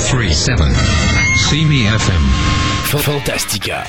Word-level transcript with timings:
1037. 0.00 0.72
See 1.36 1.66
me 1.66 1.84
FM. 1.84 2.24
Fantastica. 2.88 3.84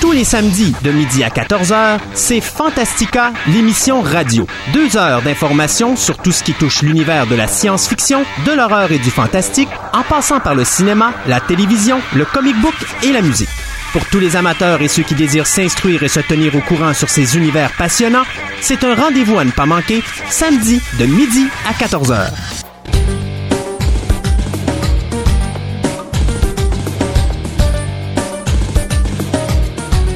Tous 0.00 0.12
les 0.12 0.24
samedis 0.24 0.74
de 0.82 0.90
midi 0.90 1.22
à 1.22 1.28
14h, 1.28 1.98
c'est 2.14 2.40
Fantastica, 2.40 3.32
l'émission 3.46 4.00
radio. 4.00 4.46
Deux 4.72 4.96
heures 4.96 5.22
d'informations 5.22 5.94
sur 5.94 6.18
tout 6.18 6.32
ce 6.32 6.42
qui 6.42 6.52
touche 6.52 6.82
l'univers 6.82 7.26
de 7.26 7.36
la 7.36 7.46
science-fiction, 7.46 8.24
de 8.44 8.52
l'horreur 8.52 8.90
et 8.90 8.98
du 8.98 9.10
fantastique, 9.10 9.68
en 9.92 10.02
passant 10.02 10.40
par 10.40 10.54
le 10.54 10.64
cinéma, 10.64 11.12
la 11.26 11.40
télévision, 11.40 12.00
le 12.14 12.24
comic 12.24 12.56
book 12.60 12.74
et 13.04 13.12
la 13.12 13.22
musique. 13.22 13.48
Pour 13.92 14.04
tous 14.06 14.18
les 14.18 14.36
amateurs 14.36 14.80
et 14.80 14.88
ceux 14.88 15.02
qui 15.02 15.14
désirent 15.14 15.46
s'instruire 15.46 16.02
et 16.02 16.08
se 16.08 16.20
tenir 16.20 16.56
au 16.56 16.60
courant 16.60 16.94
sur 16.94 17.10
ces 17.10 17.36
univers 17.36 17.70
passionnants, 17.76 18.24
c'est 18.60 18.84
un 18.84 18.94
rendez-vous 18.94 19.38
à 19.38 19.44
ne 19.44 19.50
pas 19.50 19.66
manquer, 19.66 20.02
samedi 20.28 20.80
de 20.98 21.06
midi 21.06 21.46
à 21.68 21.72
14h. 21.72 22.30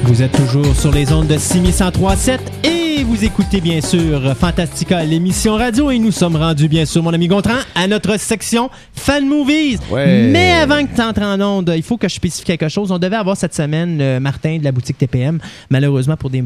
Vous 0.06 0.22
êtes 0.22 0.32
toujours 0.32 0.76
sur 0.76 0.92
les 0.92 1.12
ondes 1.12 1.26
de 1.26 1.36
6137 1.36 2.40
et 2.64 3.02
vous 3.02 3.24
écoutez 3.24 3.60
bien 3.60 3.80
sûr 3.80 4.36
Fantastica, 4.36 5.02
l'émission 5.02 5.56
radio 5.56 5.90
et 5.90 5.98
nous 5.98 6.12
sommes 6.12 6.36
rendus 6.36 6.68
bien 6.68 6.84
sûr, 6.84 7.02
mon 7.02 7.12
ami 7.12 7.26
Gontran, 7.26 7.58
à 7.74 7.88
notre 7.88 8.16
section 8.16 8.70
Fan 8.94 9.26
Movies. 9.26 9.80
Ouais. 9.90 10.28
Mais 10.30 10.52
avant 10.52 10.86
que 10.86 10.94
tu 10.94 11.02
entres 11.02 11.22
en 11.22 11.40
onde, 11.40 11.72
il 11.76 11.82
faut 11.82 11.96
que 11.96 12.08
je 12.08 12.14
spécifie 12.14 12.44
quelque 12.44 12.68
chose. 12.68 12.92
On 12.92 12.98
devait 12.98 13.16
avoir 13.16 13.36
cette 13.36 13.54
semaine 13.54 13.98
le 13.98 14.20
Martin 14.20 14.58
de 14.58 14.64
la 14.64 14.70
boutique 14.70 14.96
TPM. 14.96 15.40
Malheureusement, 15.70 16.16
pour 16.16 16.30
des 16.30 16.44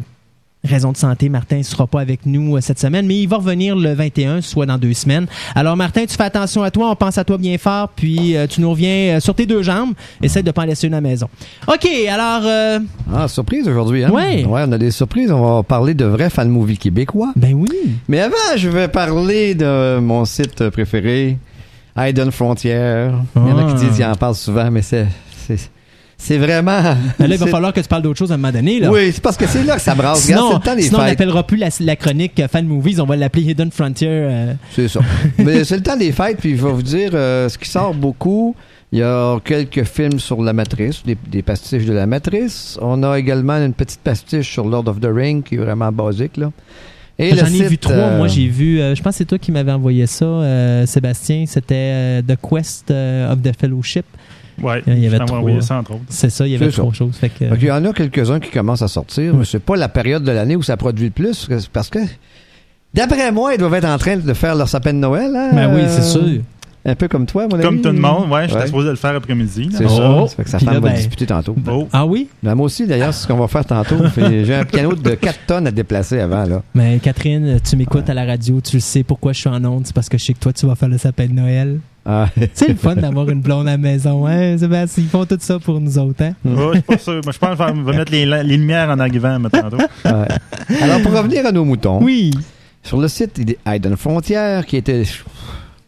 raisons 0.63 0.93
de 0.93 0.97
santé, 0.99 1.29
Martin 1.31 1.59
ne 1.59 1.63
sera 1.63 1.87
pas 1.87 2.01
avec 2.01 2.27
nous 2.27 2.57
euh, 2.57 2.61
cette 2.61 2.79
semaine, 2.79 3.07
mais 3.07 3.17
il 3.19 3.27
va 3.27 3.39
revenir 3.39 3.75
le 3.77 3.95
21, 3.95 4.41
soit 4.43 4.67
dans 4.67 4.77
deux 4.77 4.93
semaines. 4.93 5.27
Alors 5.55 5.77
Martin, 5.77 6.05
tu 6.07 6.15
fais 6.15 6.23
attention 6.25 6.63
à 6.63 6.71
toi, 6.71 6.91
on 6.91 6.97
pense 6.97 7.17
à 7.19 7.25
toi 7.25 7.39
bien 7.39 7.57
fort, 7.59 7.89
puis 7.97 8.37
euh, 8.37 8.47
tu 8.47 8.61
nous 8.61 8.71
reviens 8.71 9.17
euh, 9.17 9.21
sur 9.21 9.35
tes 9.35 9.47
deux 9.47 9.63
jambes. 9.63 9.95
Essaye 10.23 10.43
de 10.43 10.51
pas 10.51 10.63
en 10.63 10.67
laisser 10.67 10.87
une 10.87 10.95
à 10.95 10.99
la 10.99 11.01
maison. 11.09 11.29
OK, 11.67 11.89
alors... 12.11 12.43
euh, 12.45 12.79
Ah, 13.15 13.27
surprise 13.29 13.67
aujourd'hui, 13.69 14.05
hein? 14.05 14.11
Ouais. 14.11 14.45
Ouais, 14.45 14.65
on 14.67 14.73
a 14.73 14.79
des 14.79 14.91
surprises. 14.91 15.31
On 15.33 15.57
va 15.57 15.63
parler 15.63 15.95
de 15.95 16.05
vrais 16.05 16.31
fan 16.31 16.49
movies 16.49 16.79
québécois. 16.79 17.33
ben 17.37 17.55
oui. 17.55 17.69
Mais 18.09 18.21
avant, 18.21 18.37
je 18.57 18.69
vais 18.69 18.89
parler 18.89 19.55
de 19.55 19.99
mon 19.99 20.25
site 20.27 20.69
préféré, 20.71 21.39
Hayden 21.97 22.31
Frontier. 22.31 23.09
Il 23.37 23.49
y 23.49 23.53
en 23.53 23.59
a 23.59 23.65
qui 23.65 23.73
Ah. 23.77 23.79
disent 23.81 23.97
qu'ils 23.97 24.05
en 24.05 24.15
parlent 24.15 24.35
souvent, 24.35 24.71
mais 24.71 24.83
c'est, 24.83 25.07
c'est, 26.23 26.39
vraiment. 26.39 26.81
Mais 27.19 27.27
là, 27.29 27.35
il 27.35 27.39
va 27.41 27.47
falloir 27.47 27.73
que 27.73 27.81
tu 27.81 27.89
parles 27.89 28.03
d'autre 28.03 28.19
chose 28.19 28.31
à 28.31 28.35
un 28.35 28.39
moment 28.39 28.53
donné. 28.53 28.79
Là. 28.81 28.91
Oui, 28.91 29.11
c'est 29.13 29.23
parce 29.23 29.37
que 29.37 29.47
c'est 29.47 29.65
là 29.65 29.77
que 29.77 29.81
ça 29.83 29.95
brasse. 29.95 30.25
Regarde, 30.27 30.41
Sinon, 30.43 30.49
c'est 30.51 30.55
le 30.57 30.63
temps 30.71 30.77
des 30.77 30.83
sinon 30.83 30.99
on 31.01 31.05
n'appellera 31.05 31.47
plus 31.47 31.57
la, 31.57 31.69
la 31.81 31.97
chronique 31.97 32.39
euh, 32.41 32.49
Fan 32.49 32.67
Movies, 32.67 33.01
on 33.01 33.07
va 33.07 33.17
l'appeler 33.17 33.45
Hidden 33.51 33.71
Frontier. 33.71 34.09
euh. 34.11 34.53
C'est 34.73 34.89
ça. 34.89 35.01
Mais 35.39 35.65
c'est 35.65 35.77
le 35.77 35.83
temps 35.83 35.97
des 35.97 36.13
fêtes, 36.13 36.39
puis 36.39 36.57
je 36.57 36.65
vais 36.67 36.73
vous 36.73 36.83
dire 36.83 37.11
euh, 37.15 37.49
ce 37.49 37.59
qui 37.59 37.69
sort 37.69 37.95
beaucoup. 37.95 38.55
Il 38.93 38.99
y 38.99 39.03
a 39.03 39.39
quelques 39.45 39.85
films 39.85 40.19
sur 40.19 40.43
la 40.43 40.53
matrice, 40.53 41.03
des, 41.05 41.17
des 41.31 41.43
pastiches 41.43 41.85
de 41.87 41.93
la 41.93 42.07
matrice. 42.07 42.77
On 42.83 43.03
a 43.05 43.17
également 43.19 43.55
une 43.55 43.73
petite 43.73 44.01
pastiche 44.01 44.51
sur 44.53 44.67
Lord 44.67 44.89
of 44.89 45.01
the 45.01 45.09
Ring 45.13 45.45
qui 45.45 45.55
est 45.55 45.59
vraiment 45.59 45.93
basique. 45.93 46.37
Là. 46.37 46.51
Et 47.17 47.37
J'en 47.37 47.47
ai 47.47 47.51
site, 47.51 47.69
vu 47.69 47.79
trois. 47.79 47.95
euh, 47.95 48.17
Moi, 48.17 48.27
j'ai 48.29 48.49
vu. 48.49 48.81
euh, 48.81 48.95
je 48.97 49.03
pense 49.03 49.13
que 49.13 49.19
c'est 49.19 49.25
toi 49.27 49.39
qui 49.39 49.53
m'avais 49.53 49.71
envoyé 49.71 50.07
ça, 50.07 50.25
euh, 50.25 50.87
Sébastien. 50.87 51.45
C'était 51.47 51.75
euh, 51.77 52.23
The 52.23 52.35
Quest 52.41 52.91
euh, 52.91 53.33
of 53.33 53.43
the 53.43 53.53
Fellowship. 53.57 54.07
Ouais, 54.63 54.83
Il 54.87 54.99
y 54.99 55.07
avait 55.07 55.19
trois. 55.19 55.43
ça, 55.61 55.79
entre 55.79 55.93
autres. 55.93 56.03
C'est 56.09 56.31
ça, 56.31 56.47
il 56.47 56.53
y 56.53 56.55
avait 56.57 56.71
ça. 56.71 56.79
trois 56.83 56.93
choses. 56.93 57.17
Fait 57.17 57.29
que, 57.31 57.45
Donc, 57.45 57.59
il 57.61 57.69
y 57.69 57.71
en 57.73 57.85
a 57.85 57.93
quelques-uns 57.93 58.41
qui 58.41 58.51
commencent 58.51 58.83
à 58.83 58.89
sortir, 58.89 59.35
mais 59.35 59.45
c'est 59.45 59.59
pas 59.63 59.77
la 59.77 59.89
période 59.89 60.23
de 60.23 60.33
l'année 60.33 60.57
où 60.57 60.63
ça 60.63 60.77
produit 60.77 61.07
le 61.07 61.11
plus, 61.13 61.49
parce 61.73 61.89
que, 61.89 61.99
d'après 62.95 63.33
moi, 63.33 63.55
ils 63.55 63.59
doivent 63.59 63.75
être 63.75 63.89
en 63.89 63.99
train 63.99 64.17
de 64.17 64.35
faire 64.35 64.55
leur 64.55 64.69
sapin 64.69 64.93
de 64.93 64.99
Noël. 64.99 65.35
Hein? 65.35 65.51
ben 65.55 65.75
oui, 65.75 65.83
c'est 65.89 66.01
Euh, 66.01 66.03
sûr. 66.35 66.43
Un 66.83 66.95
peu 66.95 67.09
comme 67.09 67.27
toi, 67.27 67.47
mon 67.47 67.57
ami. 67.57 67.63
Comme 67.63 67.83
tout 67.83 67.91
le 67.91 67.99
monde, 68.01 68.31
ouais, 68.31 68.49
j'étais 68.49 68.65
supposé 68.65 68.89
le 68.89 68.97
faire 68.97 69.15
après-midi. 69.15 69.69
C'est 69.71 69.85
Oh. 69.85 69.89
ça. 69.91 70.29
Ça 70.29 70.37
fait 70.37 70.45
que 70.45 70.49
sa 70.51 70.57
Puis 70.57 70.65
femme 70.65 70.75
là, 70.77 70.81
va 70.81 70.89
ben- 70.89 70.97
discuter 70.97 71.27
tantôt. 71.27 71.55
Oh. 71.71 71.87
Ah 71.93 72.07
oui? 72.07 72.29
Ben, 72.43 72.55
moi 72.55 72.65
aussi, 72.65 72.87
d'ailleurs, 72.87 73.13
c'est 73.13 73.25
ce 73.25 73.29
qu'on 73.29 73.37
va 73.37 73.49
faire 73.49 73.67
tantôt. 73.67 73.97
J'ai 74.17 74.55
un 74.55 74.65
piano 74.65 74.95
de 74.95 75.11
4 75.15 75.41
tonnes 75.47 75.67
à 75.67 75.71
déplacer 75.73 76.21
avant, 76.21 76.45
là. 76.47 76.63
Mais 76.75 76.99
Catherine, 77.01 77.59
tu 77.63 77.77
m'écoutes 77.77 78.09
à 78.09 78.15
la 78.15 78.25
radio, 78.25 78.63
tu 78.63 78.77
le 78.77 78.81
sais 78.81 79.03
pourquoi 79.03 79.35
je 79.35 79.41
suis 79.41 79.51
en 79.51 79.63
onde, 79.63 79.87
c'est 79.87 79.95
parce 79.95 80.09
que 80.09 80.17
je 80.17 80.25
sais 80.25 80.33
que 80.33 80.39
toi, 80.39 80.55
tu 80.55 80.65
vas 80.67 80.75
faire 80.75 80.89
le 80.89 80.97
sapin 80.97 81.27
de 81.27 81.33
Noël. 81.35 81.81
Ah. 82.07 82.29
C'est 82.55 82.69
le 82.69 82.75
fun 82.77 82.97
d'avoir 82.97 83.29
une 83.29 83.41
blonde 83.43 83.69
à 83.69 83.73
la 83.73 83.77
maison, 83.79 84.27
hein, 84.27 84.57
Sébastien? 84.57 85.05
Ils 85.05 85.11
font 85.11 85.27
tout 85.27 85.37
ça 85.41 85.59
pour 85.59 85.81
nous 85.81 85.99
autres, 85.99 86.23
hein? 86.23 86.33
Ouais, 86.45 86.55
je 86.69 86.73
suis 86.75 86.83
pas 86.83 86.99
sûr. 86.99 87.21
Moi, 87.23 87.33
je 87.33 87.39
pense 87.39 87.59
qu'on 87.59 87.83
va 87.83 87.93
mettre 87.93 88.11
les, 88.13 88.25
les 88.27 88.43
lumières 88.57 88.89
en 88.91 88.99
arrivant 88.99 89.39
mais 89.39 89.51
tantôt. 89.51 89.77
Ouais. 89.77 90.79
Alors, 90.83 91.01
pour 91.03 91.13
revenir 91.13 91.45
à 91.47 91.53
nos 91.53 91.65
moutons, 91.65 92.03
Oui. 92.03 92.31
sur 92.83 92.99
le 93.01 93.07
site 93.09 93.41
Hayden 93.67 93.97
Frontière, 93.97 94.65
qui 94.65 94.77
était, 94.79 95.03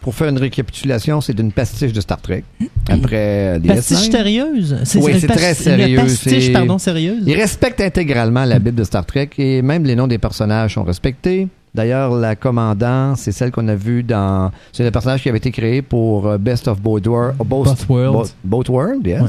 pour 0.01 0.15
faire 0.15 0.29
une 0.29 0.39
récapitulation, 0.39 1.21
c'est 1.23 1.39
une 1.39 1.51
pastiche 1.53 1.93
de 1.93 2.01
Star 2.01 2.21
Trek. 2.21 2.45
Après 2.89 3.57
euh, 3.57 3.59
DS9. 3.59 3.67
Pastiche 3.69 4.11
sérieuse? 4.11 4.77
Oui, 4.97 5.13
c'est 5.19 5.27
pas- 5.29 5.35
très 5.37 5.51
une 5.51 5.55
sérieux, 5.55 5.97
pastiche, 5.97 6.53
pardon, 6.53 6.77
sérieuse? 6.79 7.23
Il 7.27 7.35
respecte 7.37 7.81
intégralement 7.81 8.45
la 8.45 8.59
Bible 8.59 8.77
de 8.77 8.85
Star 8.85 9.07
Trek 9.07 9.31
et 9.39 9.63
même 9.63 9.85
les 9.85 9.95
noms 9.97 10.09
des 10.09 10.19
personnages 10.19 10.75
sont 10.75 10.83
respectés. 10.85 11.49
D'ailleurs, 11.75 12.15
la 12.15 12.37
commandant, 12.37 13.15
c'est 13.17 13.33
celle 13.33 13.51
qu'on 13.51 13.67
a 13.69 13.75
vue 13.75 14.03
dans. 14.03 14.51
C'est 14.73 14.85
le 14.85 14.91
personnage 14.91 15.23
qui 15.23 15.29
avait 15.29 15.39
été 15.39 15.51
créé 15.51 15.81
pour 15.83 16.27
euh, 16.27 16.37
Best 16.39 16.69
of 16.69 16.81
Both, 16.81 17.07
Wor- 17.07 17.33
Both, 17.39 17.47
Both 17.49 17.87
Worlds. 17.89 18.13
Both, 18.13 18.35
Both 18.45 18.69
Worlds, 18.69 19.07
yes. 19.07 19.23
Ouais. 19.23 19.29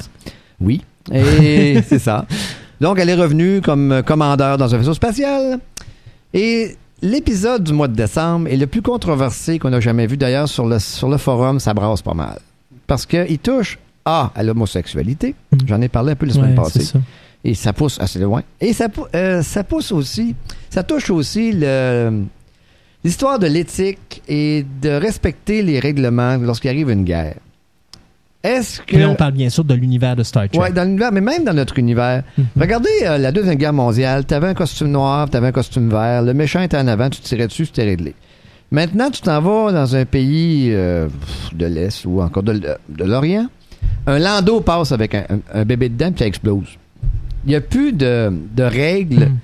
Oui. 0.60 0.82
Et 1.14 1.82
c'est 1.88 2.00
ça. 2.00 2.26
Donc, 2.82 3.00
elle 3.00 3.10
est 3.10 3.16
revenue 3.16 3.62
comme 3.62 3.92
euh, 3.94 4.02
commandeur 4.02 4.58
dans 4.58 4.74
un 4.76 4.78
vaisseau 4.78 4.94
spatial. 4.94 5.60
Et 6.34 6.76
l'épisode 7.02 7.64
du 7.64 7.72
mois 7.74 7.88
de 7.88 7.96
décembre 7.96 8.48
est 8.50 8.58
le 8.58 8.68
plus 8.68 8.82
controversé 8.82 9.58
qu'on 9.60 9.72
a 9.72 9.80
jamais 9.80 10.06
vu. 10.08 10.18
D'ailleurs, 10.18 10.50
sur 10.50 10.66
le, 10.66 10.80
sur 10.80 11.08
le 11.10 11.18
forum, 11.18 11.60
ça 11.60 11.74
brasse 11.74 12.02
pas 12.02 12.14
mal. 12.14 12.40
Parce 12.88 13.06
qu'il 13.06 13.40
touche 13.40 13.80
A, 14.04 14.32
à 14.36 14.44
l'homosexualité. 14.44 15.36
Mm. 15.52 15.58
J'en 15.66 15.82
ai 15.82 15.88
parlé 15.88 16.12
un 16.12 16.16
peu 16.16 16.26
la 16.26 16.34
semaine 16.34 16.50
Ouais, 16.50 16.56
passée. 16.56 16.92
Et 17.44 17.54
ça 17.56 17.74
pousse 17.74 18.00
assez 18.00 18.20
loin. 18.20 18.42
Et 18.62 18.72
ça, 18.74 18.88
euh, 19.16 19.42
ça 19.42 19.64
pousse 19.64 19.92
aussi, 19.92 20.34
ça 20.70 20.82
touche 20.84 21.10
aussi 21.10 21.52
le- 21.54 22.24
l'histoire 23.04 23.38
de 23.40 23.48
l'éthique 23.48 24.22
et 24.30 24.66
de 24.82 24.90
respecter 24.90 25.62
les 25.62 25.80
règlements 25.80 26.38
lorsqu'il 26.38 26.70
arrive 26.70 26.90
une 26.90 27.04
guerre. 27.04 27.36
Est-ce 28.44 28.82
que... 28.82 28.98
Là, 28.98 29.10
on 29.10 29.16
parle 29.16 29.32
bien 29.34 29.50
sûr 29.50 29.64
de 29.64 29.74
l'univers 29.74 30.16
de 30.18 30.24
Star 30.24 30.50
Trek. 30.50 30.60
Ouais, 30.60 30.72
dans 30.72 30.84
l'univers, 30.84 31.12
mais 31.14 31.22
même 31.22 31.46
dans 31.46 31.54
notre 31.54 31.80
univers. 31.80 32.24
Mhm. 32.38 32.46
Regardez 32.60 32.90
euh, 33.04 33.18
la 33.18 33.32
Deuxième 33.32 33.56
Guerre 33.56 33.72
mondiale, 33.74 34.26
t'avais 34.26 34.48
un 34.48 34.54
costume 34.54 34.90
noir, 34.92 35.30
t'avais 35.30 35.48
un 35.48 35.52
costume 35.54 35.90
vert, 35.90 36.22
le 36.24 36.34
méchant 36.34 36.62
était 36.62 36.78
en 36.78 36.88
avant, 36.88 37.10
tu 37.10 37.22
tirais 37.22 37.48
dessus, 37.48 37.66
c'était 37.66 37.84
réglé. 37.86 38.16
Maintenant, 38.72 39.12
tu 39.12 39.22
t'en 39.22 39.40
vas 39.42 39.72
dans 39.72 39.96
un 39.96 40.04
pays 40.06 40.70
euh, 40.72 41.08
de 41.54 41.66
l'Est 41.68 42.06
ou 42.06 42.22
encore 42.22 42.44
de, 42.44 42.60
l'Orient. 43.00 43.48
Un 44.08 44.20
landau 44.20 44.60
passe 44.62 44.92
avec 44.92 45.14
un, 45.16 45.26
un- 45.30 45.60
un 45.62 45.66
bébé 45.66 45.88
dedans, 45.90 46.10
puis 46.12 46.20
ça 46.20 46.26
explose. 46.28 46.78
Il 47.46 47.50
n'y 47.50 47.56
a 47.56 47.62
plus 47.62 47.94
de, 47.94 48.32
de 48.56 48.64
règles. 48.64 49.26
Mhm. 49.26 49.38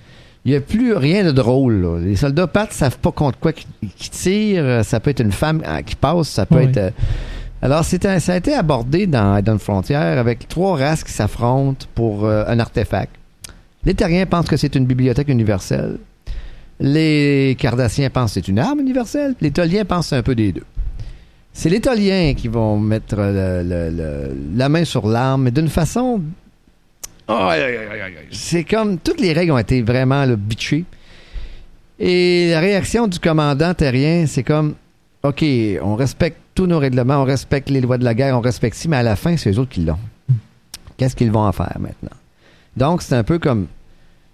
Il 0.46 0.52
n'y 0.52 0.58
a 0.58 0.62
plus 0.62 0.94
rien 0.96 1.26
de 1.26 1.32
drôle. 1.32 1.82
là. 1.82 2.00
Les 2.00 2.16
soldats 2.16 2.48
partent, 2.48 2.72
savent 2.72 2.98
pas 2.98 3.12
contre 3.12 3.38
quoi 3.40 3.52
qui, 3.54 3.68
tirent. 4.10 4.84
Ça 4.86 5.00
peut 5.00 5.10
être 5.12 5.20
une 5.20 5.34
femme 5.34 5.62
euh, 5.68 5.82
qui 5.82 5.96
passe, 5.96 6.30
ça 6.30 6.46
peut 6.46 6.62
être... 6.62 6.78
euh, 6.78 6.90
alors, 7.62 7.84
c'était- 7.84 8.22
ça 8.22 8.34
a 8.34 8.38
été 8.38 8.54
abordé 8.54 9.06
dans 9.06 9.38
Hidden 9.38 9.60
Frontier 9.60 9.98
avec 9.98 10.48
trois 10.48 10.78
races 10.78 11.04
qui 11.04 11.12
s'affrontent 11.12 11.86
pour 11.94 12.24
euh, 12.26 12.46
un 12.48 12.58
artefact. 12.58 13.12
Les 13.84 13.94
Terriens 13.94 14.26
pensent 14.26 14.48
que 14.48 14.56
c'est 14.56 14.76
une 14.76 14.86
bibliothèque 14.86 15.28
universelle. 15.28 15.98
Les 16.80 17.58
Cardassiens 17.60 18.10
pensent 18.10 18.34
que 18.34 18.40
c'est 18.40 18.48
une 18.48 18.60
arme 18.60 18.80
universelle. 18.80 19.36
Les 19.42 19.52
Toliens 19.52 19.84
pensent 19.84 20.06
que 20.06 20.10
c'est 20.12 20.16
un 20.16 20.24
peu 20.24 20.36
des 20.36 20.54
deux. 20.54 20.64
C'est 21.52 21.70
les 21.70 21.82
Toliens 21.82 22.34
qui 22.36 22.48
vont 22.48 22.80
mettre 22.80 23.18
le- 23.18 23.62
le- 23.64 23.90
le- 23.90 24.38
la 24.56 24.70
main 24.70 24.86
sur 24.86 25.06
l'arme, 25.08 25.44
mais 25.44 25.52
d'une 25.52 25.68
façon... 25.68 26.22
C'est 28.32 28.64
comme... 28.64 28.98
Toutes 28.98 29.22
les 29.22 29.34
règles 29.34 29.52
ont 29.52 29.58
été 29.58 29.82
vraiment 29.82 30.26
là, 30.26 30.36
bitchées. 30.36 30.86
Et 32.00 32.50
la 32.52 32.60
réaction 32.60 33.08
du 33.08 33.20
commandant 33.20 33.74
terrien, 33.74 34.26
c'est 34.26 34.44
comme... 34.44 34.76
OK, 35.24 35.44
on 35.82 35.96
respecte 35.96 36.38
tous 36.56 36.66
nos 36.66 36.80
règlements, 36.80 37.22
on 37.22 37.26
respecte 37.26 37.70
les 37.70 37.82
lois 37.82 37.98
de 37.98 38.06
la 38.06 38.14
guerre, 38.14 38.38
on 38.38 38.42
respecte 38.42 38.76
ci, 38.78 38.88
mais 38.88 38.98
à 38.98 39.04
la 39.04 39.16
fin, 39.16 39.36
c'est 39.36 39.52
eux 39.52 39.60
autres 39.60 39.72
qui 39.72 39.82
l'ont. 39.82 40.00
Qu'est-ce 40.98 41.16
qu'ils 41.16 41.32
vont 41.32 41.46
en 41.46 41.52
faire 41.52 41.78
maintenant? 41.80 42.16
Donc, 42.76 43.02
c'est 43.02 43.16
un 43.16 43.24
peu 43.24 43.38
comme. 43.38 43.68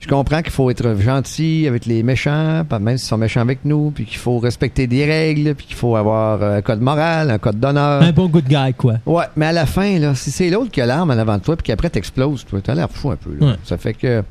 Je 0.06 0.10
comprends 0.12 0.44
qu'il 0.44 0.52
faut 0.52 0.70
être 0.70 1.00
gentil 1.02 1.66
avec 1.68 1.88
les 1.88 2.04
méchants, 2.04 2.64
pas 2.70 2.78
même 2.78 2.96
s'ils 3.00 3.08
sont 3.08 3.18
méchants 3.18 3.42
avec 3.42 3.66
nous, 3.66 3.90
puis 3.90 4.06
qu'il 4.06 4.20
faut 4.20 4.38
respecter 4.38 4.86
des 4.86 5.04
règles, 5.04 5.56
puis 5.56 5.66
qu'il 5.66 5.76
faut 5.76 5.96
avoir 5.96 6.44
un 6.44 6.62
code 6.62 6.80
moral, 6.80 7.32
un 7.32 7.40
code 7.40 7.60
d'honneur. 7.60 8.04
Un 8.04 8.12
bon 8.12 8.28
good 8.28 8.46
guy, 8.48 8.72
quoi. 8.78 8.98
Ouais, 9.08 9.26
mais 9.36 9.48
à 9.48 9.52
la 9.52 9.66
fin, 9.66 9.98
là, 9.98 10.14
si 10.14 10.30
c'est 10.30 10.52
l'autre 10.52 10.70
qui 10.70 10.80
a 10.80 10.86
l'arme 10.86 11.10
en 11.10 11.18
avant 11.18 11.40
de 11.40 11.42
toi, 11.42 11.56
puis 11.56 11.64
qu'après 11.64 11.90
t'exploses, 11.90 12.46
toi, 12.46 12.60
t'as 12.64 12.76
l'air 12.76 12.88
fou 12.92 13.10
un 13.10 13.16
peu. 13.16 13.36
Là. 13.40 13.48
Ouais. 13.48 13.56
Ça 13.64 13.78
fait 13.80 13.96
que. 13.96 14.22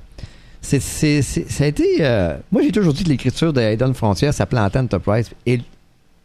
C'est, 0.61 0.81
c'est, 0.81 1.23
c'est- 1.23 1.51
ça 1.51 1.65
a 1.65 1.67
été. 1.67 1.85
euh, 2.03 2.37
moi, 2.53 2.63
j'ai 2.63 2.71
toujours 2.71 2.95
dit 2.95 3.03
que 3.03 3.09
l'écriture 3.09 3.53
de 3.53 3.61
Hayden 3.61 3.95
Frontier, 3.95 4.31
sa 4.31 4.47
plante 4.47 4.77
Enterprise, 4.77 5.29
est 5.45 5.61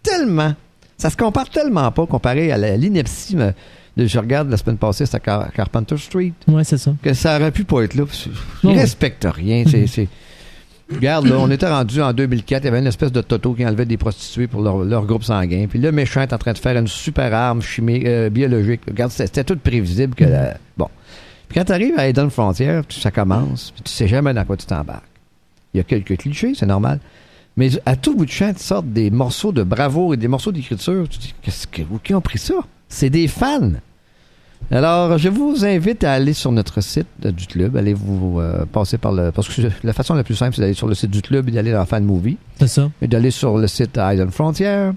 tellement. 0.03 0.53
Ça 0.99 1.09
se 1.09 1.17
compare 1.17 1.49
tellement 1.49 1.91
pas 1.91 2.05
comparé 2.05 2.51
à 2.51 2.57
l'ineptie 2.77 3.35
euh. 3.39 3.51
Je 4.07 4.19
regarde 4.19 4.49
la 4.49 4.57
semaine 4.57 4.77
passée, 4.77 5.05
c'était 5.05 5.17
à 5.17 5.19
Car- 5.19 5.51
Carpenter 5.51 5.97
Street, 5.97 6.33
Ouais, 6.47 6.63
c'est 6.63 6.77
ça. 6.77 6.93
que 7.01 7.13
ça 7.13 7.37
aurait 7.37 7.51
pu 7.51 7.63
pas 7.63 7.81
être 7.83 7.95
là. 7.95 8.03
Il 8.63 8.69
Ouais, 8.69 8.75
ouais. 8.75 8.81
respecte 8.81 9.27
rien. 9.29 9.63
C'est, 9.67 9.87
c'est- 9.87 10.07
Regarde, 10.91 11.27
là, 11.27 11.35
on 11.37 11.51
était 11.51 11.67
rendu 11.69 12.01
en 12.01 12.13
2004, 12.13 12.63
il 12.63 12.65
y 12.65 12.67
avait 12.69 12.79
une 12.79 12.87
espèce 12.87 13.11
de 13.11 13.21
toto 13.21 13.53
qui 13.53 13.63
enlevait 13.63 13.85
des 13.85 13.97
prostituées 13.97 14.47
pour 14.47 14.61
leur, 14.63 14.79
leur 14.79 15.05
groupe 15.05 15.23
sanguin. 15.23 15.67
Puis 15.69 15.77
le 15.77 15.91
méchant 15.91 16.21
est 16.21 16.33
en 16.33 16.39
train 16.39 16.53
de 16.53 16.57
faire 16.57 16.75
une 16.77 16.87
super 16.87 17.31
arme 17.31 17.61
chimique, 17.61 18.05
euh, 18.05 18.31
biologique. 18.31 18.81
Regarde, 18.87 19.11
c'était, 19.11 19.43
tout 19.43 19.55
prévisible 19.57 20.15
que 20.15 20.23
la- 20.23 20.57
Bon. 20.77 20.87
Puis 21.47 21.59
quand 21.59 21.65
tu 21.65 21.71
arrives 21.73 21.93
à 21.97 22.07
Eden 22.07 22.31
Frontier, 22.31 22.81
ça 22.89 23.11
commence, 23.11 23.69
puis 23.71 23.83
tu 23.83 23.91
sais 23.91 24.07
jamais 24.07 24.33
dans 24.33 24.43
quoi 24.45 24.57
tu 24.57 24.65
t'embarques. 24.65 25.03
Il 25.75 25.77
y 25.77 25.81
a 25.81 25.83
quelques 25.83 26.17
clichés, 26.17 26.53
c'est 26.55 26.65
normal. 26.65 26.99
Mais 27.55 27.69
à 27.85 27.95
tout 27.95 28.15
bout 28.15 28.25
de 28.25 28.31
champ, 28.31 28.51
tu 28.53 28.63
sortent 28.63 28.91
des 28.91 29.11
morceaux 29.11 29.51
de 29.51 29.61
bravoure 29.61 30.15
et 30.15 30.17
des 30.17 30.27
morceaux 30.27 30.51
d'écriture. 30.51 31.07
Tu 31.07 31.17
te 31.19 31.23
dis, 31.23 31.33
qu'est-ce 31.43 31.67
que, 31.67 31.81
qui 32.03 32.15
ont 32.15 32.21
pris 32.21 32.39
ça? 32.39 32.55
C'est 32.87 33.09
des 33.11 33.27
fans. 33.27 33.73
Alors, 34.71 35.17
je 35.17 35.29
vous 35.29 35.65
invite 35.65 36.03
à 36.03 36.13
aller 36.13 36.33
sur 36.33 36.51
notre 36.51 36.81
site 36.81 37.07
euh, 37.25 37.31
du 37.31 37.47
club. 37.47 37.75
Allez 37.75 37.93
vous 37.93 38.39
euh, 38.39 38.65
passer 38.65 38.97
par 38.97 39.11
le. 39.11 39.31
Parce 39.31 39.49
que 39.49 39.61
la 39.83 39.93
façon 39.93 40.13
la 40.13 40.23
plus 40.23 40.35
simple, 40.35 40.55
c'est 40.55 40.61
d'aller 40.61 40.75
sur 40.75 40.87
le 40.87 40.93
site 40.93 41.09
du 41.09 41.21
club 41.21 41.49
et 41.49 41.51
d'aller 41.51 41.71
dans 41.71 41.85
Fan 41.85 42.03
Movie. 42.03 42.37
C'est 42.59 42.67
ça. 42.67 42.91
Et 43.01 43.07
d'aller 43.07 43.31
sur 43.31 43.57
le 43.57 43.67
site 43.67 43.97
Island 43.97 44.31
Frontier. 44.31 44.91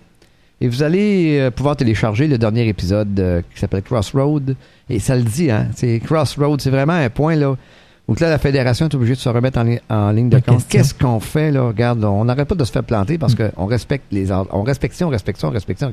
Et 0.61 0.69
vous 0.69 0.83
allez 0.83 1.39
euh, 1.41 1.51
pouvoir 1.51 1.77
télécharger 1.77 2.29
le 2.29 2.39
dernier 2.39 2.69
épisode 2.69 3.43
qui 3.53 3.61
s'appelle 3.61 3.83
Crossroad. 3.83 4.57
Et 4.91 4.99
ça 4.99 5.17
le 5.17 5.23
dit, 5.23 5.51
hein. 5.51 5.69
C'est 5.75 6.01
Crossroad. 6.01 6.61
C'est 6.61 6.71
vraiment 6.71 6.93
un 6.93 7.09
point, 7.09 7.35
là. 7.35 7.57
Que 8.15 8.23
là, 8.23 8.29
la 8.31 8.39
fédération 8.39 8.87
est 8.89 8.95
obligée 8.95 9.15
de 9.15 9.19
se 9.19 9.29
remettre 9.31 9.59
en, 9.59 9.63
li- 9.63 9.79
en 9.89 10.11
ligne 10.11 10.29
de 10.29 10.39
compte. 10.39 10.67
Qu'est-ce 10.69 10.93
qu'on 10.93 11.19
fait, 11.19 11.51
là? 11.51 11.63
Regarde, 11.63 12.05
on 12.05 12.27
n'arrête 12.27 12.47
pas 12.47 12.55
de 12.55 12.65
se 12.65 12.71
faire 12.71 12.85
planter 12.85 13.17
parce 13.17 13.35
qu'on 13.35 13.65
respecte 13.65 14.05
les 14.13 14.31
ordres. 14.31 14.51
On 14.53 14.63
respecte 14.65 14.95
ça, 14.95 15.07
on 15.07 15.11
respecte 15.11 15.41
ça, 15.41 15.49
on 15.49 15.51
respecte 15.51 15.81
ça. 15.81 15.89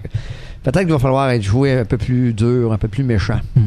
Peut-être 0.63 0.79
qu'il 0.81 0.91
va 0.91 0.99
falloir 0.99 1.29
être 1.29 1.41
joué 1.43 1.71
un 1.79 1.85
peu 1.85 1.97
plus 1.97 2.33
dur, 2.33 2.73
un 2.73 2.77
peu 2.77 2.89
plus 2.89 3.05
méchant. 3.05 3.39
Mm. 3.55 3.61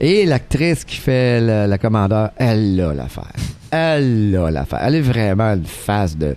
Et 0.00 0.26
l'actrice 0.26 0.84
qui 0.84 0.96
fait 0.96 1.40
la, 1.40 1.68
la 1.68 1.78
commandeur, 1.78 2.30
elle 2.36 2.80
a 2.80 2.92
l'affaire. 2.94 3.30
Elle 3.70 4.36
a 4.44 4.50
l'affaire. 4.50 4.80
Elle 4.82 4.96
est 4.96 5.00
vraiment 5.00 5.52
une 5.54 5.64
face 5.64 6.16
de. 6.18 6.34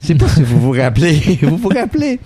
Je 0.00 0.06
sais 0.06 0.14
pas 0.14 0.28
si 0.28 0.42
vous 0.42 0.60
vous 0.60 0.72
rappelez. 0.72 1.38
vous 1.42 1.56
vous 1.56 1.68
rappelez? 1.70 2.20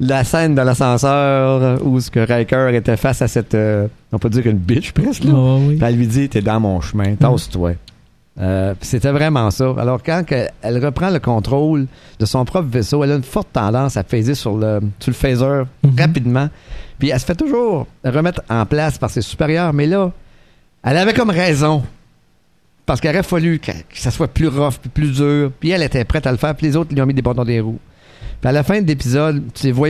La 0.00 0.24
scène 0.24 0.54
dans 0.54 0.64
l'ascenseur 0.64 1.84
où 1.84 2.00
ce 2.00 2.10
que 2.10 2.20
Riker 2.20 2.70
était 2.74 2.96
face 2.96 3.20
à 3.22 3.28
cette. 3.28 3.54
euh, 3.54 3.86
on 4.12 4.18
peut 4.18 4.30
dire 4.30 4.46
une 4.46 4.56
bitch 4.56 4.92
presque, 4.92 5.24
là. 5.24 5.32
Oh, 5.34 5.58
oui. 5.60 5.76
Puis 5.76 5.86
elle 5.86 5.96
lui 5.96 6.06
dit 6.06 6.28
T'es 6.28 6.40
dans 6.40 6.58
mon 6.58 6.80
chemin, 6.80 7.14
tasse-toi. 7.14 7.72
Euh, 8.40 8.74
puis 8.78 8.88
C'était 8.88 9.10
vraiment 9.10 9.50
ça. 9.50 9.74
Alors, 9.76 10.02
quand 10.02 10.22
elle 10.62 10.84
reprend 10.84 11.10
le 11.10 11.18
contrôle 11.18 11.86
de 12.18 12.24
son 12.24 12.44
propre 12.46 12.68
vaisseau, 12.68 13.04
elle 13.04 13.12
a 13.12 13.16
une 13.16 13.22
forte 13.22 13.48
tendance 13.52 13.96
à 13.98 14.02
phaser 14.02 14.34
sur 14.34 14.56
le, 14.56 14.80
sur 14.98 15.10
le 15.10 15.14
phaser 15.14 15.62
rapidement. 15.98 16.48
Puis 16.98 17.10
elle 17.10 17.20
se 17.20 17.26
fait 17.26 17.34
toujours 17.34 17.86
remettre 18.04 18.40
en 18.48 18.64
place 18.64 18.96
par 18.96 19.10
ses 19.10 19.20
supérieurs. 19.22 19.72
Mais 19.74 19.86
là, 19.86 20.12
elle 20.82 20.96
avait 20.96 21.12
comme 21.12 21.30
raison. 21.30 21.82
Parce 22.86 23.00
qu'il 23.00 23.10
aurait 23.10 23.22
fallu 23.22 23.58
que, 23.58 23.72
que 23.72 23.76
ça 23.98 24.10
soit 24.10 24.28
plus 24.28 24.48
rough, 24.48 24.78
plus 24.94 25.12
dur. 25.12 25.52
Puis 25.60 25.70
elle 25.70 25.82
était 25.82 26.04
prête 26.04 26.26
à 26.26 26.32
le 26.32 26.38
faire. 26.38 26.54
Puis 26.54 26.66
les 26.68 26.76
autres 26.76 26.94
lui 26.94 27.02
ont 27.02 27.06
mis 27.06 27.14
des 27.14 27.22
bâtons 27.22 27.44
des 27.44 27.60
roues. 27.60 27.78
Puis 28.40 28.48
à 28.48 28.52
la 28.52 28.62
fin 28.62 28.80
de 28.80 28.86
l'épisode, 28.86 29.42
tu 29.54 29.70
vois, 29.72 29.88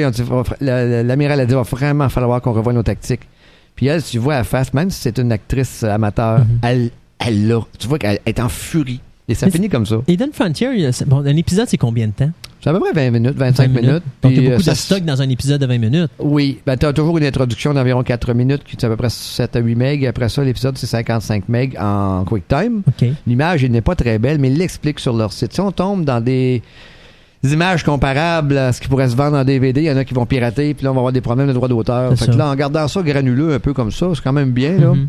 l'amiral 0.60 1.40
a 1.40 1.46
dit, 1.46 1.54
va 1.54 1.62
vraiment 1.62 2.08
falloir 2.08 2.40
qu'on 2.40 2.52
revoie 2.52 2.72
nos 2.72 2.82
tactiques. 2.82 3.22
Puis 3.76 3.86
elle, 3.86 4.02
tu 4.02 4.18
vois 4.18 4.36
à 4.36 4.44
face, 4.44 4.74
même 4.74 4.90
si 4.90 5.00
c'est 5.00 5.18
une 5.18 5.32
actrice 5.32 5.84
amateur, 5.84 6.40
Mhm. 6.40 6.46
elle, 6.62 6.90
elle 7.18 7.48
l'a. 7.48 7.60
Tu 7.78 7.86
vois 7.88 7.98
qu'elle 7.98 8.18
est 8.26 8.40
en 8.40 8.48
furie. 8.48 9.00
Et 9.28 9.34
ça 9.34 9.46
Mais 9.46 9.52
finit 9.52 9.68
comme 9.68 9.86
ça. 9.86 9.96
Eden 10.08 10.30
Frontier, 10.32 10.68
bon, 11.06 11.18
un 11.24 11.36
épisode, 11.36 11.68
c'est 11.68 11.76
combien 11.78 12.08
de 12.08 12.12
temps? 12.12 12.30
C'est 12.62 12.68
à 12.68 12.72
peu 12.74 12.80
près 12.80 12.92
20 12.92 13.10
minutes, 13.12 13.36
25 13.38 13.70
20 13.70 13.80
minutes. 13.80 14.02
Donc, 14.20 14.32
il 14.32 14.38
y 14.38 14.38
Puis, 14.40 14.46
a 14.48 14.50
beaucoup 14.50 14.60
euh, 14.60 14.64
ça 14.64 14.72
de 14.72 14.76
stock 14.76 15.04
dans 15.04 15.22
un 15.22 15.28
épisode 15.30 15.60
de 15.60 15.66
20 15.66 15.78
minutes. 15.78 16.10
Oui, 16.18 16.58
ben, 16.66 16.76
tu 16.76 16.84
as 16.84 16.92
toujours 16.92 17.16
une 17.16 17.24
introduction 17.24 17.72
d'environ 17.72 18.02
4 18.02 18.34
minutes 18.34 18.64
qui 18.64 18.76
est 18.76 18.84
à 18.84 18.88
peu 18.88 18.96
près 18.96 19.08
7 19.08 19.54
à 19.56 19.60
8 19.60 19.76
MB. 19.76 20.04
Après 20.06 20.28
ça, 20.28 20.42
l'épisode, 20.44 20.76
c'est 20.76 20.86
55 20.88 21.44
MB 21.48 21.56
en 21.80 22.24
QuickTime. 22.24 22.82
OK. 22.86 23.08
L'image, 23.26 23.64
elle 23.64 23.70
n'est 23.70 23.80
pas 23.80 23.94
très 23.94 24.18
belle, 24.18 24.38
mais 24.40 24.48
ils 24.50 24.58
l'expliquent 24.58 25.00
sur 25.00 25.16
leur 25.16 25.32
site. 25.32 25.54
Si 25.54 25.60
on 25.60 25.70
tombe 25.72 26.04
dans 26.04 26.20
des, 26.20 26.60
des 27.42 27.52
images 27.54 27.82
comparables 27.84 28.56
à 28.58 28.72
ce 28.72 28.80
qui 28.80 28.88
pourrait 28.88 29.08
se 29.08 29.16
vendre 29.16 29.36
en 29.36 29.44
DVD, 29.44 29.80
il 29.82 29.84
y 29.86 29.90
en 29.90 29.96
a 29.96 30.04
qui 30.04 30.14
vont 30.14 30.26
pirater, 30.26 30.74
puis 30.74 30.84
là, 30.84 30.90
on 30.90 30.94
va 30.94 30.98
avoir 31.00 31.12
des 31.12 31.20
problèmes 31.20 31.48
de 31.48 31.52
droit 31.52 31.68
d'auteur. 31.68 32.12
C'est 32.16 32.26
Fait 32.26 32.32
que 32.32 32.36
là, 32.36 32.48
en 32.48 32.54
gardant 32.54 32.86
ça 32.88 33.02
granuleux 33.02 33.54
un 33.54 33.58
peu 33.58 33.72
comme 33.72 33.90
ça, 33.90 34.06
c'est 34.14 34.22
quand 34.22 34.32
même 34.32 34.50
bien, 34.50 34.72
là. 34.78 34.88
Mhm. 34.92 35.08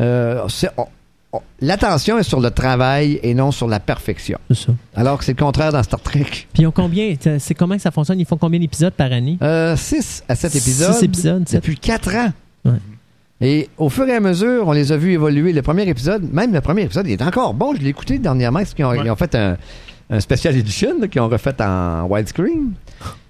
Euh, 0.00 0.42
c'est- 0.48 0.70
on- 0.76 0.86
on- 1.32 1.40
L'attention 1.60 2.18
est 2.18 2.22
sur 2.22 2.40
le 2.40 2.50
travail 2.50 3.20
et 3.22 3.34
non 3.34 3.50
sur 3.50 3.66
la 3.68 3.80
perfection. 3.80 4.38
C'est 4.50 4.66
ça. 4.66 4.72
Alors 4.96 5.18
que 5.18 5.24
c'est 5.24 5.38
le 5.38 5.44
contraire 5.44 5.72
dans 5.72 5.82
Star 5.82 6.00
Trek. 6.00 6.24
Puis 6.52 6.62
ils 6.62 6.66
ont 6.66 6.70
combien? 6.72 7.14
C'est 7.38 7.54
comment 7.54 7.74
que 7.76 7.82
ça 7.82 7.90
fonctionne? 7.90 8.18
Ils 8.20 8.26
font 8.26 8.36
combien 8.38 8.58
d'épisodes 8.60 8.92
par 8.94 9.12
année? 9.12 9.38
6 9.76 10.24
à 10.28 10.34
7 10.34 10.56
épisodes. 10.56 10.94
Six 10.94 11.04
épisodes, 11.04 11.48
sept. 11.48 11.60
Depuis 11.62 11.76
4 11.76 12.14
ans. 12.14 12.32
Ouais. 12.64 12.72
Et 13.40 13.68
au 13.78 13.88
fur 13.88 14.08
et 14.08 14.14
à 14.14 14.20
mesure, 14.20 14.66
on 14.66 14.72
les 14.72 14.90
a 14.90 14.96
vus 14.96 15.12
évoluer. 15.12 15.52
Le 15.52 15.62
premier 15.62 15.88
épisode, 15.88 16.32
même 16.32 16.52
le 16.52 16.60
premier 16.60 16.82
épisode, 16.82 17.06
il 17.06 17.12
est 17.12 17.22
encore 17.22 17.54
bon. 17.54 17.72
Je 17.74 17.80
l'ai 17.82 17.90
écouté 17.90 18.18
dernièrement. 18.18 18.58
Parce 18.60 18.74
qu'ils 18.74 18.84
ont, 18.84 18.90
Ouais. 18.90 18.98
ils 19.04 19.10
ont 19.10 19.16
fait 19.16 19.34
un, 19.36 19.56
un 20.10 20.20
special 20.20 20.56
edition 20.56 21.00
qu'ils 21.08 21.20
ont 21.20 21.28
refait 21.28 21.60
en 21.62 22.04
widescreen. 22.08 22.72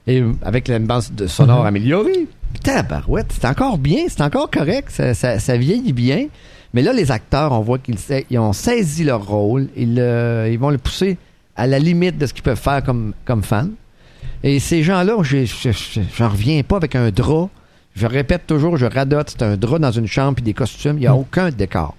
Et 0.07 0.23
avec 0.43 0.69
la 0.69 0.79
bande 0.79 1.03
de 1.15 1.27
sonore 1.27 1.61
Mhm. 1.61 1.67
améliorée. 1.67 2.27
Tabarouette, 2.63 3.33
c'est 3.33 3.47
encore 3.47 3.77
bien, 3.79 4.05
c'est 4.09 4.23
encore 4.23 4.51
correct, 4.51 4.89
ça, 4.91 5.13
ça- 5.15 5.39
ça 5.39 5.57
vieillit 5.57 5.93
bien. 5.93 6.29
Mais 6.73 6.83
là, 6.83 6.93
les 6.93 7.11
acteurs, 7.11 7.53
on 7.53 7.61
voit 7.61 7.79
qu'ils 7.79 7.97
ils 8.31 8.39
ont 8.39 8.53
saisi 8.53 9.05
leur 9.05 9.27
rôle. 9.27 9.69
Ils, 9.77 9.99
euh, 9.99 10.49
ils 10.51 10.59
vont 10.59 10.71
le 10.71 10.79
pousser 10.79 11.17
à 11.57 11.67
la 11.67 11.79
limite 11.79 12.17
de 12.19 12.27
ce 12.27 12.33
qu'ils 12.33 12.43
peuvent 12.43 12.61
faire 12.61 12.83
comme, 12.83 13.13
comme 13.25 13.43
fans. 13.43 13.69
Et 14.43 14.59
ces 14.61 14.83
gens-là, 14.83 15.15
j'en 16.17 16.29
reviens 16.29 16.63
pas 16.63 16.77
avec 16.77 16.95
un 16.95 17.11
drap. 17.11 17.49
Je 17.95 18.07
répète 18.07 18.47
toujours, 18.47 18.77
je 18.77 18.87
radote, 18.87 19.31
c'est 19.31 19.43
un 19.43 19.57
drap 19.57 19.79
dans 19.79 19.91
une 19.91 20.07
chambre 20.07 20.37
puis 20.37 20.45
des 20.45 20.55
costumes. 20.55 20.97
Il 20.97 21.01
n'y 21.01 21.07
a 21.07 21.13
Mm. 21.13 21.19
aucun 21.19 21.51
décor. 21.51 21.97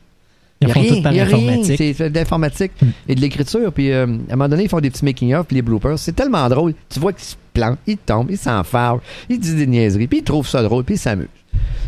Ils 0.62 0.68
Il 0.68 0.74
font 0.74 0.84
tout 0.84 1.02
par 1.02 1.14
y 1.14 1.22
a 1.22 1.26
informatique. 1.26 1.96
C'est 1.96 2.10
de 2.10 2.16
l'informatique 2.20 2.72
Mm. 2.82 2.86
et 3.08 3.16
de 3.16 3.22
l'écriture. 3.22 3.72
Puis 3.72 3.92
euh, 3.92 4.06
à 4.30 4.34
un 4.34 4.36
moment 4.36 4.50
donné, 4.50 4.64
ils 4.64 4.70
font 4.70 4.82
des 4.82 4.90
petits 4.90 5.06
making-of 5.06 5.46
puis 5.48 5.56
les 5.56 5.62
bloopers. 5.62 5.98
C'est 5.98 6.12
tellement 6.16 6.48
drôle. 6.50 6.74
Tu 6.90 7.00
vois 7.00 7.14
qu'ils 7.14 7.24
se 7.24 7.36
plantent, 7.54 7.80
ils 7.88 7.98
tombent, 7.98 8.30
ils 8.30 8.38
s'enfargent, 8.38 9.02
ils 9.30 9.40
disent 9.40 9.56
des 9.56 9.68
niaiseries, 9.68 10.07
puis 10.07 10.19
ils 10.19 10.24
trouvent 10.24 10.48
ça 10.48 10.62
drôle, 10.62 10.83
puis 10.83 10.95
ils 10.95 11.00
s'amusent. 11.00 11.28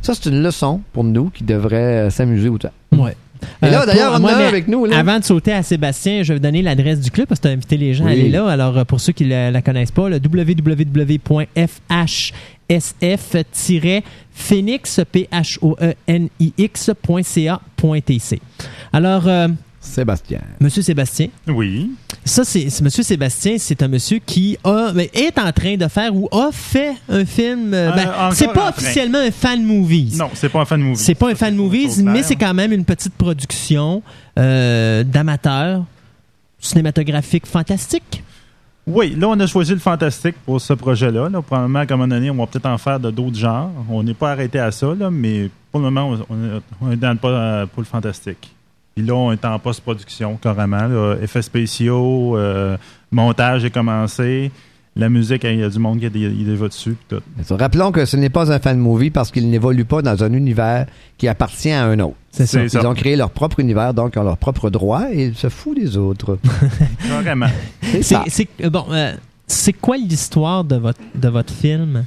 Ça, 0.02 0.14
c'est 0.16 0.30
une 0.30 0.42
leçon 0.42 0.82
pour 0.94 1.04
nous 1.04 1.30
qui 1.30 1.44
devraient 1.44 2.08
euh, 2.08 2.10
s'amuser 2.10 2.48
autant. 2.50 2.72
Ouais. 2.94 3.16
Et 3.64 3.70
là, 3.72 3.82
Euh, 3.82 3.86
d'ailleurs, 3.88 4.12
pour- 4.16 4.24
on 4.24 4.28
mais 4.38 4.44
avec 4.46 4.68
nous. 4.68 4.86
Là. 4.86 5.00
Avant 5.00 5.18
de 5.20 5.24
sauter 5.24 5.52
à 5.52 5.64
Sébastien, 5.64 6.22
je 6.24 6.32
vais 6.34 6.40
donner 6.40 6.62
l'adresse 6.62 7.00
du 7.00 7.10
club 7.10 7.28
parce 7.28 7.40
que 7.40 7.48
tu 7.48 7.50
as 7.50 7.54
invité 7.54 7.76
les 7.76 7.94
gens 7.96 8.06
à 8.06 8.12
aller 8.12 8.30
là. 8.30 8.48
Alors, 8.48 8.86
pour 8.86 9.00
ceux 9.02 9.14
qui 9.14 9.24
ne 9.26 9.30
la, 9.30 9.50
la 9.52 9.62
connaissent 9.64 9.92
pas, 9.92 10.10
le 10.10 10.18
www.fhsf-phoenix, 10.20 12.34
E 12.70 12.78
P-H-O-E-N-I-X.ca.tc. 17.12 18.42
Alors, 18.94 19.28
euh, 19.28 19.48
Sébastien. 19.80 20.40
Monsieur 20.60 20.82
Sébastien, 20.84 21.28
Oui. 21.48 21.92
ça, 22.24 22.44
c'est 22.44 22.70
c'est- 22.70 22.84
Monsieur 22.84 23.02
Sébastien, 23.04 23.56
c'est 23.58 23.82
un 23.82 23.88
monsieur 23.88 24.20
qui 24.24 24.56
a, 24.64 24.92
mais 24.94 25.10
est 25.14 25.38
en 25.40 25.52
train 25.52 25.76
de 25.76 25.88
faire 25.88 26.16
ou 26.16 26.30
a 26.32 26.52
fait 26.52 26.94
un 27.10 27.26
film. 27.26 27.74
euh, 27.74 27.90
Euh, 27.90 27.96
ben, 27.96 28.08
encore 28.10 28.34
c'est 28.34 28.46
pas 28.48 28.54
train. 28.54 28.70
officiellement 28.70 29.18
un 29.18 29.32
fan 29.32 29.64
movie. 29.64 30.14
Non, 30.18 30.30
c'est 30.36 30.50
pas 30.50 30.62
un 30.62 30.66
fan 30.66 30.82
movie. 30.82 30.98
C'est 31.02 31.16
pas 31.16 31.32
un 31.32 31.36
fan 31.36 31.56
movie, 31.56 31.88
mais 32.04 32.22
c'est 32.24 32.36
quand 32.36 32.54
même 32.54 32.72
une 32.72 32.86
petite 32.86 33.14
production 33.16 34.04
euh, 34.38 35.04
d'amateurs 35.04 35.84
cinématographique 36.60 37.48
fantastique. 37.48 38.24
Oui, 38.94 39.16
là, 39.18 39.28
on 39.30 39.40
a 39.40 39.48
choisi 39.48 39.74
le 39.74 39.80
fantastique 39.80 40.36
pour 40.46 40.60
ce 40.60 40.74
projet-là. 40.74 41.30
Là. 41.30 41.42
Probablement 41.42 41.86
qu'à 41.86 41.94
un 41.94 41.98
moment 41.98 42.08
donné, 42.14 42.30
on 42.30 42.36
va 42.36 42.46
peut-être 42.48 42.66
en 42.66 42.78
faire 42.78 43.00
de 43.00 43.10
d'autres 43.12 43.38
genres. 43.38 43.70
On 43.90 44.04
n'est 44.04 44.14
pas 44.14 44.32
arrêté 44.32 44.60
à 44.60 44.72
ça, 44.72 44.88
mais 45.12 45.50
pour 45.72 45.80
le 45.80 45.90
moment, 45.90 46.18
on- 46.30 46.92
est- 46.92 46.96
dans 46.98 47.12
le 47.12 47.18
pas 47.18 47.28
euh, 47.30 47.66
pour 47.68 47.82
le 47.82 47.86
fantastique. 47.88 48.54
Puis 48.96 49.06
là, 49.06 49.14
on 49.14 49.32
est 49.32 49.46
en 49.46 49.58
post-production, 49.60 50.36
carrément. 50.42 51.16
Effets 51.22 51.42
spéciaux, 51.42 52.36
euh, 52.38 52.76
montage 53.12 53.64
est 53.64 53.70
commencé. 53.72 54.52
La 54.98 55.08
musique, 55.08 55.46
il 55.46 55.60
y 55.60 55.64
a 55.64 55.70
du 55.70 55.80
monde 55.80 56.00
qui 56.02 56.06
il 56.08 56.50
est 56.50 56.58
dessus. 56.58 56.98
tout. 57.08 57.22
Rappelons 57.52 57.94
que 57.94 58.04
ce 58.06 58.18
n'est 58.18 58.30
pas 58.30 58.52
un 58.52 58.60
fan 58.60 58.78
movie 58.78 59.10
parce 59.10 59.32
qu'il 59.32 59.50
n'évolue 59.50 59.86
pas 59.86 60.02
dans 60.02 60.22
un 60.22 60.34
univers 60.34 60.86
qui 61.18 61.30
appartient 61.30 61.72
à 61.72 61.86
un 61.86 61.98
autre. 62.00 62.16
C'est 62.32 62.46
ça. 62.46 62.62
Ils 62.62 62.70
ça. 62.70 62.86
ont 62.90 62.94
créé 62.94 63.16
leur 63.16 63.30
propre 63.30 63.62
univers, 63.62 63.94
donc 63.94 64.14
ils 64.16 64.20
ont 64.20 64.24
leurs 64.24 64.38
propres 64.38 64.70
droits 64.70 65.08
et 65.14 65.28
ils 65.28 65.36
se 65.36 65.48
foutent 65.48 65.78
des 65.80 65.96
autres. 65.96 66.38
Carrément. 67.08 67.48
C'est 67.82 68.04
ça. 68.04 68.24
C'est 68.28 68.48
c'est- 68.60 68.70
bon. 68.70 68.86
euh, 68.92 69.14
c'est 69.48 69.74
quoi 69.74 69.96
l'histoire 69.98 70.64
de 70.66 70.76
votre 70.76 71.00
de 71.16 71.30
votre 71.30 71.54
film? 71.54 72.04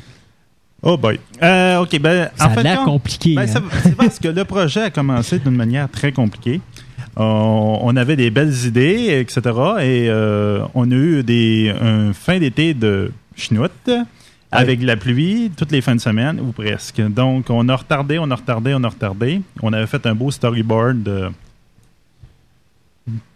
Oh 0.83 0.99
boy. 0.99 1.19
Euh, 1.43 1.79
OK, 1.81 1.99
ben, 1.99 2.29
Ça 2.37 2.47
en 2.47 2.51
fait, 2.51 2.61
a 2.61 2.63
l'air 2.63 2.85
compliqué. 2.85 3.35
Ben, 3.35 3.43
hein. 3.43 3.47
ça- 3.47 3.63
c'est 3.83 3.97
parce 3.97 4.19
que 4.19 4.29
le 4.29 4.45
projet 4.45 4.83
a 4.83 4.91
commencé 4.91 5.39
d'une 5.39 5.57
manière 5.57 5.89
très 5.91 6.13
compliquée. 6.13 6.61
On, 7.17 7.79
on 7.83 7.97
avait 7.97 8.17
des 8.17 8.31
belles 8.31 8.55
idées, 8.67 9.19
etc. 9.21 9.41
Et 9.81 10.09
euh, 10.09 10.65
on 10.75 10.91
a 10.91 10.95
eu 10.95 11.23
des, 11.23 11.73
un 11.81 12.13
fin 12.13 12.39
d'été 12.39 12.75
de 12.75 13.13
chenoute 13.37 13.91
avec 14.51 14.83
la 14.83 14.97
pluie 14.97 15.51
toutes 15.57 15.73
les 15.73 15.81
fins 15.81 15.97
de 15.97 16.01
semaine, 16.01 16.41
ou 16.41 16.53
presque. 16.53 17.01
Donc, 17.01 17.51
on 17.51 17.69
a 17.69 17.77
retardé, 17.77 18.19
on 18.19 18.31
a 18.31 18.35
retardé, 18.35 18.75
on 18.75 18.85
a 18.85 18.89
retardé. 18.89 19.41
On 19.63 19.73
avait 19.73 19.87
fait 19.87 20.07
un 20.07 20.15
beau 20.15 20.31
storyboard 20.31 21.03
de 21.03 21.31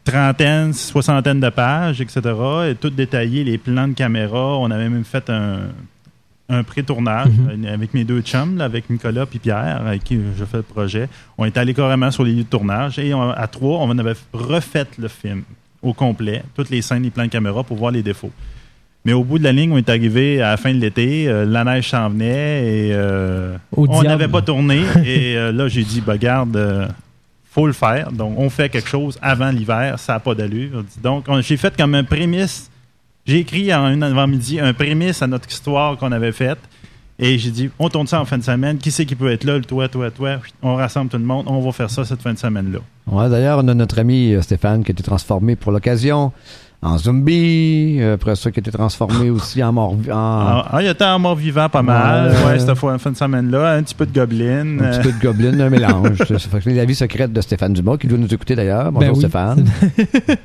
trentaine, 0.04 0.72
soixantaine 0.72 1.40
de 1.40 1.50
pages, 1.50 2.00
etc. 2.00 2.20
Et 2.70 2.74
tout 2.74 2.90
détaillé, 2.90 3.44
les 3.44 3.58
plans 3.58 3.88
de 3.88 3.94
caméra. 3.94 4.58
On 4.58 4.70
avait 4.70 4.88
même 4.88 5.04
fait 5.04 5.28
un, 5.28 5.60
un 6.50 6.62
pré-tournage 6.62 7.28
euh, 7.50 7.74
avec 7.74 7.92
mes 7.94 8.04
deux 8.04 8.20
chums, 8.22 8.56
là, 8.56 8.64
avec 8.64 8.88
Nicolas 8.88 9.26
et 9.32 9.38
Pierre, 9.38 9.82
avec 9.86 10.02
qui 10.04 10.18
je 10.38 10.44
fais 10.44 10.58
le 10.58 10.62
projet. 10.62 11.08
On 11.36 11.44
est 11.44 11.56
allé 11.58 11.74
carrément 11.74 12.10
sur 12.10 12.24
les 12.24 12.32
lieux 12.32 12.44
de 12.44 12.48
tournage 12.48 12.98
et 12.98 13.12
on- 13.12 13.30
à 13.30 13.46
trois, 13.46 13.78
on 13.80 13.98
avait 13.98 14.14
refait 14.32 14.86
le 14.98 15.08
film 15.08 15.42
au 15.82 15.92
complet, 15.92 16.42
toutes 16.56 16.70
les 16.70 16.80
scènes, 16.82 17.02
les 17.02 17.10
plans 17.10 17.24
de 17.24 17.28
caméra 17.30 17.62
pour 17.62 17.76
voir 17.76 17.92
les 17.92 18.02
défauts. 18.02 18.32
Mais 19.04 19.12
au 19.12 19.22
bout 19.24 19.38
de 19.38 19.44
la 19.44 19.52
ligne, 19.52 19.72
on 19.72 19.76
est 19.76 19.88
arrivé 19.88 20.40
à 20.42 20.50
la 20.50 20.56
fin 20.56 20.72
de 20.74 20.78
l'été, 20.80 21.28
euh, 21.28 21.44
la 21.44 21.64
neige 21.64 21.90
s'en 21.90 22.08
venait 22.08 22.64
et 22.88 22.90
euh, 22.92 23.56
on 23.92 24.02
n'avait 24.08 24.28
pas 24.28 24.42
tourné. 24.42 24.80
et 25.04 25.36
euh, 25.36 25.52
là, 25.52 25.68
j'ai 25.68 25.84
dit, 25.84 26.00
bah, 26.00 26.18
garde, 26.18 26.88
faut 27.50 27.66
le 27.66 27.72
faire. 27.72 28.10
Donc, 28.10 28.34
on 28.38 28.50
fait 28.50 28.68
quelque 28.68 28.88
chose 28.88 29.18
avant 29.22 29.50
l'hiver, 29.50 29.98
ça 29.98 30.14
n'a 30.14 30.20
pas 30.20 30.34
d'allure. 30.34 30.82
Donc, 31.02 31.24
on- 31.28 31.40
j'ai 31.42 31.56
fait 31.56 31.76
comme 31.76 31.94
un 31.94 32.04
prémisse. 32.04 32.70
J'ai 33.28 33.40
écrit 33.40 33.74
en 33.74 34.00
avant-midi 34.00 34.58
un 34.58 34.72
prémisse 34.72 35.20
à 35.20 35.26
notre 35.26 35.50
histoire 35.50 35.98
qu'on 35.98 36.12
avait 36.12 36.32
faite. 36.32 36.60
Et 37.18 37.36
j'ai 37.36 37.50
dit, 37.50 37.68
on 37.78 37.90
tourne 37.90 38.06
ça 38.06 38.22
en 38.22 38.24
fin 38.24 38.38
de 38.38 38.42
semaine. 38.42 38.78
Qui 38.78 38.90
c'est 38.90 39.04
qui 39.04 39.16
peut 39.16 39.30
être 39.30 39.44
là? 39.44 39.60
Toi, 39.60 39.86
toi, 39.86 40.10
toi. 40.10 40.38
On 40.62 40.76
rassemble 40.76 41.10
tout 41.10 41.18
le 41.18 41.24
monde. 41.24 41.44
On 41.46 41.60
va 41.60 41.72
faire 41.72 41.90
ça 41.90 42.06
cette 42.06 42.22
fin 42.22 42.32
de 42.32 42.38
semaine-là. 42.38 42.78
Ouais, 43.06 43.28
D'ailleurs, 43.28 43.58
on 43.62 43.68
a 43.68 43.74
notre 43.74 43.98
ami 43.98 44.32
euh, 44.32 44.40
Stéphane 44.40 44.82
qui 44.82 44.92
a 44.92 44.94
été 44.94 45.02
transformé 45.02 45.56
pour 45.56 45.72
l'occasion 45.72 46.32
en 46.80 46.96
zombie. 46.98 47.98
euh, 48.00 48.14
Après 48.14 48.36
ça, 48.36 48.50
qui 48.50 48.58
a 48.58 48.62
été 48.62 48.70
transformé 48.70 49.30
aussi 49.30 49.62
en 49.62 49.72
mort. 49.72 49.92
En, 49.92 49.98
Ah, 50.12 50.66
ah, 50.72 50.82
il 50.82 50.88
était 50.88 51.04
en 51.04 51.18
mort 51.18 51.34
vivant 51.34 51.68
pas 51.68 51.82
mal. 51.82 52.30
Ouais. 52.30 52.44
Ouais, 52.52 52.58
cette 52.58 52.74
fois, 52.76 52.96
fin 52.98 53.10
de 53.10 53.16
semaine-là. 53.16 53.72
Un 53.74 53.82
petit 53.82 53.94
peu 53.94 54.06
de 54.06 54.12
goblin. 54.12 54.78
Un 54.80 54.90
petit 54.90 55.08
peu 55.08 55.12
de 55.12 55.20
goblin, 55.20 55.58
un 55.60 55.70
mélange. 55.70 56.18
Ça 56.18 56.38
fait 56.38 56.58
que 56.58 56.64
c'est 56.64 56.74
la 56.74 56.84
vie 56.84 56.94
secrète 56.94 57.32
de 57.32 57.40
Stéphane 57.40 57.72
Dumas, 57.72 57.96
qui 57.96 58.06
doit 58.06 58.18
nous 58.18 58.32
écouter 58.32 58.54
d'ailleurs. 58.54 58.92
Bonjour 58.92 59.00
Ben 59.00 59.12
oui. 59.14 59.18
Stéphane. 59.18 59.64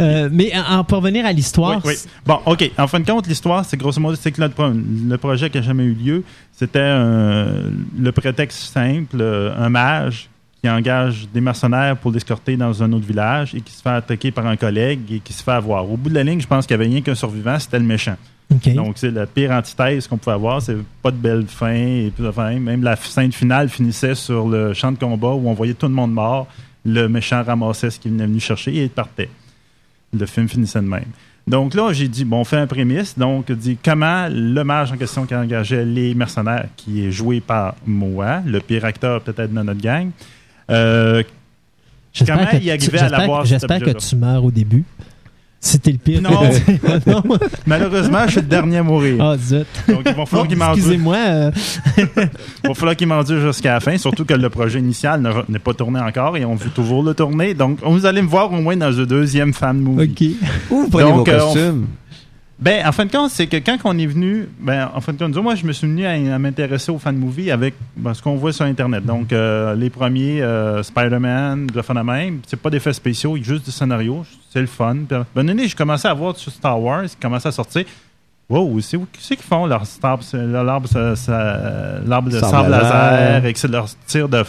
Euh, 0.00 0.28
mais 0.32 0.50
en, 0.56 0.78
en- 0.78 0.84
pour 0.84 0.98
revenir 0.98 1.24
à 1.24 1.30
l'histoire, 1.32 1.80
Oui, 1.84 1.94
oui. 2.04 2.10
Bon, 2.26 2.40
OK. 2.46 2.68
En 2.78 2.88
fin 2.88 2.98
de 2.98 3.06
compte, 3.06 3.28
l'histoire, 3.28 3.64
c'est 3.64 3.76
grosso 3.76 4.00
modo, 4.00 4.16
c'est 4.20 4.32
que 4.32 4.42
le, 4.42 4.48
pro- 4.48 4.72
le 4.72 5.16
projet 5.18 5.50
qui 5.50 5.58
n'a 5.58 5.62
jamais 5.62 5.84
eu 5.84 5.92
lieu, 5.94 6.24
c'était 6.52 6.80
le 6.80 8.10
prétexte 8.12 8.72
simple, 8.72 9.18
euh, 9.20 9.54
un 9.56 9.68
mage 9.68 10.28
qui 10.66 10.70
engage 10.70 11.28
des 11.32 11.40
mercenaires 11.40 11.96
pour 11.96 12.10
l'escorter 12.10 12.56
dans 12.56 12.82
un 12.82 12.92
autre 12.92 13.06
village 13.06 13.54
et 13.54 13.60
qui 13.60 13.72
se 13.72 13.80
fait 13.80 13.90
attaquer 13.90 14.32
par 14.32 14.46
un 14.46 14.56
collègue 14.56 15.00
et 15.12 15.20
qui 15.20 15.32
se 15.32 15.40
fait 15.40 15.52
avoir. 15.52 15.88
Au 15.88 15.96
bout 15.96 16.08
de 16.10 16.14
la 16.14 16.24
ligne, 16.24 16.40
je 16.40 16.46
pense 16.46 16.66
qu'il 16.66 16.76
n'y 16.76 16.82
avait 16.82 16.92
rien 16.92 17.02
qu'un 17.02 17.14
survivant, 17.14 17.56
c'était 17.60 17.78
le 17.78 17.84
méchant. 17.84 18.16
Donc, 18.74 18.94
c'est 18.96 19.12
la 19.12 19.26
pire 19.26 19.52
antithèse 19.52 20.08
qu'on 20.08 20.16
pouvait 20.16 20.34
avoir. 20.34 20.60
C'est 20.60 20.76
pas 21.02 21.12
de 21.12 21.16
belle 21.16 21.46
fin 21.46 21.72
et 21.72 22.12
plus 22.14 22.24
de 22.24 22.32
fin. 22.32 22.58
Même 22.58 22.82
la 22.82 22.96
scène 22.96 23.30
finale 23.30 23.68
finissait 23.68 24.16
sur 24.16 24.48
le 24.48 24.74
champ 24.74 24.90
de 24.90 24.98
combat 24.98 25.34
où 25.34 25.48
on 25.48 25.54
voyait 25.54 25.74
tout 25.74 25.86
le 25.86 25.94
monde 25.94 26.12
mort. 26.12 26.48
Le 26.84 27.06
méchant 27.08 27.44
ramassait 27.44 27.90
ce 27.90 28.00
qu'il 28.00 28.10
venait 28.10 28.26
venu 28.26 28.40
chercher 28.40 28.74
et 28.74 28.82
il 28.84 28.90
partait. 28.90 29.30
Le 30.12 30.26
film 30.26 30.48
finissait 30.48 30.80
de 30.80 30.86
même. 30.86 31.12
Donc 31.46 31.74
là, 31.74 31.92
j'ai 31.92 32.08
dit, 32.08 32.24
bon, 32.24 32.40
on 32.40 32.44
fait 32.44 32.56
un 32.56 32.66
prémisse. 32.66 33.16
Donc, 33.16 33.52
dit 33.52 33.78
comment 33.84 34.26
le 34.28 34.64
mage 34.64 34.90
en 34.90 34.96
question 34.96 35.26
qui 35.26 35.34
engageait 35.36 35.84
les 35.84 36.12
mercenaires, 36.14 36.66
qui 36.76 37.06
est 37.06 37.12
joué 37.12 37.40
par 37.40 37.76
moi, 37.86 38.40
le 38.44 38.58
pire 38.58 38.84
acteur 38.84 39.20
peut-être 39.20 39.52
de 39.52 39.62
notre 39.62 39.80
gang, 39.80 40.10
euh, 40.70 41.22
J'espère 42.12 42.36
comment 42.38 42.50
que 42.50 42.56
il 42.56 42.78
tu- 42.78 42.96
à 42.98 43.08
l'avoir, 43.08 43.44
J'espère 43.44 43.80
que 43.80 43.90
tu 43.90 44.16
meurs 44.16 44.44
au 44.44 44.50
début. 44.50 44.84
C'était 45.60 45.90
le 45.92 45.98
pire. 45.98 46.22
Non. 46.22 46.30
malheureusement, 47.66 48.20
je 48.26 48.32
suis 48.32 48.40
le 48.40 48.46
dernier 48.46 48.78
à 48.78 48.82
mourir. 48.82 49.16
Ah, 49.24 49.36
zut. 49.36 49.66
Donc, 49.88 50.02
il 50.06 50.12
va 50.14 50.26
falloir 50.26 50.46
qu'il 50.46 50.56
m'en 50.56 50.66
dure. 50.66 50.76
Excusez-moi. 50.76 51.16
euh, 51.16 51.50
Il 52.64 52.68
va 52.68 52.74
falloir 52.74 52.94
qu'il 52.96 53.06
m'endure 53.08 53.40
jusqu'à 53.40 53.72
la 53.74 53.80
fin, 53.80 53.96
surtout 53.98 54.24
que 54.24 54.34
le 54.34 54.48
projet 54.48 54.78
initial 54.78 55.20
ne- 55.20 55.32
n'est 55.48 55.58
pas 55.58 55.74
tourné 55.74 55.98
encore 55.98 56.36
et 56.36 56.44
on 56.44 56.54
veut 56.54 56.70
toujours 56.70 57.02
le 57.02 57.14
tourner. 57.14 57.54
Donc, 57.54 57.78
vous 57.82 58.06
allez 58.06 58.22
me 58.22 58.28
voir 58.28 58.52
au 58.52 58.60
moins 58.60 58.76
dans 58.76 58.90
le 58.90 59.06
deuxième 59.06 59.52
fan 59.52 59.78
movie. 59.78 60.36
OK. 60.38 60.48
Où 60.70 60.82
vous 60.82 60.88
prenez 60.90 61.10
Donc, 61.10 61.26
vos 61.28 61.34
euh, 61.34 61.40
on- 61.40 61.44
costumes? 61.52 61.86
Ben, 62.58 62.86
en 62.86 62.92
fin 62.92 63.04
de 63.04 63.12
compte, 63.12 63.30
c'est 63.30 63.46
que 63.46 63.58
quand 63.58 63.76
on 63.84 63.98
est 63.98 64.06
venu, 64.06 64.48
ben, 64.58 64.90
en 64.94 65.00
fin 65.02 65.12
de 65.12 65.18
compte, 65.18 65.28
disons, 65.28 65.42
moi, 65.42 65.54
je 65.56 65.66
me 65.66 65.72
suis 65.72 65.86
venu 65.86 66.06
à, 66.06 66.12
à 66.34 66.38
m'intéresser 66.38 66.90
aux 66.90 66.98
fan 66.98 67.14
movies 67.14 67.50
avec 67.50 67.74
ben, 67.96 68.14
ce 68.14 68.22
qu'on 68.22 68.36
voit 68.36 68.50
sur 68.54 68.64
Internet. 68.64 69.04
Donc, 69.04 69.30
euh, 69.34 69.74
les 69.74 69.90
premiers, 69.90 70.40
euh, 70.40 70.82
Spider-Man, 70.82 71.66
de 71.66 72.02
même, 72.02 72.40
c'est 72.46 72.58
pas 72.58 72.70
d'effets 72.70 72.94
spéciaux, 72.94 73.36
juste 73.42 73.66
du 73.66 73.70
scénario, 73.70 74.24
c'est 74.50 74.62
le 74.62 74.66
fun. 74.66 74.96
Puis, 75.06 75.18
ben, 75.34 75.44
donné, 75.44 75.68
j'ai 75.68 75.74
commencé 75.74 76.08
à 76.08 76.14
voir 76.14 76.34
sur 76.36 76.50
Star 76.50 76.80
Wars, 76.80 77.04
qui 77.04 77.16
commençait 77.16 77.48
à 77.48 77.52
sortir. 77.52 77.84
Wow, 78.48 78.80
c'est 78.80 78.96
où 78.96 79.06
c'est 79.18 79.36
qu'ils 79.36 79.44
font 79.44 79.66
leur 79.66 79.84
star- 79.84 80.22
c'est- 80.22 80.36
leur 80.46 80.66
arbre, 80.68 80.88
ça- 80.88 81.14
ça- 81.16 81.98
l'arbre 82.06 82.30
de 82.30 82.38
Sable 82.38 82.70
laser. 82.70 83.44
et 83.44 83.52
que 83.52 83.58
c'est 83.58 83.68
leur 83.70 83.86
tir 84.06 84.28
de. 84.30 84.44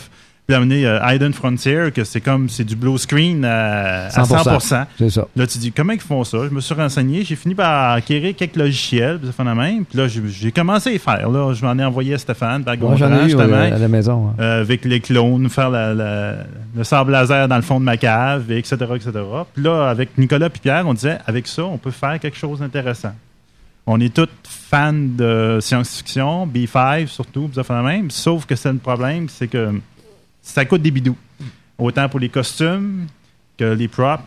Puis 0.47 0.55
amener 0.55 0.85
euh, 0.85 0.99
Hidden 1.03 1.33
Frontier, 1.33 1.91
que 1.93 2.05
c'est 2.05 2.21
comme 2.21 2.47
c'est 2.47 2.63
du 2.63 2.77
blue 2.77 2.97
screen 2.97 3.43
à, 3.43 4.05
à 4.05 4.09
100%. 4.23 4.43
100%. 4.59 4.85
C'est 4.97 5.09
ça. 5.09 5.27
Là, 5.35 5.45
tu 5.45 5.57
dis, 5.57 5.73
comment 5.73 5.91
ils 5.91 5.99
font 5.99 6.23
ça? 6.23 6.37
Je 6.49 6.53
me 6.55 6.61
suis 6.61 6.73
renseigné, 6.73 7.25
j'ai 7.25 7.35
fini 7.35 7.53
par 7.53 7.91
acquérir 7.91 8.33
quelques 8.33 8.55
logiciels, 8.55 9.17
puis 9.17 9.27
ça 9.27 9.33
fait 9.33 9.43
la 9.43 9.55
même. 9.55 9.83
Puis 9.83 9.97
là, 9.97 10.07
j'ai 10.07 10.51
commencé 10.53 10.89
à 10.91 10.93
y 10.93 10.99
faire. 10.99 11.29
Là, 11.29 11.53
je 11.53 11.65
m'en 11.65 11.77
ai 11.77 11.83
envoyé 11.83 12.13
à 12.13 12.17
Stéphane, 12.17 12.63
par 12.63 12.77
Moi, 12.77 12.95
j'en 12.95 13.11
ai 13.11 13.25
eu 13.25 13.29
justement, 13.29 13.43
euh, 13.57 13.75
à 13.75 13.77
la 13.77 13.87
maison. 13.89 14.29
hein. 14.29 14.41
euh, 14.41 14.61
avec 14.61 14.85
les 14.85 15.01
clones, 15.01 15.49
faire 15.49 15.69
la- 15.69 15.93
la- 15.93 16.35
le 16.75 16.83
sable 16.85 17.11
laser 17.11 17.49
dans 17.49 17.57
le 17.57 17.61
fond 17.61 17.81
de 17.81 17.85
ma 17.85 17.97
cave, 17.97 18.49
et 18.49 18.57
etc., 18.59 18.75
etc. 18.95 19.11
Puis 19.53 19.63
là, 19.63 19.89
avec 19.89 20.17
Nicolas 20.17 20.45
et 20.47 20.49
Pierre, 20.49 20.87
on 20.87 20.93
disait, 20.93 21.17
avec 21.27 21.45
ça, 21.47 21.65
on 21.65 21.77
peut 21.77 21.91
faire 21.91 22.17
quelque 22.21 22.37
chose 22.37 22.59
d'intéressant. 22.59 23.11
On 23.85 23.99
est 23.99 24.13
tous 24.13 24.29
fans 24.45 24.93
de 24.93 25.59
science-fiction, 25.61 26.47
B5 26.47 27.07
surtout, 27.07 27.47
puis 27.47 27.55
ça 27.55 27.63
fait 27.65 27.73
la 27.73 27.81
même. 27.83 28.11
Sauf 28.11 28.45
que 28.45 28.55
c'est 28.55 28.71
le 28.71 28.77
problème, 28.79 29.27
c'est 29.29 29.47
que 29.47 29.71
ça 30.53 30.65
coûte 30.65 30.81
des 30.81 30.91
bidous. 30.91 31.15
Autant 31.77 32.09
pour 32.09 32.19
les 32.19 32.29
costumes 32.29 33.05
que 33.57 33.65
les 33.73 33.87
props, 33.87 34.23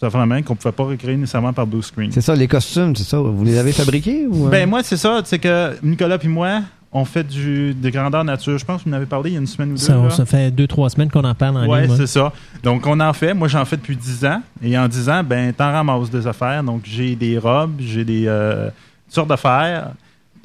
ça 0.00 0.10
fait 0.10 0.26
même 0.26 0.42
qu'on 0.42 0.54
ne 0.54 0.58
pouvait 0.58 0.72
pas 0.72 0.84
recréer 0.84 1.16
nécessairement 1.16 1.52
par 1.52 1.66
blue 1.66 1.82
screen. 1.82 2.10
C'est 2.12 2.20
ça, 2.20 2.34
les 2.34 2.48
costumes, 2.48 2.94
c'est 2.96 3.04
ça. 3.04 3.18
Vous 3.18 3.44
les 3.44 3.58
avez 3.58 3.72
fabriqués 3.72 4.26
ou? 4.26 4.46
euh? 4.46 4.50
Ben 4.50 4.68
moi, 4.68 4.82
c'est 4.82 4.96
ça, 4.96 5.20
c'est 5.24 5.38
que 5.38 5.76
Nicolas 5.82 6.18
et 6.22 6.28
moi, 6.28 6.62
on 6.92 7.04
fait 7.04 7.24
du, 7.24 7.74
de 7.74 7.90
grandeur 7.90 8.22
nature. 8.24 8.56
Je 8.58 8.64
pense 8.64 8.82
que 8.82 8.88
vous 8.88 8.94
en 8.94 8.96
avez 8.98 9.06
parlé 9.06 9.30
il 9.30 9.32
y 9.34 9.36
a 9.36 9.40
une 9.40 9.46
semaine 9.46 9.70
ou 9.70 9.74
deux. 9.74 9.78
Ça, 9.80 9.96
là. 9.96 10.10
ça 10.10 10.24
fait 10.24 10.50
deux, 10.50 10.66
trois 10.66 10.88
semaines 10.90 11.10
qu'on 11.10 11.24
en 11.24 11.34
parle 11.34 11.56
en 11.56 11.68
Ouais, 11.68 11.80
ligne. 11.80 11.88
moi. 11.88 11.96
c'est 11.96 12.06
ça. 12.06 12.32
Donc, 12.62 12.86
on 12.86 13.00
en 13.00 13.12
fait. 13.12 13.34
Moi, 13.34 13.48
j'en 13.48 13.64
fais 13.64 13.76
depuis 13.76 13.96
10 13.96 14.24
ans. 14.26 14.42
Et 14.62 14.78
en 14.78 14.86
10 14.86 15.08
ans, 15.08 15.22
ben, 15.24 15.52
t'en 15.52 15.72
ramasses 15.72 16.10
des 16.10 16.26
affaires. 16.26 16.62
Donc, 16.62 16.82
j'ai 16.84 17.16
des 17.16 17.36
robes, 17.38 17.74
j'ai 17.80 18.04
des 18.04 18.24
euh, 18.28 18.68
toutes 19.06 19.14
sortes 19.14 19.28
d'affaires, 19.28 19.90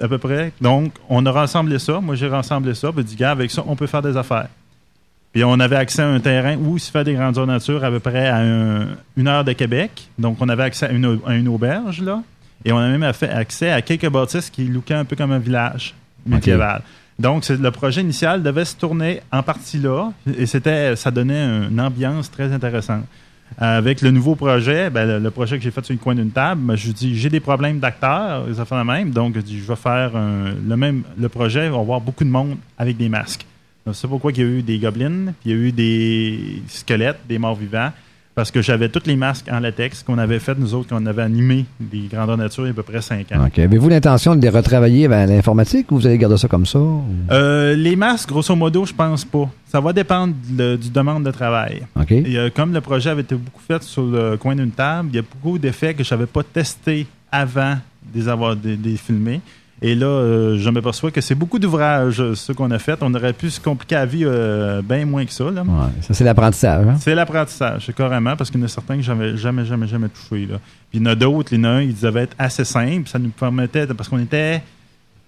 à 0.01 0.07
peu 0.07 0.17
près. 0.17 0.51
Donc, 0.59 0.93
on 1.07 1.23
a 1.25 1.31
rassemblé 1.31 1.77
ça. 1.77 1.99
Moi, 1.99 2.15
j'ai 2.15 2.27
rassemblé 2.27 2.73
ça. 2.73 2.91
Puis, 2.91 3.03
dit, 3.03 3.15
gars, 3.15 3.31
avec 3.31 3.51
ça, 3.51 3.63
on 3.67 3.75
peut 3.75 3.87
faire 3.87 4.01
des 4.01 4.17
affaires. 4.17 4.47
Puis, 5.31 5.43
on 5.43 5.59
avait 5.59 5.75
accès 5.75 6.01
à 6.01 6.07
un 6.07 6.19
terrain 6.19 6.55
où 6.57 6.77
il 6.77 6.79
se 6.79 6.89
fait 6.89 7.03
des 7.03 7.13
grandeurs 7.13 7.45
nature 7.45 7.83
à 7.83 7.91
peu 7.91 7.99
près 7.99 8.27
à 8.27 8.37
un- 8.37 8.87
une 9.15 9.27
heure 9.27 9.43
de 9.43 9.53
Québec. 9.53 10.09
Donc, 10.17 10.37
on 10.39 10.49
avait 10.49 10.63
accès 10.63 10.87
à 10.87 10.91
une, 10.91 11.05
au- 11.05 11.21
à 11.27 11.35
une 11.35 11.47
auberge, 11.47 12.01
là. 12.01 12.23
Et 12.65 12.71
on 12.71 12.77
a 12.77 12.87
même 12.89 13.13
fait 13.13 13.29
accès 13.29 13.69
à 13.71 13.81
quelques 13.81 14.09
bâtisses 14.09 14.49
qui 14.49 14.65
lookaient 14.65 14.95
un 14.95 15.05
peu 15.05 15.15
comme 15.15 15.31
un 15.31 15.39
village 15.39 15.93
médiéval. 16.25 16.81
Donc, 17.19 17.47
le 17.47 17.71
projet 17.71 18.01
initial 18.01 18.41
devait 18.41 18.65
se 18.65 18.75
tourner 18.75 19.21
en 19.31 19.43
partie 19.43 19.77
là, 19.77 20.11
et 20.37 20.45
c'était, 20.45 20.95
ça 20.95 21.11
donnait 21.11 21.67
une 21.69 21.79
ambiance 21.79 22.31
très 22.31 22.51
intéressante. 22.51 23.03
Avec 23.57 24.01
le 24.01 24.11
nouveau 24.11 24.35
projet, 24.35 24.89
ben, 24.89 25.05
le, 25.07 25.19
le 25.19 25.31
projet 25.31 25.57
que 25.57 25.63
j'ai 25.63 25.71
fait 25.71 25.83
sur 25.83 25.93
le 25.93 25.99
coin 25.99 26.15
d'une 26.15 26.31
table, 26.31 26.61
ben, 26.61 26.75
je 26.75 26.91
dis 26.91 27.17
j'ai 27.17 27.29
des 27.29 27.39
problèmes 27.39 27.79
d'acteurs, 27.79 28.45
ça 28.55 28.63
fait 28.63 28.75
la 28.75 28.83
même, 28.83 29.09
donc 29.11 29.35
je 29.35 29.41
dis 29.41 29.59
je 29.59 29.65
vais 29.67 29.75
faire 29.75 30.15
un- 30.15 30.53
le 30.67 30.77
même 30.77 31.03
le 31.19 31.29
projet, 31.29 31.67
on 31.69 31.73
va 31.75 31.79
avoir 31.79 31.99
beaucoup 32.01 32.23
de 32.23 32.29
monde 32.29 32.57
avec 32.77 32.95
des 32.95 33.09
masques. 33.09 33.45
Donc, 33.85 33.95
C'est 33.95 34.07
pourquoi 34.07 34.31
il 34.31 34.37
y 34.37 34.41
a 34.41 34.45
eu 34.45 34.61
des 34.61 34.77
gobelins, 34.79 35.33
puis 35.41 35.49
il 35.49 35.51
y 35.51 35.53
a 35.53 35.57
eu 35.57 35.71
des 35.71 36.61
squelettes, 36.67 37.19
des 37.27 37.39
morts 37.39 37.55
vivants, 37.55 37.91
parce 38.35 38.51
que 38.51 38.61
j'avais 38.61 38.87
tous 38.87 39.01
les 39.05 39.15
masques 39.17 39.47
en 39.51 39.59
latex 39.59 40.01
qu'on 40.03 40.17
avait 40.17 40.39
fait, 40.39 40.57
nous 40.57 40.73
autres, 40.73 40.89
qu'on 40.89 41.05
avait 41.05 41.23
animé 41.23 41.65
des 41.79 42.07
grandeurs 42.11 42.37
nature 42.37 42.63
il 42.63 42.67
y 42.67 42.69
a 42.69 42.71
à 42.71 42.75
peu 42.75 42.83
près 42.83 43.01
5 43.01 43.31
ans. 43.33 43.45
OK. 43.47 43.59
Avez-vous 43.59 43.89
l'intention 43.89 44.35
de 44.35 44.41
les 44.41 44.49
retravailler 44.49 45.07
à 45.07 45.25
l'informatique 45.25 45.91
ou 45.91 45.95
vous 45.97 46.07
allez 46.07 46.17
garder 46.17 46.37
ça 46.37 46.47
comme 46.47 46.65
ça? 46.65 46.79
ou- 46.79 47.03
Euh, 47.31 47.75
les 47.75 47.95
masques, 47.97 48.29
grosso 48.29 48.55
modo, 48.55 48.85
je 48.85 48.93
pense 48.93 49.25
pas. 49.25 49.49
Ça 49.65 49.81
va 49.81 49.91
dépendre 49.91 50.33
de- 50.49 50.77
du 50.77 50.89
demande 50.89 51.25
de 51.25 51.31
travail. 51.31 51.81
OK. 51.99 52.11
Et, 52.11 52.37
euh, 52.37 52.49
comme 52.53 52.73
le 52.73 52.79
projet 52.81 53.09
avait 53.09 53.23
été 53.23 53.35
beaucoup 53.35 53.61
fait 53.67 53.81
sur 53.83 54.03
le 54.03 54.37
coin 54.37 54.55
d'une 54.55 54.71
table, 54.71 55.09
il 55.11 55.15
y 55.17 55.19
a 55.19 55.23
beaucoup 55.23 55.57
d'effets 55.57 55.93
que 55.93 56.03
je 56.03 56.13
n'avais 56.13 56.27
pas 56.27 56.43
testés 56.43 57.07
avant 57.31 57.73
de 58.13 58.19
les 58.19 58.27
avoir 58.29 58.55
des, 58.55 58.77
des 58.77 58.95
filmés. 58.95 59.41
Et 59.81 59.95
là, 59.95 60.07
euh, 60.07 60.57
je 60.57 60.69
m'aperçois 60.69 61.09
que 61.09 61.21
c'est 61.21 61.35
beaucoup 61.35 61.57
d'ouvrages, 61.57 62.19
euh, 62.19 62.35
ce 62.35 62.51
qu'on 62.51 62.69
a 62.71 62.79
fait. 62.79 62.97
On 63.01 63.13
aurait 63.13 63.31
pu 63.31 63.49
se 63.49 63.61
compliquer 63.61 63.95
la 63.95 64.05
vie 64.05 64.25
euh, 64.25 64.81
bien 64.81 65.05
moins 65.05 65.25
que 65.25 65.31
ça. 65.31 65.45
là. 65.49 65.61
Ouais, 65.61 65.87
ça, 66.01 66.13
c'est 66.13 66.25
l'apprentissage. 66.25 66.85
Hein? 66.85 66.97
C'est 66.99 67.15
l'apprentissage, 67.15 67.85
c'est 67.85 67.95
carrément, 67.95 68.35
parce 68.35 68.51
qu'il 68.51 68.59
y 68.59 68.63
en 68.63 68.65
a 68.65 68.69
certains 68.69 68.97
que 68.97 69.01
j'avais 69.03 69.37
jamais, 69.37 69.63
jamais, 69.63 69.87
jamais 69.87 70.09
touché. 70.09 70.47
Là. 70.47 70.57
Puis 70.89 70.99
il 70.99 71.01
y 71.01 71.03
en 71.03 71.05
a 71.05 71.15
d'autres, 71.15 71.53
il 71.53 71.59
y 71.59 71.61
en 71.61 71.63
a 71.63 71.69
un, 71.69 71.81
ils 71.81 71.97
devaient 71.97 72.23
être 72.23 72.35
assez 72.37 72.65
simples. 72.65 73.07
Ça 73.07 73.19
nous 73.19 73.29
permettait, 73.29 73.87
parce 73.87 74.09
qu'on 74.09 74.19
était, 74.19 74.61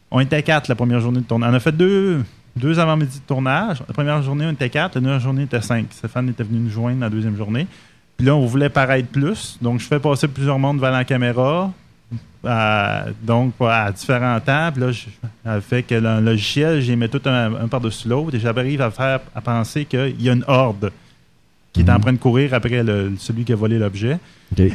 on 0.10 0.20
était 0.20 0.43
quatre 0.43 0.67
la 0.67 0.75
première 0.75 1.00
journée 1.00 1.22
de 1.22 1.25
tournage. 1.25 1.50
On 1.53 1.55
a 1.55 1.60
fait 1.62 1.72
deux, 1.72 2.22
deux 2.58 2.77
avant-midi 2.77 3.20
de 3.20 3.25
tournage. 3.25 3.81
La 3.88 3.93
première 3.93 4.22
journée, 4.22 4.46
on 4.46 4.51
était 4.51 4.70
quatre. 4.70 4.96
La 4.96 5.01
deuxième 5.01 5.22
journée, 5.22 5.41
on 5.43 5.46
était 5.46 5.62
cinq. 5.62 5.86
Stéphane 5.91 6.27
était 6.27 6.43
venu 6.43 6.60
nous 6.60 6.70
joindre 6.70 7.00
la 7.00 7.10
deuxième 7.10 7.38
journée. 7.38 7.67
Puis 8.17 8.27
là, 8.27 8.36
on 8.36 8.46
voulait 8.46 8.70
paraître 8.70 9.08
plus. 9.08 9.58
Donc, 9.62 9.79
je 9.79 9.86
fais 9.86 10.00
passer 10.00 10.27
plusieurs 10.27 10.60
mondes 10.60 10.75
devant 10.75 10.91
la 10.91 11.05
caméra. 11.05 11.72
À- 12.46 13.06
donc, 13.24 13.53
à 13.62 13.91
différents 13.91 14.39
temps. 14.39 14.70
Puis 14.74 14.82
là, 14.82 14.91
je, 14.91 15.60
fait 15.62 15.84
que 15.84 15.96
le 15.96 16.20
logiciel, 16.22 16.82
j'y 16.82 16.96
mets 16.96 17.08
tout 17.08 17.22
un, 17.25 17.53
un 17.56 17.68
par-dessus 17.68 18.08
l'autre. 18.08 18.36
Et 18.36 18.39
j'arrive 18.39 18.82
à 18.82 18.91
faire 18.91 19.20
à 19.36 19.41
penser 19.41 19.86
qu'il 19.86 20.15
y 20.22 20.30
a 20.30 20.34
une 20.34 20.44
horde 20.48 20.91
qui 21.74 21.82
est 21.82 21.89
en 21.89 22.00
train 22.00 22.12
de 22.12 22.18
courir 22.18 22.53
après 22.53 22.84
le- 22.84 23.13
celui 23.18 23.46
qui 23.46 23.53
a 23.53 23.56
volé 23.56 23.80
l'objet. 23.80 24.18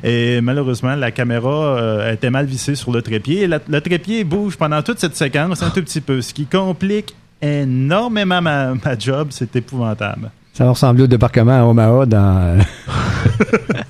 Et 0.02 0.40
malheureusement, 0.40 0.94
la 0.94 1.10
caméra 1.10 1.76
euh, 1.76 2.12
était 2.12 2.30
mal 2.30 2.46
vissée 2.46 2.74
sur 2.74 2.90
le 2.90 3.02
trépied. 3.02 3.42
Et 3.42 3.46
la- 3.46 3.60
le 3.68 3.80
trépied 3.82 4.24
bouge 4.24 4.56
pendant 4.56 4.80
toute 4.82 4.98
cette 4.98 5.14
séquence 5.16 5.62
un 5.62 5.68
tout 5.70 5.82
petit 5.82 6.00
peu, 6.00 6.22
ce 6.22 6.32
qui 6.32 6.46
complique 6.46 7.14
énormément 7.42 8.40
ma, 8.40 8.72
ma 8.74 8.98
job. 8.98 9.28
C'est 9.30 9.54
épouvantable. 9.56 10.30
Ça 10.54 10.64
va 10.64 10.70
ressembler 10.70 11.02
au 11.02 11.06
débarquement 11.06 11.60
à 11.60 11.64
Omaha 11.64 12.06
dans. 12.06 12.58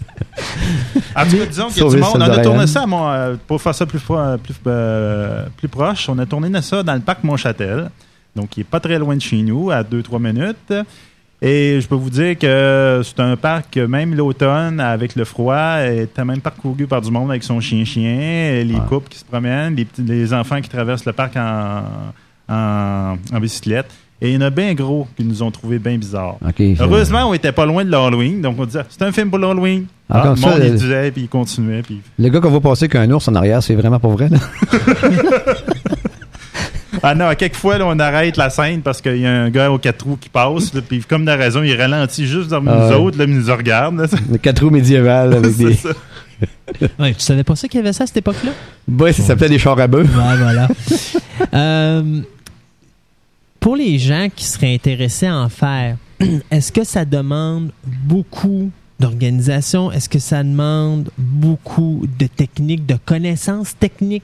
En 1.16 1.24
tout 1.24 1.36
cas, 1.38 1.46
disons 1.46 1.68
qu'il 1.68 1.82
y 1.82 1.86
a 1.86 1.90
du 1.90 1.96
monde. 1.96 2.12
On 2.16 2.20
a 2.20 2.42
tourné 2.42 2.66
ça, 2.66 2.82
à 2.82 2.86
mon- 2.86 3.08
euh, 3.08 3.36
pour 3.46 3.60
faire 3.62 3.74
ça 3.74 3.86
plus, 3.86 4.00
pro- 4.00 4.36
plus, 4.42 4.54
euh, 4.66 5.46
plus 5.56 5.68
proche, 5.68 6.08
on 6.08 6.18
a 6.18 6.26
tourné 6.26 6.60
ça 6.62 6.82
dans 6.82 6.94
le 6.94 7.00
parc 7.00 7.24
Montchâtel. 7.24 7.90
Donc, 8.34 8.56
il 8.56 8.60
est 8.60 8.64
pas 8.64 8.80
très 8.80 8.98
loin 8.98 9.16
de 9.16 9.22
chez 9.22 9.40
nous, 9.42 9.70
à 9.70 9.82
2-3 9.82 10.18
minutes. 10.18 10.74
Et 11.42 11.80
je 11.80 11.86
peux 11.86 11.94
vous 11.94 12.10
dire 12.10 12.38
que 12.38 13.02
c'est 13.04 13.20
un 13.20 13.36
parc, 13.36 13.76
même 13.76 14.14
l'automne, 14.14 14.80
avec 14.80 15.14
le 15.16 15.24
froid, 15.24 15.78
est 15.80 16.18
même 16.18 16.40
parcouru 16.40 16.86
par 16.86 17.00
du 17.02 17.10
monde 17.10 17.30
avec 17.30 17.42
son 17.44 17.60
chien-chien, 17.60 18.62
les 18.64 18.74
Ah. 18.76 18.86
couples 18.88 19.08
qui 19.10 19.18
se 19.18 19.24
promènent, 19.24 19.74
les, 19.76 19.84
petits- 19.84 20.02
les 20.02 20.32
enfants 20.32 20.60
qui 20.60 20.68
traversent 20.70 21.04
le 21.04 21.12
parc 21.12 21.36
en, 21.36 21.82
en, 22.48 23.16
en 23.32 23.40
bicyclette. 23.40 23.90
Et 24.22 24.30
il 24.30 24.34
y 24.34 24.36
en 24.38 24.40
a 24.40 24.50
bien 24.50 24.72
gros 24.72 25.06
qui 25.16 25.24
nous 25.24 25.42
ont 25.42 25.50
trouvé 25.50 25.78
bien 25.78 25.98
bizarres. 25.98 26.36
Heureusement, 26.80 27.28
on 27.28 27.34
était 27.34 27.52
pas 27.52 27.66
loin 27.66 27.84
de 27.84 27.90
l'Halloween, 27.90 28.40
donc 28.40 28.56
on 28.58 28.64
disait 28.64 28.80
c'est 28.88 29.02
un 29.02 29.12
film 29.12 29.28
pour 29.28 29.38
l'Halloween. 29.38 29.84
Ah, 30.08 30.22
Ah, 30.24 30.30
le 30.30 30.36
ça, 30.36 30.48
monde, 30.50 30.60
il 30.64 30.74
disait, 30.74 31.10
puis 31.10 31.22
il 31.22 31.28
continuait. 31.28 31.82
Puis... 31.82 32.00
Le 32.18 32.28
gars 32.30 32.40
qu'on 32.40 32.48
voit 32.50 32.60
passer 32.62 32.88
qu'un 32.88 33.10
ours 33.10 33.28
en 33.28 33.34
arrière, 33.34 33.62
c'est 33.62 33.74
vraiment 33.74 33.98
pas 34.00 34.08
vrai, 34.08 34.28
là? 34.30 34.38
Ah 37.02 37.14
non, 37.14 37.26
à 37.26 37.34
quelques 37.34 37.56
fois, 37.56 37.76
là, 37.76 37.84
on 37.86 37.98
arrête 37.98 38.36
la 38.38 38.48
scène 38.48 38.80
parce 38.80 39.02
qu'il 39.02 39.18
y 39.18 39.26
a 39.26 39.30
un 39.30 39.50
gars 39.50 39.70
aux 39.70 39.78
quatre 39.78 40.04
roues 40.06 40.16
qui 40.18 40.28
passe, 40.30 40.72
là, 40.72 40.80
puis 40.86 41.00
comme 41.00 41.24
de 41.26 41.30
raison, 41.30 41.62
il 41.62 41.74
ralentit 41.78 42.26
juste 42.26 42.50
devant 42.50 42.70
Ah 42.72 42.88
nous 42.90 42.96
autres, 42.96 43.18
là, 43.18 43.24
il 43.28 43.38
nous 43.38 43.54
regarde. 43.54 43.96
là. 43.98 44.06
Le 44.32 44.38
quatre 44.38 44.64
roues 44.64 44.70
médiéval 44.70 45.34
avec 45.34 45.52
C'est 45.56 45.64
des. 45.64 45.74
ça. 45.74 45.90
Ouais, 46.98 47.14
tu 47.14 47.20
savais 47.20 47.44
pas 47.44 47.54
ça 47.56 47.68
qu'il 47.68 47.78
y 47.78 47.82
avait 47.82 47.92
ça 47.92 48.04
à 48.04 48.06
cette 48.06 48.16
époque-là? 48.18 48.50
Ouais, 48.98 49.12
ça 49.12 49.22
s'appelait 49.22 49.48
des 49.48 49.58
chars 49.58 49.78
à 49.78 49.86
bœufs. 49.86 50.02
Ouais, 50.02 50.36
voilà. 50.38 50.68
Euh, 51.54 52.20
pour 53.66 53.74
les 53.74 53.98
gens 53.98 54.28
qui 54.32 54.44
seraient 54.44 54.72
intéressés 54.72 55.26
à 55.26 55.36
en 55.40 55.48
faire, 55.48 55.96
est-ce 56.52 56.70
que 56.70 56.84
ça 56.84 57.04
demande 57.04 57.72
beaucoup 57.84 58.70
d'organisation? 59.00 59.90
Est-ce 59.90 60.08
que 60.08 60.20
ça 60.20 60.44
demande 60.44 61.10
beaucoup 61.18 62.06
de 62.16 62.28
techniques, 62.28 62.86
de 62.86 62.94
connaissances 63.04 63.76
techniques? 63.76 64.22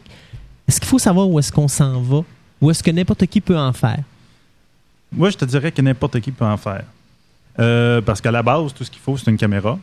Est-ce 0.68 0.78
qu'il 0.78 0.88
faut 0.88 1.00
savoir 1.00 1.28
où 1.28 1.40
est-ce 1.40 1.50
qu'on 1.50 1.66
s'en 1.66 2.00
va? 2.02 2.20
Ou 2.60 2.70
est-ce 2.70 2.84
que 2.84 2.92
n'importe 2.92 3.26
qui 3.26 3.40
peut 3.40 3.58
en 3.58 3.72
faire? 3.72 3.98
Moi, 5.10 5.30
je 5.30 5.36
te 5.38 5.44
dirais 5.44 5.72
que 5.72 5.82
n'importe 5.82 6.20
qui 6.20 6.30
peut 6.30 6.44
en 6.44 6.56
faire. 6.56 6.84
Euh, 7.58 8.00
parce 8.00 8.20
qu'à 8.20 8.30
la 8.30 8.44
base, 8.44 8.72
tout 8.72 8.84
ce 8.84 8.92
qu'il 8.92 9.00
faut, 9.02 9.16
c'est 9.16 9.28
une 9.28 9.36
caméra. 9.36 9.76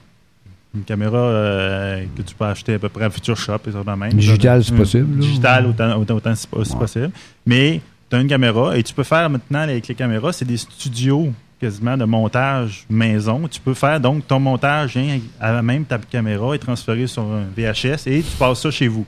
Une 0.74 0.84
caméra 0.84 1.18
euh, 1.18 2.06
que 2.16 2.22
tu 2.22 2.34
peux 2.34 2.46
acheter 2.46 2.76
à 2.76 2.80
peu 2.80 2.88
près 2.88 3.04
à 3.04 3.10
Future 3.10 3.36
Shop 3.36 3.58
et 3.68 3.72
ça 3.74 3.96
même. 3.98 4.14
Digital, 4.14 4.64
c'est 4.64 4.72
Hum, 4.72 4.78
possible. 4.78 5.20
Digital, 5.20 5.66
autant, 5.66 5.98
autant, 5.98 6.16
autant 6.16 6.30
Ouais. 6.54 6.78
possible. 6.80 7.12
Mais 7.46 7.82
tu 8.10 8.16
as 8.16 8.20
une 8.20 8.28
caméra 8.28 8.78
et 8.78 8.84
tu 8.84 8.94
peux 8.94 9.04
faire 9.04 9.30
maintenant 9.30 9.60
avec 9.60 9.88
les 9.88 9.96
caméras, 9.96 10.34
c'est 10.34 10.46
des 10.46 10.58
studios 10.58 11.32
quasiment 11.60 11.98
de 11.98 12.06
montage 12.06 12.86
maison. 12.90 13.48
Tu 13.48 13.60
peux 13.60 13.74
faire 13.74 14.00
donc 14.00 14.26
ton 14.26 14.40
montage 14.40 14.98
hein, 14.98 15.20
à 15.40 15.62
même 15.62 15.86
ta 15.86 15.98
caméra 15.98 16.56
et 16.56 16.60
transférer 16.60 17.08
sur 17.08 17.24
un 17.24 17.44
VHS 17.56 18.08
et 18.08 18.24
tu 18.24 18.38
passes 18.38 18.62
ça 18.62 18.72
chez 18.72 18.88
vous. 18.88 19.06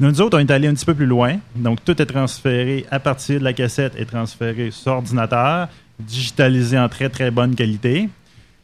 Nous 0.00 0.20
autres, 0.20 0.38
on 0.38 0.40
est 0.40 0.50
allé 0.50 0.68
un 0.68 0.74
petit 0.74 0.86
peu 0.86 0.94
plus 0.94 1.06
loin. 1.06 1.36
Donc, 1.54 1.84
tout 1.84 2.00
est 2.00 2.06
transféré 2.06 2.86
à 2.90 2.98
partir 2.98 3.38
de 3.38 3.44
la 3.44 3.52
cassette 3.52 3.92
et 3.96 4.06
transféré 4.06 4.70
sur 4.70 4.92
ordinateur, 4.92 5.68
digitalisé 5.98 6.78
en 6.78 6.88
très, 6.88 7.08
très 7.08 7.30
bonne 7.30 7.54
qualité. 7.54 8.08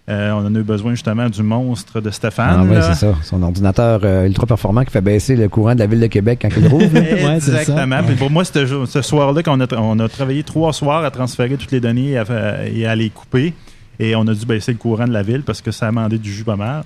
Euh, 0.09 0.31
on 0.33 0.47
en 0.47 0.55
a 0.55 0.59
eu 0.59 0.62
besoin 0.62 0.92
justement 0.92 1.29
du 1.29 1.42
monstre 1.42 2.01
de 2.01 2.11
Stéphane. 2.11 2.66
Ah, 2.71 2.75
là. 2.75 2.83
c'est 2.83 3.07
ça. 3.07 3.14
Son 3.23 3.42
ordinateur 3.42 4.01
euh, 4.05 4.27
ultra 4.27 4.47
performant 4.47 4.85
qui 4.85 4.90
fait 4.90 5.03
baisser 5.03 5.37
le 5.37 5.49
courant 5.49 5.75
de 5.75 5.81
la 5.81 5.87
ville 5.87 6.01
de 6.01 6.07
Québec 6.07 6.38
quand 6.42 6.49
il 6.57 6.66
rouvre. 6.66 6.87
Ouais. 6.99 7.35
Exactement. 7.35 8.03
Puis 8.07 8.16
pour 8.16 8.31
moi, 8.31 8.44
ce, 8.44 9.03
soir-là, 9.03 9.42
qu'on 9.42 9.61
a, 9.61 9.66
on 9.77 9.99
a 9.99 10.09
travaillé 10.09 10.42
trois 10.42 10.73
soirs 10.73 11.05
à 11.05 11.11
transférer 11.11 11.57
toutes 11.57 11.73
les 11.73 11.81
données 11.81 12.11
et 12.11 12.18
à, 12.18 12.25
et 12.66 12.87
à 12.87 12.94
les 12.94 13.11
couper. 13.11 13.55
Et 13.99 14.14
on 14.14 14.27
a 14.29 14.35
dû 14.35 14.47
baisser 14.47 14.73
le 14.73 14.79
courant 14.79 15.07
de 15.07 15.12
la 15.12 15.23
ville 15.23 15.42
parce 15.42 15.61
que 15.61 15.71
ça 15.71 15.87
a 15.87 15.90
demandé 15.90 16.18
du 16.18 16.33
jus 16.33 16.44
pas 16.44 16.57
mal. 16.57 16.85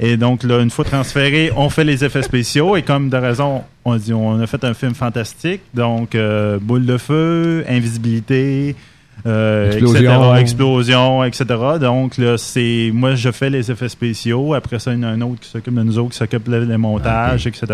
Et 0.00 0.16
donc, 0.16 0.42
là, 0.42 0.60
une 0.60 0.70
fois 0.70 0.84
transféré, 0.84 1.52
on 1.56 1.68
fait 1.68 1.84
les 1.84 2.04
effets 2.04 2.22
spéciaux. 2.22 2.76
Et 2.76 2.82
comme 2.82 3.08
de 3.08 3.16
raison, 3.16 3.62
on 3.84 3.96
dit 3.96 4.12
on 4.12 4.40
a 4.40 4.46
fait 4.46 4.64
un 4.64 4.74
film 4.74 4.94
fantastique. 4.94 5.60
Donc, 5.74 6.14
euh, 6.14 6.58
boule 6.60 6.86
de 6.86 6.98
feu, 6.98 7.64
invisibilité, 7.68 8.70
euh, 8.70 8.91
Explosion. 9.24 10.34
etc., 10.34 10.40
explosion, 10.40 11.24
etc. 11.24 11.44
Donc, 11.80 12.18
là, 12.18 12.36
c'est 12.38 12.90
moi, 12.92 13.14
je 13.14 13.30
fais 13.30 13.50
les 13.50 13.70
effets 13.70 13.88
spéciaux. 13.88 14.54
Après 14.54 14.78
ça, 14.78 14.92
il 14.92 15.00
y 15.00 15.04
en 15.04 15.08
a 15.08 15.12
un 15.12 15.20
autre 15.20 15.40
qui 15.40 15.48
s'occupe 15.48 15.74
de 15.74 15.82
nous 15.82 15.98
autres, 15.98 16.10
qui 16.10 16.16
s'occupe 16.18 16.48
des 16.50 16.76
montages, 16.76 17.46
etc. 17.46 17.66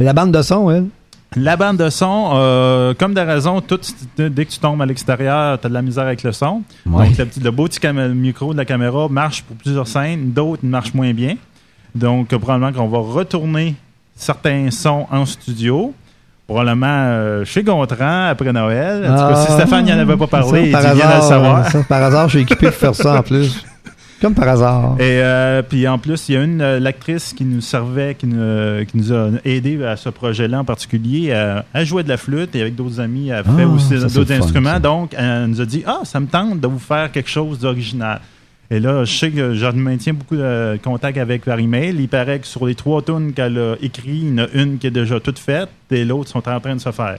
La 0.00 0.12
bande 0.12 0.32
de 0.32 0.42
son, 0.42 0.70
elle? 0.70 0.86
La 1.36 1.56
bande 1.56 1.76
de 1.76 1.90
son, 1.90 2.30
euh, 2.34 2.94
comme 2.94 3.12
de 3.12 3.20
raison, 3.20 3.60
tout, 3.60 3.80
dès 4.16 4.44
que 4.44 4.50
tu 4.50 4.58
tombes 4.58 4.80
à 4.80 4.86
l'extérieur, 4.86 5.60
tu 5.60 5.66
as 5.66 5.68
de 5.68 5.74
la 5.74 5.82
misère 5.82 6.04
avec 6.04 6.22
le 6.22 6.32
son. 6.32 6.62
Ouais. 6.86 7.08
Donc, 7.08 7.18
le, 7.18 7.24
petit- 7.26 7.40
le 7.40 7.50
beau 7.50 7.66
petit 7.68 7.80
micro 8.14 8.52
de 8.52 8.58
la 8.58 8.64
caméra 8.64 9.08
marche 9.08 9.42
pour 9.42 9.56
plusieurs 9.56 9.88
scènes, 9.88 10.30
d'autres 10.32 10.64
marchent 10.64 10.94
moins 10.94 11.12
bien. 11.12 11.34
Donc, 11.94 12.32
euh, 12.32 12.38
probablement 12.38 12.72
qu'on 12.72 12.88
va 12.88 12.98
retourner 12.98 13.74
certains 14.14 14.70
sons 14.70 15.06
en 15.10 15.26
studio. 15.26 15.92
Probablement 16.46 16.86
euh, 16.88 17.44
chez 17.44 17.62
Gontran 17.64 18.28
après 18.28 18.52
Noël. 18.52 19.04
En 19.10 19.14
tout 19.16 19.34
cas, 19.34 19.36
si 19.40 19.46
Ah. 19.50 19.54
Stéphane 19.58 19.84
n'y 19.84 19.92
en 19.92 19.98
avait 19.98 20.16
pas 20.16 20.26
parlé, 20.28 20.70
Ça, 20.72 20.92
il 20.92 20.96
vient 20.96 21.10
de 21.10 21.16
le 21.16 21.22
savoir. 21.22 21.68
ça, 21.70 21.82
par 21.88 22.02
hasard, 22.02 22.28
je 22.28 22.36
suis 22.38 22.42
équipé 22.42 22.66
pour 22.66 22.74
faire 22.76 22.94
ça 22.94 23.18
en 23.18 23.22
plus. 23.22 23.64
Comme 24.22 24.32
par 24.32 24.48
hasard. 24.48 24.94
Et 24.98 25.20
euh, 25.20 25.60
puis 25.62 25.86
en 25.86 25.98
plus, 25.98 26.28
il 26.30 26.34
y 26.36 26.38
a 26.38 26.42
une 26.42 26.62
euh, 26.62 26.78
l'actrice 26.80 27.34
qui 27.34 27.44
nous 27.44 27.60
servait, 27.60 28.14
qui 28.14 28.26
nous, 28.26 28.84
qui 28.86 28.96
nous 28.96 29.12
a 29.12 29.28
aidé 29.44 29.84
à 29.84 29.96
ce 29.96 30.08
projet-là 30.08 30.60
en 30.60 30.64
particulier. 30.64 31.34
elle 31.74 31.84
jouait 31.84 32.02
de 32.04 32.08
la 32.08 32.16
flûte 32.16 32.54
et 32.54 32.62
avec 32.62 32.74
d'autres 32.76 33.00
amis, 33.00 33.28
elle 33.28 33.44
fait 33.44 33.50
Ah, 33.62 33.66
aussi 33.66 33.90
d'autres 33.98 34.24
fun, 34.24 34.34
instruments. 34.36 34.80
Donc, 34.80 35.14
elle 35.18 35.46
nous 35.46 35.60
a 35.60 35.66
dit 35.66 35.82
Ah, 35.86 36.00
ça 36.04 36.18
me 36.20 36.26
tente 36.28 36.60
de 36.60 36.66
vous 36.68 36.78
faire 36.78 37.10
quelque 37.12 37.28
chose 37.28 37.58
d'original. 37.58 38.20
Et 38.70 38.80
là, 38.80 39.04
je 39.04 39.16
sais 39.16 39.30
que 39.30 39.54
je 39.54 39.66
maintiens 39.66 40.12
beaucoup 40.12 40.36
de 40.36 40.78
contact 40.82 41.18
avec 41.18 41.44
par 41.44 41.58
email. 41.58 41.94
Il 41.98 42.08
paraît 42.08 42.40
que 42.40 42.46
sur 42.46 42.66
les 42.66 42.74
trois 42.74 43.00
tunes 43.02 43.32
qu'elle 43.32 43.58
a 43.58 43.74
écrites, 43.80 44.06
il 44.06 44.28
y 44.28 44.32
en 44.40 44.44
a 44.44 44.48
une 44.54 44.78
qui 44.78 44.88
est 44.88 44.90
déjà 44.90 45.20
toute 45.20 45.38
faite 45.38 45.68
et 45.90 46.04
l'autre 46.04 46.30
sont 46.30 46.48
en 46.48 46.58
train 46.60 46.74
de 46.74 46.80
se 46.80 46.90
faire. 46.90 47.18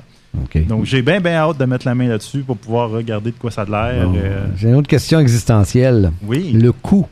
Donc, 0.68 0.86
j'ai 0.86 1.02
bien, 1.02 1.20
bien 1.22 1.36
hâte 1.36 1.58
de 1.58 1.66
mettre 1.66 1.88
la 1.88 1.96
main 1.96 2.08
là-dessus 2.10 2.40
pour 2.40 2.58
pouvoir 2.58 2.90
regarder 2.90 3.32
de 3.32 3.38
quoi 3.38 3.50
ça 3.50 3.62
a 3.62 3.66
l'air. 3.94 4.06
Bon. 4.08 4.16
Euh, 4.18 4.46
J'ai 4.58 4.68
une 4.68 4.76
autre 4.76 4.88
question 4.90 5.20
existentielle. 5.20 6.12
oui. 6.28 6.52
Le 6.52 6.72
coût. 6.74 7.08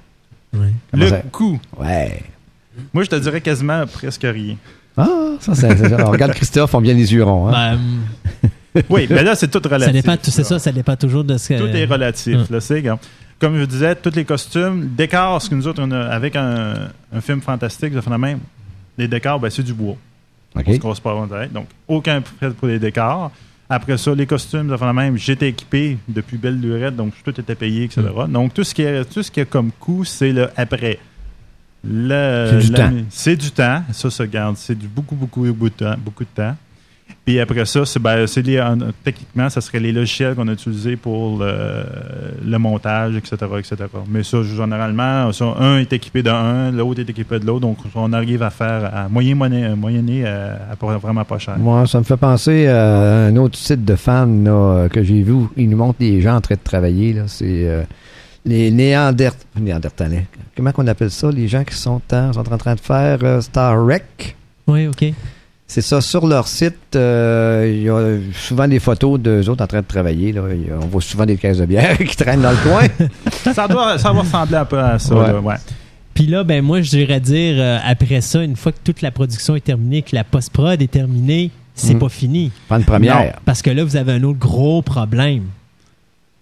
Le 0.93 1.07
ça- 1.07 1.21
coût. 1.31 1.59
Ouais. 1.79 2.21
Moi, 2.93 3.03
je 3.03 3.09
te 3.09 3.15
dirais 3.15 3.41
quasiment 3.41 3.85
presque 3.87 4.23
rien. 4.23 4.55
Ah, 4.97 5.07
ça, 5.39 5.55
c'est. 5.55 5.93
alors, 5.93 6.11
regarde 6.11 6.33
Christophe, 6.33 6.73
on 6.73 6.79
vient 6.79 6.93
les 6.93 7.13
hurons. 7.13 7.47
Hein? 7.49 7.77
Ben, 8.73 8.81
Oui, 8.89 9.07
mais 9.09 9.23
là, 9.23 9.35
c'est 9.35 9.47
tout 9.49 9.61
relatif. 9.63 9.87
ça 9.87 9.91
dépend, 9.93 10.17
c'est 10.21 10.43
ça, 10.43 10.59
ça 10.59 10.71
dépend 10.71 10.95
toujours 10.97 11.23
de 11.23 11.37
ce 11.37 11.49
que. 11.49 11.59
Tout 11.59 11.67
est 11.75 11.85
relatif. 11.85 12.35
Hum. 12.35 12.45
Là, 12.49 12.59
c'est. 12.59 12.83
Comme 13.39 13.57
je 13.59 13.65
disais, 13.65 13.95
tous 13.95 14.15
les 14.15 14.25
costumes, 14.25 14.81
le 14.81 14.87
décor, 14.87 15.41
ce 15.41 15.49
que 15.49 15.55
nous 15.55 15.67
autres, 15.67 15.81
on 15.83 15.91
a, 15.91 16.07
avec 16.07 16.35
un, 16.35 16.73
un 17.13 17.21
film 17.21 17.41
fantastique, 17.41 17.93
la 17.93 18.17
même. 18.17 18.39
Les 18.97 19.07
décors, 19.07 19.39
ben, 19.39 19.49
c'est 19.49 19.63
du 19.63 19.73
bois. 19.73 19.97
OK. 20.55 20.79
On 20.83 20.95
se 20.95 21.01
pas 21.01 21.27
tête. 21.29 21.51
Donc, 21.51 21.67
aucun 21.87 22.21
frais 22.21 22.51
pour 22.51 22.67
les 22.67 22.79
décors. 22.79 23.31
Après 23.69 23.97
ça, 23.97 24.13
les 24.13 24.25
costumes, 24.25 24.69
ça 24.69 24.77
fait 24.77 24.85
la 24.85 24.93
même. 24.93 25.17
J'étais 25.17 25.49
équipé 25.49 25.97
depuis 26.07 26.37
belle 26.37 26.59
lurette, 26.61 26.95
donc 26.95 27.13
tout 27.23 27.37
était 27.39 27.55
payé, 27.55 27.83
etc. 27.85 28.03
Mm. 28.27 28.31
Donc, 28.31 28.53
tout 28.53 28.63
ce 28.63 28.73
qui 28.73 28.83
est, 28.83 29.03
tout 29.05 29.21
ce 29.23 29.31
qui 29.31 29.39
est 29.39 29.45
comme 29.49 29.71
coût, 29.71 30.05
c'est 30.05 30.31
le 30.31 30.49
après. 30.55 30.99
Le- 31.83 32.47
C'est 32.51 32.67
du 32.69 32.71
temps. 32.71 32.91
C'est 33.09 33.35
du 33.35 33.51
temps. 33.51 33.83
Ça, 33.91 34.09
ça 34.09 34.25
garde. 34.27 34.55
C'est 34.57 34.77
du 34.77 34.87
beaucoup, 34.87 35.15
beaucoup, 35.15 35.45
beaucoup 35.45 35.69
de 35.69 35.75
temps. 35.75 35.95
Beaucoup 35.97 36.23
de 36.23 36.29
temps. 36.29 36.55
Puis 37.25 37.39
après 37.39 37.65
ça, 37.65 37.85
c'est, 37.85 37.99
ben, 37.99 38.27
c'est 38.27 38.43
les- 38.43 38.61
en- 38.61 38.77
techniquement, 39.03 39.49
ça 39.49 39.59
serait 39.59 39.79
les 39.79 39.91
logiciels 39.91 40.35
qu'on 40.35 40.47
a 40.47 40.51
utilisés 40.53 40.95
pour 40.95 41.39
le, 41.39 41.83
le 42.45 42.57
montage, 42.59 43.15
etc., 43.15 43.35
etc. 43.57 43.75
Mais 44.07 44.21
ça, 44.21 44.43
généralement, 44.43 45.31
ça, 45.33 45.45
un 45.59 45.79
est 45.79 45.91
équipé 45.91 46.21
d'un, 46.21 46.69
l'autre 46.71 46.99
est 46.99 47.09
équipé 47.09 47.39
de 47.39 47.45
l'autre. 47.47 47.61
Donc, 47.61 47.77
on 47.95 48.13
arrive 48.13 48.43
à 48.43 48.51
faire 48.51 48.91
à 48.93 49.09
moyen 49.09 49.33
monnaie, 49.33 49.75
moyenner 49.75 50.21
euh, 50.25 50.55
à, 50.71 50.75
pas- 50.75 50.97
vraiment 50.97 51.25
pas 51.25 51.39
cher. 51.39 51.57
Moi, 51.57 51.87
ça 51.87 51.97
me 51.97 52.03
fait 52.03 52.15
penser 52.17 52.67
à 52.67 53.25
un 53.25 53.35
autre 53.37 53.57
site 53.57 53.83
de 53.83 53.95
fans 53.95 54.27
là, 54.27 54.87
que 54.89 55.01
j'ai 55.01 55.23
vu. 55.23 55.31
où 55.31 55.49
Ils 55.57 55.67
nous 55.69 55.77
montrent 55.77 55.97
des 55.99 56.21
gens 56.21 56.35
en 56.35 56.41
train 56.41 56.55
de 56.55 56.59
travailler. 56.63 57.13
là. 57.13 57.23
C'est 57.25 57.67
euh, 57.67 57.81
les 58.45 58.69
Néandert... 58.69 59.33
Néandertalais. 59.59 60.27
Comment 60.55 60.71
qu'on 60.71 60.85
appelle 60.85 61.09
ça? 61.09 61.31
Les 61.31 61.47
gens 61.47 61.63
qui 61.63 61.73
sont, 61.75 62.01
en- 62.13 62.33
sont 62.33 62.53
en 62.53 62.57
train 62.59 62.75
de 62.75 62.79
faire 62.79 63.17
euh, 63.23 63.41
Star 63.41 63.83
Trek? 63.87 64.35
Oui, 64.67 64.85
OK. 64.85 65.05
C'est 65.67 65.81
ça, 65.81 65.99
sur 65.99 66.27
leur 66.27 66.47
site, 66.47 66.95
euh, 66.95 67.71
il 67.75 67.83
y 67.83 67.89
a 67.89 68.17
souvent 68.33 68.67
des 68.67 68.79
photos 68.79 69.19
d'eux 69.19 69.49
autres 69.49 69.63
en 69.63 69.67
train 69.67 69.81
de 69.81 69.87
travailler. 69.87 70.31
Là. 70.31 70.41
A- 70.43 70.75
on 70.83 70.85
voit 70.87 71.01
souvent 71.01 71.25
des 71.25 71.37
caisses 71.37 71.57
de 71.57 71.65
bière 71.65 71.97
qui 72.07 72.15
traînent 72.15 72.41
dans 72.41 72.51
le 72.51 72.57
coin. 72.57 72.83
ça, 73.53 73.67
doit, 73.67 73.97
ça 73.97 74.11
va 74.13 74.19
ressembler 74.21 74.57
un 74.57 74.65
peu 74.65 74.79
à 74.79 74.99
ça. 74.99 75.15
Ouais. 75.15 75.27
là, 75.27 75.39
ouais. 75.39 75.55
Puis 76.13 76.27
là, 76.27 76.43
ben 76.43 76.63
moi, 76.63 76.81
je 76.81 76.89
dirais 76.91 77.19
dire, 77.19 77.55
euh, 77.57 77.77
après 77.83 78.21
ça, 78.21 78.43
une 78.43 78.55
fois 78.55 78.71
que 78.71 78.77
toute 78.83 79.01
la 79.01 79.11
production 79.11 79.55
est 79.55 79.63
terminée, 79.63 80.01
que 80.03 80.15
la 80.15 80.23
post-prod 80.23 80.79
est 80.81 80.87
terminée, 80.91 81.49
c'est 81.73 81.95
Mhm. 81.95 81.99
pas 81.99 82.09
fini. 82.09 82.51
Pas 82.69 82.77
une 82.77 82.85
première. 82.85 83.39
Parce 83.43 83.61
que 83.61 83.71
là, 83.71 83.83
vous 83.83 83.95
avez 83.97 84.13
un 84.13 84.23
autre 84.23 84.39
gros 84.39 84.81
problème. 84.83 85.45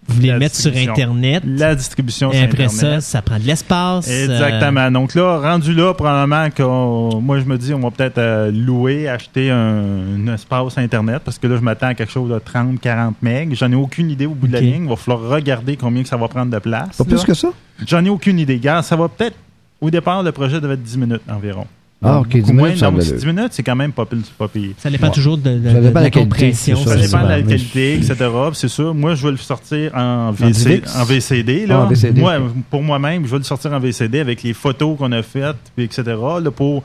Vous 0.06 0.16
voulez 0.16 0.32
mettre 0.34 0.54
sur. 0.56 0.72
Internet. 0.76 1.42
La 1.46 1.74
distribution 1.74 2.30
Et 2.30 2.36
sur 2.36 2.44
après 2.44 2.64
Internet. 2.64 3.00
ça, 3.00 3.12
ça 3.12 3.22
prend 3.22 3.38
de 3.38 3.44
l'espace. 3.44 4.06
euh, 4.08 4.24
Exactement. 4.24 4.90
Donc 4.90 5.14
là, 5.14 5.38
rendu 5.38 5.72
là, 5.74 5.94
probablement 5.94 6.48
qu'on. 6.50 7.20
Moi, 7.20 7.40
je 7.40 7.44
me 7.44 7.56
dis, 7.56 7.72
on 7.72 7.80
va 7.80 7.90
peut-être 7.90 8.18
euh, 8.18 8.50
louer, 8.52 9.08
acheter 9.08 9.50
un, 9.50 9.82
un 10.28 10.34
espace 10.34 10.76
Internet 10.78 11.22
parce 11.24 11.38
que 11.38 11.46
là, 11.46 11.56
je 11.56 11.62
m'attends 11.62 11.88
à 11.88 11.94
quelque 11.94 12.12
chose 12.12 12.30
de 12.30 12.38
30, 12.38 12.80
40 12.80 13.14
MB. 13.22 13.54
J'en 13.54 13.72
ai 13.72 13.76
aucune 13.76 14.10
idée 14.10 14.26
au 14.26 14.34
bout 14.34 14.46
de 14.48 14.52
la 14.52 14.60
ligne. 14.60 14.84
Il 14.84 14.88
va 14.88 14.96
falloir 14.96 15.28
regarder 15.30 15.76
combien 15.76 16.02
que 16.02 16.08
ça 16.08 16.16
va 16.16 16.28
prendre 16.28 16.52
de 16.52 16.58
place. 16.58 16.96
Pas 16.96 17.04
plus 17.04 17.24
que 17.24 17.34
ça? 17.34 17.48
J'en 17.86 18.04
ai 18.04 18.10
aucune 18.10 18.38
idée. 18.38 18.58
Gars, 18.58 18.82
ça 18.82 18.96
va 18.96 19.08
peut-être. 19.08 19.36
Au 19.80 19.90
départ, 19.90 20.22
le 20.22 20.32
projet 20.32 20.60
devait 20.60 20.74
être 20.74 20.82
10 20.82 20.98
minutes 20.98 21.22
environ. 21.28 21.66
Ah, 22.04 22.14
Donc, 22.16 22.26
ok, 22.26 22.32
10 22.32 22.40
beaucoup 22.52 22.52
minutes, 22.66 22.82
me- 22.82 23.16
10 23.18 23.26
minutes, 23.26 23.48
c'est 23.52 23.62
quand 23.62 23.74
même 23.76 23.92
pas 23.92 24.04
pire. 24.04 24.18
Pas 24.38 24.48
pire. 24.48 24.70
Ça 24.78 24.90
dépend 24.90 25.06
Ouais. 25.08 25.12
toujours 25.12 25.38
de, 25.38 25.42
de- 25.58 25.68
Ça 25.68 25.74
de 25.74 25.80
dépend 25.80 25.98
de 26.00 26.04
la 26.04 26.10
compression. 26.10 26.76
c'est 26.76 26.84
Ça 26.84 26.96
ça, 26.98 27.00
dépend 27.06 27.22
de 27.24 27.28
la 27.28 27.42
qualité, 27.42 27.94
etc. 27.94 28.16
C'est 28.52 28.68
sûr. 28.68 28.94
Moi, 28.94 29.14
je 29.14 29.24
vais 29.26 29.30
le 29.32 29.36
sortir 29.38 29.90
en, 29.96 30.30
VC, 30.32 30.82
en 30.96 31.04
VCD. 31.04 31.64
Ah, 31.64 31.68
Là. 31.68 31.80
en 31.80 31.86
VCD, 31.88 32.20
Moi, 32.20 32.34
pour 32.70 32.82
moi-même, 32.82 33.24
je 33.26 33.30
vais 33.30 33.38
le 33.38 33.44
sortir 33.44 33.72
en 33.72 33.80
VCD 33.80 34.20
avec 34.20 34.42
les 34.42 34.52
photos 34.52 34.96
qu'on 34.98 35.12
a 35.12 35.22
faites, 35.22 35.56
puis 35.74 35.84
etc. 35.84 36.02
Là, 36.42 36.50
pour, 36.50 36.84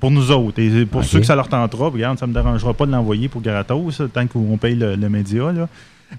pour 0.00 0.10
nous 0.10 0.30
autres. 0.32 0.58
Et 0.60 0.84
pour 0.86 1.04
ceux 1.04 1.20
que 1.20 1.26
ça 1.26 1.36
leur 1.36 1.48
tentera, 1.48 1.88
regarde, 1.88 2.18
ça 2.18 2.26
me 2.26 2.34
dérangera 2.34 2.74
pas 2.74 2.86
de 2.86 2.90
l'envoyer 2.92 3.28
pour 3.28 3.40
Garatos, 3.40 4.02
tant 4.12 4.26
qu'on 4.26 4.56
paye 4.58 4.74
le, 4.74 4.96
le 4.96 5.08
média. 5.08 5.52
Là. 5.52 5.68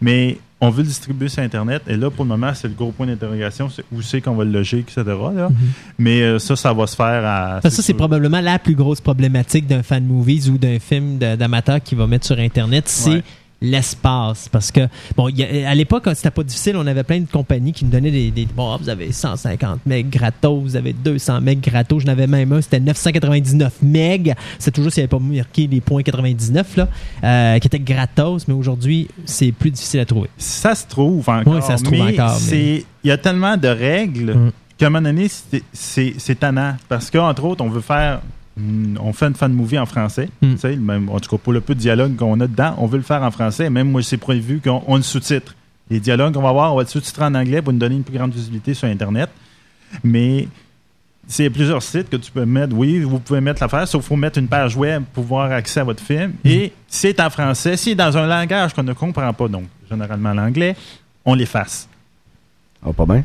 Mais 0.01 0.37
on 0.63 0.69
veut 0.69 0.83
le 0.83 0.87
distribuer 0.87 1.27
sur 1.27 1.43
Internet. 1.43 1.81
Et 1.87 1.97
là, 1.97 2.09
pour 2.09 2.23
le 2.23 2.29
moment, 2.29 2.51
c'est 2.53 2.69
le 2.69 2.73
gros 2.73 2.91
point 2.91 3.05
d'interrogation. 3.05 3.69
C'est 3.69 3.83
où 3.91 4.01
c'est 4.01 4.21
qu'on 4.21 4.33
va 4.35 4.45
le 4.45 4.51
loger, 4.51 4.79
etc. 4.79 5.03
Là. 5.05 5.49
Mais 5.97 6.21
euh, 6.21 6.39
ça, 6.39 6.55
ça 6.55 6.71
va 6.71 6.87
se 6.87 6.95
faire 6.95 7.25
à. 7.25 7.59
Ça, 7.61 7.69
c'est 7.69 7.93
probablement 7.93 8.39
la 8.39 8.59
plus 8.59 8.75
grosse 8.75 9.01
problématique 9.01 9.67
d'un 9.67 9.83
fan 9.83 10.05
movies 10.05 10.49
ou 10.49 10.57
d'un 10.57 10.79
film 10.79 11.17
d'amateur 11.17 11.81
qui 11.83 11.95
va 11.95 12.07
mettre 12.07 12.25
sur 12.25 12.39
Internet, 12.39 12.85
c'est 12.87 13.09
Ouais. 13.11 13.23
L'espace. 13.63 14.47
Parce 14.49 14.71
que, 14.71 14.81
bon, 15.17 15.27
a- 15.29 15.69
à 15.69 15.73
l'époque, 15.73 16.03
quand 16.05 16.15
c'était 16.15 16.29
pas 16.29 16.43
difficile, 16.43 16.75
on 16.77 16.85
avait 16.85 17.03
plein 17.03 17.19
de 17.21 17.25
compagnies 17.31 17.71
qui 17.71 17.85
nous 17.85 17.91
donnaient 17.91 18.11
des. 18.11 18.29
des- 18.29 18.45
bon, 18.45 18.75
vous 18.77 18.89
avez 18.89 19.11
150 19.11 19.79
MB 19.87 20.09
gratos, 20.09 20.61
vous 20.61 20.75
avez 20.75 20.93
200 20.93 21.39
MB 21.41 21.61
gratos. 21.61 22.03
J'en 22.03 22.11
avais 22.11 22.27
même 22.27 22.51
un, 22.51 22.61
c'était 22.61 22.79
999 22.79 23.73
MB. 23.81 24.33
C'est 24.59 24.71
toujours 24.71 24.91
s'il 24.91 25.01
n'y 25.01 25.05
avait 25.05 25.17
pas 25.17 25.19
marqué 25.19 25.67
les 25.67 25.81
points 25.81 26.03
99, 26.03 26.77
là, 26.77 26.87
euh, 27.23 27.59
qui 27.59 27.67
était 27.67 27.79
gratos, 27.79 28.47
mais 28.47 28.53
aujourd'hui, 28.53 29.07
c'est 29.25 29.51
plus 29.51 29.71
difficile 29.71 30.01
à 30.01 30.05
trouver. 30.05 30.29
Ça 30.37 30.75
se 30.75 30.85
trouve 30.87 31.27
encore. 31.29 31.53
Oui, 31.55 31.61
ça 31.61 31.77
se 31.77 31.83
trouve 31.83 31.97
mais 31.97 32.13
encore, 32.19 32.33
mais- 32.33 32.39
c'est- 32.49 32.85
Il 33.05 33.09
y 33.09 33.11
a 33.11 33.17
tellement 33.17 33.57
de 33.57 33.67
règles 33.67 34.33
Mm. 34.33 34.51
qu'à 34.77 34.87
un 34.87 34.89
moment 34.89 35.09
donné, 35.09 35.27
c'est 35.73 36.39
tannant. 36.39 36.75
Parce 36.87 37.09
qu'entre 37.11 37.43
autres, 37.43 37.63
on 37.63 37.69
veut 37.69 37.81
faire. 37.81 38.21
Mm, 38.57 38.97
On 39.01 39.13
fait 39.13 39.27
une 39.27 39.35
fan 39.35 39.53
movie 39.53 39.79
en 39.79 39.85
français. 39.85 40.29
Mm. 40.41 40.55
Même, 40.79 41.09
en 41.09 41.19
tout 41.19 41.29
cas, 41.29 41.37
pour 41.37 41.53
le 41.53 41.61
peu 41.61 41.75
de 41.75 41.79
dialogue 41.79 42.15
qu'on 42.15 42.39
a 42.39 42.47
dedans, 42.47 42.75
on 42.77 42.87
veut 42.87 42.97
le 42.97 43.03
faire 43.03 43.23
en 43.23 43.31
français. 43.31 43.69
Même 43.69 43.91
moi, 43.91 44.01
c'est 44.03 44.17
prévu 44.17 44.61
qu'on 44.63 44.83
on 44.87 44.97
le 44.97 45.01
sous-titre. 45.01 45.55
Les 45.89 45.99
dialogues 45.99 46.33
qu'on 46.33 46.41
va 46.41 46.49
avoir, 46.49 46.73
on 46.73 46.77
va 46.77 46.83
le 46.83 46.89
sous-titrer 46.89 47.25
en 47.25 47.35
anglais 47.35 47.61
pour 47.61 47.73
nous 47.73 47.79
donner 47.79 47.95
une 47.95 48.03
plus 48.03 48.17
grande 48.17 48.33
visibilité 48.33 48.73
sur 48.73 48.87
Internet. 48.87 49.29
Mais 50.03 50.47
c'est 51.27 51.49
plusieurs 51.49 51.81
sites 51.81 52.09
que 52.09 52.17
tu 52.17 52.31
peux 52.31 52.45
mettre. 52.45 52.75
Oui, 52.75 52.99
vous 52.99 53.19
pouvez 53.19 53.41
mettre 53.41 53.61
l'affaire, 53.61 53.87
sauf 53.87 54.01
qu'il 54.01 54.09
faut 54.09 54.15
mettre 54.15 54.39
une 54.39 54.47
page 54.47 54.75
web 54.75 55.03
pour 55.13 55.23
avoir 55.23 55.51
accès 55.51 55.79
à 55.79 55.83
votre 55.83 56.03
film. 56.03 56.33
Et 56.43 56.73
c'est 56.87 57.19
en 57.19 57.29
français. 57.29 57.77
Si 57.77 57.91
c'est 57.91 57.95
dans 57.95 58.17
un 58.17 58.27
langage 58.27 58.73
qu'on 58.73 58.83
ne 58.83 58.93
comprend 58.93 59.31
pas, 59.33 59.47
donc 59.47 59.65
généralement 59.89 60.33
l'anglais, 60.33 60.75
on 61.25 61.33
l'efface. 61.33 61.87
Oh, 62.85 62.93
pas 62.93 63.05
bien? 63.05 63.23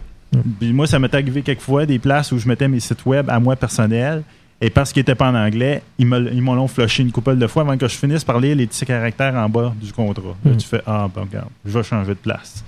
Puis 0.61 0.73
moi, 0.73 0.87
ça 0.87 0.99
m'est 0.99 1.12
arrivé 1.12 1.43
quelquefois 1.43 1.87
des 1.87 1.99
places 1.99 2.33
où 2.33 2.38
je 2.38 2.47
mettais 2.47 2.69
mes 2.69 2.81
sites 2.81 3.05
web 3.07 3.29
à 3.31 3.41
moi 3.41 3.57
personnels. 3.57 4.23
Et 4.61 4.71
parce 4.71 4.92
qu'ils 4.92 5.01
n'étaient 5.01 5.14
pas 5.14 5.29
en 5.31 5.35
anglais, 5.37 5.83
ils 5.99 6.07
m'ont 6.07 6.55
l'ont 6.55 6.66
flushé 6.66 7.03
une 7.05 7.12
couple 7.12 7.37
de 7.37 7.47
fois 7.47 7.62
avant 7.62 7.77
que 7.79 7.87
je 7.87 7.94
finisse 7.94 8.25
par 8.25 8.40
lire 8.40 8.57
les 8.57 8.66
petits 8.66 8.85
caractères 8.85 9.35
en 9.37 9.49
bas 9.49 9.73
du 9.81 9.92
contrat. 9.92 10.35
Là, 10.44 10.51
Hmm. 10.53 10.57
tu 10.57 10.66
fais 10.66 10.83
Ah, 10.87 11.09
ben 11.14 11.23
regarde, 11.23 11.49
je 11.64 11.79
vais 11.79 11.85
changer 11.85 12.11
de 12.11 12.14
place. 12.18 12.64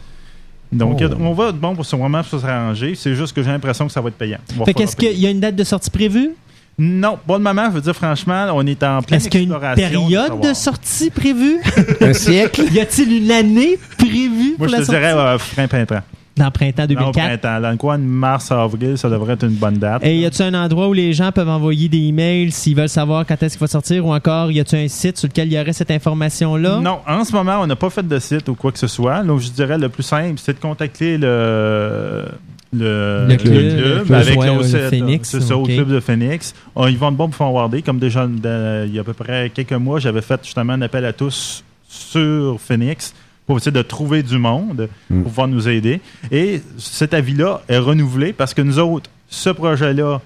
Donc, 0.70 1.00
Oh. 1.02 1.14
on 1.18 1.32
va, 1.32 1.50
bon, 1.50 1.74
pour 1.74 1.84
ce 1.84 1.96
moment, 1.96 2.22
pour 2.22 2.38
s'arranger. 2.40 2.94
C'est 2.94 3.16
juste 3.16 3.32
que 3.34 3.42
j'ai 3.42 3.50
l'impression 3.50 3.86
que 3.88 3.92
ça 3.92 4.00
va 4.00 4.08
être 4.08 4.14
payant. 4.14 4.38
Va 4.56 4.66
Fait 4.66 4.74
qu'est-ce 4.74 4.94
qu'il 4.94 5.18
y 5.18 5.26
a 5.26 5.30
une 5.30 5.40
date 5.40 5.56
de 5.56 5.64
sortie 5.64 5.90
prévue? 5.90 6.30
Non, 6.78 7.18
pas 7.26 7.38
de 7.38 7.42
moment. 7.42 7.66
Je 7.70 7.74
veux 7.74 7.80
dire, 7.80 7.94
franchement, 7.96 8.46
on 8.54 8.64
est 8.66 8.80
en 8.84 9.02
pleine 9.02 9.18
Est-ce 9.18 9.28
qu'il 9.28 9.40
y 9.48 9.52
a 9.52 9.56
une 9.56 9.74
période 9.74 10.38
de 10.38 10.44
savoir. 10.44 10.56
sortie 10.56 11.10
prévue? 11.10 11.60
Un 12.00 12.12
siècle? 12.12 12.62
y 12.72 12.78
a-t-il 12.78 13.24
une 13.24 13.30
année 13.32 13.78
prévue 13.98 14.50
pour 14.56 14.60
Moi, 14.60 14.68
je 14.68 14.72
la 14.72 14.78
te 14.78 14.84
sortie? 14.84 15.00
dirais 15.00 15.12
euh, 15.12 15.38
fin 15.38 15.66
printemps. 15.66 16.02
Dans 16.40 16.50
printemps 16.50 16.82
Non, 16.82 17.12
2004. 17.12 17.12
printemps. 17.40 17.60
Dans 17.60 17.76
quoi, 17.76 17.98
mars, 17.98 18.50
avril, 18.50 18.96
ça 18.96 19.08
devrait 19.10 19.34
être 19.34 19.44
une 19.44 19.54
bonne 19.56 19.76
date. 19.78 20.04
Et 20.04 20.18
y 20.18 20.24
a-tu 20.26 20.42
un 20.42 20.54
endroit 20.54 20.88
où 20.88 20.92
les 20.92 21.12
gens 21.12 21.32
peuvent 21.32 21.48
envoyer 21.48 21.88
des 21.88 21.98
emails 21.98 22.50
s'ils 22.50 22.74
veulent 22.76 22.88
savoir 22.88 23.26
quand 23.26 23.42
est-ce 23.42 23.54
qu'il 23.56 23.60
va 23.60 23.66
sortir 23.66 24.06
ou 24.06 24.12
encore 24.14 24.50
y 24.50 24.58
a-tu 24.60 24.76
un 24.76 24.88
site 24.88 25.18
sur 25.18 25.28
lequel 25.28 25.48
il 25.48 25.54
y 25.54 25.60
aurait 25.60 25.72
cette 25.72 25.90
information-là? 25.90 26.80
Non, 26.80 27.00
en 27.06 27.24
ce 27.24 27.32
moment, 27.32 27.58
on 27.60 27.66
n'a 27.66 27.76
pas 27.76 27.90
fait 27.90 28.06
de 28.06 28.18
site 28.18 28.48
ou 28.48 28.54
quoi 28.54 28.72
que 28.72 28.78
ce 28.78 28.86
soit. 28.86 29.22
Donc, 29.22 29.40
je 29.40 29.50
dirais 29.50 29.76
le 29.78 29.88
plus 29.88 30.02
simple, 30.02 30.34
c'est 30.38 30.54
de 30.54 30.60
contacter 30.60 31.18
le. 31.18 32.24
Le, 32.72 33.26
Le 33.28 33.36
club, 33.36 33.52
le 33.54 34.04
club, 34.04 34.12
avec 34.12 34.38
ouais, 34.38 34.46
le 34.46 34.62
le 34.62 34.88
Phoenix, 34.90 35.28
C'est 35.28 35.40
ça, 35.40 35.56
au 35.56 35.64
club 35.64 35.88
de 35.88 35.98
Phoenix. 35.98 36.54
Ah, 36.76 36.84
ils 36.88 36.96
vont 36.96 37.10
de 37.10 37.16
bon 37.16 37.28
forwarder. 37.32 37.82
Comme 37.82 37.98
déjà, 37.98 38.28
de- 38.28 38.84
il 38.86 38.94
y 38.94 38.98
a 38.98 39.00
à 39.00 39.04
peu 39.04 39.12
près 39.12 39.50
quelques 39.52 39.72
mois, 39.72 39.98
j'avais 39.98 40.22
fait 40.22 40.38
justement 40.44 40.74
un 40.74 40.82
appel 40.82 41.04
à 41.04 41.12
tous 41.12 41.64
sur 41.88 42.60
Phoenix 42.60 43.12
pour 43.50 43.56
essayer 43.58 43.72
de 43.72 43.82
trouver 43.82 44.22
du 44.22 44.38
monde 44.38 44.88
Mm. 45.10 45.22
pour 45.22 45.30
pouvoir 45.32 45.48
nous 45.48 45.68
aider. 45.68 46.00
Et 46.30 46.62
cet 46.78 47.14
avis-là 47.14 47.62
est 47.68 47.78
renouvelé 47.78 48.32
parce 48.32 48.54
que 48.54 48.62
nous 48.62 48.78
autres, 48.78 49.10
ce 49.28 49.50
projet-là, 49.50 50.20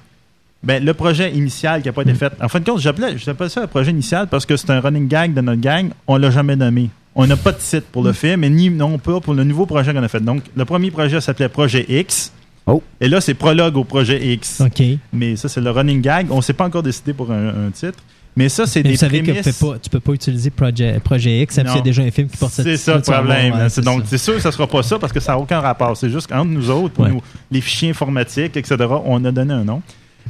ben, 0.63 0.85
le 0.85 0.93
projet 0.93 1.33
initial 1.33 1.81
qui 1.81 1.89
n'a 1.89 1.95
pas 1.95 2.03
été 2.03 2.13
fait. 2.13 2.35
En 2.43 2.49
fin 2.51 2.61
de 2.61 2.67
compte, 2.67 2.81
j'appelais, 2.81 3.17
j'appelle 3.17 3.49
ça 3.49 3.63
un 3.63 3.67
projet 3.67 3.93
initial 3.93 4.27
parce 4.29 4.45
que 4.45 4.59
c'est 4.59 4.69
un 4.69 4.79
running 4.79 5.09
gag 5.09 5.33
de 5.33 5.41
notre 5.41 5.63
gang. 5.63 5.89
On 6.07 6.19
l'a 6.19 6.31
jamais 6.31 6.55
nommé. 6.55 6.91
On 7.15 7.27
n'a 7.27 7.37
pas 7.39 7.53
de 7.53 7.61
site 7.61 7.87
pour 7.91 8.03
le 8.03 8.13
film, 8.13 8.45
et 8.45 8.51
ni 8.51 8.69
non 8.69 8.99
pas 8.99 9.21
pour 9.21 9.33
le 9.33 9.43
nouveau 9.45 9.65
projet 9.65 9.95
qu'on 9.95 10.03
a 10.03 10.09
fait. 10.09 10.21
Donc, 10.21 10.43
le 10.55 10.65
premier 10.67 10.91
projet 10.91 11.19
s'appelait 11.23 11.49
Projet 11.49 11.87
X. 11.89 12.31
Oh. 12.67 12.83
Et 13.01 13.09
là, 13.09 13.23
c'est 13.23 13.33
prologue 13.33 13.79
au 13.79 13.85
projet 13.85 14.23
X. 14.35 14.61
OK. 14.61 14.83
Mais 15.15 15.37
ça, 15.37 15.49
c'est 15.49 15.63
le 15.63 15.71
running 15.71 16.03
gag. 16.03 16.27
On 16.31 16.37
ne 16.37 16.43
s'est 16.43 16.53
pas 16.53 16.65
encore 16.67 16.83
décidé 16.83 17.15
pour 17.15 17.31
un, 17.33 17.49
un 17.69 17.71
titre. 17.73 18.01
Mais 18.37 18.49
ça, 18.49 18.67
c'est 18.67 18.83
des 18.83 18.91
vous 18.91 18.97
savez 18.97 19.21
que 19.21 19.27
prémices. 19.31 19.45
tu 19.47 19.53
peux 19.65 19.73
pas, 19.73 19.79
tu 19.79 19.91
peux 19.91 20.01
pas 20.01 20.13
utiliser 20.13 20.51
Projet, 20.51 20.99
Projet 20.99 21.41
X, 21.43 21.57
même 21.57 21.67
Non. 21.67 21.73
s'il 21.73 21.79
y 21.79 21.83
a 21.83 21.85
déjà 21.85 22.03
un 22.03 22.11
film 22.11 22.29
qui 22.29 22.37
porte 22.37 22.53
ce 22.53 22.63
C'est 22.65 22.77
ça 22.77 22.97
le 22.97 23.03
problème. 23.03 23.51
voir, 23.53 23.63
ouais, 23.63 23.69
C'est 23.69 23.81
donc, 23.85 24.03
c'est 24.07 24.19
sûr 24.19 24.35
que 24.35 24.41
ça 24.41 24.51
sera 24.51 24.67
pas 24.67 24.83
ça 24.83 24.99
parce 24.99 25.13
que 25.13 25.21
ça 25.21 25.33
n'a 25.33 25.39
aucun 25.39 25.61
rapport. 25.61 25.97
C'est 25.97 26.11
juste 26.11 26.27
qu'entre 26.27 26.51
nous 26.51 26.69
autres, 26.69 26.95
pour 26.95 27.05
Ouais. 27.05 27.13
nous, 27.13 27.23
les 27.53 27.61
fichiers 27.61 27.91
informatiques, 27.91 28.57
etc., 28.57 28.77
on 29.05 29.25
a 29.25 29.31
donné 29.31 29.55
un 29.55 29.63
nom. 29.65 29.83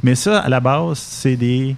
Mais 0.03 0.13
ça, 0.13 0.39
à 0.39 0.49
la 0.49 0.59
base, 0.59 0.99
c'est 0.99 1.35
des, 1.35 1.75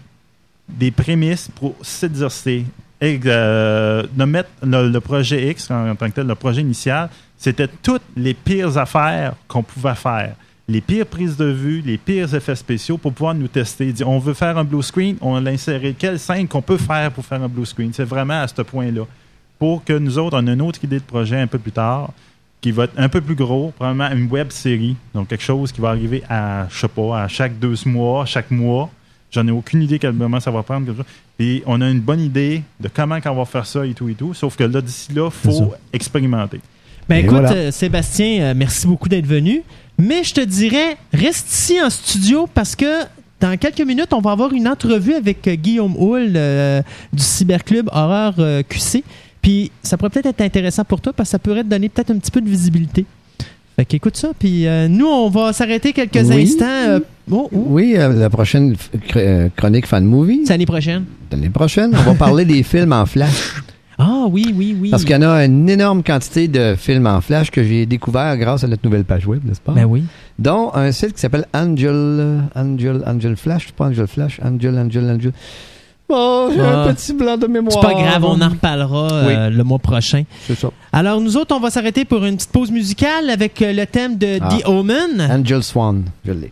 des 0.67 0.91
prémices 0.91 1.49
pour 1.55 1.75
s'exercer. 1.81 2.65
Et, 2.99 3.19
euh, 3.25 4.03
de 4.11 4.23
mettre 4.25 4.49
le, 4.63 4.89
le 4.89 4.99
projet 4.99 5.51
X 5.51 5.69
en, 5.71 5.91
en 5.91 5.95
tant 5.95 6.07
que 6.09 6.15
tel, 6.15 6.27
le 6.27 6.35
projet 6.35 6.61
initial, 6.61 7.09
c'était 7.37 7.67
toutes 7.83 8.01
les 8.17 8.33
pires 8.33 8.75
affaires 8.77 9.33
qu'on 9.47 9.61
pouvait 9.63 9.93
faire. 9.95 10.33
Les 10.69 10.81
pires 10.81 11.05
prises 11.05 11.37
de 11.37 11.45
vue, 11.45 11.81
les 11.81 11.97
pires 11.97 12.35
effets 12.35 12.55
spéciaux 12.55 12.97
pour 12.97 13.13
pouvoir 13.13 13.33
nous 13.33 13.47
tester. 13.47 13.93
Dire, 13.93 14.09
on 14.09 14.19
veut 14.19 14.33
faire 14.33 14.57
un 14.57 14.65
blue 14.65 14.83
screen, 14.83 15.15
on 15.21 15.39
l'a 15.39 15.51
inséré. 15.51 15.95
Quelle 15.97 16.19
scène 16.19 16.45
qu'on 16.45 16.61
peut 16.61 16.77
faire 16.77 17.09
pour 17.11 17.25
faire 17.25 17.41
un 17.41 17.47
blue 17.47 17.65
screen? 17.65 17.93
C'est 17.93 18.03
vraiment 18.03 18.41
à 18.41 18.47
ce 18.49 18.61
point-là 18.61 19.03
pour 19.59 19.83
que 19.85 19.93
nous 19.93 20.17
autres, 20.17 20.37
on 20.37 20.45
ait 20.45 20.53
une 20.53 20.61
autre 20.61 20.83
idée 20.83 20.99
de 20.99 21.05
projet 21.05 21.39
un 21.39 21.47
peu 21.47 21.57
plus 21.57 21.71
tard, 21.71 22.11
qui 22.59 22.71
va 22.71 22.83
être 22.83 22.93
un 22.97 23.07
peu 23.07 23.21
plus 23.21 23.35
gros, 23.35 23.71
probablement 23.71 24.09
une 24.11 24.29
web 24.29 24.51
série. 24.51 24.97
Donc, 25.13 25.29
quelque 25.29 25.43
chose 25.43 25.71
qui 25.71 25.79
va 25.79 25.89
arriver 25.89 26.21
à, 26.29 26.67
je 26.69 26.79
sais 26.79 26.87
pas, 26.89 27.23
à 27.23 27.27
chaque 27.29 27.57
deux 27.57 27.75
mois, 27.85 28.25
chaque 28.25 28.51
mois. 28.51 28.89
J'en 29.31 29.47
ai 29.47 29.51
aucune 29.51 29.81
idée 29.81 29.99
quel 29.99 30.13
moment 30.13 30.39
ça 30.39 30.51
va 30.51 30.63
prendre. 30.63 30.93
Et 31.39 31.63
on 31.65 31.79
a 31.81 31.89
une 31.89 32.01
bonne 32.01 32.21
idée 32.21 32.61
de 32.79 32.87
comment 32.87 33.19
on 33.25 33.35
va 33.35 33.45
faire 33.45 33.65
ça 33.65 33.85
et 33.85 33.93
tout 33.93 34.09
et 34.09 34.15
tout. 34.15 34.33
Sauf 34.33 34.55
que 34.57 34.63
là, 34.63 34.81
d'ici 34.81 35.13
là, 35.13 35.29
il 35.29 35.51
faut 35.51 35.73
expérimenter. 35.93 36.59
Ben 37.09 37.17
Et 37.17 37.19
écoute, 37.19 37.31
voilà. 37.37 37.51
euh, 37.53 37.71
Sébastien, 37.71 38.41
euh, 38.41 38.53
merci 38.55 38.85
beaucoup 38.87 39.07
d'être 39.09 39.25
venu. 39.27 39.61
Mais 39.97 40.23
je 40.23 40.33
te 40.33 40.41
dirais, 40.41 40.97
reste 41.13 41.51
ici 41.51 41.77
en 41.81 41.89
studio 41.89 42.47
parce 42.53 42.75
que 42.75 43.03
dans 43.39 43.55
quelques 43.57 43.81
minutes, 43.81 44.13
on 44.13 44.19
va 44.21 44.31
avoir 44.31 44.51
une 44.53 44.67
entrevue 44.67 45.13
avec 45.13 45.47
euh, 45.47 45.55
Guillaume 45.55 45.95
Houle 45.97 46.33
euh, 46.35 46.81
du 47.13 47.23
Cyberclub 47.23 47.89
Horreur 47.91 48.35
QC. 48.67 49.03
Puis 49.41 49.71
ça 49.81 49.95
pourrait 49.97 50.09
peut-être 50.09 50.25
être 50.27 50.41
intéressant 50.41 50.83
pour 50.83 50.99
toi 51.01 51.13
parce 51.13 51.29
que 51.29 51.31
ça 51.31 51.39
pourrait 51.39 51.63
te 51.63 51.69
donner 51.69 51.87
peut-être 51.89 52.11
un 52.11 52.17
petit 52.17 52.31
peu 52.31 52.41
de 52.41 52.49
visibilité. 52.49 53.05
Fait 53.75 53.85
qu'écoute 53.85 54.17
ça. 54.17 54.29
Puis 54.37 54.65
nous, 54.89 55.05
on 55.05 55.29
va 55.29 55.53
s'arrêter 55.53 55.93
quelques 55.93 56.15
Oui. 56.27 56.41
instants. 56.43 56.99
oh, 57.31 57.47
oh, 57.53 57.63
Oui, 57.67 57.93
la 57.95 58.29
prochaine 58.29 58.75
chronique 59.55 59.85
fan 59.85 60.03
movie, 60.03 60.41
c'est 60.45 60.53
l'année 60.53 60.65
prochaine. 60.65 61.05
l'année 61.31 61.49
prochaine, 61.49 61.91
on 61.95 62.01
va 62.01 62.13
parler 62.15 62.43
des 62.43 62.63
films 62.63 62.91
en 62.91 63.05
flash. 63.05 63.53
Ah 63.99 64.25
oui, 64.29 64.53
oui, 64.55 64.77
oui. 64.79 64.89
Parce 64.91 65.03
qu'il 65.03 65.15
y 65.15 65.15
en 65.15 65.23
a 65.23 65.43
une 65.45 65.67
énorme 65.69 66.03
quantité 66.03 66.47
de 66.47 66.75
films 66.77 67.07
en 67.07 67.19
flash 67.21 67.49
que 67.49 67.63
j'ai 67.63 67.85
découvert 67.87 68.37
grâce 68.37 68.63
à 68.63 68.67
notre 68.67 68.83
nouvelle 68.85 69.05
page 69.05 69.25
web, 69.25 69.41
n'est-ce 69.43 69.59
pas? 69.61 69.71
Ben 69.71 69.85
oui. 69.85 70.03
Dont 70.37 70.71
un 70.75 70.91
site 70.91 71.13
qui 71.13 71.19
s'appelle 71.19 71.45
Angel, 71.53 72.41
Angel, 72.55 73.01
Angel 73.07 73.35
Flash, 73.35 73.71
pas 73.71 73.85
Angel 73.85 74.05
Flash, 74.07 74.39
Angel, 74.43 74.77
Angel, 74.77 75.09
Angel. 75.09 75.31
Oh, 76.09 76.49
j'ai 76.53 76.61
Ah. 76.61 76.83
un 76.83 76.93
petit 76.93 77.13
blanc 77.13 77.37
de 77.37 77.47
mémoire. 77.47 77.73
C'est 77.73 77.81
pas 77.85 77.93
grave, 78.01 78.23
on 78.23 78.39
en 78.39 78.49
reparlera 78.49 79.11
euh, 79.11 79.49
le 79.49 79.63
mois 79.63 79.79
prochain. 79.79 80.23
C'est 80.45 80.55
ça. 80.57 80.69
Alors, 80.93 81.19
nous 81.19 81.35
autres, 81.35 81.53
on 81.55 81.59
va 81.59 81.69
s'arrêter 81.69 82.05
pour 82.05 82.23
une 82.23 82.35
petite 82.37 82.51
pause 82.51 82.71
musicale 82.71 83.29
avec 83.29 83.61
euh, 83.61 83.73
le 83.73 83.85
thème 83.87 84.17
de 84.17 84.37
Ah. 84.39 84.47
The 84.49 84.67
Omen. 84.67 85.19
Angel 85.29 85.63
Swan, 85.63 86.03
je 86.23 86.31
l'ai. 86.31 86.51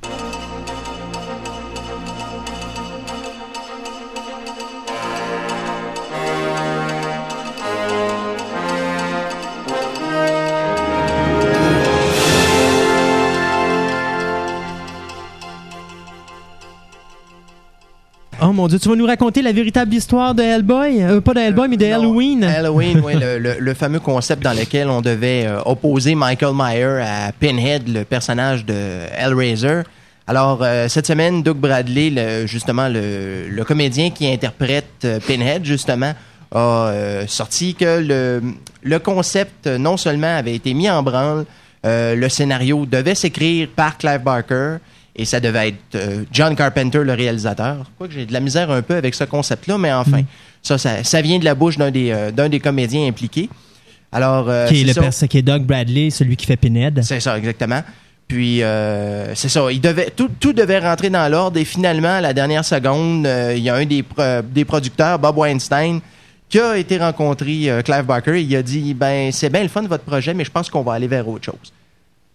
Oh 18.47 18.53
mon 18.53 18.67
Dieu, 18.67 18.77
tu 18.77 18.89
vas 18.89 18.95
nous 18.95 19.07
raconter 19.07 19.41
la 19.41 19.51
véritable 19.51 19.91
histoire 19.95 20.35
de 20.35 20.43
Hellboy? 20.43 21.01
Euh, 21.01 21.19
pas 21.19 21.33
de 21.33 21.39
Hellboy, 21.39 21.67
mais 21.67 21.77
de 21.77 21.85
Non, 21.87 21.93
Halloween. 21.95 22.43
Halloween, 22.43 23.01
oui, 23.03 23.13
le, 23.15 23.39
le- 23.39 23.55
le 23.59 23.73
fameux 23.73 23.99
concept 23.99 24.43
dans 24.43 24.53
lequel 24.53 24.87
on 24.87 25.01
devait 25.01 25.47
euh, 25.47 25.61
opposer 25.65 26.13
Michael 26.13 26.53
Myers 26.53 27.01
à 27.01 27.31
Pinhead, 27.31 27.87
le 27.87 28.03
personnage 28.03 28.63
de 28.63 28.75
Hellraiser. 29.17 29.81
Alors, 30.27 30.59
euh, 30.61 30.87
cette 30.89 31.07
semaine, 31.07 31.41
Doug 31.41 31.57
Bradley, 31.57 32.11
le- 32.11 32.45
justement, 32.45 32.87
le, 32.87 33.47
le 33.49 33.63
comédien 33.63 34.11
qui 34.11 34.31
interprète 34.31 34.85
euh, 35.05 35.19
Pinhead, 35.25 35.65
justement, 35.65 36.13
a 36.53 36.59
euh, 36.59 37.23
sorti 37.27 37.73
que 37.73 37.99
le, 37.99 38.41
le 38.83 38.99
concept, 38.99 39.65
euh, 39.65 39.79
non 39.79 39.97
seulement 39.97 40.37
avait 40.37 40.53
été 40.55 40.75
mis 40.75 40.87
en 40.87 41.01
branle, 41.01 41.45
euh, 41.83 42.13
le 42.15 42.29
scénario 42.29 42.85
devait 42.85 43.15
s'écrire 43.15 43.69
par 43.75 43.97
Clive 43.97 44.21
Barker, 44.21 44.75
et 45.15 45.25
ça 45.25 45.39
devait 45.39 45.69
être 45.69 45.95
euh, 45.95 46.23
John 46.31 46.55
Carpenter, 46.55 46.99
le 47.03 47.13
réalisateur. 47.13 47.89
Quoi 47.97 48.07
que 48.07 48.13
j'ai 48.13 48.25
de 48.25 48.33
la 48.33 48.39
misère 48.39 48.69
un 48.71 48.81
peu 48.81 48.95
avec 48.95 49.15
ce 49.15 49.23
concept-là, 49.23 49.77
mais 49.77 49.93
enfin, 49.93 50.21
ça, 50.61 50.77
ça, 50.77 51.03
ça 51.03 51.21
vient 51.21 51.39
de 51.39 51.45
la 51.45 51.55
bouche 51.55 51.77
d'un 51.77 51.91
des, 51.91 52.11
euh, 52.11 52.49
des 52.49 52.59
comédiens 52.59 53.07
impliqués. 53.07 53.49
Alors, 54.11 54.49
euh, 54.49 54.67
qui, 54.67 54.81
est 54.81 54.83
le 54.83 55.11
ça. 55.11 55.27
qui 55.27 55.37
est 55.37 55.41
Doug 55.41 55.63
Bradley, 55.63 56.09
celui 56.09 56.35
qui 56.35 56.45
fait 56.45 56.57
Pinhead. 56.57 57.01
C'est 57.03 57.19
ça, 57.19 57.37
exactement. 57.37 57.81
Puis, 58.27 58.63
euh, 58.63 59.35
c'est 59.35 59.49
ça. 59.49 59.71
Il 59.71 59.81
devait, 59.81 60.09
tout, 60.15 60.29
tout 60.39 60.53
devait 60.53 60.79
rentrer 60.79 61.09
dans 61.09 61.29
l'ordre. 61.29 61.59
Et 61.59 61.65
finalement, 61.65 62.15
à 62.15 62.21
la 62.21 62.33
dernière 62.33 62.65
seconde, 62.65 63.27
il 63.55 63.61
y 63.61 63.69
a 63.69 63.75
un 63.75 63.85
des, 63.85 64.03
pro- 64.03 64.41
des 64.41 64.65
producteurs, 64.65 65.19
Bob 65.19 65.37
Weinstein, 65.37 65.99
qui 66.49 66.59
a 66.59 66.77
été 66.77 66.97
rencontré 66.97 67.69
Clive 67.83 68.05
Barker. 68.05 68.41
Il 68.41 68.55
a 68.55 68.63
dit 68.63 68.93
ben 68.93 69.31
c'est 69.31 69.49
bien 69.49 69.63
le 69.63 69.69
fun 69.69 69.83
de 69.83 69.87
votre 69.87 70.03
projet, 70.03 70.33
mais 70.33 70.43
je 70.45 70.51
pense 70.51 70.69
qu'on 70.69 70.81
va 70.81 70.93
aller 70.93 71.07
vers 71.07 71.27
autre 71.27 71.45
chose. 71.45 71.73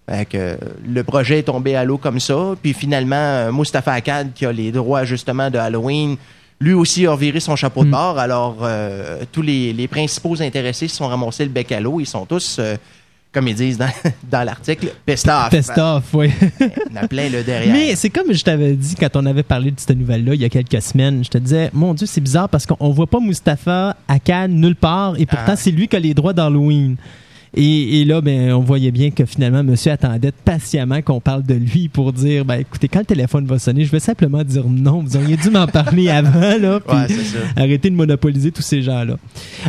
Fait 0.09 0.25
que, 0.25 0.37
euh, 0.37 0.57
le 0.89 1.05
projet 1.05 1.39
est 1.41 1.45
tombé 1.45 1.77
à 1.77 1.85
l'eau 1.85 1.99
comme 1.99 2.21
ça. 2.21 2.55
Puis 2.63 2.73
finalement, 2.73 3.15
euh, 3.17 3.53
Mustafa 3.53 3.93
Akkad, 3.93 4.33
qui 4.35 4.45
a 4.47 4.53
les 4.53 4.73
droits 4.73 5.05
justement 5.05 5.51
de 5.51 5.59
Halloween, 5.59 6.17
lui 6.61 6.73
aussi 6.75 7.07
a 7.07 7.17
viré 7.17 7.41
son 7.41 7.57
chapeau 7.57 7.85
de 7.85 7.91
bord. 7.91 8.19
Alors, 8.19 8.59
euh, 8.63 9.21
tous 9.33 9.41
les, 9.43 9.73
les 9.73 9.89
principaux 9.89 10.41
intéressés 10.43 10.89
se 10.89 10.97
sont 10.97 11.07
ramassés 11.09 11.45
le 11.45 11.51
bec 11.51 11.73
à 11.73 11.81
l'eau. 11.81 12.01
Ils 12.01 12.07
sont 12.07 12.27
tous, 12.27 12.57
euh, 12.59 12.77
comme 13.33 13.49
ils 13.49 13.55
disent 13.55 13.79
dans, 13.79 13.89
dans 14.31 14.43
l'article. 14.45 14.89
Test 15.07 15.29
off, 15.79 16.05
oui. 16.13 16.31
On 16.93 16.97
a 16.97 17.07
plein 17.09 17.29
le 17.31 17.43
derrière. 17.45 17.73
Mais 17.73 17.95
c'est 17.95 18.11
comme 18.11 18.33
je 18.35 18.43
t'avais 18.45 18.75
dit 18.75 18.95
quand 18.97 19.15
on 19.15 19.25
avait 19.25 19.43
parlé 19.45 19.71
de 19.71 19.79
cette 19.81 19.97
nouvelle-là 19.97 20.35
il 20.35 20.41
y 20.41 20.45
a 20.45 20.49
quelques 20.51 20.83
semaines. 20.83 21.25
Je 21.25 21.31
te 21.31 21.39
disais, 21.39 21.71
mon 21.73 21.95
Dieu, 21.95 22.07
c'est 22.07 22.21
bizarre 22.21 22.49
parce 22.49 22.67
qu'on 22.67 22.77
on 22.81 22.91
voit 22.91 23.07
pas 23.07 23.21
Mustapha 23.21 23.97
à 24.09 24.19
Cannes 24.19 24.53
nulle 24.61 24.77
part 24.77 25.15
et 25.19 25.25
pourtant 25.27 25.53
Ah. 25.53 25.57
c'est 25.57 25.71
lui 25.71 25.87
qui 25.89 25.97
a 25.97 26.01
les 26.01 26.13
droits 26.15 26.33
d'Halloween. 26.35 26.97
Et, 27.55 28.01
et 28.01 28.05
là, 28.05 28.21
ben, 28.21 28.53
on 28.53 28.61
voyait 28.61 28.93
bien 28.93 29.11
que 29.11 29.25
finalement, 29.25 29.65
monsieur 29.65 29.93
attendait 29.93 30.33
patiemment 30.33 31.03
qu'on 31.03 31.21
parle 31.21 31.43
de 31.43 31.55
lui 31.55 31.89
pour 31.89 32.13
dire, 32.13 32.45
ben, 32.45 32.61
écoutez, 32.61 32.89
quand 32.89 33.01
le 33.01 33.05
téléphone 33.07 33.45
va 33.47 33.59
sonner, 33.59 33.85
je 33.85 33.91
vais 33.91 34.01
simplement 34.01 34.45
dire 34.45 34.65
non. 34.69 35.03
Vous 35.03 35.17
auriez 35.17 35.37
dû 35.37 35.51
m'en 35.51 35.67
parler 35.67 36.09
avant, 36.11 36.57
là. 36.59 36.81
puis 36.81 36.97
Ouais, 36.97 37.07
arrêter 37.57 37.91
de 37.91 37.97
monopoliser 37.97 38.53
tous 38.53 38.63
ces 38.63 38.83
gens-là. 38.83 39.17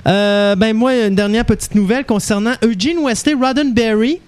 Euh, 0.08 0.56
ben, 0.56 0.76
moi, 0.76 1.08
une 1.08 1.16
dernière 1.16 1.46
petite 1.46 1.74
nouvelle 1.76 2.06
concernant 2.06 2.54
Eugene 2.64 3.00
Wesley 3.04 3.34
Roddenberry. 3.34 4.20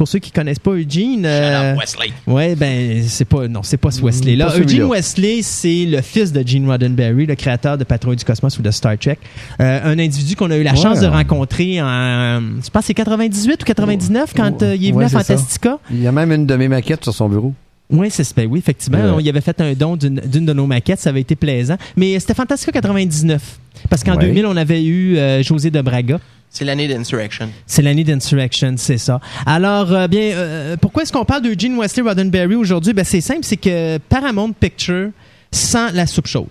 Pour 0.00 0.08
ceux 0.08 0.18
qui 0.18 0.30
connaissent 0.30 0.58
pas 0.58 0.70
Eugene, 0.70 1.26
euh, 1.26 1.74
Wesley. 1.78 2.10
Ouais, 2.26 2.54
ben 2.56 3.02
c'est 3.06 3.26
pas 3.26 3.46
non, 3.48 3.62
c'est 3.62 3.76
pas 3.76 3.90
ce 3.90 4.00
Wesley 4.00 4.34
là. 4.34 4.46
pas. 4.46 4.56
Eugene 4.58 4.84
Wesley, 4.84 5.40
c'est 5.42 5.84
le 5.84 6.00
fils 6.00 6.32
de 6.32 6.42
Gene 6.46 6.66
Roddenberry, 6.66 7.26
le 7.26 7.34
créateur 7.34 7.76
de 7.76 7.84
Patrouille 7.84 8.16
du 8.16 8.24
Cosmos 8.24 8.58
ou 8.58 8.62
de 8.62 8.70
Star 8.70 8.96
Trek. 8.96 9.18
Euh, 9.60 9.80
un 9.92 9.98
individu 9.98 10.36
qu'on 10.36 10.50
a 10.50 10.56
eu 10.56 10.62
la 10.62 10.70
Ouais. 10.70 10.76
chance 10.78 11.00
de 11.00 11.06
rencontrer 11.06 11.82
en 11.82 12.40
je 12.64 12.70
pense 12.70 12.80
que 12.80 12.86
c'est 12.86 12.94
98 12.94 13.60
ou 13.62 13.64
99 13.66 14.32
quand 14.34 14.62
euh, 14.62 14.74
il 14.74 14.86
est 14.86 14.92
venu 14.92 15.00
Ouais, 15.00 15.04
à 15.04 15.08
ça. 15.10 15.18
Fantastica. 15.22 15.78
Il 15.90 16.00
y 16.00 16.06
a 16.06 16.12
même 16.12 16.32
une 16.32 16.46
de 16.46 16.56
mes 16.56 16.68
maquettes 16.68 17.04
sur 17.04 17.12
son 17.14 17.28
bureau. 17.28 17.52
Oui, 17.90 18.08
c'est 18.10 18.34
ben 18.34 18.48
oui, 18.50 18.58
effectivement, 18.60 18.96
Ouais. 19.04 19.10
on 19.16 19.20
y 19.20 19.28
avait 19.28 19.42
fait 19.42 19.60
un 19.60 19.74
don 19.74 19.96
d'une 19.96 20.14
d'une 20.20 20.46
de 20.46 20.52
nos 20.54 20.66
maquettes, 20.66 21.00
ça 21.00 21.10
avait 21.10 21.20
été 21.20 21.36
plaisant, 21.36 21.76
mais 21.94 22.18
c'était 22.20 22.32
Fantastica 22.32 22.72
99 22.72 23.58
parce 23.90 24.02
qu'en 24.02 24.12
Ouais. 24.16 24.24
2000 24.28 24.46
on 24.46 24.56
avait 24.56 24.82
eu 24.82 25.18
euh, 25.18 25.42
José 25.42 25.70
de 25.70 25.82
Braga. 25.82 26.18
C'est 26.52 26.64
l'année 26.64 26.88
d'Insurrection. 26.88 27.48
C'est 27.66 27.80
l'année 27.82 28.02
d'Insurrection, 28.02 28.74
c'est 28.76 28.98
ça. 28.98 29.20
Alors, 29.46 29.92
euh, 29.92 30.08
bien, 30.08 30.32
euh, 30.34 30.76
pourquoi 30.76 31.04
est-ce 31.04 31.12
qu'on 31.12 31.24
parle 31.24 31.42
d'Eugene 31.42 31.78
Wesley 31.78 32.02
Roddenberry 32.02 32.56
aujourd'hui? 32.56 32.92
Ben, 32.92 33.04
c'est 33.04 33.20
simple, 33.20 33.40
c'est 33.42 33.56
que 33.56 33.98
Paramount 34.08 34.52
Picture 34.52 35.10
sent 35.52 35.92
la 35.94 36.06
soupe 36.08 36.26
chaude. 36.26 36.48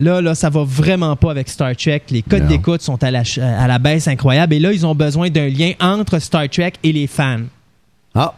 Là, 0.00 0.20
là, 0.20 0.34
ça 0.34 0.48
va 0.50 0.62
vraiment 0.64 1.16
pas 1.16 1.30
avec 1.30 1.48
Star 1.48 1.74
Trek. 1.76 2.02
Les 2.10 2.22
codes 2.22 2.46
d'écoute 2.46 2.82
sont 2.82 3.02
à 3.02 3.10
la, 3.10 3.24
ch- 3.24 3.38
à 3.44 3.66
la 3.66 3.78
baisse 3.78 4.08
incroyable. 4.08 4.54
Et 4.54 4.58
là, 4.58 4.72
ils 4.72 4.84
ont 4.86 4.94
besoin 4.94 5.28
d'un 5.30 5.48
lien 5.48 5.72
entre 5.80 6.18
Star 6.18 6.48
Trek 6.50 6.72
et 6.82 6.92
les 6.92 7.06
fans. 7.06 7.40
Ah, 8.14 8.34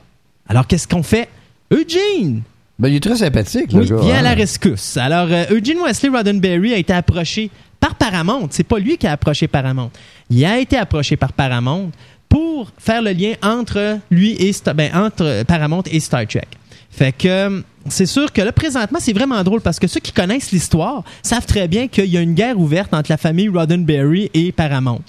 Alors, 0.48 0.66
qu'est-ce 0.66 0.86
qu'on 0.88 1.02
fait? 1.02 1.28
Eugene! 1.72 2.42
ben 2.78 2.88
il 2.88 2.94
est 2.96 3.00
très 3.00 3.16
sympathique, 3.16 3.72
le 3.72 3.80
Oui, 3.80 3.88
gars. 3.88 3.96
vient 3.96 4.14
à 4.14 4.18
hein. 4.18 4.22
la 4.22 4.34
rescousse. 4.34 4.96
Alors, 4.96 5.26
euh, 5.30 5.44
Eugene 5.50 5.78
Wesley 5.84 6.10
Roddenberry 6.10 6.74
a 6.74 6.76
été 6.78 6.92
approché 6.92 7.50
par 7.80 7.94
Paramount. 7.94 8.48
C'est 8.50 8.64
pas 8.64 8.78
lui 8.78 8.96
qui 8.96 9.06
a 9.06 9.12
approché 9.12 9.48
Paramount. 9.48 9.90
Il 10.30 10.44
a 10.44 10.58
été 10.58 10.76
approché 10.76 11.16
par 11.16 11.32
Paramount 11.32 11.90
pour 12.28 12.70
faire 12.78 13.02
le 13.02 13.12
lien 13.12 13.34
entre 13.42 13.98
lui 14.10 14.32
et 14.32 14.52
ben, 14.74 14.90
entre 14.94 15.44
Paramount 15.44 15.82
et 15.90 16.00
Star 16.00 16.26
Trek. 16.26 16.48
Fait 16.90 17.12
que 17.12 17.62
c'est 17.88 18.06
sûr 18.06 18.32
que 18.32 18.42
là, 18.42 18.52
présentement, 18.52 18.98
c'est 19.00 19.12
vraiment 19.12 19.42
drôle 19.42 19.60
parce 19.60 19.78
que 19.78 19.86
ceux 19.86 20.00
qui 20.00 20.12
connaissent 20.12 20.50
l'histoire 20.50 21.04
savent 21.22 21.46
très 21.46 21.68
bien 21.68 21.88
qu'il 21.88 22.06
y 22.06 22.16
a 22.16 22.20
une 22.20 22.34
guerre 22.34 22.58
ouverte 22.58 22.92
entre 22.92 23.10
la 23.10 23.16
famille 23.16 23.48
Roddenberry 23.48 24.30
et 24.34 24.52
Paramount. 24.52 25.02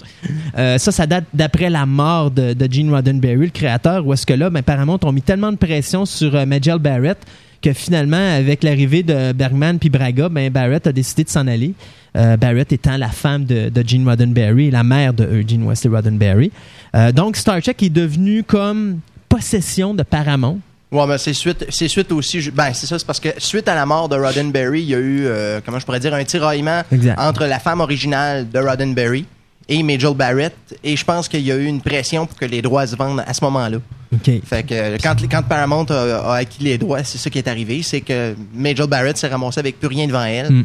Euh, 0.56 0.78
ça, 0.78 0.92
ça 0.92 1.06
date 1.06 1.24
d'après 1.34 1.68
la 1.68 1.86
mort 1.86 2.30
de, 2.30 2.52
de 2.52 2.72
Gene 2.72 2.94
Roddenberry, 2.94 3.46
le 3.46 3.50
créateur, 3.50 4.06
où 4.06 4.12
est-ce 4.12 4.26
que 4.26 4.34
là, 4.34 4.50
ben, 4.50 4.62
Paramount 4.62 4.98
ont 5.02 5.12
mis 5.12 5.22
tellement 5.22 5.52
de 5.52 5.56
pression 5.56 6.06
sur 6.06 6.34
euh, 6.34 6.46
Majel 6.46 6.78
Barrett 6.78 7.18
que 7.62 7.72
finalement, 7.72 8.36
avec 8.36 8.62
l'arrivée 8.62 9.02
de 9.02 9.32
Bergman 9.32 9.78
puis 9.78 9.90
Braga, 9.90 10.28
ben, 10.28 10.50
Barrett 10.50 10.86
a 10.86 10.92
décidé 10.92 11.24
de 11.24 11.28
s'en 11.28 11.46
aller. 11.46 11.74
Euh, 12.16 12.36
Barrett 12.36 12.72
étant 12.72 12.96
la 12.96 13.08
femme 13.08 13.44
de, 13.44 13.68
de 13.68 13.86
Gene 13.86 14.06
Roddenberry 14.08 14.70
la 14.70 14.82
mère 14.82 15.14
de 15.14 15.24
Eugene 15.24 15.66
Wesley 15.66 15.94
Roddenberry. 15.94 16.50
Euh, 16.94 17.12
donc, 17.12 17.36
Star 17.36 17.60
Trek 17.62 17.76
est 17.82 17.90
devenu 17.90 18.42
comme 18.42 19.00
possession 19.28 19.94
de 19.94 20.02
Paramount. 20.02 20.58
Ouais, 20.90 21.06
mais 21.06 21.18
c'est 21.18 21.32
suite, 21.34 21.66
c'est 21.68 21.86
suite 21.86 22.10
aussi. 22.10 22.50
Ben, 22.50 22.72
c'est 22.72 22.86
ça, 22.86 22.98
c'est 22.98 23.06
parce 23.06 23.20
que 23.20 23.28
suite 23.38 23.68
à 23.68 23.76
la 23.76 23.86
mort 23.86 24.08
de 24.08 24.16
Roddenberry, 24.16 24.82
il 24.82 24.88
y 24.88 24.94
a 24.94 24.98
eu, 24.98 25.24
euh, 25.24 25.60
comment 25.64 25.78
je 25.78 25.86
pourrais 25.86 26.00
dire, 26.00 26.12
un 26.14 26.24
tiraillement 26.24 26.82
entre 27.16 27.46
la 27.46 27.60
femme 27.60 27.80
originale 27.80 28.50
de 28.50 28.58
Roddenberry 28.58 29.24
et 29.68 29.82
Majel 29.84 30.14
Barrett. 30.14 30.52
Et 30.82 30.96
je 30.96 31.04
pense 31.04 31.28
qu'il 31.28 31.42
y 31.42 31.52
a 31.52 31.56
eu 31.56 31.66
une 31.66 31.80
pression 31.80 32.26
pour 32.26 32.36
que 32.36 32.44
les 32.44 32.60
droits 32.60 32.88
se 32.88 32.96
vendent 32.96 33.22
à 33.24 33.32
ce 33.32 33.44
moment-là. 33.44 33.78
OK. 34.12 34.30
Fait 34.44 34.64
que 34.64 34.74
euh, 34.74 34.98
quand, 35.00 35.14
quand 35.30 35.42
Paramount 35.48 35.86
a, 35.90 36.32
a 36.32 36.34
acquis 36.38 36.64
les 36.64 36.76
droits, 36.76 37.04
c'est 37.04 37.18
ça 37.18 37.30
qui 37.30 37.38
est 37.38 37.46
arrivé. 37.46 37.82
C'est 37.84 38.00
que 38.00 38.34
Majel 38.52 38.88
Barrett 38.88 39.16
s'est 39.16 39.28
ramassé 39.28 39.60
avec 39.60 39.78
plus 39.78 39.86
rien 39.86 40.08
devant 40.08 40.24
elle. 40.24 40.50
Mm. 40.50 40.64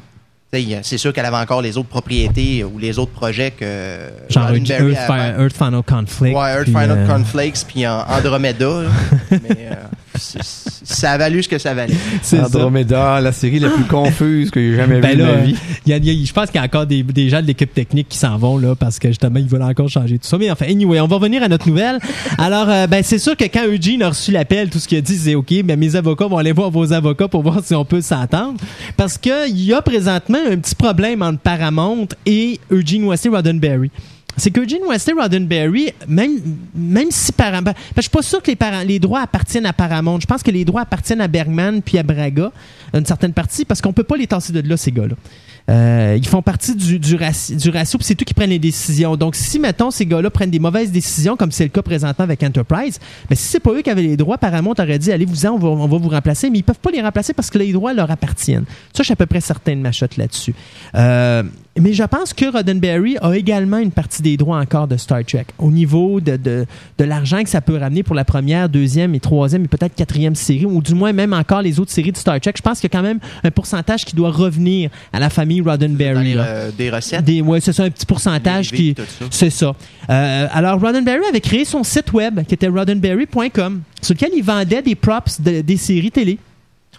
C'est 0.51 0.97
sûr 0.97 1.11
qu'elle 1.11 1.25
avait 1.25 1.35
encore 1.37 1.61
les 1.61 1.77
autres 1.77 1.89
propriétés 1.89 2.63
ou 2.63 2.77
les 2.77 2.97
autres 2.97 3.11
projets 3.11 3.51
que 3.51 4.09
Genre 4.29 4.47
Roddenberry 4.47 4.93
Earth, 4.93 5.39
Earth 5.39 5.57
Final 5.57 5.83
Conflict. 5.83 6.35
Ouais, 6.37 6.53
Earth 6.53 6.67
Final 6.67 6.97
euh, 6.97 7.07
Conflicts 7.07 7.65
puis 7.67 7.85
Andromeda. 7.85 8.83
Mais 9.31 9.69
euh, 9.71 9.75
ça 10.17 11.11
a 11.11 11.17
valu 11.17 11.43
ce 11.43 11.49
que 11.49 11.57
ça 11.57 11.73
valait. 11.73 11.93
c'est 12.21 12.37
ça. 12.37 12.45
Andromeda, 12.45 13.19
la 13.21 13.31
série 13.31 13.59
la 13.59 13.69
plus 13.69 13.83
confuse 13.85 14.51
que 14.51 14.59
j'ai 14.59 14.75
jamais 14.75 14.99
Ben 15.01 15.11
vue 15.11 15.17
de 15.17 15.23
ma 15.23 15.35
vie. 15.37 15.55
il 15.85 15.89
y 15.89 15.93
a- 15.93 15.97
y 15.97 16.09
a- 16.21 16.25
je 16.25 16.33
pense 16.33 16.47
qu'il 16.47 16.55
y 16.55 16.63
a 16.63 16.65
encore 16.65 16.85
des, 16.85 17.03
des 17.03 17.29
gens 17.29 17.41
de 17.41 17.47
l'équipe 17.47 17.73
technique 17.73 18.09
qui 18.09 18.17
s'en 18.17 18.37
vont 18.37 18.57
là 18.57 18.75
parce 18.75 18.99
que 18.99 19.07
justement 19.09 19.39
ils 19.39 19.47
veulent 19.47 19.61
encore 19.63 19.89
changer 19.89 20.17
tout 20.19 20.27
ça. 20.27 20.37
Mais 20.37 20.49
enfin, 20.51 20.65
anyway, 20.69 20.99
on 20.99 21.07
va 21.07 21.15
revenir 21.15 21.43
à 21.43 21.47
notre 21.47 21.67
nouvelle. 21.67 21.99
Alors, 22.37 22.69
euh, 22.69 22.87
ben 22.87 23.03
c'est 23.03 23.19
sûr 23.19 23.35
que 23.35 23.45
quand 23.45 23.65
Eugene 23.67 24.03
a 24.03 24.09
reçu 24.09 24.31
l'appel, 24.31 24.69
tout 24.69 24.79
ce 24.79 24.87
qu'il 24.87 24.97
a 24.97 25.01
dit 25.01 25.15
c'est 25.17 25.35
ok. 25.35 25.51
Mais 25.65 25.75
mes 25.75 25.95
avocats 25.95 26.27
vont 26.27 26.37
aller 26.37 26.51
voir 26.51 26.71
vos 26.71 26.91
avocats 26.93 27.27
pour 27.27 27.41
voir 27.43 27.59
si 27.63 27.73
on 27.75 27.85
peut 27.85 28.01
s'entendre 28.01 28.59
parce 28.97 29.17
que 29.17 29.49
il 29.49 29.63
y 29.63 29.73
a 29.73 29.81
présentement 29.81 30.39
un 30.49 30.57
petit 30.57 30.75
problème 30.75 31.21
entre 31.21 31.39
Paramount 31.39 32.07
et 32.25 32.59
Eugene 32.71 33.05
Wesley 33.05 33.29
Roddenberry. 33.35 33.91
C'est 34.37 34.51
qu'Eugene 34.51 34.81
Wesley 34.89 35.13
Roddenberry, 35.13 35.93
même, 36.07 36.39
même 36.75 37.11
si 37.11 37.31
Paramount. 37.31 37.63
ben, 37.63 37.73
je 37.97 38.01
suis 38.01 38.09
pas 38.09 38.21
sûr 38.21 38.41
que 38.41 38.51
les, 38.51 38.85
les 38.85 38.99
droits 38.99 39.21
appartiennent 39.21 39.65
à 39.65 39.73
Paramount. 39.73 40.19
Je 40.19 40.25
pense 40.25 40.43
que 40.43 40.51
les 40.51 40.65
droits 40.65 40.81
appartiennent 40.81 41.21
à 41.21 41.27
Bergman 41.27 41.81
puis 41.81 41.97
à 41.97 42.03
Braga, 42.03 42.51
une 42.93 43.05
certaine 43.05 43.33
partie, 43.33 43.65
parce 43.65 43.81
qu'on 43.81 43.93
peut 43.93 44.03
pas 44.03 44.17
les 44.17 44.27
tasser 44.27 44.53
de 44.53 44.67
là, 44.67 44.77
ces 44.77 44.91
gars-là. 44.91 45.15
euh, 45.69 46.17
ils 46.17 46.27
font 46.27 46.41
partie 46.41 46.75
du, 46.75 46.99
du, 46.99 47.15
du 47.15 47.69
ratio, 47.69 47.97
puis 47.97 48.05
c'est 48.05 48.21
eux 48.21 48.25
qui 48.25 48.33
prennent 48.33 48.49
les 48.51 48.59
décisions. 48.59 49.15
Donc, 49.17 49.35
si, 49.35 49.57
mettons, 49.59 49.89
ces 49.89 50.05
gars-là 50.05 50.29
prennent 50.29 50.51
des 50.51 50.59
mauvaises 50.59 50.91
décisions, 50.91 51.35
comme 51.35 51.51
c'est 51.51 51.63
le 51.63 51.69
cas 51.69 51.81
présentement 51.81 52.23
avec 52.23 52.43
Enterprise, 52.43 52.99
mais 53.29 53.35
si 53.35 53.47
c'est 53.47 53.59
pas 53.59 53.71
eux 53.71 53.81
qui 53.81 53.89
avaient 53.89 54.03
les 54.03 54.17
droits, 54.17 54.37
Paramount 54.37 54.75
aurait 54.77 54.99
dit, 54.99 55.11
allez-vous-en, 55.11 55.51
on 55.51 55.57
va, 55.57 55.67
on 55.69 55.87
va 55.87 55.97
vous 55.97 56.09
remplacer, 56.09 56.49
mais 56.49 56.59
ils 56.59 56.63
peuvent 56.63 56.79
pas 56.79 56.91
les 56.91 57.01
remplacer 57.01 57.33
parce 57.33 57.49
que 57.49 57.57
les 57.57 57.71
droits 57.71 57.93
leur 57.93 58.11
appartiennent. 58.11 58.65
Ça, 58.93 58.99
je 58.99 59.03
suis 59.03 59.13
à 59.13 59.15
peu 59.15 59.25
près 59.25 59.41
certain 59.41 59.75
de 59.75 59.81
ma 59.81 59.91
shot 59.91 60.05
là-dessus. 60.17 60.53
Euh, 60.93 61.43
mais 61.77 61.91
je 61.93 62.03
pense 62.03 62.33
que 62.33 62.49
Roddenberry 62.51 63.17
a 63.21 63.33
également 63.35 63.77
une 63.79 63.91
partie 63.91 64.21
des 64.21 64.37
droits 64.37 64.57
encore 64.59 64.87
de 64.87 64.95
Star 64.97 65.25
Trek 65.25 65.45
au 65.59 65.71
niveau 65.71 66.21
de, 66.21 66.37
de, 66.37 66.65
de 66.97 67.03
l'argent 67.03 67.43
que 67.43 67.49
ça 67.49 67.59
peut 67.59 67.75
ramener 67.77 68.01
pour 68.03 68.15
la 68.15 68.23
première, 68.23 68.69
deuxième 68.69 69.13
et 69.13 69.19
troisième 69.19 69.65
et 69.65 69.67
peut-être 69.67 69.93
quatrième 69.93 70.35
série, 70.35 70.65
ou 70.65 70.81
du 70.81 70.93
moins 70.95 71.11
même 71.11 71.33
encore 71.33 71.61
les 71.61 71.79
autres 71.79 71.91
séries 71.91 72.11
de 72.13 72.17
Star 72.17 72.39
Trek. 72.39 72.53
Je 72.55 72.61
pense 72.61 72.79
qu'il 72.79 72.89
y 72.91 72.95
a 72.95 72.97
quand 72.97 73.03
même 73.05 73.19
un 73.43 73.51
pourcentage 73.51 74.05
qui 74.05 74.15
doit 74.15 74.31
revenir 74.31 74.89
à 75.11 75.19
la 75.19 75.29
famille 75.29 75.59
Roddenberry. 75.61 76.35
euh, 76.37 76.71
des 76.77 76.89
recettes? 76.89 77.25
Des, 77.25 77.41
ouais, 77.41 77.59
c'est 77.59 77.73
ça, 77.73 77.83
un 77.83 77.89
petit 77.89 78.05
pourcentage 78.05 78.71
qui. 78.71 78.95
C'est 79.29 79.49
ça. 79.49 79.73
Euh, 80.09 80.47
alors, 80.51 80.79
Roddenberry 80.79 81.25
avait 81.29 81.41
créé 81.41 81.65
son 81.65 81.83
site 81.83 82.13
web 82.13 82.41
qui 82.47 82.53
était 82.53 82.67
roddenberry.com, 82.69 83.81
sur 84.01 84.13
lequel 84.13 84.29
il 84.35 84.43
vendait 84.43 84.81
des 84.81 84.95
props 84.95 85.41
de- 85.41 85.61
des 85.61 85.77
séries 85.77 86.11
télé. 86.11 86.37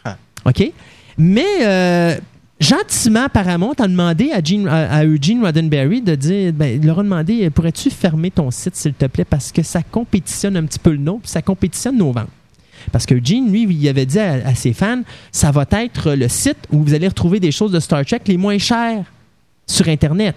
Ah. 0.05 0.17
OK? 0.45 0.71
Mais 1.19 1.45
euh, 1.62 2.17
gentiment, 2.61 3.29
Paramount 3.33 3.75
a 3.79 3.87
demandé 3.88 4.31
à, 4.33 4.40
Gene- 4.40 4.69
à, 4.69 4.92
à 4.97 5.05
Eugene 5.05 5.45
Roddenberry 5.45 6.01
de 6.03 6.14
dire 6.14 6.53
ben, 6.53 6.81
il 6.81 6.87
leur 6.87 7.01
a 7.01 7.03
demandé 7.03 7.49
pourrais-tu 7.51 7.90
fermer 7.90 8.31
ton 8.31 8.51
site, 8.51 8.77
s'il 8.77 8.95
te 8.95 9.07
plaît, 9.07 9.25
parce 9.25 9.53
que 9.53 9.62
ça 9.62 9.83
compétitionne 9.83 10.57
un 10.57 10.64
petit 10.64 10.79
peu 10.79 10.90
le 10.90 10.99
nôtre, 10.99 11.23
puis 11.23 11.31
ça 11.31 11.42
compétitionne 11.42 11.99
nos 11.99 12.12
ventes. 12.12 12.29
Parce 12.92 13.05
que 13.07 13.14
Gene, 13.23 13.51
lui, 13.51 13.64
il 13.69 13.88
avait 13.88 14.07
dit 14.07 14.19
à, 14.19 14.35
à 14.47 14.55
ses 14.55 14.73
fans 14.73 15.03
ça 15.33 15.51
va 15.51 15.66
être 15.73 16.12
le 16.12 16.29
site 16.29 16.59
où 16.71 16.83
vous 16.83 16.95
allez 16.95 17.09
retrouver 17.09 17.40
des 17.40 17.53
choses 17.53 17.73
de 17.73 17.81
Star 17.81 18.05
Trek 18.05 18.21
les 18.27 18.37
moins 18.37 18.59
chères 18.59 19.05
sur 19.69 19.88
Internet. 19.88 20.37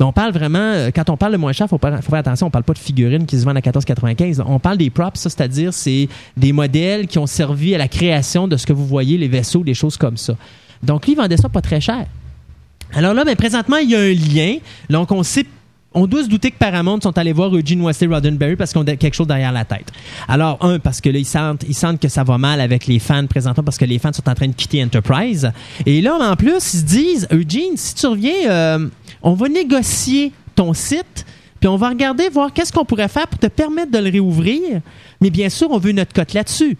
On 0.00 0.12
parle 0.12 0.32
vraiment, 0.32 0.58
euh, 0.58 0.90
quand 0.92 1.08
on 1.08 1.16
parle 1.16 1.32
de 1.32 1.36
moins 1.36 1.52
cher, 1.52 1.68
il 1.68 1.70
faut, 1.70 1.78
faire 1.78 2.14
attention, 2.14 2.48
on 2.48 2.50
parle 2.50 2.64
pas 2.64 2.72
de 2.72 2.78
figurines 2.78 3.24
qui 3.24 3.38
se 3.38 3.44
vendent 3.44 3.56
à 3.58 3.60
14,95. 3.60 4.42
On 4.44 4.58
parle 4.58 4.78
des 4.78 4.90
props, 4.90 5.20
ça, 5.20 5.30
c'est-à-dire 5.30 5.72
c'est 5.72 6.08
des 6.36 6.52
modèles 6.52 7.06
qui 7.06 7.18
ont 7.18 7.26
servi 7.28 7.74
à 7.76 7.78
la 7.78 7.86
création 7.86 8.48
de 8.48 8.56
ce 8.56 8.66
que 8.66 8.72
vous 8.72 8.86
voyez, 8.86 9.16
les 9.16 9.28
vaisseaux, 9.28 9.62
des 9.62 9.74
choses 9.74 9.96
comme 9.96 10.16
ça. 10.16 10.34
Donc 10.84 11.06
lui, 11.06 11.12
il 11.12 11.16
vendait 11.16 11.36
ça 11.36 11.48
pas 11.48 11.60
très 11.60 11.80
cher. 11.80 12.06
Alors 12.92 13.14
là, 13.14 13.24
ben, 13.24 13.34
présentement, 13.36 13.76
il 13.76 13.90
y 13.90 13.96
a 13.96 14.00
un 14.00 14.12
lien. 14.12 14.56
Donc 14.90 15.10
on 15.10 15.22
sait. 15.22 15.46
On 15.96 16.08
doit 16.08 16.24
se 16.24 16.28
douter 16.28 16.50
que 16.50 16.58
Paramount 16.58 17.00
sont 17.00 17.16
allés 17.16 17.32
voir 17.32 17.54
Eugene 17.54 17.80
Wesley 17.80 18.12
Roddenberry 18.12 18.56
parce 18.56 18.72
qu'on 18.72 18.82
a 18.82 18.96
quelque 18.96 19.14
chose 19.14 19.28
derrière 19.28 19.52
la 19.52 19.64
tête. 19.64 19.92
Alors, 20.26 20.58
un, 20.60 20.80
parce 20.80 21.00
que 21.00 21.08
là, 21.08 21.20
ils 21.20 21.24
sentent, 21.24 21.64
ils 21.68 21.74
sentent 21.74 22.00
que 22.00 22.08
ça 22.08 22.24
va 22.24 22.36
mal 22.36 22.60
avec 22.60 22.88
les 22.88 22.98
fans 22.98 23.28
présentement 23.28 23.62
parce 23.62 23.78
que 23.78 23.84
les 23.84 24.00
fans 24.00 24.12
sont 24.12 24.28
en 24.28 24.34
train 24.34 24.48
de 24.48 24.54
quitter 24.54 24.82
Enterprise. 24.82 25.52
Et 25.86 26.00
là, 26.00 26.16
en 26.20 26.34
plus, 26.34 26.74
ils 26.74 26.78
se 26.80 26.84
disent, 26.84 27.28
Eugene, 27.30 27.76
si 27.76 27.94
tu 27.94 28.08
reviens, 28.08 28.50
euh, 28.50 28.88
on 29.22 29.34
va 29.34 29.48
négocier 29.48 30.32
ton 30.56 30.74
site, 30.74 31.24
puis 31.60 31.68
on 31.68 31.76
va 31.76 31.90
regarder, 31.90 32.28
voir 32.28 32.52
qu'est-ce 32.52 32.72
qu'on 32.72 32.84
pourrait 32.84 33.06
faire 33.06 33.28
pour 33.28 33.38
te 33.38 33.46
permettre 33.46 33.92
de 33.92 33.98
le 33.98 34.10
réouvrir. 34.10 34.80
Mais 35.20 35.30
bien 35.30 35.48
sûr, 35.48 35.70
on 35.70 35.78
veut 35.78 35.92
notre 35.92 36.12
cote 36.12 36.32
là-dessus. 36.32 36.76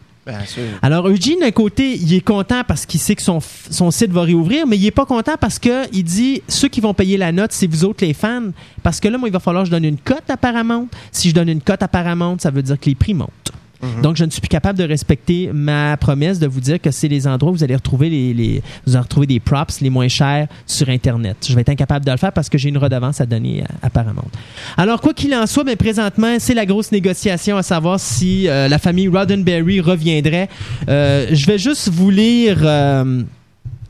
Alors, 0.83 1.09
Eugene, 1.09 1.41
d'un 1.41 1.51
côté, 1.51 1.95
il 1.95 2.15
est 2.15 2.21
content 2.21 2.63
parce 2.67 2.87
qu'il 2.87 3.01
sait 3.01 3.15
que 3.15 3.23
son, 3.23 3.41
son 3.71 3.91
site 3.91 4.11
va 4.11 4.23
réouvrir, 4.23 4.67
mais 4.67 4.77
il 4.77 4.87
est 4.87 4.91
pas 4.91 5.07
content 5.07 5.35
parce 5.39 5.59
que 5.59 5.87
il 5.93 6.05
dit 6.05 6.43
ceux 6.49 6.69
qui 6.69 6.81
vont 6.81 6.95
payer 6.95 7.17
la 7.17 7.33
note, 7.33 7.53
c'est 7.53 7.67
vous 7.67 7.85
autres 7.85 8.05
les 8.05 8.15
fans. 8.15 8.51
Parce 8.83 9.01
que 9.01 9.09
là, 9.09 9.19
moi, 9.19 9.29
il 9.29 9.33
va 9.33 9.41
falloir 9.41 9.65
que 9.65 9.69
je 9.69 9.73
donne 9.73 9.85
une 9.85 9.99
cote 9.99 10.29
à 10.29 10.37
Paramount. 10.37 10.89
Si 11.13 11.31
je 11.31 11.35
donne 11.35 11.49
une 11.49 11.61
cote 11.61 11.83
à 11.83 11.89
Paramount, 11.89 12.37
ça 12.39 12.51
veut 12.51 12.63
dire 12.63 12.79
que 12.79 12.87
les 12.87 12.95
prix 12.95 13.15
montent. 13.15 13.54
Donc, 14.03 14.16
je 14.16 14.25
ne 14.25 14.31
suis 14.31 14.40
plus 14.40 14.49
capable 14.49 14.79
de 14.79 14.85
respecter 14.85 15.51
ma 15.53 15.97
promesse 15.97 16.38
de 16.38 16.47
vous 16.47 16.61
dire 16.61 16.81
que 16.81 16.90
c'est 16.90 17.09
les 17.09 17.27
endroits 17.27 17.51
où 17.53 17.55
vous 17.55 17.64
allez 17.64 17.77
retrouver 17.77 18.09
les, 18.11 18.62
vous 18.87 18.94
allez 18.94 19.03
retrouver 19.03 19.27
des 19.27 19.40
props 19.40 19.81
les 19.81 19.90
moins 19.90 20.09
chers 20.09 20.49
sur 20.66 20.88
Internet. 20.88 21.37
Je 21.49 21.55
vais 21.55 21.61
être 21.62 21.68
incapable 21.70 22.05
de 22.05 22.11
le 22.11 22.16
faire 22.16 22.33
parce 22.33 22.49
que 22.49 22.59
j'ai 22.59 22.68
une 22.68 22.79
redevance 22.79 23.20
à 23.20 23.27
donner 23.27 23.62
à, 23.83 23.87
à 23.87 23.90
Paramount. 23.90 24.29
Alors, 24.77 25.01
quoi 25.01 25.14
qu'il 25.14 25.35
en 25.35 25.47
soit, 25.47 25.64
mais 25.64 25.77
présentement, 25.77 26.37
c'est 26.38 26.55
la 26.55 26.66
grosse 26.66 26.92
négociation 26.92 27.57
à 27.57 27.62
savoir 27.62 28.01
si 28.01 28.49
euh, 28.49 28.68
la 28.68 28.79
famille 28.79 29.09
Roddenberry 29.09 29.81
reviendrait. 29.81 30.49
Euh, 30.88 31.29
je 31.33 31.47
vais 31.47 31.59
juste 31.59 31.88
vous 31.90 32.11
lire 32.11 32.59
euh, 32.62 33.23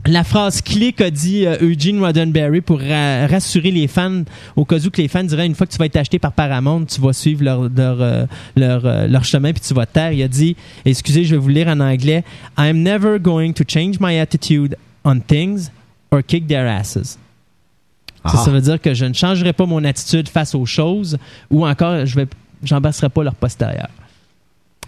la 0.07 0.23
phrase 0.25 0.61
clé 0.61 0.93
qu'a 0.93 1.11
dit 1.11 1.47
euh, 1.47 1.57
Eugene 1.63 1.99
Roddenberry 2.01 2.61
pour 2.61 2.79
ra- 2.81 3.27
rassurer 3.27 3.71
les 3.71 3.87
fans, 3.89 4.23
au 4.55 4.65
cas 4.65 4.79
où 4.79 4.91
que 4.91 5.01
les 5.01 5.09
fans 5.09 5.25
diraient 5.25 5.47
une 5.47 5.55
fois 5.55 5.67
que 5.67 5.73
tu 5.73 5.79
vas 5.79 5.87
être 5.87 5.97
acheté 5.97 6.19
par 6.19 6.33
Paramount, 6.33 6.85
tu 6.85 7.01
vas 7.01 7.13
suivre 7.13 7.43
leur, 7.43 7.63
leur, 7.75 8.01
euh, 8.03 8.27
leur, 8.57 8.85
euh, 8.85 9.07
leur 9.07 9.25
chemin 9.25 9.53
puis 9.53 9.63
tu 9.67 9.73
vas 9.73 9.87
te 9.87 9.95
taire. 9.95 10.13
Il 10.13 10.23
a 10.23 10.29
dit, 10.29 10.57
excusez, 10.85 11.25
je 11.25 11.35
vais 11.35 11.41
vous 11.41 11.49
lire 11.49 11.69
en 11.69 11.81
anglais, 11.81 12.23
I'm 12.59 12.83
never 12.83 13.19
going 13.19 13.53
to 13.55 13.65
change 13.67 13.99
my 14.01 14.19
attitude 14.19 14.77
on 15.05 15.21
things 15.21 15.71
or 16.11 16.21
kick 16.27 16.47
their 16.47 16.67
asses. 16.67 17.19
Ça, 18.27 18.33
Ah. 18.35 18.37
ça 18.45 18.51
veut 18.51 18.61
dire 18.63 18.81
que 18.81 18.95
je 18.95 19.05
ne 19.05 19.13
changerai 19.15 19.53
pas 19.53 19.67
mon 19.67 19.85
attitude 19.85 20.29
face 20.29 20.55
aux 20.55 20.65
choses 20.67 21.19
ou 21.51 21.67
encore 21.67 22.07
je 22.07 22.15
vais 22.17 22.27
j'embrasserai 22.63 23.11
pas 23.11 23.23
leur 23.23 23.35
postérieur. 23.35 23.89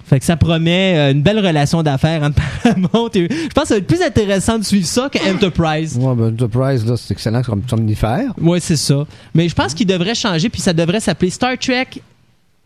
Fait 0.08 0.20
que 0.20 0.24
ça 0.24 0.36
promet 0.36 0.94
euh, 0.96 1.12
une 1.12 1.22
belle 1.22 1.44
relation 1.44 1.82
d'affaires 1.82 2.22
entre 2.22 2.36
Paramount 2.62 3.10
et 3.14 3.28
je 3.28 3.48
pense 3.52 3.64
que 3.64 3.68
ça 3.68 3.74
va 3.74 3.78
être 3.78 3.86
plus 3.88 4.02
intéressant 4.02 4.58
de 4.58 4.64
suivre 4.64 4.86
ça 4.86 5.08
que 5.12 5.18
Enterprise. 5.28 5.96
Ouais, 6.00 6.14
ben, 6.14 6.32
Enterprise, 6.32 6.86
là, 6.86 6.96
c'est 6.96 7.12
excellent 7.12 7.42
comme 7.42 7.62
somnifère. 7.68 8.32
Ouais, 8.40 8.60
c'est 8.60 8.76
ça. 8.76 9.04
Mais 9.34 9.48
je 9.48 9.54
pense 9.54 9.74
qu'il 9.74 9.86
devrait 9.86 10.14
changer 10.14 10.48
puis 10.48 10.60
ça 10.60 10.72
devrait 10.72 11.00
s'appeler 11.00 11.30
Star 11.30 11.58
Trek 11.58 11.88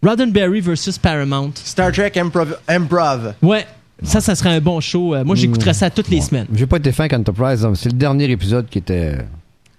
Roddenberry 0.03 0.61
versus 0.61 0.99
Paramount. 0.99 1.53
Star 1.65 1.93
Trek 1.93 2.13
Improv. 2.17 2.57
Improv. 2.69 3.35
Ouais. 3.43 3.67
Ça, 4.03 4.21
ça 4.23 4.35
serait 4.35 4.49
un 4.55 4.61
bon 4.61 4.81
show. 4.81 5.15
Euh, 5.15 5.25
Moi, 5.25 5.37
j'écouterais 5.37 5.75
ça 5.75 5.91
toutes 5.91 6.09
les 6.09 6.23
semaines. 6.23 6.47
J'ai 6.55 6.67
pas 6.67 6.79
été 6.79 6.91
fin 6.91 7.05
avec 7.05 7.13
Enterprise. 7.15 7.65
hein. 7.67 7.73
C'est 7.75 7.91
le 7.93 7.99
dernier 7.99 8.31
épisode 8.31 8.67
qui 8.71 8.79
était. 8.79 9.19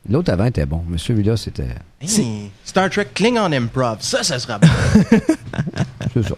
L'autre 0.10 0.32
avant 0.32 0.46
était 0.46 0.66
bon, 0.66 0.82
mais 0.88 0.98
celui-là, 1.00 1.38
c'était. 1.38 1.70
Hey, 2.02 2.50
Star 2.64 2.90
Trek 2.92 3.08
Klingon 3.16 3.52
Improv. 3.52 3.98
Ça, 4.02 4.22
ça 4.24 4.38
sera 4.40 4.60
bon. 4.60 4.68
C'est 6.14 6.24
ça. 6.28 6.36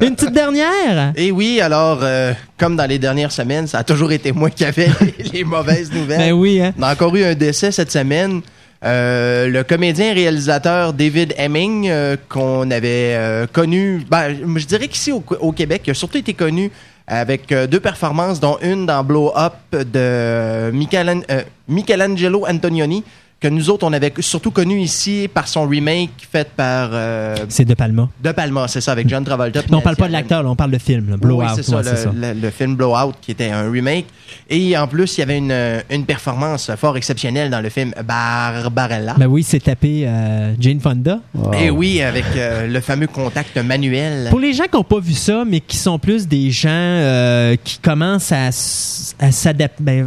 Une 0.00 0.14
petite 0.16 0.32
dernière? 0.32 1.12
Et 1.16 1.30
oui, 1.30 1.60
alors, 1.60 2.00
euh, 2.02 2.32
comme 2.58 2.76
dans 2.76 2.86
les 2.86 2.98
dernières 2.98 3.32
semaines, 3.32 3.66
ça 3.66 3.78
a 3.78 3.84
toujours 3.84 4.12
été 4.12 4.32
moi 4.32 4.50
qui 4.50 4.64
avais 4.64 4.88
les, 5.00 5.24
les 5.32 5.44
mauvaises 5.44 5.92
nouvelles. 5.92 6.18
Ben 6.18 6.32
oui, 6.32 6.60
hein. 6.60 6.72
On 6.78 6.82
a 6.82 6.92
encore 6.92 7.14
eu 7.16 7.24
un 7.24 7.34
décès 7.34 7.70
cette 7.70 7.92
semaine. 7.92 8.40
Euh, 8.84 9.48
le 9.48 9.62
comédien 9.64 10.10
et 10.10 10.12
réalisateur 10.12 10.92
David 10.92 11.34
Hemming, 11.38 11.88
euh, 11.88 12.16
qu'on 12.28 12.70
avait 12.70 13.14
euh, 13.14 13.46
connu, 13.50 14.02
ben, 14.10 14.34
je 14.56 14.66
dirais 14.66 14.88
qu'ici 14.88 15.10
au, 15.12 15.24
au 15.40 15.52
Québec, 15.52 15.82
il 15.86 15.90
a 15.92 15.94
surtout 15.94 16.18
été 16.18 16.34
connu 16.34 16.70
avec 17.06 17.52
deux 17.70 17.80
performances, 17.80 18.40
dont 18.40 18.56
une 18.62 18.86
dans 18.86 19.04
Blow 19.04 19.30
Up 19.36 19.52
de 19.72 20.70
Michelan- 20.72 21.20
Michelangelo 21.68 22.46
Antonioni, 22.48 23.04
que 23.44 23.48
nous 23.50 23.68
autres, 23.68 23.86
on 23.86 23.92
avait 23.92 24.10
surtout 24.20 24.50
connu 24.50 24.80
ici 24.80 25.28
par 25.32 25.48
son 25.48 25.68
remake 25.68 26.10
fait 26.32 26.48
par 26.56 26.88
euh, 26.92 27.36
C'est 27.50 27.66
De 27.66 27.74
Palma. 27.74 28.08
De 28.22 28.32
Palma, 28.32 28.68
c'est 28.68 28.80
ça, 28.80 28.92
avec 28.92 29.06
John 29.06 29.22
Travolta. 29.22 29.60
Non, 29.70 29.78
on 29.78 29.80
parle 29.82 29.96
pas 29.96 30.08
de 30.08 30.12
l'acteur, 30.12 30.46
on 30.46 30.56
parle 30.56 30.70
de 30.70 30.78
film. 30.78 31.10
là. 31.10 31.16
Blowout. 31.18 31.42
oui, 31.42 31.46
c'est 31.54 31.62
ça, 31.62 31.76
ouais, 31.76 31.82
le, 31.82 31.96
ça. 31.96 32.10
le- 32.14 32.40
le 32.40 32.50
film 32.50 32.74
Blowout, 32.74 33.12
qui 33.20 33.32
était 33.32 33.50
un 33.50 33.70
remake. 33.70 34.06
Et 34.48 34.76
en 34.78 34.86
plus, 34.88 35.16
il 35.16 35.20
y 35.20 35.22
avait 35.22 35.36
une, 35.38 35.54
une 35.90 36.06
performance 36.06 36.70
fort 36.78 36.96
exceptionnelle 36.96 37.50
dans 37.50 37.60
le 37.60 37.68
film 37.68 37.92
Barbarella. 38.02 39.14
Ben 39.18 39.26
oui, 39.26 39.42
c'est 39.42 39.60
tapé 39.62 40.04
euh, 40.06 40.54
Jane 40.58 40.80
Fonda. 40.80 41.20
Et 41.60 41.70
oui, 41.70 42.00
avec 42.00 42.24
euh, 42.36 42.66
le 42.66 42.80
fameux 42.80 43.06
contact 43.06 43.56
manuel. 43.58 44.28
Pour 44.30 44.40
les 44.40 44.52
gens 44.54 44.64
qui 44.64 44.76
n'ont 44.76 44.84
pas 44.84 45.00
vu 45.00 45.12
ça, 45.12 45.44
mais 45.46 45.60
qui 45.60 45.76
sont 45.76 45.98
plus 45.98 46.26
des 46.26 46.50
gens 46.50 46.68
euh, 46.70 47.56
qui 47.62 47.78
commencent 47.78 48.32
à, 48.32 48.46
à 48.46 49.30
s'adapter, 49.32 49.82
ben, 49.82 50.06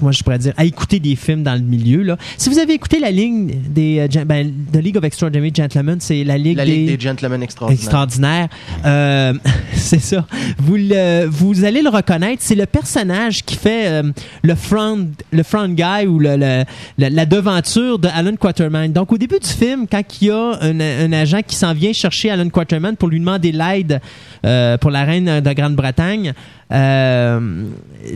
moi 0.00 0.12
je 0.12 0.22
pourrais 0.22 0.38
dire, 0.38 0.52
à 0.56 0.64
écouter 0.64 1.00
des 1.00 1.16
films 1.16 1.42
dans 1.42 1.54
le 1.54 1.60
milieu. 1.60 2.02
Là. 2.02 2.16
Si 2.44 2.50
vous 2.50 2.58
avez 2.58 2.74
écouté 2.74 2.98
la 3.00 3.10
ligne 3.10 3.54
des 3.70 4.00
euh, 4.00 4.24
ben, 4.26 4.52
The 4.70 4.76
League 4.76 4.98
of 4.98 5.04
Extraordinary 5.04 5.50
Gentlemen, 5.56 5.96
c'est 5.98 6.24
la 6.24 6.36
ligue, 6.36 6.58
La 6.58 6.66
Ligue 6.66 6.88
des 6.88 7.00
Gentlemen 7.00 7.42
Extraordinaires. 7.42 7.82
extraordinaire. 7.82 8.48
Euh, 8.84 9.32
c'est 9.72 9.98
ça. 9.98 10.26
Vous, 10.58 10.76
le- 10.76 11.24
vous 11.24 11.64
allez 11.64 11.80
le 11.80 11.88
reconnaître. 11.88 12.42
C'est 12.44 12.54
le 12.54 12.66
personnage 12.66 13.44
qui 13.46 13.56
fait 13.56 13.86
euh, 13.86 14.12
le 14.42 14.54
front, 14.56 15.08
le 15.32 15.42
front 15.42 15.68
guy 15.68 16.06
ou 16.06 16.18
le, 16.18 16.36
le- 16.36 16.64
le- 16.98 17.08
la 17.08 17.24
devanture 17.24 17.98
de 17.98 18.08
Alan 18.08 18.36
Quaterman. 18.36 18.92
Donc, 18.92 19.10
au 19.10 19.16
début 19.16 19.38
du 19.40 19.48
film, 19.48 19.86
quand 19.90 20.02
il 20.20 20.28
y 20.28 20.30
a 20.30 20.58
un, 20.60 20.80
un 20.80 21.12
agent 21.14 21.40
qui 21.46 21.56
s'en 21.56 21.72
vient 21.72 21.94
chercher 21.94 22.28
Alan 22.28 22.50
Quaterman 22.50 22.96
pour 22.96 23.08
lui 23.08 23.20
demander 23.20 23.52
l'aide 23.52 24.02
euh, 24.44 24.76
pour 24.76 24.90
la 24.90 25.04
reine 25.04 25.40
de 25.40 25.52
Grande-Bretagne, 25.54 26.34
euh, 26.72 27.64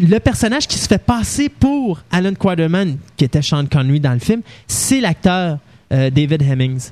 le 0.00 0.18
personnage 0.18 0.66
qui 0.66 0.78
se 0.78 0.86
fait 0.88 0.98
passer 1.02 1.48
pour 1.48 2.00
Alan 2.10 2.34
Quaterman, 2.34 2.96
qui 3.16 3.24
était 3.24 3.42
Sean 3.42 3.66
Connery 3.66 4.00
dans 4.00 4.12
le 4.12 4.18
film, 4.18 4.42
c'est 4.66 5.00
l'acteur 5.00 5.58
euh, 5.92 6.10
David 6.10 6.42
Hemmings. 6.42 6.90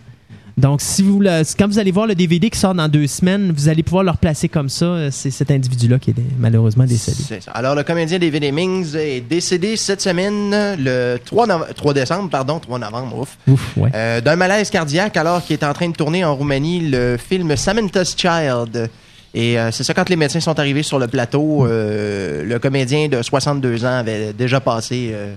Donc, 0.59 0.81
si 0.81 1.03
vous 1.03 1.21
le- 1.21 1.42
quand 1.59 1.66
vous 1.69 1.79
allez 1.79 1.90
voir 1.90 2.07
le 2.07 2.14
DVD 2.14 2.49
qui 2.49 2.59
sort 2.59 2.75
dans 2.75 2.88
deux 2.88 3.07
semaines, 3.07 3.53
vous 3.55 3.69
allez 3.69 3.83
pouvoir 3.83 4.05
le 4.05 4.11
replacer 4.11 4.49
comme 4.49 4.71
ça. 4.71 4.87
Euh, 4.87 5.09
C'est 5.12 5.31
cet 5.31 5.51
individu-là 5.51 5.99
qui 5.99 6.13
est 6.13 6.15
malheureusement 6.38 6.85
décédé. 6.85 7.19
C'est 7.29 7.42
ça. 7.42 7.50
Alors, 7.50 7.75
le 7.75 7.83
comédien 7.83 8.19
David 8.19 8.42
Hemmings 8.42 8.96
est 8.96 9.21
décédé 9.21 9.77
cette 9.77 10.00
semaine, 10.00 10.50
le 10.79 11.19
3, 11.23 11.46
nove- 11.46 11.75
3 11.75 11.92
décembre, 11.92 12.31
pardon, 12.31 12.59
3 12.59 12.79
novembre, 12.79 13.19
ouf, 13.19 13.37
Ouf, 13.46 13.77
ouais. 13.77 13.90
euh, 13.94 14.23
d'un 14.23 14.37
malaise 14.37 14.71
cardiaque 14.71 15.19
alors 15.19 15.44
qu'il 15.44 15.52
est 15.59 15.65
en 15.65 15.75
train 15.75 15.90
de 15.90 15.94
tourner 15.94 16.25
en 16.25 16.35
Roumanie 16.35 16.88
le 16.88 17.19
film 17.19 17.54
Samantha's 17.54 18.15
Child. 18.17 18.88
Et 19.35 19.58
euh, 19.58 19.70
c'est 19.70 19.85
ça, 19.85 19.92
quand 19.94 20.08
les 20.08 20.16
médecins 20.16 20.40
sont 20.40 20.58
arrivés 20.58 20.83
sur 20.83 20.98
le 20.98 21.06
plateau, 21.08 21.66
euh, 21.66 22.42
le 22.44 22.58
comédien 22.58 23.08
de 23.08 23.20
62 23.20 23.85
ans 23.85 23.98
avait 23.98 24.33
déjà 24.33 24.60
passé 24.60 25.10
euh, 25.12 25.35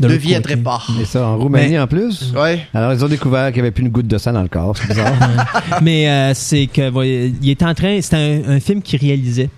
de 0.00 0.06
ne 0.06 0.12
l'autre 0.12 0.22
viendrait 0.24 0.54
côté. 0.54 0.62
pas. 0.64 0.82
Et 1.00 1.04
ça, 1.04 1.26
en 1.26 1.36
Roumanie 1.36 1.70
Mais- 1.72 1.78
en 1.78 1.86
plus? 1.86 2.32
Ouais. 2.34 2.66
Alors, 2.72 2.92
ils 2.94 3.04
ont 3.04 3.08
découvert 3.08 3.46
qu'il 3.48 3.56
n'y 3.56 3.60
avait 3.66 3.70
plus 3.70 3.82
une 3.84 3.90
goutte 3.90 4.06
de 4.08 4.16
sang 4.18 4.32
dans 4.32 4.42
le 4.42 4.48
corps. 4.48 4.76
C'est 4.76 4.88
bizarre. 4.88 5.12
Mais 5.82 6.08
euh, 6.08 6.32
c'est 6.34 6.66
que 6.66 6.88
voyez, 6.88 7.34
il 7.42 7.50
était 7.50 7.64
en 7.66 7.74
train, 7.74 8.00
c'était 8.00 8.42
un, 8.46 8.52
un 8.52 8.60
film 8.60 8.80
qu'il 8.80 8.98
réalisait 9.00 9.50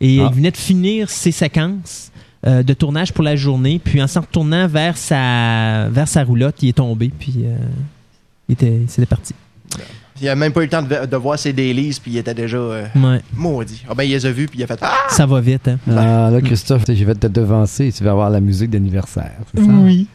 et 0.00 0.18
Ah. 0.20 0.28
il 0.30 0.34
venait 0.36 0.50
de 0.50 0.56
finir 0.56 1.08
ses 1.08 1.30
séquences 1.32 2.10
euh, 2.46 2.62
de 2.62 2.74
tournage 2.74 3.12
pour 3.12 3.24
la 3.24 3.34
journée, 3.36 3.80
puis 3.82 4.02
en 4.02 4.06
s'en 4.06 4.20
retournant 4.22 4.66
vers 4.68 4.96
sa 4.98 5.88
vers 5.90 6.06
sa 6.08 6.22
roulotte, 6.24 6.56
il 6.62 6.68
est 6.70 6.72
tombé, 6.76 7.10
puis 7.18 7.34
euh, 7.44 7.56
il 8.48 8.52
était, 8.54 8.80
c'était 8.88 9.06
parti. 9.06 9.34
Il 10.20 10.28
a 10.28 10.34
même 10.34 10.52
pas 10.52 10.60
eu 10.60 10.64
le 10.64 10.70
temps 10.70 10.82
de, 10.82 11.06
de 11.06 11.16
voir 11.16 11.38
ses 11.38 11.52
dailies, 11.52 11.98
puis 12.02 12.12
il 12.12 12.18
était 12.18 12.32
déjà 12.34 12.56
euh, 12.56 12.84
Ouais, 12.96 13.20
maudit. 13.34 13.84
Ah 13.88 13.94
ben, 13.94 14.04
il 14.04 14.10
les 14.10 14.24
a 14.26 14.30
vus, 14.32 14.46
puis 14.46 14.58
il 14.60 14.62
a 14.62 14.66
fait 14.66 14.78
Ah! 14.82 14.94
ça 15.10 15.26
va 15.26 15.40
vite. 15.40 15.68
Hein? 15.68 15.78
Ah, 15.90 16.30
là, 16.30 16.40
Christophe, 16.42 16.84
je 16.88 17.04
vais 17.04 17.14
te 17.14 17.26
devancer 17.26 17.86
et 17.88 17.92
tu 17.92 18.02
vas 18.02 18.12
avoir 18.12 18.30
la 18.30 18.40
musique 18.40 18.70
d'anniversaire. 18.70 19.32
c'est 19.54 19.62
ça? 19.62 19.70
Oui. 19.70 20.06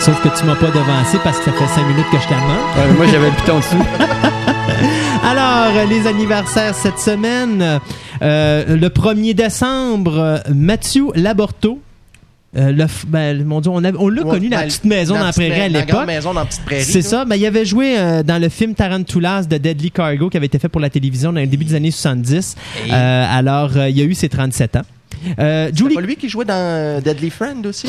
Sauf 0.00 0.20
que 0.20 0.36
tu 0.36 0.44
m'as 0.44 0.56
pas 0.56 0.66
devancé 0.70 1.18
parce 1.22 1.38
que 1.38 1.44
ça 1.44 1.52
fait 1.52 1.66
cinq 1.68 1.86
minutes 1.86 2.06
que 2.10 2.18
je 2.18 2.26
t'amène. 2.28 2.56
Ouais, 2.76 2.92
moi, 2.96 3.06
j'avais 3.06 3.30
le 3.30 3.36
piton 3.36 3.58
dessus. 3.58 3.76
Alors, 5.24 5.76
euh, 5.76 5.84
les 5.86 6.06
anniversaires 6.08 6.74
cette 6.74 6.98
semaine. 6.98 7.78
Euh, 8.20 8.76
le 8.76 8.88
1er 8.88 9.34
décembre, 9.34 10.18
euh, 10.18 10.38
Mathieu 10.52 11.06
Laborto. 11.14 11.80
Euh, 12.54 12.70
le 12.70 12.84
ben, 13.06 13.44
mon 13.44 13.62
Dieu, 13.62 13.70
on, 13.70 13.76
on 13.76 13.80
l'a 13.80 14.22
Ouais, 14.22 14.30
connu 14.30 14.48
dans 14.50 14.56
la 14.56 14.62
dans 14.64 14.68
petite 14.68 14.84
maison 14.84 15.14
dans 15.14 15.24
la 15.24 15.32
prairie 15.32 15.52
à 15.60 15.68
la 15.70 15.80
l'époque. 15.80 16.06
maison 16.06 16.34
dans 16.34 16.40
la 16.40 16.46
petite 16.46 16.64
prairie. 16.66 16.84
C'est 16.84 17.00
ça. 17.00 17.24
Ben, 17.24 17.36
il 17.36 17.46
avait 17.46 17.64
joué 17.64 17.98
euh, 17.98 18.22
dans 18.22 18.40
le 18.40 18.48
film 18.50 18.74
Tarantulas 18.74 19.44
de 19.44 19.56
Deadly 19.56 19.90
Cargo 19.90 20.28
qui 20.28 20.36
avait 20.36 20.46
été 20.46 20.58
fait 20.58 20.68
pour 20.68 20.80
la 20.82 20.90
télévision 20.90 21.32
dans 21.32 21.40
le 21.40 21.46
début 21.46 21.64
des 21.64 21.74
années 21.74 21.90
70. 21.90 22.56
Et- 22.86 22.92
Euh, 22.92 23.26
alors, 23.28 23.74
euh, 23.76 23.88
il 23.88 23.98
a 24.00 24.04
eu 24.04 24.14
ses 24.14 24.28
37 24.28 24.76
ans. 24.76 24.82
Euh, 25.38 25.68
C'est 25.70 25.78
Julie, 25.78 25.94
pas 25.94 26.00
lui 26.02 26.16
qui 26.16 26.28
jouait 26.28 26.44
dans 26.44 26.52
euh, 26.54 27.00
Deadly 27.00 27.30
Friend 27.30 27.64
aussi? 27.66 27.88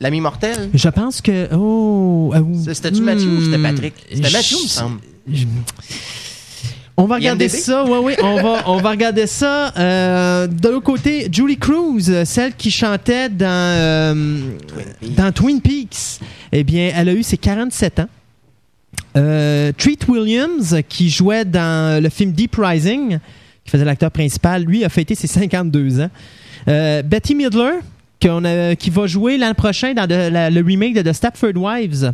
L'ami 0.00 0.20
mortel? 0.20 0.68
je 0.74 0.88
pense 0.90 1.22
que. 1.22 1.48
Oh. 1.54 2.30
euh, 2.34 2.40
C'était-tu 2.74 3.00
Mathieu 3.00 3.28
ou 3.30 3.42
c'était 3.44 3.56
hmm, 3.58 3.62
Patrick? 3.62 3.94
C'était 4.12 4.28
je- 4.28 4.32
Mathieu, 4.34 4.56
il 4.60 4.64
me 4.64 4.68
semble. 4.68 4.98
je- 5.32 5.44
On 6.96 7.06
va 7.06 7.16
regarder 7.16 7.46
IMDb? 7.46 7.56
ça, 7.58 7.84
oui, 7.84 7.98
oui, 8.02 8.12
on 8.22 8.40
va, 8.40 8.62
on 8.68 8.76
va 8.76 8.90
regarder 8.90 9.26
ça. 9.26 9.72
Euh, 9.76 10.46
de 10.46 10.68
l'autre 10.68 10.84
côté, 10.84 11.28
Julie 11.32 11.56
Cruz, 11.56 12.02
celle 12.24 12.54
qui 12.54 12.70
chantait 12.70 13.28
dans, 13.28 13.46
euh, 13.48 14.38
dans 15.16 15.32
Twin 15.32 15.60
Peaks, 15.60 16.20
eh 16.52 16.62
bien, 16.62 16.92
elle 16.94 17.08
a 17.08 17.12
eu 17.12 17.22
ses 17.24 17.36
47 17.36 17.98
ans. 18.00 18.08
Euh, 19.16 19.72
Treat 19.76 20.06
Williams, 20.08 20.76
qui 20.88 21.10
jouait 21.10 21.44
dans 21.44 22.00
le 22.02 22.08
film 22.10 22.30
Deep 22.32 22.54
Rising, 22.58 23.18
qui 23.64 23.70
faisait 23.70 23.84
l'acteur 23.84 24.10
principal, 24.12 24.62
lui 24.62 24.84
a 24.84 24.88
fêté 24.88 25.14
ses 25.16 25.26
52 25.26 26.00
ans. 26.00 26.10
Betty 26.66 27.34
Midler, 27.34 27.72
a- 28.24 28.76
qui 28.76 28.90
va 28.90 29.06
jouer 29.06 29.36
l'an 29.36 29.52
prochain 29.54 29.94
dans 29.94 30.06
de- 30.06 30.28
la- 30.30 30.48
le 30.48 30.60
remake 30.62 30.94
de 30.94 31.02
The 31.02 31.12
Stepford 31.12 31.56
Wives. 31.56 32.12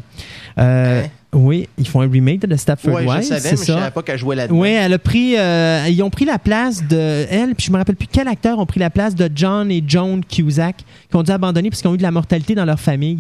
Hein? 0.57 1.03
Oui, 1.33 1.69
ils 1.79 1.87
font 1.87 2.01
un 2.01 2.11
remake 2.11 2.41
de 2.41 2.53
The 2.53 2.59
Stepford 2.59 2.93
Ouais, 2.93 3.07
Wives, 3.07 3.23
je 3.23 3.27
savais, 3.29 3.41
c'est 3.41 3.51
mais 3.53 3.57
je 3.59 3.63
ça. 3.65 3.79
savais 3.79 3.91
pas 3.93 4.03
qu'elle 4.03 4.19
jouait 4.19 4.35
là-dedans. 4.35 4.59
Oui, 4.59 4.71
elle 4.71 4.93
a 4.93 4.99
pris, 4.99 5.39
euh, 5.39 5.87
ils 5.89 6.03
ont 6.03 6.11
pris 6.11 6.25
la 6.25 6.41
place 6.41 6.83
de 6.89 7.25
elle, 7.31 7.55
puis 7.55 7.67
je 7.67 7.71
me 7.73 7.77
rappelle 7.79 7.95
plus 7.95 8.09
quel 8.11 8.27
acteur 8.27 8.59
ont 8.59 8.67
pris 8.67 8.81
la 8.81 8.91
place 8.91 9.15
de 9.15 9.31
John 9.33 9.71
et 9.71 9.83
Joan 9.87 10.25
Cusack, 10.25 10.79
qui 11.09 11.17
ont 11.17 11.23
dû 11.23 11.31
abandonner 11.31 11.71
parce 11.71 11.83
qu'ils 11.83 11.91
ont 11.91 11.95
eu 11.95 11.99
de 11.99 12.03
la 12.03 12.11
mortalité 12.11 12.57
dans 12.57 12.65
leur 12.65 12.81
famille. 12.81 13.19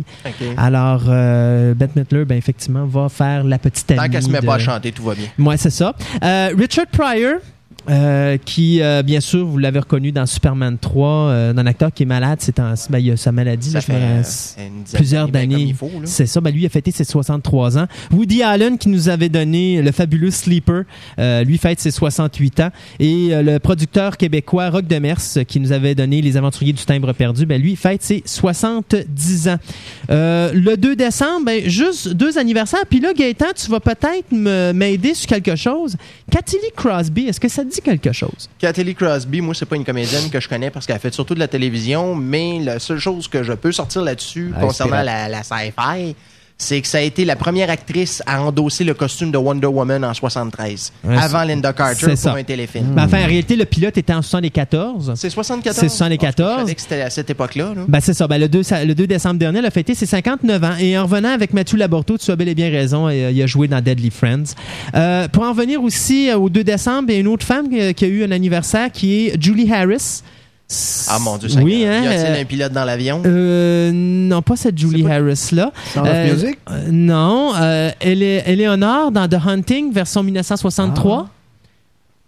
Alors, 0.56 1.04
euh, 1.08 1.72
Bette 1.74 1.94
Midler, 1.94 2.24
ben 2.24 2.36
effectivement, 2.36 2.84
va 2.84 3.08
faire 3.08 3.44
la 3.44 3.58
petite 3.58 3.88
amie. 3.92 4.00
Tant 4.00 4.08
qu'elle 4.08 4.22
se 4.24 4.28
met 4.28 4.40
de- 4.40 4.46
pas 4.46 4.56
à 4.56 4.58
chanter, 4.58 4.90
tout 4.90 5.04
va 5.04 5.14
bien. 5.14 5.26
Ouais, 5.38 5.56
c'est 5.56 5.70
ça. 5.70 5.94
Euh, 6.24 6.50
Richard 6.58 6.86
Pryor. 6.88 7.34
Euh, 7.90 8.36
qui, 8.44 8.80
euh, 8.82 9.02
bien 9.02 9.20
sûr, 9.20 9.44
vous 9.44 9.58
l'avez 9.58 9.80
reconnu 9.80 10.12
dans 10.12 10.24
Superman 10.26 10.78
3, 10.80 11.08
euh, 11.08 11.52
un 11.56 11.66
acteur 11.66 11.92
qui 11.92 12.04
est 12.04 12.06
malade, 12.06 12.38
c'est 12.40 12.58
en, 12.60 12.74
ben, 12.88 12.98
il 12.98 13.10
a 13.10 13.16
sa 13.16 13.32
maladie. 13.32 13.70
Ça 13.70 13.78
là, 13.78 13.82
fait 13.82 13.92
me- 13.92 13.98
euh, 14.20 14.68
plusieurs 14.94 15.28
ben, 15.28 15.50
faut, 15.74 15.86
là. 15.86 16.00
C'est 16.04 16.26
ça, 16.26 16.40
ben 16.40 16.54
lui 16.54 16.64
a 16.64 16.68
fêté 16.68 16.90
ses 16.92 17.04
63 17.04 17.78
ans. 17.78 17.86
Woody 18.12 18.42
Allen 18.42 18.78
qui 18.78 18.88
nous 18.88 19.08
avait 19.08 19.28
donné 19.28 19.82
le 19.82 19.92
fabuleux 19.92 20.30
Sleeper, 20.30 20.84
euh, 21.18 21.42
lui 21.44 21.58
fête 21.58 21.80
ses 21.80 21.90
68 21.90 22.60
ans. 22.60 22.70
Et 22.98 23.28
euh, 23.32 23.42
le 23.42 23.58
producteur 23.58 24.16
québécois 24.16 24.70
Rock 24.70 24.86
Demers 24.86 25.18
qui 25.48 25.58
nous 25.60 25.72
avait 25.72 25.94
donné 25.94 26.22
Les 26.22 26.36
Aventuriers 26.36 26.72
du 26.72 26.84
Timbre 26.84 27.12
perdu, 27.12 27.44
ben 27.46 27.60
lui 27.60 27.76
fête 27.76 28.02
ses 28.02 28.22
70 28.24 29.48
ans. 29.48 29.56
Euh, 30.10 30.52
le 30.54 30.76
2 30.76 30.96
décembre, 30.96 31.46
ben, 31.46 31.68
juste 31.68 32.08
deux 32.08 32.38
anniversaires. 32.38 32.84
Puis 32.88 33.00
là, 33.00 33.12
Gaëtan, 33.12 33.46
tu 33.56 33.70
vas 33.70 33.80
peut-être 33.80 34.30
m'aider 34.32 35.14
sur 35.14 35.26
quelque 35.28 35.56
chose. 35.56 35.96
Cathy 36.30 36.56
Lee 36.56 36.70
Crosby, 36.76 37.22
est-ce 37.26 37.40
que 37.40 37.48
ça 37.48 37.64
te 37.64 37.68
dit 37.70 37.79
quelque 37.80 38.12
chose? 38.12 38.48
Kathy 38.58 38.94
Crosby, 38.94 39.40
moi, 39.40 39.54
c'est 39.54 39.66
pas 39.66 39.76
une 39.76 39.84
comédienne 39.84 40.30
que 40.30 40.40
je 40.40 40.48
connais 40.48 40.70
parce 40.70 40.86
qu'elle 40.86 40.98
fait 40.98 41.12
surtout 41.12 41.34
de 41.34 41.40
la 41.40 41.48
télévision, 41.48 42.14
mais 42.14 42.58
la 42.60 42.78
seule 42.78 42.98
chose 42.98 43.28
que 43.28 43.42
je 43.42 43.52
peux 43.52 43.72
sortir 43.72 44.02
là-dessus 44.02 44.52
concernant 44.60 45.02
la, 45.02 45.28
la 45.28 45.42
sci-fi, 45.42 46.14
c'est 46.62 46.78
que 46.82 46.86
ça 46.86 46.98
a 46.98 47.00
été 47.00 47.24
la 47.24 47.36
première 47.36 47.70
actrice 47.70 48.22
à 48.26 48.42
endosser 48.42 48.84
le 48.84 48.92
costume 48.92 49.30
de 49.30 49.38
Wonder 49.38 49.66
Woman 49.66 50.04
en 50.04 50.12
73, 50.12 50.92
Ouais, 51.04 51.16
avant 51.16 51.42
Linda 51.42 51.72
Carter 51.72 52.06
pour 52.08 52.16
ça. 52.18 52.34
un 52.34 52.42
téléfilm. 52.44 52.84
Ben, 52.94 53.04
enfin, 53.06 53.22
en 53.22 53.26
réalité, 53.26 53.56
le 53.56 53.64
pilote 53.64 53.96
était 53.96 54.12
en 54.12 54.20
74. 54.20 55.12
C'est 55.16 55.30
74? 55.30 55.74
C'est 55.80 55.88
74. 55.88 56.52
Je 56.52 56.60
savais 56.60 56.74
que 56.74 56.80
c'était 56.82 57.00
à 57.00 57.08
cette 57.08 57.30
époque-là. 57.30 57.72
là. 57.74 57.82
Ben, 57.88 58.00
c'est 58.00 58.12
ça. 58.12 58.28
Ben, 58.28 58.38
le, 58.38 58.48
2, 58.48 58.62
ça- 58.62 58.84
le 58.84 58.94
2 58.94 59.06
décembre 59.06 59.38
dernier, 59.38 59.60
elle 59.60 59.66
a 59.66 59.70
fêté 59.70 59.94
ses 59.94 60.04
59 60.06 60.62
ans. 60.62 60.76
Et 60.78 60.98
en 60.98 61.04
revenant 61.04 61.30
avec 61.32 61.54
Mathieu 61.54 61.78
Laborto, 61.78 62.18
tu 62.18 62.30
as 62.30 62.36
bel 62.36 62.48
et 62.48 62.54
bien 62.54 62.68
raison, 62.70 63.08
euh, 63.08 63.30
il 63.30 63.42
a 63.42 63.46
joué 63.46 63.66
dans 63.66 63.80
Deadly 63.80 64.10
Friends. 64.10 64.54
Euh, 64.94 65.28
pour 65.28 65.44
en 65.44 65.54
venir 65.54 65.82
aussi 65.82 66.28
euh, 66.30 66.36
au 66.36 66.50
2 66.50 66.62
décembre, 66.62 67.06
il 67.08 67.14
y 67.14 67.16
a 67.16 67.20
une 67.20 67.28
autre 67.28 67.46
femme 67.46 67.68
qui 67.70 68.04
a 68.04 68.08
eu 68.08 68.22
un 68.22 68.30
anniversaire 68.30 68.92
qui 68.92 69.26
est 69.28 69.42
Julie 69.42 69.72
Harris. 69.72 70.22
Ah 71.08 71.18
mon 71.18 71.36
Dieu, 71.36 71.48
ça 71.48 71.60
Oui, 71.60 71.84
hein. 71.84 72.02
Y 72.04 72.06
a-t-il 72.06 72.26
euh, 72.36 72.40
un 72.42 72.44
pilote 72.44 72.72
dans 72.72 72.84
l'avion? 72.84 73.22
euh, 73.26 73.90
non, 73.92 74.40
pas 74.42 74.54
cette 74.56 74.78
Julie 74.78 75.04
Harris-là. 75.10 75.72
Of 75.96 76.02
Euh, 76.06 76.30
Music? 76.32 76.58
euh, 76.70 76.82
non, 76.90 77.52
euh, 77.60 77.90
elle 77.98 78.22
est 78.22 78.44
Eleanor 78.46 79.10
dans 79.10 79.26
The 79.28 79.38
Hunting, 79.44 79.92
version 79.92 80.22
1963. 80.22 81.28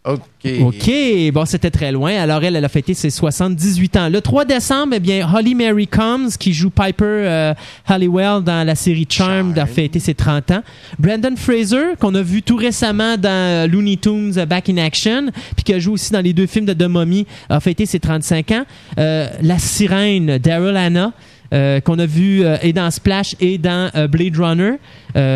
OK. 0.04 0.20
OK, 0.62 0.90
bon, 1.32 1.44
c'était 1.44 1.70
très 1.70 1.92
loin. 1.92 2.12
Alors, 2.16 2.42
elle, 2.42 2.56
elle 2.56 2.64
a 2.64 2.68
fêté 2.68 2.92
ses 2.92 3.08
78 3.08 3.96
ans. 3.96 4.08
Le 4.08 4.20
3 4.20 4.44
décembre, 4.44 4.94
eh 4.96 5.00
bien, 5.00 5.28
Holly 5.32 5.54
Mary 5.54 5.86
Combs, 5.86 6.30
qui 6.36 6.52
joue 6.52 6.70
Piper 6.70 7.04
euh, 7.04 7.54
Halliwell 7.86 8.42
dans 8.42 8.66
la 8.66 8.74
série 8.74 9.06
Charmed, 9.08 9.56
a 9.56 9.66
fêté 9.66 10.00
ses 10.00 10.14
30 10.14 10.50
ans. 10.50 10.62
Brandon 10.98 11.36
Fraser, 11.36 11.94
qu'on 12.00 12.16
a 12.16 12.22
vu 12.22 12.42
tout 12.42 12.56
récemment 12.56 13.16
dans 13.16 13.28
euh, 13.28 13.66
Looney 13.68 13.96
Tunes 13.96 14.32
euh, 14.38 14.44
Back 14.44 14.68
in 14.68 14.78
Action, 14.78 15.30
puis 15.54 15.62
qui 15.64 15.72
a 15.72 15.78
joué 15.78 15.94
aussi 15.94 16.10
dans 16.10 16.20
les 16.20 16.32
deux 16.32 16.46
films 16.46 16.66
de 16.66 16.72
The 16.72 16.88
Mummy, 16.88 17.24
a 17.48 17.60
fêté 17.60 17.86
ses 17.86 18.00
35 18.00 18.50
ans. 18.50 18.64
Euh, 18.98 19.28
la 19.40 19.58
sirène, 19.58 20.38
Daryl 20.38 20.76
Hannah, 20.76 21.12
euh, 21.52 21.80
qu'on 21.80 21.98
a 21.98 22.06
vu 22.06 22.42
euh, 22.42 22.56
et 22.62 22.72
dans 22.72 22.90
Splash 22.90 23.36
et 23.38 23.58
dans 23.58 23.90
euh, 23.94 24.08
Blade 24.08 24.36
Runner, 24.38 24.72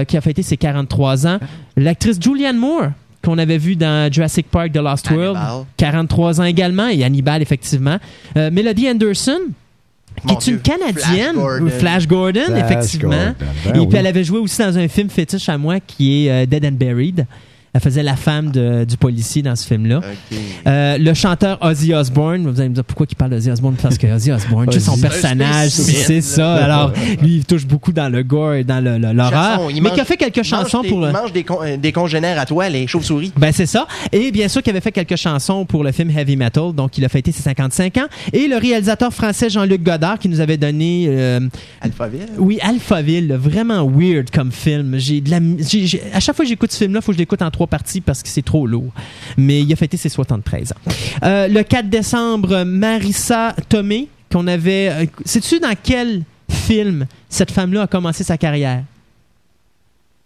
qui 0.07 0.17
a 0.17 0.21
fêté 0.23 0.43
ses 0.43 0.57
43 0.57 1.27
ans. 1.27 1.39
L'actrice 1.77 2.19
Julianne 2.19 2.57
Moore, 2.57 2.89
qu'on 3.27 3.39
avait 3.39 3.59
vu 3.59 3.77
dans 3.77 4.11
Jurassic 4.12 4.47
Park 4.51 4.72
The 4.72 4.77
Lost 4.77 5.11
World, 5.11 5.37
Hannibal. 5.37 5.64
43 5.77 6.41
ans 6.41 6.45
également, 6.45 6.89
et 6.89 7.05
Hannibal, 7.05 7.43
effectivement. 7.43 7.99
Euh, 8.37 8.51
Melody 8.51 8.89
Anderson, 8.89 9.39
qui 10.20 10.27
Mon 10.29 10.39
est 10.39 10.47
une 10.47 10.59
Dieu. 10.59 10.62
Canadienne, 10.62 11.35
Flash 11.35 11.37
Gordon. 11.37 11.70
Flash 11.79 12.07
Gordon, 12.09 12.41
Flash 12.47 12.64
effectivement. 12.64 13.11
Gordon, 13.11 13.35
ben 13.64 13.74
et 13.74 13.79
oui. 13.81 13.87
puis 13.89 13.99
elle 13.99 14.07
avait 14.07 14.24
joué 14.24 14.39
aussi 14.39 14.59
dans 14.62 14.79
un 14.79 14.89
film 14.89 15.11
fétiche 15.11 15.49
à 15.49 15.59
moi 15.59 15.81
qui 15.81 16.27
est 16.27 16.31
euh, 16.31 16.47
Dead 16.47 16.64
and 16.64 16.72
Buried. 16.72 17.27
Elle 17.77 17.83
faisait 17.83 18.03
la 18.03 18.16
femme 18.16 18.51
de- 18.53 18.85
du 18.87 18.97
policier 18.97 19.43
dans 19.43 19.55
ce 19.55 19.66
film-là. 19.66 20.01
Euh, 20.66 20.97
le 20.97 21.12
chanteur 21.12 21.59
Ozzy 21.61 21.93
Osbourne, 21.93 22.47
vous 22.51 22.59
allez 22.59 22.70
me 22.70 22.74
dire 22.74 22.85
pourquoi 22.85 23.07
il 23.11 23.14
parle 23.16 23.33
d'Ozzy 23.33 23.51
Osbourne 23.51 23.74
parce 23.81 23.99
que 23.99 24.07
Ozzy 24.07 24.33
Osbourne, 24.33 24.66
c'est 24.72 24.81
son 24.81 24.97
personnage, 24.97 25.68
c'est 25.70 26.22
ça. 26.22 26.55
Alors, 26.55 26.93
lui, 27.20 27.37
il 27.37 27.45
touche 27.45 27.66
beaucoup 27.66 27.93
dans 27.93 28.09
le 28.09 28.22
gore 28.22 28.55
et 28.55 28.64
dans 28.64 28.83
l'horreur, 28.83 29.70
il 29.70 29.83
mais 29.83 29.91
qui 29.91 30.01
a 30.01 30.07
fait 30.07 30.16
quelques 30.16 30.43
chansons 30.43 30.81
des- 30.81 30.89
pour 30.89 31.01
le. 31.01 31.12
mange 31.12 31.33
des, 31.35 31.45
con- 31.45 31.59
euh, 31.62 31.77
des 31.77 31.93
congénères 31.93 32.39
à 32.41 32.47
toi, 32.47 32.68
les 32.70 32.87
chauves-souris. 32.87 33.33
Ben 33.37 33.53
c'est 33.53 33.66
ça. 33.66 33.87
Et 34.11 34.31
bien 34.33 34.49
sûr 34.49 34.62
qu'il 34.62 34.70
avait 34.70 34.81
fait 34.81 34.93
quelques 34.93 35.16
chansons 35.16 35.66
pour 35.66 35.85
le 35.85 35.93
film 35.93 36.09
Heavy 36.16 36.37
Metal, 36.37 36.72
donc 36.72 36.97
il 36.97 37.05
a 37.05 37.11
fêté 37.11 37.31
ses 37.31 37.43
55 37.43 37.99
ans. 37.99 38.07
Et 38.33 38.49
le 38.49 38.57
réalisateur 38.57 39.12
français 39.12 39.51
Jean-Luc 39.51 39.83
Godard 39.83 40.18
qui 40.18 40.31
nous 40.31 40.41
avait 40.41 40.57
donné, 40.57 41.07
euh, 41.09 41.41
Alphaville. 41.83 42.27
oui, 42.39 42.59
Alphaville, 42.62 43.35
vraiment 43.39 43.87
weird 43.87 44.31
comme 44.31 44.51
film. 44.51 44.95
J'ai 44.97 45.20
de 45.20 45.31
la, 45.31 45.41
à 46.14 46.20
chaque 46.20 46.35
fois 46.37 46.45
que 46.45 46.49
j'écoute 46.49 46.72
ce 46.72 46.79
film-là, 46.79 47.01
il 47.01 47.05
faut 47.05 47.12
que 47.12 47.16
je 47.16 47.18
l'écoute 47.18 47.43
en 47.43 47.51
trois 47.51 47.66
parties 47.67 48.01
parce 48.01 48.23
que 48.23 48.29
c'est 48.29 48.45
trop 48.45 48.67
lourd. 48.67 48.93
Mais 49.37 49.61
il 49.62 49.73
a 49.73 49.77
fêté 49.77 49.97
ses 49.97 50.09
73 50.09 50.73
ans. 50.73 50.93
Euh, 51.25 51.49
le 51.49 51.62
4 51.62 51.89
décembre, 51.89 52.64
Marissa 52.64 53.55
Tomei, 53.69 54.09
qu'on 54.31 54.47
avait... 54.47 54.89
euh, 54.91 55.07
Sais-tu 55.25 55.59
dans 55.61 55.75
quel 55.83 56.23
film 56.51 57.07
cette 57.29 57.51
femme-là 57.51 57.83
a 57.83 57.87
commencé 57.87 58.25
sa 58.25 58.37
carrière? 58.39 58.83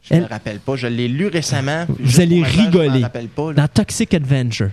Je 0.02 0.14
Elle- 0.14 0.22
me 0.22 0.28
rappelle 0.28 0.60
pas. 0.60 0.76
Je 0.76 0.86
l'ai 0.86 1.08
lu 1.08 1.26
récemment. 1.26 1.84
Vous 1.98 2.20
allez 2.20 2.36
pour 2.40 2.46
l'instant, 2.46 2.60
Je 2.62 2.66
rigoler. 2.78 2.98
me 2.98 3.02
rappelle 3.04 3.28
pas. 3.28 3.48
là. 3.48 3.54
Dans 3.54 3.68
Toxic 3.68 4.14
Avenger. 4.14 4.68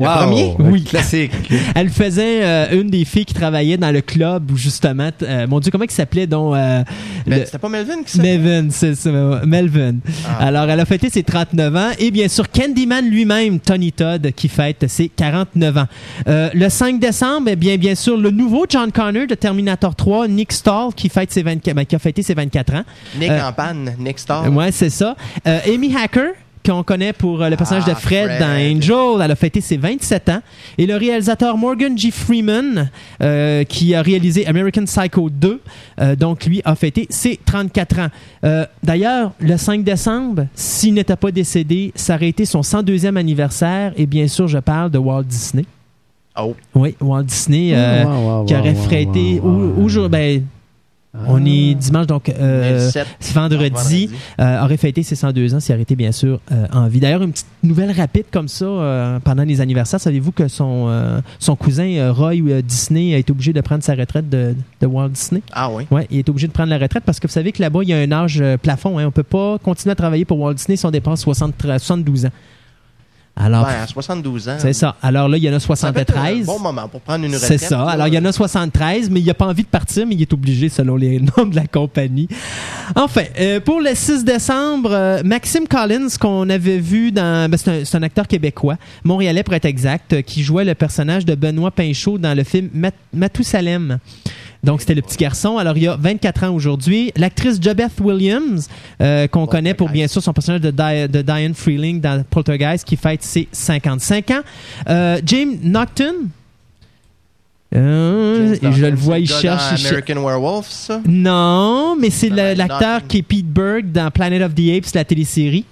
Le 0.00 0.06
Wow, 0.06 0.16
premier? 0.16 0.54
Oui. 0.58 0.84
Classique. 0.84 1.32
Elle 1.74 1.90
faisait 1.90 2.42
euh, 2.42 2.80
une 2.80 2.88
des 2.88 3.04
filles 3.04 3.26
qui 3.26 3.34
travaillait 3.34 3.76
dans 3.76 3.90
le 3.92 4.00
club 4.00 4.50
où 4.50 4.56
justement, 4.56 5.10
euh, 5.22 5.46
mon 5.46 5.60
Dieu, 5.60 5.70
comment 5.70 5.84
il 5.84 5.90
s'appelait 5.90 6.26
donc 6.26 6.54
euh, 6.56 6.82
Ben, 7.26 7.38
le- 7.40 7.44
C'était 7.44 7.58
pas 7.58 7.68
Melvin 7.68 8.02
qui 8.04 8.12
s'est 8.12 8.22
Melvin, 8.22 8.68
c'est 8.70 8.94
ça, 8.94 9.10
Melvin. 9.44 9.96
Ah. 10.26 10.46
Alors, 10.46 10.68
elle 10.70 10.80
a 10.80 10.84
fêté 10.86 11.10
ses 11.10 11.22
39 11.22 11.76
ans. 11.76 11.90
Et 11.98 12.10
bien 12.10 12.28
sûr, 12.28 12.50
Candyman 12.50 13.08
lui-même, 13.08 13.60
Tony 13.60 13.92
Todd, 13.92 14.32
qui 14.34 14.48
fête 14.48 14.86
ses 14.88 15.08
49 15.08 15.76
ans. 15.76 15.86
Euh, 16.28 16.48
le 16.54 16.68
5 16.70 16.98
décembre, 16.98 17.48
eh 17.50 17.56
bien, 17.56 17.76
bien 17.76 17.94
sûr, 17.94 18.16
le 18.16 18.30
nouveau 18.30 18.64
John 18.68 18.90
Connor 18.90 19.26
de 19.26 19.34
Terminator 19.34 19.94
3, 19.94 20.28
Nick 20.28 20.52
Stahl, 20.52 20.94
qui, 20.96 21.08
fête 21.10 21.30
ses 21.30 21.42
24, 21.42 21.74
ben, 21.76 21.84
qui 21.84 21.94
a 21.94 21.98
fêté 21.98 22.22
ses 22.22 22.34
24 22.34 22.74
ans. 22.74 22.82
Nick 23.18 23.30
Euh, 23.30 23.48
en 23.48 23.52
panne, 23.52 23.94
Nick 23.98 24.18
Star. 24.18 24.50
Ouais, 24.50 24.72
c'est 24.72 24.88
ça. 24.90 25.14
Euh, 25.46 25.58
Amy 25.66 25.94
Hacker, 25.94 26.30
qu'on 26.64 26.82
connaît 26.82 27.12
pour 27.12 27.42
euh, 27.42 27.48
le 27.48 27.56
personnage 27.56 27.84
Ah, 27.86 27.90
de 27.90 27.94
Fred, 27.96 28.26
Fred. 28.26 28.40
dans 28.40 28.48
Angel, 28.76 29.22
elle 29.24 29.30
a 29.30 29.34
fêté 29.36 29.60
ses 29.60 29.76
27 29.76 30.28
ans. 30.28 30.40
Et 30.78 30.86
le 30.86 30.96
réalisateur 30.96 31.56
Morgan 31.56 31.96
G. 31.96 32.10
Freeman, 32.10 32.90
euh, 33.22 33.64
qui 33.64 33.94
a 33.94 34.02
réalisé 34.02 34.46
American 34.46 34.84
Psycho 34.84 35.30
2, 35.30 35.60
euh, 36.00 36.16
donc 36.16 36.44
lui 36.44 36.60
a 36.64 36.74
fêté 36.74 37.06
ses 37.10 37.38
34 37.44 37.98
ans. 37.98 38.08
Euh, 38.44 38.66
D'ailleurs, 38.82 39.32
le 39.40 39.56
5 39.56 39.82
décembre, 39.84 40.46
s'il 40.54 40.94
n'était 40.94 41.16
pas 41.16 41.30
décédé, 41.30 41.92
ça 41.94 42.14
aurait 42.16 42.28
été 42.28 42.44
son 42.44 42.60
102e 42.62 43.16
anniversaire. 43.16 43.92
Et 43.96 44.06
bien 44.06 44.28
sûr, 44.28 44.48
je 44.48 44.58
parle 44.58 44.90
de 44.90 44.98
Walt 44.98 45.22
Disney. 45.24 45.64
Oh. 46.38 46.54
Oui, 46.74 46.94
Walt 47.00 47.24
Disney, 47.24 47.72
euh, 47.74 48.04
Wow, 48.04 48.38
wow, 48.40 48.44
qui 48.44 48.54
aurait 48.54 48.70
wow, 48.74 48.88
fêté... 48.88 49.40
ou- 49.42 49.82
ou- 49.84 50.08
ben, 50.08 50.42
on 51.12 51.44
est 51.44 51.74
dimanche, 51.74 52.06
donc... 52.06 52.28
euh, 52.28 52.78
2007. 52.78 53.06
c'est 53.18 53.34
vendredi, 53.34 54.10
euh, 54.40 54.62
aurait 54.64 54.76
fêté 54.76 55.02
ses 55.02 55.16
102 55.16 55.54
ans 55.54 55.60
s'il 55.60 55.74
aurait 55.74 55.82
été 55.82 55.96
bien 55.96 56.12
sûr 56.12 56.40
euh, 56.52 56.66
en 56.72 56.86
vie. 56.86 57.00
D'ailleurs, 57.00 57.22
une 57.22 57.32
petite 57.32 57.46
nouvelle 57.62 57.90
rapide 57.90 58.26
comme 58.30 58.48
ça 58.48 59.20
pendant 59.24 59.42
les 59.42 59.60
anniversaires. 59.60 60.00
Savez-vous 60.00 60.32
que 60.32 60.48
son, 60.48 61.20
son 61.38 61.56
cousin 61.56 62.12
Roy 62.12 62.62
Disney 62.62 63.14
a 63.14 63.18
été 63.18 63.32
obligé 63.32 63.52
de 63.52 63.60
prendre 63.60 63.82
sa 63.82 63.94
retraite 63.94 64.28
de, 64.28 64.54
de 64.80 64.86
Walt 64.86 65.10
Disney? 65.10 65.42
Ah 65.52 65.70
oui. 65.70 65.86
Ouais, 65.90 66.06
il 66.10 66.18
est 66.18 66.28
obligé 66.28 66.46
de 66.46 66.52
prendre 66.52 66.70
la 66.70 66.78
retraite 66.78 67.02
parce 67.04 67.18
que 67.18 67.26
vous 67.26 67.32
savez 67.32 67.52
que 67.52 67.60
là-bas, 67.60 67.80
il 67.82 67.88
y 67.88 67.92
a 67.92 67.98
un 67.98 68.12
âge 68.12 68.42
plafond. 68.62 68.98
Hein. 68.98 69.06
On 69.06 69.10
peut 69.10 69.22
pas 69.22 69.58
continuer 69.58 69.92
à 69.92 69.96
travailler 69.96 70.24
pour 70.24 70.38
Walt 70.38 70.54
Disney 70.54 70.76
si 70.76 70.86
on 70.86 70.90
dépasse 70.90 71.20
60 71.20 71.54
72 71.60 72.26
ans. 72.26 72.30
Alors, 73.36 73.64
à 73.66 73.86
72 73.86 74.48
ans. 74.50 74.56
c'est 74.58 74.72
ça. 74.74 74.96
Alors 75.00 75.28
là, 75.28 75.36
il 75.38 75.42
y 75.44 75.48
en 75.48 75.54
a 75.54 75.60
Ça 75.60 75.92
peut 75.92 76.00
être 76.00 76.12
73. 76.12 76.42
un 76.42 76.44
bon 76.44 76.58
moment 76.58 76.88
pour 76.88 77.00
prendre 77.00 77.24
une 77.24 77.32
retraite. 77.34 77.58
C'est 77.58 77.66
ça. 77.66 77.84
Alors, 77.88 78.06
il 78.08 78.14
y 78.14 78.18
en 78.18 78.24
a 78.26 78.32
73, 78.32 79.08
mais 79.08 79.20
il 79.20 79.26
n'a 79.26 79.34
pas 79.34 79.46
envie 79.46 79.62
de 79.62 79.68
partir, 79.68 80.06
mais 80.06 80.14
il 80.14 80.20
est 80.22 80.32
obligé 80.32 80.68
selon 80.68 80.96
les 80.96 81.20
normes 81.36 81.50
de 81.50 81.56
la 81.56 81.66
compagnie. 81.66 82.28
Enfin, 82.96 83.22
euh, 83.38 83.60
pour 83.60 83.80
le 83.80 83.94
6 83.94 84.24
décembre, 84.24 84.90
euh, 84.92 85.22
Maxime 85.24 85.66
Collins, 85.66 86.08
qu'on 86.20 86.50
avait 86.50 86.78
vu 86.78 87.12
dans. 87.12 87.48
ben, 87.50 87.56
c'est, 87.56 87.70
un, 87.70 87.84
c'est 87.84 87.96
un 87.96 88.02
acteur 88.02 88.26
québécois, 88.26 88.76
montréalais 89.04 89.42
pour 89.42 89.54
être 89.54 89.64
exact, 89.64 90.12
euh, 90.12 90.22
qui 90.22 90.42
jouait 90.42 90.64
le 90.64 90.74
personnage 90.74 91.24
de 91.24 91.34
Benoît 91.34 91.70
Pinchot 91.70 92.18
dans 92.18 92.36
le 92.36 92.44
film 92.44 92.68
Mat- 92.74 92.94
Mathusalem. 93.14 93.98
Donc, 94.62 94.80
c'était 94.80 94.94
le 94.94 95.00
petit 95.02 95.16
garçon. 95.16 95.56
Alors, 95.56 95.76
il 95.76 95.84
y 95.84 95.88
a 95.88 95.96
24 95.96 96.44
ans 96.44 96.50
aujourd'hui. 96.54 97.12
L'actrice 97.16 97.58
Jobeth 97.60 97.92
Williams, 98.00 98.68
euh, 99.00 99.26
qu'on 99.26 99.46
connaît 99.46 99.72
pour 99.74 99.88
bien 99.88 100.06
sûr 100.06 100.22
son 100.22 100.32
personnage 100.34 100.60
de, 100.60 100.70
Di- 100.70 101.08
de 101.10 101.22
Diane 101.22 101.54
Freeling 101.54 102.00
dans 102.00 102.22
Poltergeist, 102.28 102.84
qui 102.84 102.96
fête 102.96 103.22
ses 103.22 103.48
55 103.52 104.30
ans. 104.32 104.40
Euh, 104.88 105.20
James 105.24 105.56
Naughton. 105.62 106.14
Euh, 107.74 108.56
James 108.60 108.72
je 108.74 108.86
le 108.86 108.96
vois, 108.96 109.18
il 109.20 109.28
cherche. 109.28 109.70
dans 109.70 109.76
cherche- 109.76 109.86
American 109.92 110.22
Werewolf, 110.24 110.68
ça? 110.68 111.00
Non, 111.08 111.96
mais 111.98 112.10
c'est 112.10 112.26
être 112.26 112.58
l'acteur 112.58 113.06
qui 113.06 113.18
est 113.18 113.22
Pete 113.22 113.46
Berg 113.46 113.92
dans 113.92 114.10
Planet 114.10 114.42
of 114.42 114.54
the 114.54 114.76
Apes, 114.76 114.92
la 114.94 115.04
télésérie. 115.04 115.64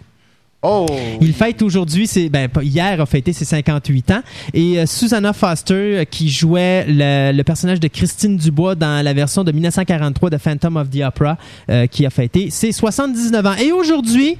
Oh! 0.63 0.87
Il 1.21 1.33
fête 1.35 1.63
aujourd'hui, 1.63 2.09
c'est 2.09 2.29
ben 2.29 2.49
hier 2.63 3.01
a 3.01 3.07
fêté 3.07 3.33
ses 3.33 3.45
58 3.45 4.11
ans 4.11 4.23
et 4.53 4.81
euh, 4.81 4.87
Susanna 4.87 5.33
Foster 5.33 5.75
euh, 5.75 6.05
qui 6.05 6.29
jouait 6.31 6.85
le, 6.89 7.31
le 7.33 7.45
personnage 7.45 7.79
de 7.79 7.87
Christine 7.87 8.37
Dubois 8.37 8.75
dans 8.75 9.05
la 9.05 9.13
version 9.13 9.45
de 9.45 9.53
1943 9.53 10.31
de 10.31 10.37
Phantom 10.37 10.77
of 10.77 10.91
the 10.91 11.03
Opera 11.03 11.39
euh, 11.71 11.87
qui 11.87 12.05
a 12.05 12.11
fêté 12.11 12.51
ses 12.51 12.73
79 12.73 13.47
ans. 13.47 13.55
Et 13.55 13.71
aujourd'hui, 13.71 14.37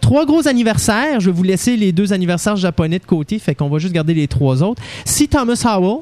trois 0.00 0.26
gros 0.26 0.48
anniversaires. 0.48 1.20
Je 1.20 1.26
vais 1.26 1.36
vous 1.36 1.44
laisser 1.44 1.76
les 1.76 1.92
deux 1.92 2.12
anniversaires 2.12 2.56
japonais 2.56 2.98
de 2.98 3.04
côté, 3.04 3.38
fait 3.38 3.54
qu'on 3.54 3.68
va 3.68 3.78
juste 3.78 3.94
garder 3.94 4.14
les 4.14 4.26
trois 4.26 4.64
autres. 4.64 4.82
C. 5.04 5.28
Thomas 5.28 5.62
Howell 5.64 6.00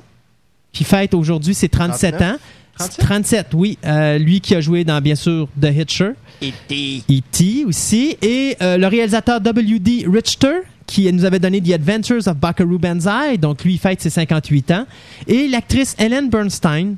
qui 0.73 0.85
fête 0.85 1.15
aujourd'hui 1.15 1.55
ses 1.55 1.69
37 1.69 2.23
ans. 2.23 2.37
37? 2.79 3.05
37, 3.05 3.47
oui. 3.55 3.79
Euh, 3.85 4.19
lui 4.19 4.41
qui 4.41 4.55
a 4.55 4.61
joué 4.61 4.85
dans, 4.85 5.01
bien 5.01 5.15
sûr, 5.15 5.49
The 5.61 5.67
Hitcher. 5.67 6.11
E.T. 6.43 7.03
E.T. 7.11 7.65
aussi. 7.65 8.17
Et 8.21 8.57
euh, 8.61 8.77
le 8.77 8.87
réalisateur 8.87 9.41
W.D. 9.41 10.07
Richter, 10.13 10.63
qui 10.87 11.11
nous 11.13 11.25
avait 11.25 11.39
donné 11.39 11.61
The 11.61 11.73
Adventures 11.73 12.27
of 12.27 12.37
Buckaroo 12.37 12.79
Banzai. 12.79 13.39
Donc, 13.39 13.65
lui, 13.65 13.75
il 13.75 13.79
fête 13.79 14.01
ses 14.01 14.11
58 14.11 14.71
ans. 14.73 14.87
Et 15.27 15.49
l'actrice 15.49 15.95
Ellen 15.99 16.29
Bernstein, 16.29 16.97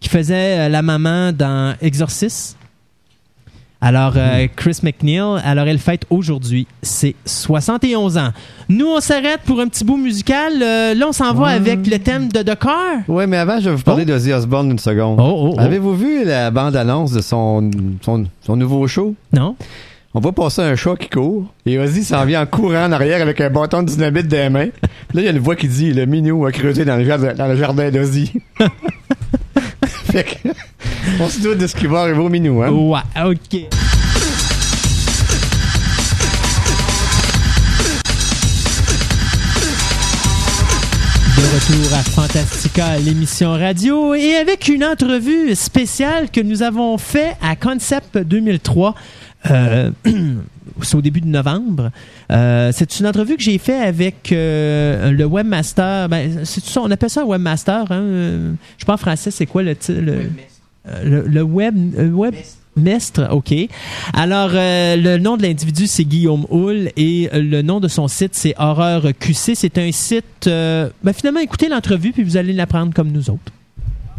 qui 0.00 0.08
faisait 0.08 0.58
euh, 0.60 0.68
la 0.68 0.82
maman 0.82 1.32
dans 1.32 1.76
Exorcist. 1.80 2.56
Alors, 3.86 4.14
euh, 4.16 4.48
Chris 4.56 4.80
McNeil, 4.82 5.40
alors 5.44 5.68
elle 5.68 5.78
fête 5.78 6.06
aujourd'hui 6.10 6.66
ses 6.82 7.14
71 7.24 8.18
ans. 8.18 8.30
Nous, 8.68 8.84
on 8.84 8.98
s'arrête 8.98 9.42
pour 9.46 9.60
un 9.60 9.68
petit 9.68 9.84
bout 9.84 9.96
musical. 9.96 10.54
Euh, 10.60 10.92
là, 10.92 11.06
on 11.06 11.12
s'en 11.12 11.32
va 11.34 11.50
avec 11.50 11.86
le 11.86 11.96
thème 12.00 12.26
de 12.26 12.42
The 12.42 12.58
Car. 12.58 13.02
Oui, 13.06 13.28
mais 13.28 13.36
avant, 13.36 13.60
je 13.60 13.70
vais 13.70 13.76
vous 13.76 13.84
parler 13.84 14.04
d'Ozzy 14.04 14.32
Osbourne 14.32 14.72
une 14.72 14.80
seconde. 14.80 15.20
Oh, 15.20 15.34
oh, 15.36 15.54
oh. 15.56 15.60
Avez-vous 15.60 15.94
vu 15.94 16.24
la 16.24 16.50
bande-annonce 16.50 17.12
de 17.12 17.20
son, 17.20 17.70
son, 18.02 18.24
son 18.44 18.56
nouveau 18.56 18.88
show? 18.88 19.14
Non? 19.32 19.54
On 20.14 20.18
va 20.18 20.32
passer 20.32 20.62
un 20.62 20.74
chat 20.74 20.96
qui 20.96 21.08
court 21.08 21.44
et 21.64 21.78
Ozzy 21.78 22.02
s'en 22.02 22.24
vient 22.24 22.42
en 22.42 22.46
courant 22.46 22.86
en 22.86 22.90
arrière 22.90 23.22
avec 23.22 23.40
un 23.40 23.50
bâton 23.50 23.84
de 23.84 23.88
dynamite 23.88 24.26
dans 24.26 24.36
les 24.36 24.50
mains. 24.50 24.68
Là, 25.14 25.20
il 25.20 25.22
y 25.22 25.28
a 25.28 25.30
une 25.30 25.38
voix 25.38 25.54
qui 25.54 25.68
dit 25.68 25.92
Le 25.92 26.06
minou 26.06 26.44
a 26.44 26.50
creusé 26.50 26.84
dans 26.84 26.96
le 26.96 27.04
jardin, 27.04 27.34
dans 27.34 27.46
le 27.46 27.54
jardin 27.54 27.88
d'Ozzy. 27.92 28.32
on 31.20 31.28
se 31.28 31.40
doute 31.40 31.58
de 31.58 31.66
ce 31.66 31.76
qui 31.76 31.86
va 31.86 32.02
arriver 32.02 32.18
au 32.18 32.28
minou, 32.28 32.62
hein? 32.62 32.70
Ouais, 32.70 33.00
OK. 33.24 33.66
De 41.36 41.42
retour 41.54 41.94
à 41.94 42.02
Fantastica, 42.02 42.98
l'émission 42.98 43.52
radio, 43.52 44.14
et 44.14 44.36
avec 44.36 44.68
une 44.68 44.84
entrevue 44.84 45.54
spéciale 45.54 46.30
que 46.30 46.40
nous 46.40 46.62
avons 46.62 46.96
fait 46.98 47.36
à 47.42 47.56
Concept 47.56 48.18
2003. 48.18 48.94
Euh, 49.50 49.90
c'est 50.82 50.96
au 50.96 51.02
début 51.02 51.20
de 51.20 51.26
novembre. 51.28 51.90
Euh, 52.30 52.70
c'est 52.72 53.00
une 53.00 53.06
entrevue 53.06 53.36
que 53.36 53.42
j'ai 53.42 53.58
fait 53.58 53.78
avec 53.80 54.32
euh, 54.32 55.10
le 55.10 55.24
webmaster. 55.24 56.08
Ben, 56.08 56.44
c'est 56.44 56.64
ça, 56.64 56.80
on 56.82 56.90
appelle 56.90 57.10
ça 57.10 57.22
un 57.22 57.26
webmaster. 57.26 57.90
Hein? 57.90 58.02
Je 58.02 58.54
sais 58.80 58.86
pas 58.86 58.94
en 58.94 58.98
français, 58.98 59.30
c'est 59.30 59.46
quoi 59.46 59.62
le 59.62 59.74
titre? 59.76 60.00
Le, 60.00 60.30
euh, 60.88 61.04
le, 61.04 61.28
le 61.28 61.42
web, 61.42 61.74
euh, 61.98 62.10
web 62.10 62.34
Mestre, 62.76 63.28
OK. 63.32 63.54
Alors, 64.12 64.50
euh, 64.52 64.96
le 64.96 65.16
nom 65.16 65.38
de 65.38 65.42
l'individu, 65.42 65.86
c'est 65.86 66.04
Guillaume 66.04 66.44
Hull 66.50 66.90
et 66.96 67.28
euh, 67.32 67.40
le 67.40 67.62
nom 67.62 67.80
de 67.80 67.88
son 67.88 68.06
site, 68.06 68.34
c'est 68.34 68.54
Horreur 68.58 69.02
QC. 69.18 69.54
C'est 69.54 69.78
un 69.78 69.90
site... 69.92 70.46
euh, 70.46 70.90
ben, 71.02 71.14
finalement, 71.14 71.40
écoutez 71.40 71.68
l'entrevue, 71.68 72.12
puis 72.12 72.22
vous 72.22 72.36
allez 72.36 72.52
l'apprendre 72.52 72.92
comme 72.92 73.10
nous 73.10 73.30
autres. 73.30 73.52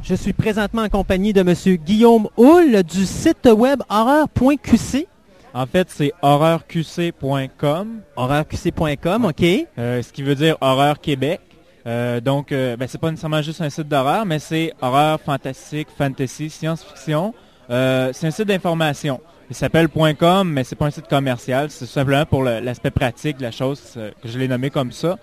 Je 0.03 0.15
suis 0.15 0.33
présentement 0.33 0.81
en 0.83 0.89
compagnie 0.89 1.33
de 1.33 1.41
M. 1.41 1.53
Guillaume 1.85 2.27
Hull 2.37 2.81
du 2.83 3.05
site 3.05 3.47
web 3.55 3.81
horreur.qc. 3.89 5.05
En 5.57 5.65
fait, 5.65 5.89
c'est 5.89 6.13
horreurqc.com, 6.21 8.01
Horreurqc.com, 8.15 9.25
OK. 9.25 9.43
euh, 9.79 10.03
ce 10.03 10.13
qui 10.13 10.21
veut 10.21 10.35
dire 10.35 10.55
Horreur 10.61 11.01
Québec. 11.01 11.41
Euh, 11.87 12.21
donc, 12.21 12.51
euh, 12.51 12.77
ben, 12.77 12.87
c'est 12.87 13.01
pas 13.01 13.09
nécessairement 13.09 13.41
juste 13.41 13.61
un 13.61 13.71
site 13.71 13.87
d'horreur, 13.87 14.23
mais 14.23 14.37
c'est 14.37 14.71
horreur, 14.83 15.19
fantastique, 15.19 15.87
fantasy, 15.97 16.51
science-fiction. 16.51 17.33
Euh, 17.71 18.11
c'est 18.13 18.27
un 18.27 18.31
site 18.31 18.47
d'information. 18.47 19.19
Il 19.49 19.55
s'appelle 19.55 19.87
.com, 20.19 20.47
mais 20.47 20.63
c'est 20.63 20.75
pas 20.75 20.85
un 20.85 20.91
site 20.91 21.07
commercial. 21.07 21.71
C'est 21.71 21.87
simplement 21.87 22.27
pour 22.27 22.43
l'aspect 22.43 22.91
pratique 22.91 23.37
de 23.37 23.43
la 23.43 23.51
chose 23.51 23.81
que 24.21 24.29
je 24.29 24.37
l'ai 24.37 24.47
nommé 24.47 24.69
comme 24.69 24.91
ça. 24.91 25.17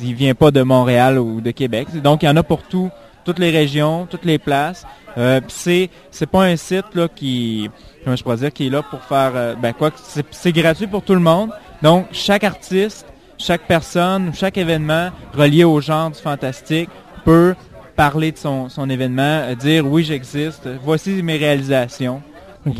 il 0.00 0.14
vient 0.14 0.34
pas 0.34 0.50
de 0.50 0.62
Montréal 0.62 1.18
ou 1.18 1.40
de 1.40 1.50
Québec. 1.50 1.88
Donc, 2.02 2.22
il 2.22 2.26
y 2.26 2.28
en 2.28 2.36
a 2.36 2.42
pour 2.42 2.62
tout, 2.62 2.90
toutes 3.24 3.38
les 3.38 3.50
régions, 3.50 4.06
toutes 4.08 4.24
les 4.24 4.38
places. 4.38 4.86
Euh, 5.18 5.40
c'est 5.48 5.88
c'est 6.10 6.26
pas 6.26 6.44
un 6.44 6.56
site 6.56 6.94
là 6.94 7.08
qui 7.08 7.70
comment 8.04 8.16
je 8.16 8.22
pourrais 8.22 8.36
dire 8.36 8.52
qui 8.52 8.66
est 8.66 8.70
là 8.70 8.82
pour 8.82 9.00
faire 9.00 9.56
ben 9.56 9.72
quoi 9.72 9.90
c'est 10.30 10.52
gratuit 10.52 10.86
pour 10.86 11.02
tout 11.02 11.14
le 11.14 11.20
monde. 11.20 11.50
Donc 11.82 12.06
chaque 12.12 12.44
artiste, 12.44 13.06
chaque 13.38 13.62
personne, 13.62 14.34
chaque 14.34 14.58
événement 14.58 15.08
relié 15.32 15.64
au 15.64 15.80
genre 15.80 16.10
du 16.10 16.20
fantastique 16.20 16.90
peut 17.24 17.54
parler 17.96 18.32
de 18.32 18.38
son, 18.38 18.68
son 18.68 18.88
événement, 18.90 19.22
euh, 19.22 19.54
dire 19.54 19.86
oui 19.86 20.04
j'existe, 20.04 20.68
voici 20.84 21.22
mes 21.22 21.36
réalisations. 21.36 22.20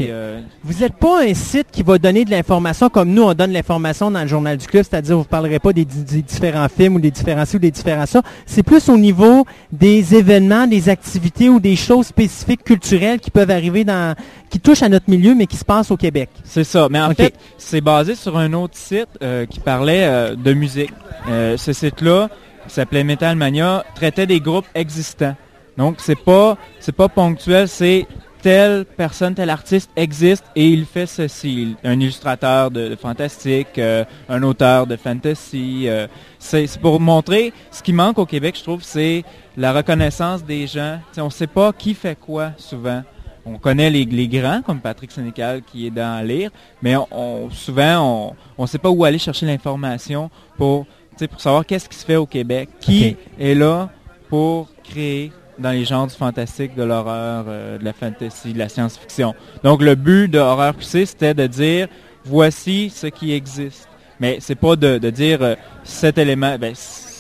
Euh, 0.01 0.41
Vous 0.65 0.81
n'êtes 0.81 0.95
pas 0.97 1.23
un 1.23 1.33
site 1.33 1.69
qui 1.71 1.85
va 1.85 1.97
donner 1.97 2.25
de 2.25 2.31
l'information 2.33 2.89
comme 2.89 3.11
nous, 3.11 3.23
on 3.23 3.35
donne 3.35 3.53
l'information 3.53 4.11
dans 4.11 4.23
le 4.23 4.27
journal 4.27 4.57
du 4.57 4.67
club, 4.67 4.83
c'est-à-dire 4.83 5.15
vous 5.15 5.23
ne 5.23 5.29
parlerez 5.29 5.61
pas 5.61 5.73
des, 5.73 5.85
di- 5.85 6.03
des 6.03 6.23
différents 6.23 6.67
films 6.69 6.97
ou 6.97 6.99
des 7.01 7.13
différents 7.13 7.45
ci 7.45 7.55
ou 7.55 7.59
des 7.61 7.71
différents 7.71 8.05
ça. 8.07 8.21
C'est 8.47 8.65
plus 8.65 8.89
au 8.89 8.99
niveau 8.99 9.45
des 9.71 10.17
événements, 10.17 10.67
des 10.67 10.89
activités 10.89 11.49
ou 11.49 11.61
des 11.61 11.77
choses 11.77 12.07
spécifiques 12.09 12.65
culturelles 12.65 13.21
qui 13.21 13.31
peuvent 13.31 13.53
arriver 13.53 13.85
dans, 13.85 14.17
qui 14.51 14.59
touchent 14.59 14.83
à 14.83 14.89
notre 14.89 15.09
milieu, 15.09 15.37
mais 15.37 15.47
qui 15.47 15.57
se 15.57 15.65
passent 15.65 15.93
au 15.93 15.97
Québec. 15.97 16.31
C'est 16.43 16.65
ça. 16.65 16.89
Mais 16.91 17.01
en 17.01 17.15
fait, 17.15 17.35
c'est 17.57 17.81
basé 17.81 18.17
sur 18.17 18.37
un 18.37 18.53
autre 18.55 18.77
site 18.77 19.07
euh, 19.23 19.47
qui 19.47 19.61
parlait 19.61 20.03
euh, 20.05 20.35
de 20.35 20.53
musique. 20.53 20.93
Ce 21.29 21.73
site-là, 21.73 22.29
s'appelait 22.69 23.05
Metal 23.05 23.37
Mania, 23.37 23.85
traitait 23.95 24.27
des 24.27 24.41
groupes 24.41 24.67
existants. 24.75 25.37
Donc, 25.77 25.97
c'est 25.99 26.19
pas, 26.19 26.57
pas 26.97 27.09
ponctuel, 27.09 27.69
c'est 27.69 28.07
telle 28.43 28.85
personne, 28.85 29.35
tel 29.35 29.51
artiste 29.51 29.91
existe 29.97 30.45
et 30.55 30.69
il 30.69 30.87
fait 30.87 31.07
ceci. 31.07 31.75
Un 31.83 31.99
illustrateur 31.99 32.71
de, 32.71 32.97
fantastique, 32.97 33.79
euh, 33.79 34.05
un 34.29 34.43
auteur 34.43 34.87
de 34.87 34.97
fantasy. 34.97 35.85
euh, 35.89 36.07
c'est 36.39 36.79
pour 36.81 37.01
montrer 37.01 37.53
ce 37.71 37.83
qui 37.83 37.93
manque 37.93 38.19
au 38.19 38.27
Québec, 38.27 38.55
je 38.57 38.63
trouve, 38.63 38.83
c'est 38.83 39.25
la 39.57 39.73
reconnaissance 39.73 40.45
des 40.45 40.67
gens. 40.67 41.01
On 41.19 41.25
ne 41.25 41.31
sait 41.31 41.47
pas 41.49 41.73
qui 41.73 41.93
fait 41.95 42.15
quoi 42.19 42.53
souvent. 42.57 43.03
On 43.45 43.59
connaît 43.59 43.91
les, 43.91 44.29
grands, 44.29 44.61
comme 44.63 44.81
Patrick 44.81 45.11
Sénécal 45.13 45.63
qui 45.63 45.87
est 45.87 45.91
dans 45.91 46.25
Lire, 46.27 46.51
mais 46.83 46.97
on, 46.97 47.07
on- 47.13 47.51
souvent, 47.51 48.35
on 48.59 48.63
ne 48.63 48.67
sait 48.67 48.79
pas 48.79 48.91
où 48.91 49.05
aller 49.05 49.19
chercher 49.19 49.47
l'information 49.47 50.31
pour, 50.57 50.85
pour 51.31 51.41
savoir 51.41 51.65
qu'est-ce 51.65 51.89
qui 51.89 51.97
se 51.97 52.05
fait 52.05 52.17
au 52.17 52.27
Québec. 52.27 52.69
Qui 52.81 53.17
est 53.39 53.55
là 53.55 53.89
pour 54.29 54.69
créer 54.85 55.33
dans 55.59 55.71
les 55.71 55.85
genres 55.85 56.07
du 56.07 56.15
fantastique, 56.15 56.75
de 56.75 56.83
l'horreur, 56.83 57.47
euh, 57.49 57.79
de 57.79 57.85
la 57.85 57.93
fantasy, 57.93 58.53
de 58.53 58.59
la 58.59 58.69
science-fiction. 58.69 59.35
Donc, 59.63 59.83
le 59.83 59.95
but 59.95 60.29
de 60.29 60.39
Horreur 60.39 60.77
QC, 60.77 61.07
c'était 61.07 61.35
de 61.35 61.47
dire, 61.47 61.89
voici 62.25 62.91
ce 62.91 63.07
qui 63.07 63.33
existe. 63.33 63.89
Mais 64.21 64.39
c'est 64.41 64.55
pas 64.55 64.77
de, 64.77 64.99
de 64.99 65.11
dire, 65.11 65.43
euh, 65.43 65.55
cet 65.85 66.19
élément, 66.19 66.57
ben, 66.59 66.75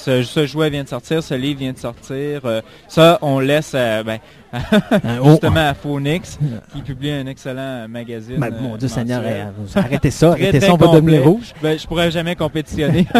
ce, 0.06 0.22
ce 0.22 0.46
jouet 0.46 0.70
vient 0.70 0.84
de 0.84 0.88
sortir, 0.88 1.20
ce 1.20 1.34
livre 1.34 1.58
vient 1.58 1.72
de 1.72 1.78
sortir. 1.78 2.42
euh, 2.44 2.60
ça, 2.86 3.18
on 3.22 3.40
laisse 3.40 3.72
euh, 3.74 4.04
ben, 4.04 4.18
oh. 5.20 5.30
justement 5.30 5.68
à 5.68 5.74
Phoenix, 5.74 6.38
qui 6.72 6.82
publie 6.82 7.10
un 7.10 7.26
excellent 7.26 7.88
magazine. 7.88 8.36
Ben, 8.38 8.54
mon 8.60 8.74
euh, 8.74 8.76
Dieu 8.76 8.86
Seigneur, 8.88 9.22
euh, 9.24 9.44
arrêtez 9.74 10.12
ça, 10.12 10.30
arrêtez 10.32 10.60
ça, 10.60 10.72
on 10.72 10.76
va 10.76 10.94
devenir 10.94 11.24
rouge. 11.24 11.52
Ben, 11.60 11.76
je 11.76 11.86
pourrais 11.86 12.10
jamais 12.10 12.36
compétitionner. 12.36 13.06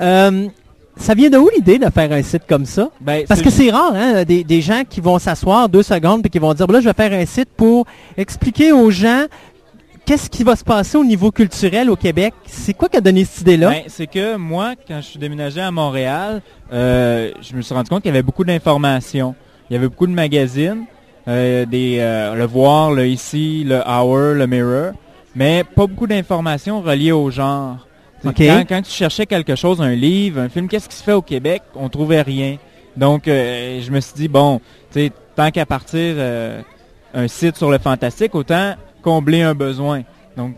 Euh, 0.00 0.48
ça 0.96 1.14
vient 1.14 1.30
de 1.30 1.36
où 1.38 1.48
l'idée 1.56 1.78
de 1.78 1.88
faire 1.90 2.10
un 2.12 2.22
site 2.22 2.42
comme 2.48 2.64
ça? 2.66 2.90
Ben, 3.00 3.24
Parce 3.26 3.42
que 3.42 3.50
c'est 3.50 3.70
rare, 3.70 3.92
hein, 3.94 4.24
des, 4.24 4.44
des 4.44 4.60
gens 4.60 4.82
qui 4.88 5.00
vont 5.00 5.18
s'asseoir 5.18 5.68
deux 5.68 5.82
secondes 5.82 6.24
et 6.24 6.28
qui 6.28 6.38
vont 6.38 6.54
dire, 6.54 6.66
Ben 6.66 6.74
là, 6.74 6.80
je 6.80 6.88
vais 6.88 6.92
faire 6.92 7.12
un 7.12 7.26
site 7.26 7.48
pour 7.56 7.86
expliquer 8.16 8.72
aux 8.72 8.90
gens 8.90 9.26
qu'est-ce 10.08 10.30
qui 10.30 10.42
va 10.42 10.56
se 10.56 10.64
passer 10.64 10.96
au 10.96 11.04
niveau 11.04 11.30
culturel 11.30 11.90
au 11.90 11.96
Québec? 11.96 12.32
C'est 12.46 12.72
quoi 12.72 12.88
qui 12.88 12.96
a 12.96 13.02
donné 13.02 13.26
cette 13.26 13.42
idée-là? 13.42 13.68
Ben, 13.68 13.82
c'est 13.88 14.06
que 14.06 14.36
moi, 14.36 14.72
quand 14.88 15.02
je 15.02 15.06
suis 15.06 15.18
déménagé 15.18 15.60
à 15.60 15.70
Montréal, 15.70 16.40
euh, 16.72 17.30
je 17.42 17.54
me 17.54 17.60
suis 17.60 17.74
rendu 17.74 17.90
compte 17.90 18.00
qu'il 18.00 18.08
y 18.08 18.14
avait 18.14 18.22
beaucoup 18.22 18.44
d'informations. 18.44 19.34
Il 19.68 19.74
y 19.74 19.76
avait 19.76 19.88
beaucoup 19.88 20.06
de 20.06 20.12
magazines, 20.12 20.86
euh, 21.28 21.66
des, 21.66 21.98
euh, 22.00 22.34
le 22.36 22.46
Voir, 22.46 22.92
le 22.92 23.06
Ici, 23.06 23.64
le 23.66 23.82
Hour, 23.86 24.34
le 24.34 24.46
Mirror, 24.46 24.92
mais 25.36 25.62
pas 25.62 25.86
beaucoup 25.86 26.06
d'informations 26.06 26.80
reliées 26.80 27.12
au 27.12 27.30
genre. 27.30 27.86
Quand, 28.22 28.32
quand 28.34 28.82
tu 28.82 28.90
cherchais 28.90 29.26
quelque 29.26 29.56
chose, 29.56 29.82
un 29.82 29.94
livre, 29.94 30.40
un 30.40 30.48
film, 30.48 30.68
qu'est-ce 30.68 30.88
qui 30.88 30.96
se 30.96 31.02
fait 31.02 31.12
au 31.12 31.22
Québec, 31.22 31.62
on 31.74 31.90
trouvait 31.90 32.22
rien. 32.22 32.56
Donc, 32.96 33.24
je 33.26 33.90
me 33.90 34.00
suis 34.00 34.14
dit, 34.14 34.28
bon, 34.28 34.62
tant 35.36 35.50
qu'à 35.50 35.66
partir 35.66 36.16
un 37.14 37.28
site 37.28 37.56
sur 37.56 37.70
le 37.70 37.78
fantastique, 37.78 38.34
autant 38.34 38.74
combler 39.08 39.40
un 39.40 39.54
besoin. 39.54 40.02
Donc, 40.36 40.56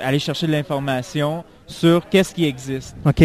aller 0.00 0.18
chercher 0.18 0.46
de 0.46 0.52
l'information 0.52 1.44
sur 1.66 2.08
qu'est-ce 2.08 2.34
qui 2.34 2.46
existe. 2.46 2.96
OK. 3.04 3.22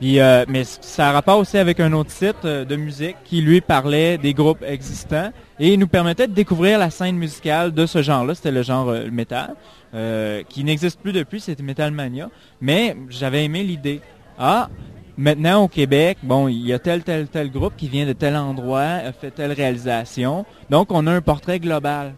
Puis, 0.00 0.18
euh, 0.18 0.44
mais 0.48 0.64
ça 0.64 1.10
a 1.10 1.12
rapport 1.12 1.38
aussi 1.38 1.58
avec 1.58 1.78
un 1.78 1.92
autre 1.92 2.10
site 2.10 2.44
euh, 2.44 2.64
de 2.64 2.74
musique 2.74 3.14
qui 3.24 3.40
lui 3.40 3.60
parlait 3.60 4.18
des 4.18 4.34
groupes 4.34 4.64
existants 4.66 5.30
et 5.60 5.76
nous 5.76 5.86
permettait 5.86 6.26
de 6.26 6.32
découvrir 6.32 6.76
la 6.80 6.90
scène 6.90 7.16
musicale 7.16 7.72
de 7.72 7.86
ce 7.86 8.02
genre-là. 8.02 8.34
C'était 8.34 8.50
le 8.50 8.62
genre 8.62 8.88
euh, 8.88 9.08
métal, 9.12 9.54
euh, 9.94 10.42
qui 10.48 10.64
n'existe 10.64 10.98
plus 11.00 11.12
depuis, 11.12 11.38
c'était 11.38 11.62
Metal 11.62 11.92
Mania. 11.92 12.30
Mais 12.60 12.96
j'avais 13.10 13.44
aimé 13.44 13.62
l'idée. 13.62 14.00
Ah, 14.36 14.68
maintenant 15.16 15.62
au 15.62 15.68
Québec, 15.68 16.18
bon, 16.24 16.48
il 16.48 16.66
y 16.66 16.72
a 16.72 16.80
tel, 16.80 17.04
tel, 17.04 17.28
tel 17.28 17.52
groupe 17.52 17.74
qui 17.76 17.88
vient 17.88 18.06
de 18.06 18.12
tel 18.12 18.34
endroit, 18.34 18.80
a 18.80 19.12
fait 19.12 19.30
telle 19.30 19.52
réalisation. 19.52 20.44
Donc, 20.68 20.90
on 20.90 21.06
a 21.06 21.12
un 21.12 21.20
portrait 21.20 21.60
global. 21.60 22.14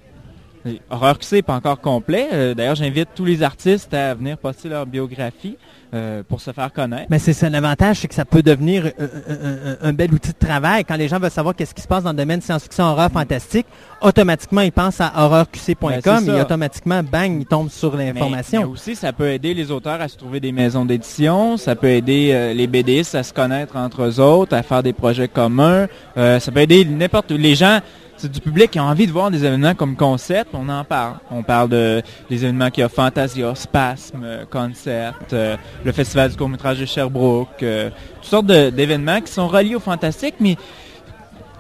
Et 0.67 0.81
Horreur 0.91 1.19
QC 1.19 1.37
n'est 1.37 1.43
pas 1.43 1.55
encore 1.55 1.81
complet. 1.81 2.29
Euh, 2.33 2.55
D'ailleurs, 2.55 2.75
j'invite 2.75 3.09
tous 3.15 3.25
les 3.25 3.43
artistes 3.43 3.93
à 3.93 4.15
venir 4.15 4.39
poster 4.39 4.69
leur 4.71 4.87
biographie 4.87 5.57
euh, 5.93 6.23
pour 6.27 6.41
se 6.41 6.51
faire 6.53 6.73
connaître. 6.73 7.07
Mais 7.11 7.19
c'est 7.19 7.35
ça 7.35 7.49
l'avantage, 7.51 7.99
c'est 7.99 8.09
que 8.09 8.15
ça 8.15 8.25
peut 8.25 8.43
devenir 8.43 8.87
euh, 8.87 8.91
euh, 9.29 9.77
un, 9.83 9.89
un 9.89 9.93
bel 9.93 10.12
outil 10.15 10.33
de 10.33 10.39
travail. 10.47 10.85
Quand 10.85 10.97
les 10.97 11.07
gens 11.09 11.19
veulent 11.21 11.31
savoir 11.31 11.55
qu'est-ce 11.55 11.75
qui 11.75 11.83
se 11.83 11.87
passe 11.87 12.03
dans 12.03 12.11
le 12.12 12.17
domaine 12.17 12.41
science-fiction, 12.41 12.85
horreur, 12.85 13.11
fantastique, 13.11 13.67
automatiquement, 14.01 14.62
ils 14.62 14.73
pensent 14.73 15.01
à 15.01 15.12
horreurqc.com 15.17 16.25
Ben, 16.27 16.35
et 16.37 16.41
automatiquement, 16.41 17.03
bang, 17.03 17.41
ils 17.41 17.47
tombent 17.47 17.71
sur 17.71 17.93
Mais- 17.97 18.07
Mais 18.07 18.12
l'information. 18.15 18.71
aussi, 18.71 18.97
ça 18.97 19.12
peut 19.12 19.29
aider 19.31 19.55
les 19.55 19.71
auteurs 19.71 20.01
à 20.01 20.09
se 20.09 20.17
trouver 20.17 20.41
des 20.41 20.53
maisons 20.53 20.85
d'édition, 20.85 21.57
ça 21.57 21.77
peut 21.77 21.89
aider 21.91 22.31
euh, 22.33 22.55
les 22.55 22.67
BDistes 22.67 23.15
à 23.15 23.23
se 23.23 23.33
connaître 23.33 23.77
entre 23.77 24.03
eux 24.03 24.21
autres, 24.21 24.57
à 24.57 24.62
faire 24.62 24.83
des 24.83 24.93
projets 24.93 25.29
communs, 25.29 25.87
Euh, 26.17 26.39
ça 26.41 26.51
peut 26.53 26.61
aider 26.61 26.85
n'importe 26.85 27.31
les 27.33 27.55
gens. 27.55 27.81
C'est 28.25 28.33
du 28.33 28.41
public 28.41 28.70
qui 28.70 28.81
ont 28.81 28.85
envie 28.85 29.07
de 29.07 29.12
voir 29.12 29.31
des 29.31 29.45
événements 29.45 29.75
comme 29.75 29.97
concept, 29.97 30.49
on 30.55 30.66
en 30.70 30.83
parle. 30.83 31.16
On 31.31 31.43
parle 31.43 31.68
de 31.68 32.01
des 32.31 32.43
événements 32.43 32.70
qu'il 32.70 32.81
y 32.81 32.85
a 32.85 32.89
Fantasia, 32.89 33.55
Spasme, 33.55 34.22
euh, 34.25 34.45
Concert, 34.51 35.12
euh, 35.35 35.59
le 35.85 35.93
Festival 35.93 36.31
du 36.31 36.37
court-métrage 36.39 36.79
de 36.81 36.87
Sherbrooke, 36.87 37.62
euh, 37.62 37.91
toutes 38.22 38.25
sortes 38.31 38.47
d'événements 38.47 39.20
qui 39.20 39.31
sont 39.31 39.47
reliés 39.47 39.75
au 39.75 39.81
fantastique, 39.81 40.37
mais 40.41 40.57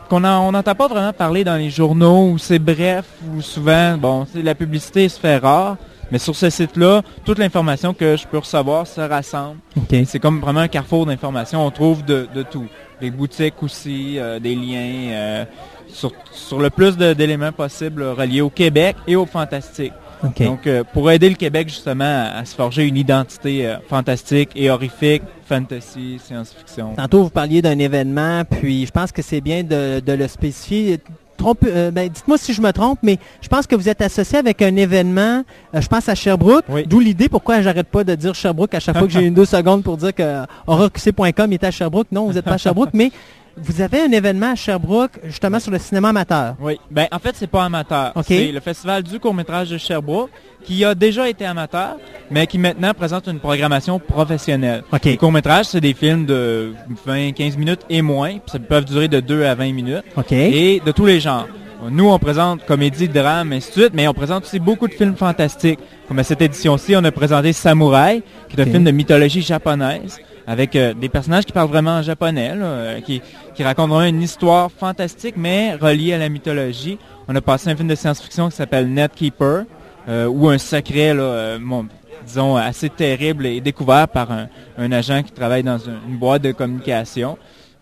qu'on 0.08 0.24
en- 0.24 0.48
on 0.48 0.52
n'entend 0.52 0.74
pas 0.74 0.88
vraiment 0.88 1.12
parler 1.12 1.44
dans 1.44 1.56
les 1.56 1.68
journaux, 1.68 2.30
où 2.30 2.38
c'est 2.38 2.58
bref, 2.58 3.04
ou 3.36 3.42
souvent, 3.42 3.98
bon, 3.98 4.26
la 4.34 4.54
publicité 4.54 5.06
se 5.10 5.20
fait 5.20 5.36
rare. 5.36 5.76
Mais 6.10 6.18
sur 6.18 6.34
ce 6.36 6.48
site-là, 6.48 7.02
toute 7.26 7.38
l'information 7.38 7.92
que 7.92 8.16
je 8.16 8.26
peux 8.26 8.38
recevoir 8.38 8.86
se 8.86 9.00
rassemble. 9.02 9.58
C'est 10.06 10.18
comme 10.18 10.40
vraiment 10.40 10.60
un 10.60 10.68
carrefour 10.68 11.04
d'informations. 11.06 11.66
On 11.66 11.70
trouve 11.70 12.04
de, 12.04 12.26
de 12.34 12.42
tout. 12.42 12.66
Les 13.00 13.10
boutiques 13.10 13.60
aussi, 13.62 14.18
euh, 14.18 14.38
des 14.38 14.54
liens, 14.54 15.10
euh, 15.10 15.44
sur, 15.94 16.12
sur 16.32 16.58
le 16.60 16.68
plus 16.70 16.96
d'éléments 16.96 17.52
possibles 17.52 18.02
reliés 18.02 18.40
au 18.42 18.50
Québec 18.50 18.96
et 19.06 19.16
au 19.16 19.24
fantastique. 19.26 19.92
Donc, 20.40 20.66
euh, 20.66 20.84
pour 20.94 21.10
aider 21.10 21.28
le 21.28 21.34
Québec 21.34 21.68
justement 21.68 22.04
à, 22.04 22.38
à 22.38 22.44
se 22.46 22.54
forger 22.54 22.86
une 22.86 22.96
identité 22.96 23.66
euh, 23.66 23.76
fantastique 23.88 24.48
et 24.56 24.70
horrifique, 24.70 25.22
fantasy, 25.46 26.18
science-fiction. 26.24 26.94
Tantôt, 26.96 27.24
vous 27.24 27.30
parliez 27.30 27.60
d'un 27.60 27.78
événement, 27.78 28.42
puis 28.48 28.86
je 28.86 28.90
pense 28.90 29.12
que 29.12 29.20
c'est 29.20 29.42
bien 29.42 29.62
de, 29.62 30.00
de 30.00 30.12
le 30.12 30.26
spécifier. 30.26 30.98
Trompe, 31.36 31.58
euh, 31.66 31.90
ben, 31.90 32.08
dites-moi 32.08 32.38
si 32.38 32.54
je 32.54 32.62
me 32.62 32.72
trompe, 32.72 33.00
mais 33.02 33.18
je 33.42 33.48
pense 33.48 33.66
que 33.66 33.76
vous 33.76 33.88
êtes 33.88 34.00
associé 34.00 34.38
avec 34.38 34.62
un 34.62 34.74
événement, 34.76 35.42
je 35.74 35.86
pense 35.88 36.08
à 36.08 36.14
Sherbrooke, 36.14 36.64
Oui. 36.70 36.84
d'où 36.86 37.00
l'idée 37.00 37.28
pourquoi 37.28 37.60
j'arrête 37.60 37.88
pas 37.88 38.02
de 38.04 38.14
dire 38.14 38.34
Sherbrooke 38.34 38.72
à 38.72 38.80
chaque 38.80 38.96
fois 38.96 39.06
que 39.06 39.12
j'ai 39.12 39.20
une 39.26 39.34
deux 39.34 39.44
secondes 39.44 39.82
pour 39.82 39.98
dire 39.98 40.14
que 40.14 40.44
horrorqc.com 40.66 41.52
est 41.52 41.64
à 41.64 41.70
Sherbrooke. 41.70 42.06
Non, 42.12 42.26
vous 42.26 42.32
n'êtes 42.32 42.44
pas 42.44 42.52
à 42.54 42.58
Sherbrooke, 42.58 42.90
mais 42.94 43.10
vous 43.56 43.80
avez 43.80 44.02
un 44.02 44.10
événement 44.10 44.52
à 44.52 44.54
Sherbrooke, 44.54 45.20
justement 45.24 45.60
sur 45.60 45.70
le 45.70 45.78
cinéma 45.78 46.08
amateur. 46.10 46.56
Oui. 46.60 46.78
Ben, 46.90 47.06
en 47.12 47.18
fait, 47.18 47.34
c'est 47.36 47.46
pas 47.46 47.64
amateur. 47.64 48.12
C'est 48.26 48.52
le 48.52 48.60
Festival 48.60 49.02
du 49.02 49.18
court-métrage 49.20 49.70
de 49.70 49.78
Sherbrooke 49.78 50.30
qui 50.64 50.84
a 50.84 50.94
déjà 50.94 51.28
été 51.28 51.44
amateur, 51.44 51.96
mais 52.30 52.46
qui 52.46 52.58
maintenant 52.58 52.94
présente 52.94 53.26
une 53.26 53.38
programmation 53.38 53.98
professionnelle. 53.98 54.82
Les 55.04 55.16
courts-métrages, 55.16 55.66
c'est 55.66 55.80
des 55.80 55.94
films 55.94 56.24
de 56.24 56.72
20-15 57.06 57.58
minutes 57.58 57.82
et 57.90 58.00
moins, 58.00 58.30
puis 58.30 58.50
ça 58.52 58.58
peut 58.58 58.80
durer 58.80 59.08
de 59.08 59.20
2 59.20 59.44
à 59.44 59.54
20 59.54 59.72
minutes, 59.72 60.04
et 60.30 60.80
de 60.84 60.90
tous 60.90 61.04
les 61.04 61.20
genres. 61.20 61.46
Nous, 61.90 62.08
on 62.08 62.18
présente 62.18 62.64
comédie, 62.64 63.08
drame, 63.08 63.52
ainsi 63.52 63.68
de 63.68 63.72
suite, 63.72 63.90
mais 63.92 64.08
on 64.08 64.14
présente 64.14 64.44
aussi 64.44 64.58
beaucoup 64.58 64.88
de 64.88 64.94
films 64.94 65.16
fantastiques. 65.16 65.80
Comme 66.08 66.18
à 66.18 66.24
cette 66.24 66.40
édition-ci, 66.40 66.96
on 66.96 67.04
a 67.04 67.12
présenté 67.12 67.52
Samouraï, 67.52 68.22
qui 68.48 68.56
est 68.56 68.62
un 68.62 68.64
film 68.64 68.84
de 68.84 68.90
mythologie 68.90 69.42
japonaise, 69.42 70.18
avec 70.46 70.76
euh, 70.76 70.94
des 70.94 71.08
personnages 71.08 71.44
qui 71.44 71.52
parlent 71.52 71.68
vraiment 71.68 71.92
en 71.98 72.02
japonais, 72.02 72.54
là, 72.54 72.64
euh, 72.64 73.00
qui, 73.00 73.22
qui 73.54 73.62
racontent 73.64 73.88
vraiment 73.94 74.08
une 74.08 74.22
histoire 74.22 74.70
fantastique, 74.70 75.34
mais 75.36 75.74
reliée 75.74 76.12
à 76.14 76.18
la 76.18 76.28
mythologie. 76.28 76.98
On 77.28 77.34
a 77.36 77.40
passé 77.40 77.70
un 77.70 77.76
film 77.76 77.88
de 77.88 77.94
science-fiction 77.94 78.50
qui 78.50 78.56
s'appelle 78.56 78.88
Netkeeper, 78.92 79.64
euh, 80.08 80.26
où 80.26 80.48
un 80.48 80.58
secret, 80.58 81.14
là, 81.14 81.22
euh, 81.22 81.58
bon, 81.60 81.86
disons, 82.26 82.56
assez 82.56 82.90
terrible 82.90 83.46
est 83.46 83.60
découvert 83.60 84.06
par 84.08 84.30
un, 84.30 84.48
un 84.78 84.92
agent 84.92 85.22
qui 85.22 85.32
travaille 85.32 85.62
dans 85.62 85.88
un- 85.88 86.00
une 86.08 86.16
boîte 86.18 86.42
de 86.42 86.52
communication. 86.52 87.38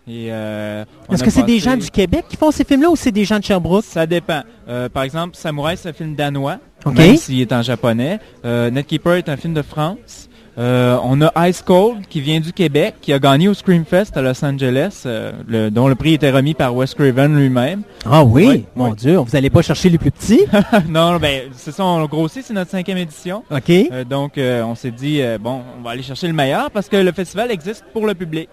Et, 0.07 0.27
euh, 0.31 0.83
Est-ce 1.11 1.23
que 1.23 1.29
c'est 1.29 1.43
des 1.43 1.59
gens 1.59 1.77
du 1.77 1.89
Québec 1.89 2.25
qui 2.29 2.35
font 2.35 2.51
ces 2.51 2.65
films-là 2.65 2.89
ou 2.89 2.95
c'est 2.97 3.11
des 3.11 3.23
gens 3.23 3.39
de 3.39 3.43
Sherbrooke? 3.45 3.85
ça 3.85 4.05
dépend. 4.05 4.41
Euh, 4.67 4.89
par 4.89 5.03
exemple, 5.03 5.35
Samouraï, 5.37 5.77
c'est 5.77 5.89
un 5.89 5.93
film 5.93 6.13
danois, 6.15 6.57
OK. 6.85 6.93
même 6.97 7.15
s'il 7.15 7.39
est 7.39 7.53
en 7.53 7.61
japonais. 7.61 8.19
Euh, 8.43 8.69
Netkeeper 8.69 9.13
est 9.15 9.29
un 9.29 9.37
film 9.37 9.53
de 9.53 9.61
France. 9.61 10.27
Euh, 10.57 10.97
on 11.03 11.19
a 11.21 11.49
Ice 11.49 11.63
Cold, 11.63 12.05
qui 12.07 12.21
vient 12.21 12.39
du 12.39 12.53
Québec, 12.53 12.95
qui 13.01 13.11
a 13.11 13.17
gagné 13.17 13.47
au 13.47 13.55
Screamfest 13.55 14.15
à 14.15 14.21
Los 14.21 14.45
Angeles, 14.45 15.01
euh, 15.07 15.31
le- 15.47 15.71
dont 15.71 15.87
le 15.87 15.95
prix 15.95 16.13
était 16.13 16.29
remis 16.29 16.53
par 16.53 16.75
Wes 16.75 16.93
Craven 16.93 17.35
lui-même. 17.35 17.81
Ah 18.05 18.23
oui? 18.23 18.45
Oui, 18.47 18.65
Mon 18.75 18.89
oui. 18.91 18.95
Dieu, 18.95 19.17
vous 19.17 19.31
n'allez 19.33 19.49
pas 19.49 19.63
chercher 19.63 19.89
les 19.89 19.97
plus 19.97 20.11
petits? 20.11 20.41
non, 20.89 21.17
ben, 21.17 21.43
c'est 21.53 21.71
ça, 21.71 21.83
on 21.83 22.05
grossit, 22.05 22.43
c'est 22.45 22.53
notre 22.53 22.69
cinquième 22.69 22.99
édition. 22.99 23.43
OK. 23.49 23.69
Euh, 23.69 24.03
donc, 24.03 24.33
on 24.37 24.75
s'est 24.75 24.91
dit, 24.91 25.21
bon, 25.39 25.61
on 25.79 25.83
va 25.83 25.91
aller 25.91 26.03
chercher 26.03 26.27
le 26.27 26.33
meilleur 26.33 26.69
parce 26.69 26.87
que 26.87 26.97
le 26.97 27.11
festival 27.11 27.49
existe 27.49 27.83
pour 27.91 28.05
le 28.05 28.13
public. 28.13 28.47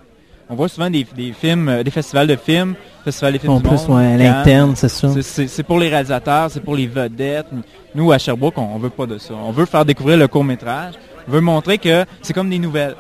On 0.53 0.57
voit 0.57 0.69
souvent 0.69 0.91
des, 0.91 1.07
des 1.15 1.33
films, 1.33 1.83
des 1.85 1.91
festivals 1.93 2.27
de 2.27 2.35
films, 2.35 2.75
festivals 3.05 3.35
des 3.35 3.39
films 3.39 3.53
En 3.53 3.61
du 3.61 3.69
plus, 3.69 3.87
ouais, 3.89 4.15
à 4.15 4.17
l'interne, 4.17 4.73
c'est 4.75 4.89
C'est 4.89 5.47
c'est 5.47 5.63
pour 5.63 5.79
les 5.79 5.89
réalisateurs, 5.89 6.51
c'est 6.51 6.59
pour 6.65 6.75
les 6.75 6.89
vedettes. 6.89 7.47
Nous, 7.95 8.11
à 8.11 8.19
Sherbrooke, 8.19 8.59
on, 8.59 8.69
on 8.75 8.79
veut 8.79 8.91
pas 8.91 9.07
de 9.07 9.17
ça. 9.19 9.35
On 9.35 9.53
veut 9.53 9.65
faire 9.67 9.85
découvrir 9.85 10.17
le 10.17 10.27
court-métrage. 10.27 10.95
Veut 11.31 11.41
montrer 11.41 11.79
que 11.79 12.05
c'est 12.23 12.33
comme 12.33 12.51
des 12.51 12.59
nouvelles. 12.59 12.97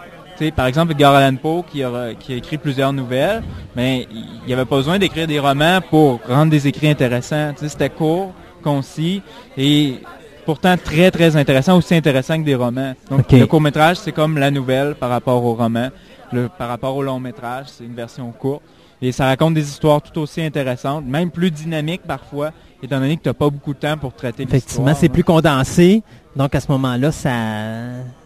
Par 0.56 0.66
exemple, 0.66 0.92
Edgar 0.92 1.14
Allan 1.14 1.36
Poe, 1.36 1.64
qui 1.70 1.82
a, 1.82 2.14
qui 2.18 2.32
a 2.32 2.36
écrit 2.36 2.56
plusieurs 2.56 2.92
nouvelles, 2.94 3.42
mais 3.76 4.06
il 4.10 4.46
n'y 4.46 4.52
avait 4.54 4.64
pas 4.64 4.76
besoin 4.76 4.98
d'écrire 4.98 5.26
des 5.26 5.38
romans 5.38 5.80
pour 5.90 6.20
rendre 6.26 6.50
des 6.50 6.66
écrits 6.66 6.88
intéressants. 6.88 7.52
C'était 7.56 7.90
court, 7.90 8.32
concis 8.62 9.20
et 9.58 9.98
pourtant 10.46 10.76
très, 10.82 11.10
très 11.10 11.36
intéressant, 11.36 11.76
aussi 11.76 11.94
intéressant 11.94 12.38
que 12.38 12.44
des 12.44 12.54
romans. 12.54 12.94
Donc, 13.10 13.30
le 13.30 13.46
court-métrage, 13.46 13.98
c'est 13.98 14.12
comme 14.12 14.38
la 14.38 14.50
nouvelle 14.50 14.94
par 14.94 15.10
rapport 15.10 15.44
au 15.44 15.54
roman. 15.54 15.88
Le, 16.32 16.48
par 16.48 16.68
rapport 16.68 16.96
au 16.96 17.02
long-métrage, 17.02 17.66
c'est 17.76 17.84
une 17.84 17.94
version 17.94 18.30
courte. 18.30 18.62
Et 19.02 19.12
ça 19.12 19.26
raconte 19.26 19.54
des 19.54 19.66
histoires 19.68 20.02
tout 20.02 20.20
aussi 20.20 20.42
intéressantes, 20.42 21.04
même 21.06 21.30
plus 21.30 21.50
dynamiques 21.50 22.02
parfois, 22.06 22.50
étant 22.82 23.00
donné 23.00 23.16
que 23.16 23.22
tu 23.22 23.28
n'as 23.28 23.34
pas 23.34 23.48
beaucoup 23.48 23.72
de 23.72 23.78
temps 23.78 23.96
pour 23.96 24.12
traiter. 24.14 24.42
Effectivement, 24.42 24.94
c'est 24.94 25.08
plus 25.08 25.24
condensé. 25.24 26.02
Donc, 26.36 26.54
à 26.54 26.60
ce 26.60 26.70
moment-là, 26.72 27.10
ça, 27.10 27.32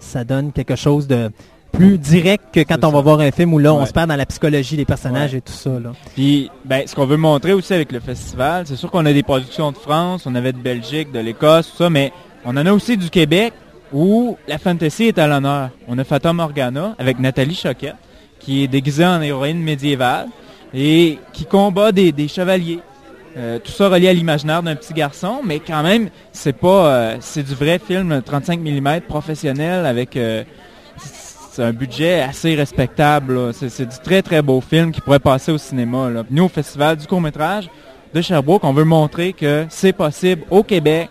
ça 0.00 0.24
donne 0.24 0.52
quelque 0.52 0.76
chose 0.76 1.06
de 1.06 1.30
plus 1.72 1.98
direct 1.98 2.44
que 2.52 2.60
quand 2.60 2.84
on 2.84 2.90
va 2.90 3.00
voir 3.00 3.18
un 3.20 3.30
film 3.32 3.52
où 3.54 3.58
là, 3.58 3.74
on 3.74 3.84
se 3.86 3.92
perd 3.92 4.08
dans 4.08 4.14
la 4.16 4.26
psychologie 4.26 4.76
des 4.76 4.84
personnages 4.84 5.32
Ouais. 5.32 5.38
et 5.38 5.40
tout 5.40 5.52
ça. 5.52 5.70
Là. 5.70 5.92
Puis, 6.14 6.50
ben, 6.64 6.86
ce 6.86 6.94
qu'on 6.94 7.06
veut 7.06 7.16
montrer 7.16 7.52
aussi 7.52 7.72
avec 7.74 7.90
le 7.90 7.98
festival, 8.00 8.64
c'est 8.66 8.76
sûr 8.76 8.90
qu'on 8.90 9.06
a 9.06 9.12
des 9.12 9.22
productions 9.24 9.72
de 9.72 9.76
France, 9.76 10.24
on 10.26 10.34
avait 10.36 10.52
de 10.52 10.58
Belgique, 10.58 11.10
de 11.10 11.18
l'Écosse, 11.18 11.70
tout 11.70 11.76
ça, 11.78 11.90
mais 11.90 12.12
on 12.44 12.50
en 12.56 12.64
a 12.66 12.72
aussi 12.72 12.96
du 12.96 13.10
Québec 13.10 13.52
où 13.92 14.36
la 14.46 14.58
fantasy 14.58 15.04
est 15.04 15.18
à 15.18 15.26
l'honneur. 15.26 15.70
On 15.88 15.98
a 15.98 16.04
Fata 16.04 16.32
Morgana 16.32 16.94
avec 16.98 17.18
Nathalie 17.18 17.54
Choquette, 17.56 17.96
qui 18.38 18.62
est 18.62 18.68
déguisée 18.68 19.06
en 19.06 19.20
héroïne 19.22 19.60
médiévale 19.60 20.28
et 20.74 21.18
qui 21.32 21.44
combat 21.44 21.92
des, 21.92 22.28
chevaliers. 22.28 22.80
Euh, 23.36 23.58
tout 23.58 23.72
ça 23.72 23.88
relié 23.88 24.08
à 24.08 24.12
l'imaginaire 24.12 24.62
d'un 24.62 24.76
petit 24.76 24.92
garçon, 24.92 25.40
mais 25.44 25.60
quand 25.60 25.82
même, 25.82 26.08
c'est 26.32 26.52
pas, 26.52 26.86
euh, 26.86 27.16
c'est 27.20 27.42
du 27.42 27.54
vrai 27.54 27.78
film 27.78 28.22
35 28.22 28.60
mm 28.60 29.00
professionnel 29.08 29.86
avec 29.86 30.16
euh, 30.16 30.44
un 31.58 31.72
budget 31.72 32.20
assez 32.20 32.54
respectable. 32.54 33.52
C'est, 33.54 33.88
du 33.88 33.98
très 34.04 34.22
très 34.22 34.42
beau 34.42 34.60
film 34.60 34.92
qui 34.92 35.00
pourrait 35.00 35.20
passer 35.20 35.52
au 35.52 35.58
cinéma. 35.58 36.10
Nous, 36.30 36.44
au 36.44 36.48
Festival 36.48 36.96
du 36.96 37.06
court-métrage 37.06 37.68
de 38.12 38.20
Sherbrooke, 38.20 38.64
on 38.64 38.72
veut 38.72 38.84
montrer 38.84 39.32
que 39.32 39.66
c'est 39.68 39.92
possible 39.92 40.42
au 40.50 40.62
Québec 40.62 41.08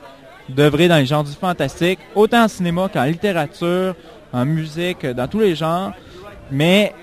d'œuvrer 0.48 0.88
dans 0.88 0.98
les 0.98 1.06
genres 1.06 1.24
du 1.24 1.32
fantastique, 1.32 2.00
autant 2.16 2.44
en 2.44 2.48
cinéma 2.48 2.90
qu'en 2.92 3.04
littérature, 3.04 3.96
en 4.34 4.46
musique, 4.46 5.06
dans 5.06 5.28
tous 5.28 5.40
les 5.40 5.56
genres, 5.56 5.94
mais 6.52 6.94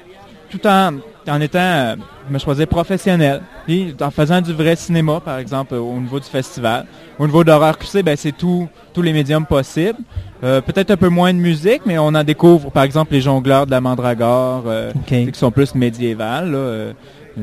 tout 0.50 0.66
en, 0.66 0.92
en 1.28 1.40
étant, 1.40 1.58
euh, 1.58 1.96
je 2.28 2.32
me 2.32 2.38
choisir 2.38 2.66
professionnel, 2.66 3.42
puis 3.66 3.94
en 4.00 4.10
faisant 4.10 4.40
du 4.40 4.52
vrai 4.52 4.76
cinéma, 4.76 5.20
par 5.20 5.38
exemple, 5.38 5.74
au 5.74 5.98
niveau 5.98 6.18
du 6.20 6.26
festival. 6.26 6.86
Au 7.18 7.26
niveau 7.26 7.44
d'horreur 7.44 7.78
QC, 7.78 8.02
ben, 8.02 8.16
c'est 8.16 8.32
tous 8.32 8.68
les 8.96 9.12
médiums 9.12 9.46
possibles. 9.46 9.98
Euh, 10.42 10.60
Peut-être 10.60 10.90
un 10.90 10.96
peu 10.96 11.08
moins 11.08 11.32
de 11.34 11.38
musique, 11.38 11.82
mais 11.84 11.98
on 11.98 12.08
en 12.08 12.24
découvre, 12.24 12.70
par 12.70 12.84
exemple, 12.84 13.12
les 13.12 13.20
jongleurs 13.20 13.66
de 13.66 13.70
la 13.70 13.80
Mandragore, 13.80 14.64
euh, 14.66 14.92
qui 15.06 15.30
sont 15.34 15.50
plus 15.50 15.74
médiévales. 15.74 16.52
euh, 16.54 16.92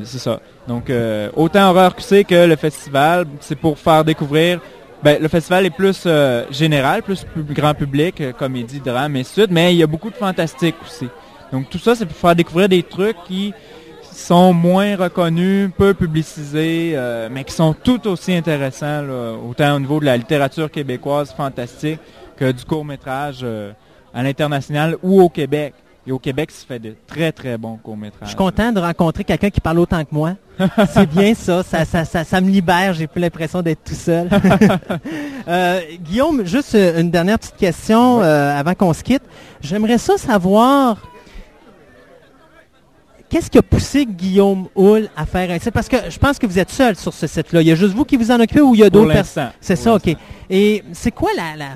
c'est 0.03 0.19
ça. 0.19 0.39
Donc, 0.67 0.89
euh, 0.89 1.29
autant 1.35 1.69
horreur 1.69 1.95
QC 1.95 2.23
que 2.25 2.45
le 2.45 2.55
festival, 2.55 3.25
c'est 3.39 3.55
pour 3.55 3.77
faire 3.77 4.03
découvrir 4.03 4.59
ben, 5.03 5.21
le 5.21 5.27
festival 5.27 5.65
est 5.65 5.69
plus 5.69 6.03
euh, 6.05 6.45
général, 6.49 7.03
plus 7.03 7.23
grand 7.51 7.73
public, 7.75 8.19
euh, 8.19 8.31
comédie, 8.33 8.79
drame 8.79 9.15
et 9.15 9.23
mais 9.49 9.73
il 9.73 9.77
y 9.77 9.83
a 9.83 9.87
beaucoup 9.87 10.09
de 10.09 10.15
fantastique 10.15 10.75
aussi. 10.83 11.07
Donc 11.51 11.69
tout 11.69 11.77
ça, 11.79 11.95
c'est 11.95 12.05
pour 12.05 12.17
faire 12.17 12.35
découvrir 12.35 12.69
des 12.69 12.83
trucs 12.83 13.17
qui 13.27 13.53
sont 14.11 14.51
moins 14.53 14.95
reconnus, 14.95 15.69
peu 15.77 15.93
publicisés, 15.93 16.93
euh, 16.95 17.29
mais 17.31 17.43
qui 17.43 17.53
sont 17.53 17.73
tout 17.73 18.07
aussi 18.07 18.33
intéressants, 18.33 19.01
là, 19.03 19.33
autant 19.47 19.75
au 19.75 19.79
niveau 19.79 19.99
de 19.99 20.05
la 20.05 20.17
littérature 20.17 20.71
québécoise 20.71 21.31
fantastique 21.35 21.99
que 22.35 22.51
du 22.51 22.65
court-métrage 22.65 23.39
euh, 23.43 23.71
à 24.13 24.23
l'international 24.23 24.97
ou 25.03 25.21
au 25.21 25.29
Québec. 25.29 25.73
Et 26.05 26.11
au 26.11 26.19
Québec, 26.19 26.51
ça 26.51 26.65
fait 26.65 26.79
de 26.79 26.95
très, 27.05 27.33
très 27.33 27.57
bons 27.57 27.75
Je 27.77 27.83
courts-métrages. 27.83 28.29
suis 28.29 28.37
content 28.37 28.71
de 28.71 28.79
rencontrer 28.79 29.25
quelqu'un 29.25 29.49
qui 29.49 29.59
parle 29.59 29.79
autant 29.79 30.01
que 30.05 30.13
moi. 30.13 30.35
C'est 30.93 31.05
bien 31.09 31.33
ça. 31.33 31.63
Ça, 31.63 31.83
ça, 31.83 32.05
ça, 32.05 32.23
ça 32.23 32.39
me 32.39 32.49
libère. 32.49 32.93
J'ai 32.93 33.07
plus 33.07 33.19
l'impression 33.19 33.61
d'être 33.61 33.83
tout 33.83 33.93
seul. 33.93 34.29
Euh, 35.49 35.79
Guillaume, 36.01 36.45
juste 36.45 36.73
une 36.75 37.09
dernière 37.09 37.39
petite 37.39 37.55
question 37.55 38.21
euh, 38.21 38.59
avant 38.59 38.73
qu'on 38.73 38.91
se 38.91 39.01
quitte. 39.01 39.23
J'aimerais 39.61 39.97
ça 39.97 40.17
savoir. 40.17 40.97
Qu'est-ce 43.29 43.49
qui 43.51 43.57
a 43.57 43.61
poussé 43.61 44.05
Guillaume 44.05 44.67
Hull 44.75 45.09
à 45.17 45.25
faire 45.25 45.51
un 45.51 45.59
site? 45.59 45.71
Parce 45.71 45.89
que 45.89 45.97
je 46.09 46.17
pense 46.17 46.39
que 46.39 46.47
vous 46.47 46.59
êtes 46.59 46.69
seul 46.69 46.95
sur 46.95 47.13
ce 47.13 47.27
site-là. 47.27 47.61
Il 47.61 47.67
y 47.67 47.71
a 47.71 47.75
juste 47.75 47.93
vous 47.93 48.05
qui 48.05 48.15
vous 48.15 48.31
en 48.31 48.39
occupez 48.39 48.61
ou 48.61 48.73
il 48.73 48.79
y 48.79 48.83
a 48.83 48.89
d'autres 48.89 49.11
personnes? 49.11 49.51
C'est 49.59 49.75
ça, 49.75 49.95
OK. 49.95 50.15
Et 50.49 50.83
c'est 50.93 51.11
quoi 51.11 51.29
la... 51.35 51.55
la... 51.57 51.69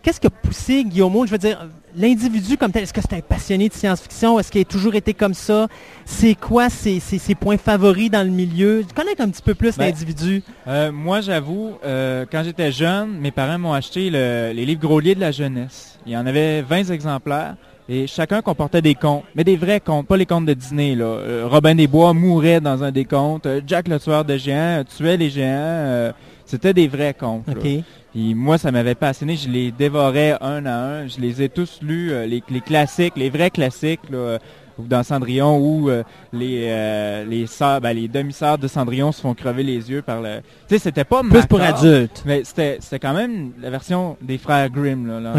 Qu'est-ce 0.00 0.20
qui 0.20 0.26
a 0.26 0.30
poussé 0.30 0.82
Guillaume 0.84 1.14
Hull? 1.14 1.26
Je 1.28 1.32
veux 1.32 1.38
dire, 1.38 1.68
l'individu 1.96 2.56
comme 2.56 2.72
tel, 2.72 2.82
est-ce 2.82 2.92
que 2.92 3.00
c'est 3.00 3.14
un 3.16 3.20
passionné 3.20 3.68
de 3.68 3.72
science-fiction? 3.74 4.38
Est-ce 4.40 4.50
qu'il 4.50 4.60
a 4.60 4.64
toujours 4.64 4.94
été 4.96 5.14
comme 5.14 5.34
ça? 5.34 5.68
C'est 6.04 6.34
quoi 6.34 6.68
ses, 6.70 6.98
ses- 6.98 7.18
ses 7.18 7.34
points 7.36 7.56
favoris 7.56 8.10
dans 8.10 8.24
le 8.24 8.30
milieu? 8.32 8.84
Connaître 8.96 9.22
un 9.22 9.28
petit 9.28 9.42
peu 9.42 9.54
plus 9.54 9.76
Ben, 9.76 9.86
l'individu. 9.86 10.42
Euh, 10.66 10.90
moi, 10.90 11.20
j'avoue, 11.20 11.74
euh, 11.84 12.26
quand 12.30 12.42
j'étais 12.44 12.72
jeune, 12.72 13.12
mes 13.20 13.30
parents 13.30 13.58
m'ont 13.60 13.72
acheté 13.74 14.10
le- 14.10 14.50
les 14.52 14.66
livres 14.66 14.80
Grolier 14.80 15.14
de 15.14 15.20
la 15.20 15.30
jeunesse. 15.30 15.98
Il 16.04 16.12
y 16.12 16.16
en 16.16 16.26
avait 16.26 16.62
20 16.62 16.90
exemplaires 16.90 17.54
et 17.92 18.06
chacun 18.06 18.40
comportait 18.40 18.80
des 18.80 18.94
contes, 18.94 19.24
mais 19.34 19.44
des 19.44 19.56
vrais 19.56 19.78
contes, 19.78 20.06
pas 20.06 20.16
les 20.16 20.24
contes 20.24 20.46
de 20.46 20.54
Disney. 20.54 20.94
Là. 20.94 21.04
Euh, 21.04 21.46
Robin 21.46 21.74
des 21.74 21.86
Bois 21.86 22.14
mourait 22.14 22.58
dans 22.58 22.82
un 22.82 22.90
des 22.90 23.04
contes, 23.04 23.44
euh, 23.44 23.60
Jack 23.66 23.86
le 23.86 24.00
tueur 24.00 24.24
de 24.24 24.38
géants 24.38 24.80
euh, 24.80 24.84
tuait 24.84 25.18
les 25.18 25.28
géants. 25.28 26.12
C'était 26.46 26.72
des 26.72 26.88
vrais 26.88 27.12
contes. 27.12 27.46
là. 27.46 27.54
OK. 27.54 27.84
Puis 28.12 28.34
moi, 28.34 28.56
ça 28.56 28.70
m'avait 28.70 28.94
passionné. 28.94 29.36
Je 29.36 29.48
les 29.48 29.70
dévorais 29.72 30.36
un 30.40 30.64
à 30.64 30.74
un. 30.74 31.06
Je 31.06 31.20
les 31.20 31.42
ai 31.42 31.48
tous 31.50 31.80
lus, 31.82 32.12
les, 32.26 32.42
les 32.48 32.60
classiques, 32.60 33.14
les 33.16 33.30
vrais 33.30 33.50
classiques, 33.50 34.08
là, 34.10 34.38
ou 34.78 34.84
dans 34.84 35.02
Cendrillon, 35.02 35.58
où 35.58 35.90
euh, 35.90 36.02
les 36.32 36.66
euh, 36.68 37.24
les 37.24 37.46
sœurs, 37.46 37.80
ben, 37.80 37.96
les 37.96 38.08
demi-sœurs 38.08 38.58
de 38.58 38.68
Cendrillon 38.68 39.12
se 39.12 39.20
font 39.20 39.34
crever 39.34 39.62
les 39.62 39.90
yeux 39.90 40.02
par 40.02 40.20
le. 40.20 40.40
Tu 40.68 40.74
sais, 40.74 40.78
c'était 40.78 41.04
pas 41.04 41.22
Plus 41.22 41.46
pour 41.46 41.60
adultes. 41.60 42.22
mais 42.26 42.42
c'était 42.44 42.78
c'était 42.80 42.98
quand 42.98 43.14
même 43.14 43.52
la 43.60 43.70
version 43.70 44.16
des 44.20 44.38
frères 44.38 44.70
Grimm, 44.70 45.06
là. 45.06 45.32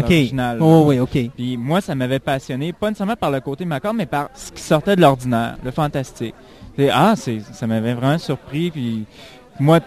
Oh, 0.60 0.84
oui, 0.86 0.98
OK. 0.98 1.18
Puis 1.36 1.56
moi, 1.56 1.80
ça 1.80 1.94
m'avait 1.94 2.18
passionné, 2.18 2.72
pas 2.72 2.88
nécessairement 2.88 3.16
par 3.16 3.30
le 3.30 3.40
côté 3.40 3.64
macabre, 3.64 3.94
mais 3.94 4.06
par 4.06 4.28
ce 4.34 4.52
qui 4.52 4.62
sortait 4.62 4.96
de 4.96 5.00
l'ordinaire, 5.00 5.56
le 5.64 5.70
fantastique. 5.70 6.34
Et, 6.76 6.90
ah, 6.90 7.14
c'est, 7.16 7.40
ça 7.52 7.66
m'avait 7.66 7.94
vraiment 7.94 8.18
surpris. 8.18 8.70
Puis 8.70 9.06
moi, 9.60 9.78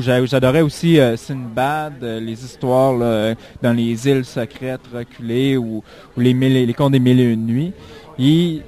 j'adorais 0.00 0.62
aussi 0.62 0.98
euh, 0.98 1.16
Sinbad, 1.16 2.02
euh, 2.02 2.20
les 2.20 2.44
histoires 2.44 2.92
là, 2.92 3.34
dans 3.62 3.72
les 3.72 4.08
îles 4.08 4.24
secrètes 4.24 4.80
reculées 4.92 5.56
ou, 5.56 5.82
ou 6.16 6.20
les, 6.20 6.34
mille 6.34 6.66
les 6.66 6.74
contes 6.74 6.92
des 6.92 7.00
mille 7.00 7.20
et 7.20 7.32
une 7.32 7.46
nuits. 7.46 7.72
Et 8.18 8.62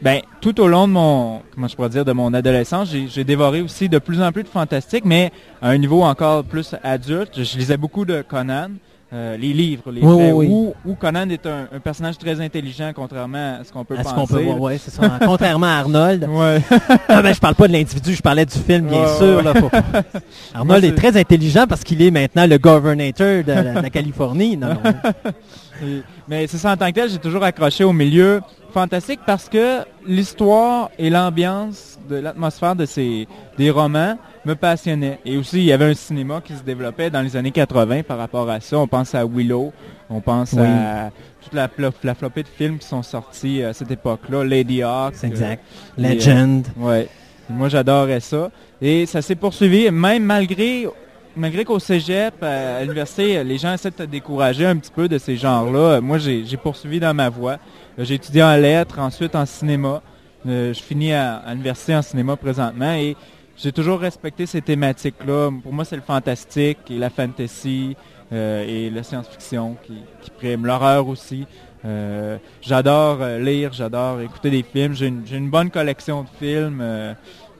Ben, 0.00 0.20
tout 0.40 0.60
au 0.60 0.68
long 0.68 0.86
de 0.86 0.92
mon, 0.92 1.40
comment 1.54 1.66
je 1.66 1.74
pourrais 1.74 1.88
dire, 1.88 2.04
de 2.04 2.12
mon 2.12 2.32
adolescence, 2.32 2.88
j'ai 3.08 3.24
dévoré 3.24 3.60
aussi 3.62 3.88
de 3.88 3.98
plus 3.98 4.22
en 4.22 4.30
plus 4.30 4.44
de 4.44 4.48
fantastique, 4.48 5.04
mais 5.04 5.32
à 5.60 5.70
un 5.70 5.78
niveau 5.78 6.02
encore 6.04 6.44
plus 6.44 6.74
adulte. 6.84 7.30
Je, 7.36 7.42
je 7.42 7.58
lisais 7.58 7.76
beaucoup 7.76 8.04
de 8.04 8.22
Conan, 8.22 8.68
euh, 9.12 9.36
les 9.36 9.52
livres, 9.52 9.90
les 9.90 10.00
Oui, 10.00 10.06
vrais, 10.14 10.30
oui, 10.32 10.46
oui. 10.46 10.48
Où, 10.50 10.74
où 10.90 10.94
Conan 10.94 11.28
est 11.30 11.44
un, 11.46 11.66
un 11.74 11.80
personnage 11.80 12.16
très 12.16 12.40
intelligent, 12.40 12.92
contrairement 12.94 13.56
à 13.60 13.64
ce 13.64 13.72
qu'on 13.72 13.84
peut 13.84 13.94
Est-ce 13.94 14.04
penser. 14.04 14.14
qu'on 14.14 14.26
peut 14.28 14.38
là. 14.38 14.44
voir? 14.44 14.60
Ouais, 14.60 14.78
c'est 14.78 14.92
ça. 14.92 15.18
Contrairement 15.24 15.66
à 15.66 15.78
Arnold. 15.80 16.28
Ouais. 16.28 16.60
Ah, 17.08 17.20
ben, 17.22 17.34
je 17.34 17.40
parle 17.40 17.54
pas 17.56 17.66
de 17.66 17.72
l'individu, 17.72 18.14
je 18.14 18.22
parlais 18.22 18.46
du 18.46 18.56
film, 18.56 18.86
bien 18.86 19.00
Ouais, 19.02 19.16
sûr. 19.18 19.42
là, 19.42 19.52
Arnold 20.54 20.82
Moi, 20.84 20.90
est 20.90 20.94
très 20.94 21.16
intelligent 21.18 21.66
parce 21.66 21.82
qu'il 21.82 22.00
est 22.02 22.10
maintenant 22.12 22.46
le 22.46 22.58
governator 22.58 23.42
de, 23.42 23.50
la- 23.52 23.62
de 23.74 23.80
la 23.80 23.90
Californie. 23.90 24.56
Non, 24.56 24.68
non. 24.74 25.92
Mais 26.28 26.46
c'est 26.46 26.58
ça 26.58 26.72
en 26.72 26.76
tant 26.76 26.86
que 26.88 26.92
tel, 26.92 27.08
j'ai 27.10 27.18
toujours 27.18 27.42
accroché 27.44 27.84
au 27.84 27.92
milieu 27.92 28.40
fantastique 28.72 29.20
parce 29.26 29.48
que 29.48 29.80
l'histoire 30.06 30.90
et 30.98 31.10
l'ambiance 31.10 31.98
de 32.08 32.16
l'atmosphère 32.16 32.76
de 32.76 32.86
ces 32.86 33.26
des 33.56 33.70
romans 33.70 34.18
me 34.44 34.54
passionnaient. 34.54 35.18
Et 35.24 35.36
aussi, 35.36 35.58
il 35.58 35.64
y 35.64 35.72
avait 35.72 35.86
un 35.86 35.94
cinéma 35.94 36.40
qui 36.44 36.54
se 36.54 36.62
développait 36.62 37.10
dans 37.10 37.22
les 37.22 37.36
années 37.36 37.50
80 37.50 38.02
par 38.02 38.18
rapport 38.18 38.48
à 38.48 38.60
ça. 38.60 38.78
On 38.78 38.86
pense 38.86 39.14
à 39.14 39.24
Willow, 39.26 39.72
on 40.10 40.20
pense 40.20 40.52
Oui. 40.52 40.62
à 40.66 41.10
toute 41.42 41.54
la, 41.54 41.68
la 42.04 42.14
flopée 42.14 42.42
de 42.42 42.48
films 42.48 42.78
qui 42.78 42.86
sont 42.86 43.02
sortis 43.02 43.62
à 43.62 43.72
cette 43.72 43.90
époque-là, 43.90 44.44
Lady 44.44 44.82
Hawk. 44.82 45.14
C'est 45.16 45.26
exact. 45.26 45.64
euh, 45.98 46.02
et, 46.04 46.14
Legend. 46.14 46.66
Ouais. 46.76 47.08
Moi, 47.50 47.68
j'adorais 47.68 48.20
ça. 48.20 48.50
Et 48.80 49.06
ça 49.06 49.22
s'est 49.22 49.34
poursuivi, 49.34 49.90
même 49.90 50.22
malgré, 50.24 50.86
malgré 51.34 51.64
qu'au 51.64 51.78
cégep, 51.78 52.42
à 52.42 52.82
l'université, 52.82 53.42
les 53.42 53.58
gens 53.58 53.72
essaient 53.72 53.90
de 53.90 53.96
te 53.96 54.02
décourager 54.04 54.66
un 54.66 54.76
petit 54.76 54.92
peu 54.94 55.08
de 55.08 55.18
ces 55.18 55.36
genres-là. 55.36 56.00
Moi, 56.00 56.18
j'ai 56.18 56.44
poursuivi 56.62 57.00
dans 57.00 57.14
ma 57.14 57.28
voie. 57.28 57.56
J'ai 58.00 58.14
étudié 58.14 58.44
en 58.44 58.54
lettres, 58.54 59.00
ensuite 59.00 59.34
en 59.34 59.44
cinéma. 59.44 60.00
Euh, 60.46 60.72
je 60.72 60.80
finis 60.80 61.12
à, 61.12 61.42
l'université 61.48 61.96
en 61.96 62.02
cinéma 62.02 62.36
présentement 62.36 62.92
et 62.92 63.16
j'ai 63.56 63.72
toujours 63.72 63.98
respecté 63.98 64.46
ces 64.46 64.62
thématiques-là. 64.62 65.50
Pour 65.60 65.72
moi, 65.72 65.84
c'est 65.84 65.96
le 65.96 66.02
fantastique 66.02 66.78
et 66.90 66.96
la 66.96 67.10
fantasy 67.10 67.96
euh, 68.32 68.64
et 68.64 68.88
la 68.90 69.02
science-fiction 69.02 69.76
qui, 69.84 69.98
qui. 70.22 70.56
L'horreur 70.56 71.08
aussi. 71.08 71.44
Euh, 71.84 72.38
j'adore 72.60 73.18
lire, 73.40 73.72
j'adore 73.72 74.20
écouter 74.20 74.50
des 74.50 74.62
films. 74.62 74.94
J'ai 74.94 75.08
une 75.08 75.50
bonne 75.50 75.70
collection 75.70 76.22
de 76.22 76.28
films. 76.38 76.80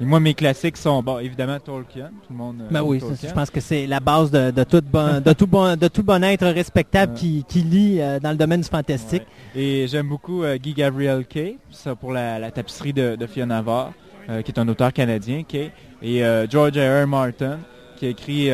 Et 0.01 0.05
moi, 0.05 0.21
mes 0.21 0.35
classiques 0.35 0.77
sont, 0.77 1.03
bon, 1.03 1.19
évidemment, 1.19 1.59
Tolkien. 1.59 2.11
Tout 2.27 2.33
le 2.33 2.37
monde. 2.37 2.57
euh, 2.63 2.69
Ben 2.71 2.83
oui, 2.83 3.01
je 3.23 3.33
pense 3.33 3.51
que 3.51 3.61
c'est 3.61 3.87
la 3.87 4.01
base 4.01 4.31
de, 4.31 4.51
de 4.51 4.65
tout 4.65 4.81
bon, 4.83 5.21
de 5.21 5.33
tout 5.33 5.47
bon, 5.47 5.77
de 5.77 5.89
tout 5.89 6.03
bon 6.03 6.23
être 6.23 6.47
respectable 6.47 7.13
Ouais. 7.15 7.19
qui, 7.19 7.45
qui 7.49 7.61
lit 7.61 8.01
euh, 8.01 8.19
dans 8.21 8.31
le 8.31 8.37
domaine 8.37 8.61
du 8.61 8.69
fantastique. 8.69 9.25
Ouais. 9.55 9.61
Et 9.63 9.89
j'aime 9.89 10.09
beaucoup 10.09 10.43
euh, 10.45 10.57
Guy 10.57 10.75
Gabriel 10.75 11.25
Kay, 11.27 11.59
ça 11.71 11.95
pour 11.95 12.13
la, 12.13 12.39
la 12.39 12.51
tapisserie 12.51 12.93
de, 12.93 13.17
de 13.17 13.27
Fiona 13.27 13.61
Var, 13.63 13.93
euh, 14.31 14.43
qui 14.43 14.53
est 14.53 14.59
un 14.59 14.69
auteur 14.69 14.93
canadien, 14.93 15.43
Kay. 15.43 15.71
Et 16.03 16.23
George 16.49 16.77
R. 16.79 17.03
R. 17.05 17.07
Martin, 17.09 17.59
qui 17.97 18.07
a 18.07 18.11
écrit 18.11 18.51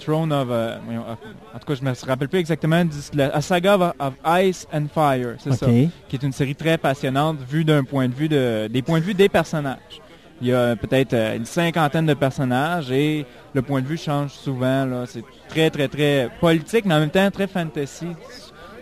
Throne 0.00 0.32
of... 0.32 0.48
en 0.50 1.58
tout 1.60 1.66
cas, 1.66 1.74
je 1.76 1.84
me 1.84 1.92
rappelle 2.08 2.28
plus 2.28 2.40
exactement, 2.40 2.82
la, 3.14 3.26
A 3.36 3.40
Saga 3.40 3.76
of, 3.76 3.92
of 4.00 4.14
Ice 4.42 4.66
and 4.72 4.86
Fire, 4.92 5.36
c'est 5.38 5.52
ça. 5.52 5.66
Qui 5.66 6.16
est 6.16 6.22
une 6.24 6.32
série 6.32 6.56
très 6.56 6.76
passionnante, 6.76 7.38
vue 7.48 7.64
d'un 7.64 7.84
point 7.84 8.08
de 8.08 8.14
vue 8.14 8.28
de, 8.28 8.66
des 8.66 8.82
points 8.82 8.98
de 8.98 9.04
vue 9.04 9.14
des 9.14 9.28
personnages. 9.28 10.00
Il 10.40 10.48
y 10.48 10.52
a 10.52 10.76
peut-être 10.76 11.14
euh, 11.14 11.36
une 11.36 11.46
cinquantaine 11.46 12.06
de 12.06 12.14
personnages 12.14 12.90
et 12.90 13.24
le 13.54 13.62
point 13.62 13.80
de 13.80 13.86
vue 13.86 13.96
change 13.96 14.32
souvent. 14.32 15.04
C'est 15.06 15.24
très, 15.48 15.70
très, 15.70 15.88
très 15.88 16.28
politique, 16.40 16.84
mais 16.84 16.94
en 16.94 17.00
même 17.00 17.10
temps 17.10 17.30
très 17.30 17.46
fantasy, 17.46 18.08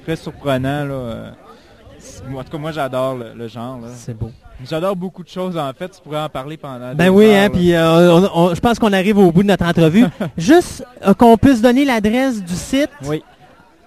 très 0.05 0.17
surprenant. 0.17 0.85
Là. 0.85 0.95
euh. 0.95 1.31
En 2.35 2.43
tout 2.43 2.51
cas, 2.51 2.59
moi, 2.59 2.73
j'adore 2.73 3.17
le, 3.17 3.33
le 3.37 3.49
genre. 3.49 3.79
C'est 3.95 4.17
beau. 4.17 4.31
J'adore 4.69 4.97
beaucoup 4.97 5.23
de 5.23 5.29
choses, 5.29 5.57
en 5.57 5.73
fait. 5.73 5.89
Tu 5.91 6.01
pourrais 6.03 6.21
en 6.21 6.29
parler 6.29 6.57
pendant 6.57 6.95
Ben 6.95 7.09
oui, 7.11 7.27
heures, 7.27 7.45
hein, 7.45 7.51
puis 7.51 7.75
euh, 7.75 8.55
je 8.55 8.61
pense 8.61 8.79
qu'on 8.79 8.93
arrive 8.93 9.19
au 9.19 9.31
bout 9.33 9.43
de 9.43 9.49
notre 9.49 9.65
entrevue. 9.65 10.05
Juste 10.39 10.85
euh, 11.07 11.15
qu'on 11.15 11.37
puisse 11.37 11.61
donner 11.61 11.85
l'adresse 11.85 12.43
du 12.43 12.55
site. 12.55 12.91
Oui. 13.05 13.23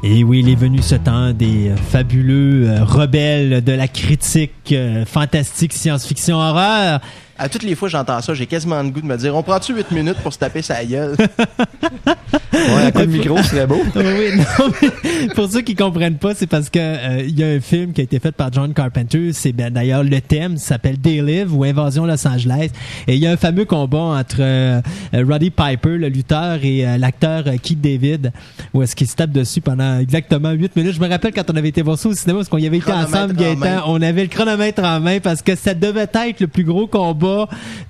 Et 0.02 0.24
oui, 0.24 0.40
il 0.40 0.50
est 0.50 0.56
venu 0.56 0.82
ce 0.82 0.96
temps 0.96 1.34
des 1.34 1.70
euh, 1.70 1.76
fabuleux 1.76 2.70
euh, 2.70 2.86
rebelles 2.86 3.62
de 3.62 3.74
la 3.74 3.90
critique 3.90 4.72
euh, 4.72 5.06
fantastique, 5.06 5.74
science-fiction, 5.74 6.38
horreur. 6.38 7.02
À 7.40 7.48
toutes 7.48 7.64
les 7.64 7.74
fois 7.74 7.88
que 7.88 7.94
j'entends 7.94 8.22
ça, 8.22 8.34
j'ai 8.34 8.46
quasiment 8.46 8.84
le 8.84 8.90
goût 8.90 9.02
de 9.02 9.06
me 9.06 9.18
dire 9.18 9.36
on 9.36 9.44
prend-tu 9.44 9.74
8 9.74 9.92
minutes 9.92 10.18
pour 10.22 10.34
se 10.34 10.40
taper 10.40 10.62
sa 10.62 10.84
gueule? 10.84 11.16
Ouais, 12.52 12.86
un 12.86 12.92
coup 12.92 13.02
de 13.02 13.06
micro, 13.06 13.42
serait 13.44 13.68
beau. 13.68 13.82
Oui, 13.96 14.04
oui, 14.06 14.38
non, 14.38 14.72
mais 14.82 15.28
pour 15.34 15.50
ceux 15.50 15.62
qui 15.62 15.76
comprennent 15.76 16.18
pas, 16.18 16.34
c'est 16.34 16.48
parce 16.48 16.70
que 16.70 16.80
euh, 16.80 17.24
il 17.26 17.38
y 17.38 17.44
a 17.44 17.48
un 17.48 17.60
film 17.60 17.94
qui 17.94 18.02
a 18.02 18.04
été 18.04 18.20
fait 18.20 18.32
par 18.32 18.52
John 18.52 18.74
Carpenter. 18.74 19.32
C'est 19.34 19.52
ben, 19.52 19.72
d'ailleurs 19.72 20.04
le 20.04 20.20
thème 20.22 20.58
s'appelle 20.58 20.98
Day 20.98 21.22
Live 21.22 21.56
ou 21.56 21.64
Invasion 21.64 22.06
Los 22.06 22.28
Angeles. 22.28 22.70
Et 23.08 23.16
il 23.16 23.20
y 23.20 23.28
a 23.28 23.32
un 23.32 23.38
fameux 23.38 23.66
combat 23.66 24.00
entre 24.00 24.38
euh, 24.40 24.82
euh, 25.14 25.26
Roddy 25.28 25.52
Piper, 25.52 25.98
le 25.98 26.10
lutteur, 26.10 26.60
et 26.64 26.86
euh, 26.86 26.98
l'acteur 26.98 27.44
euh, 27.48 27.58
Keith 27.62 27.82
David, 27.82 28.32
où 28.74 28.82
est-ce 28.82 28.96
qu'il 28.96 29.08
se 29.08 29.16
tape 29.16 29.32
dessus 29.32 29.62
pendant 29.62 30.00
exactement 30.00 30.52
8 30.52 30.76
minutes. 30.76 30.94
Je 30.94 31.02
me 31.02 31.08
rappelle 31.08 31.34
quand 31.34 31.50
on 31.52 31.56
avait 31.56 31.70
été 31.70 31.82
voir 31.82 31.98
ça 31.98 32.10
au 32.10 32.14
cinéma, 32.14 32.40
parce 32.40 32.50
qu'on 32.50 32.58
y 32.58 32.68
avait 32.68 32.78
été 32.78 32.92
ensemble, 32.92 33.34
en 33.34 33.42
Gaëtan, 33.42 33.84
on 33.88 34.02
avait 34.02 34.24
le 34.24 34.30
chronomètre 34.30 34.84
en 34.84 35.00
main 35.00 35.20
parce 35.20 35.42
que 35.42 35.56
ça 35.56 35.74
devait 35.74 36.10
être 36.14 36.40
le 36.40 36.48
plus 36.48 36.64
gros 36.64 36.88
combat 36.88 37.29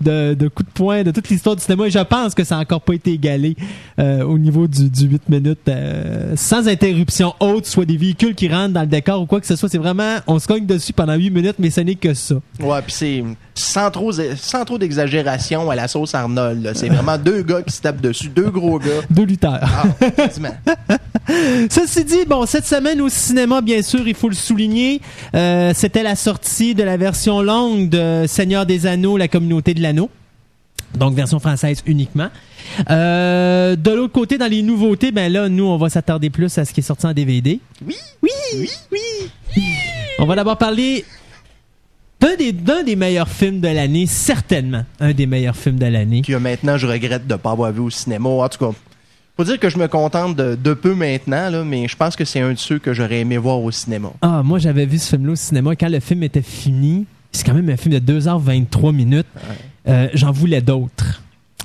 de, 0.02 0.48
coups 0.48 0.68
de 0.70 0.74
poing 0.74 1.04
de 1.04 1.12
toute 1.12 1.30
l'histoire 1.30 1.56
du 1.56 1.62
cinéma. 1.62 1.88
Et 1.88 1.92
je 1.92 2.00
pense 2.00 2.34
que 2.34 2.44
ça 2.44 2.56
n'a 2.56 2.62
encore 2.62 2.82
pas 2.82 2.94
été 2.94 3.12
égalé 3.12 3.56
euh, 4.00 4.24
au 4.24 4.38
niveau 4.38 4.68
du, 4.68 4.90
du 4.90 5.08
8 5.08 5.30
minutes 5.30 5.60
euh, 5.68 6.34
sans 6.36 6.68
interruption 6.68 7.34
haute, 7.40 7.66
soit 7.66 7.86
des 7.86 7.98
véhicules 7.98 8.36
qui 8.36 8.48
rentrent 8.48 8.74
dans 8.74 8.82
le 8.82 8.88
décor 8.88 9.22
ou 9.22 9.26
quoi 9.26 9.40
que 9.40 9.48
ce 9.48 9.56
soit. 9.56 9.70
C'est 9.70 9.78
vraiment, 9.78 10.18
on 10.28 10.40
se 10.40 10.48
cogne 10.48 10.66
dessus 10.66 10.94
pendant 10.94 11.16
8 11.16 11.30
minutes, 11.30 11.56
mais 11.60 11.70
ce 11.70 11.82
n'est 11.82 11.96
que 11.96 12.14
ça. 12.14 12.36
Ouais, 12.60 12.82
puis 12.82 12.94
c'est 12.94 13.24
sans 13.60 13.92
trop, 13.92 14.12
sans 14.12 14.66
trop 14.66 14.78
d'exagération 14.78 15.70
à 15.70 15.76
la 15.76 15.88
sauce 15.88 16.16
Arnold. 16.16 16.72
C'est 16.76 16.90
vraiment 16.90 17.18
deux 17.18 17.42
gars 17.44 17.62
qui 17.62 17.74
se 17.74 17.82
tapent 17.82 18.02
dessus, 18.02 18.30
deux 18.30 18.50
gros 18.50 18.80
gars. 18.80 19.02
Deux 19.10 19.26
lutteurs. 19.26 19.60
Ah. 19.62 19.84
Ceci 21.70 22.04
dit, 22.06 22.26
bon, 22.28 22.46
cette 22.46 22.66
semaine 22.66 23.02
au 23.02 23.10
cinéma, 23.10 23.62
bien 23.62 23.82
sûr, 23.82 24.08
il 24.08 24.16
faut 24.16 24.30
le 24.30 24.36
souligner, 24.36 25.02
euh, 25.36 25.72
c'était 25.76 26.04
la 26.04 26.16
sortie 26.16 26.74
de 26.74 26.84
la 26.84 26.98
version 26.98 27.42
longue 27.42 27.90
de 27.90 28.26
Seigneur 28.28 28.66
des 28.66 28.88
Anneaux, 28.88 29.18
la 29.18 29.28
communauté 29.28 29.74
de 29.74 29.82
l'anneau. 29.82 30.10
Donc, 30.96 31.14
version 31.14 31.40
française 31.40 31.84
uniquement. 31.86 32.30
Euh, 32.90 33.76
de 33.76 33.92
l'autre 33.92 34.14
côté, 34.14 34.38
dans 34.38 34.50
les 34.50 34.64
nouveautés, 34.64 35.12
ben 35.12 35.32
là, 35.32 35.50
nous, 35.50 35.66
on 35.66 35.78
va 35.78 35.90
s'attarder 35.90 36.30
plus 36.30 36.58
à 36.58 36.66
ce 36.66 36.74
qui 36.74 36.80
est 36.80 36.84
sorti 36.84 37.06
en 37.06 37.14
DVD. 37.14 37.60
Oui. 37.86 37.96
Oui, 38.24 38.30
oui, 38.56 38.70
oui. 38.92 39.62
On 40.18 40.26
va 40.26 40.36
d'abord 40.36 40.58
parler 40.58 41.06
d'un 42.20 42.36
des, 42.36 42.52
d'un 42.52 42.84
des 42.84 42.96
meilleurs 42.96 43.30
films 43.30 43.60
de 43.62 43.68
l'année, 43.70 44.06
certainement 44.08 44.84
un 45.00 45.14
des 45.14 45.26
meilleurs 45.26 45.56
films 45.56 45.78
de 45.80 45.86
l'année. 45.86 46.22
Que 46.22 46.34
maintenant, 46.36 46.78
je 46.78 46.86
regrette 46.88 47.26
de 47.28 47.34
ne 47.34 47.38
pas 47.38 47.52
avoir 47.52 47.72
vu 47.72 47.80
au 47.80 47.90
cinéma. 47.90 48.30
En 48.30 48.50
tout 48.50 48.58
cas, 48.66 48.72
faut 49.38 49.44
dire 49.46 49.60
que 49.60 49.70
je 49.70 49.78
me 49.78 49.88
contente 49.88 50.36
de, 50.36 50.56
de 50.56 50.74
peu 50.74 50.94
maintenant, 50.96 51.50
là, 51.50 51.64
mais 51.64 51.88
je 51.88 51.96
pense 51.96 52.16
que 52.18 52.26
c'est 52.26 52.42
un 52.42 52.52
de 52.52 52.58
ceux 52.58 52.78
que 52.80 52.94
j'aurais 52.94 53.20
aimé 53.20 53.38
voir 53.38 53.62
au 53.62 53.72
cinéma. 53.72 54.12
Ah, 54.22 54.42
moi, 54.44 54.60
j'avais 54.60 54.86
vu 54.86 54.98
ce 54.98 55.12
film-là 55.12 55.32
au 55.32 55.36
cinéma. 55.38 55.76
Quand 55.78 55.88
le 55.90 56.02
film 56.02 56.24
était 56.24 56.42
fini, 56.42 57.06
c'est 57.32 57.46
quand 57.46 57.54
même 57.54 57.70
un 57.70 57.78
film 57.78 57.98
de 57.98 58.20
2h23 58.20 58.94
minutes. 58.94 59.28
Euh, 59.88 60.10
J'en 60.14 60.32
voulais 60.32 60.62
d'autres. 60.62 61.22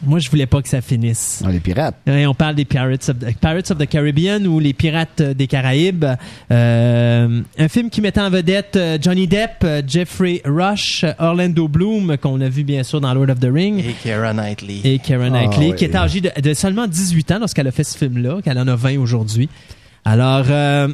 Moi, 0.06 0.18
je 0.18 0.28
voulais 0.30 0.46
pas 0.46 0.60
que 0.62 0.68
ça 0.68 0.80
finisse. 0.80 1.42
Ah, 1.46 1.50
les 1.50 1.60
pirates. 1.60 1.96
Et 2.06 2.26
on 2.26 2.34
parle 2.34 2.54
des 2.54 2.64
Pirates 2.64 3.08
of, 3.08 3.18
the, 3.18 3.38
Pirates 3.40 3.70
of 3.70 3.78
the 3.78 3.86
Caribbean 3.88 4.46
ou 4.46 4.60
les 4.60 4.72
Pirates 4.72 5.20
euh, 5.20 5.34
des 5.34 5.46
Caraïbes. 5.46 6.04
Euh, 6.50 7.40
un 7.58 7.68
film 7.68 7.90
qui 7.90 8.00
mettait 8.00 8.20
en 8.20 8.30
vedette 8.30 8.76
euh, 8.76 8.98
Johnny 9.00 9.26
Depp, 9.26 9.66
Jeffrey 9.86 10.42
Rush, 10.44 11.04
Orlando 11.18 11.68
Bloom, 11.68 12.16
qu'on 12.18 12.40
a 12.40 12.48
vu 12.48 12.64
bien 12.64 12.82
sûr 12.82 13.00
dans 13.00 13.12
Lord 13.14 13.30
of 13.30 13.40
the 13.40 13.48
Rings, 13.52 13.78
Et 13.78 13.94
Keira 14.02 14.32
Knightley. 14.32 14.80
et 14.84 14.98
Keira 14.98 15.24
Ah, 15.26 15.30
Knightley, 15.30 15.70
oui. 15.70 15.74
qui 15.76 15.84
était 15.84 15.96
âgée 15.96 16.20
de, 16.20 16.30
de 16.40 16.54
seulement 16.54 16.86
18 16.86 17.32
ans 17.32 17.38
lorsqu'elle 17.40 17.66
a 17.68 17.72
fait 17.72 17.84
ce 17.84 17.96
film-là, 17.98 18.40
qu'elle 18.42 18.58
en 18.58 18.68
a 18.68 18.76
20 18.76 18.98
aujourd'hui. 18.98 19.48
Alors, 20.04 20.44
euh, 20.50 20.88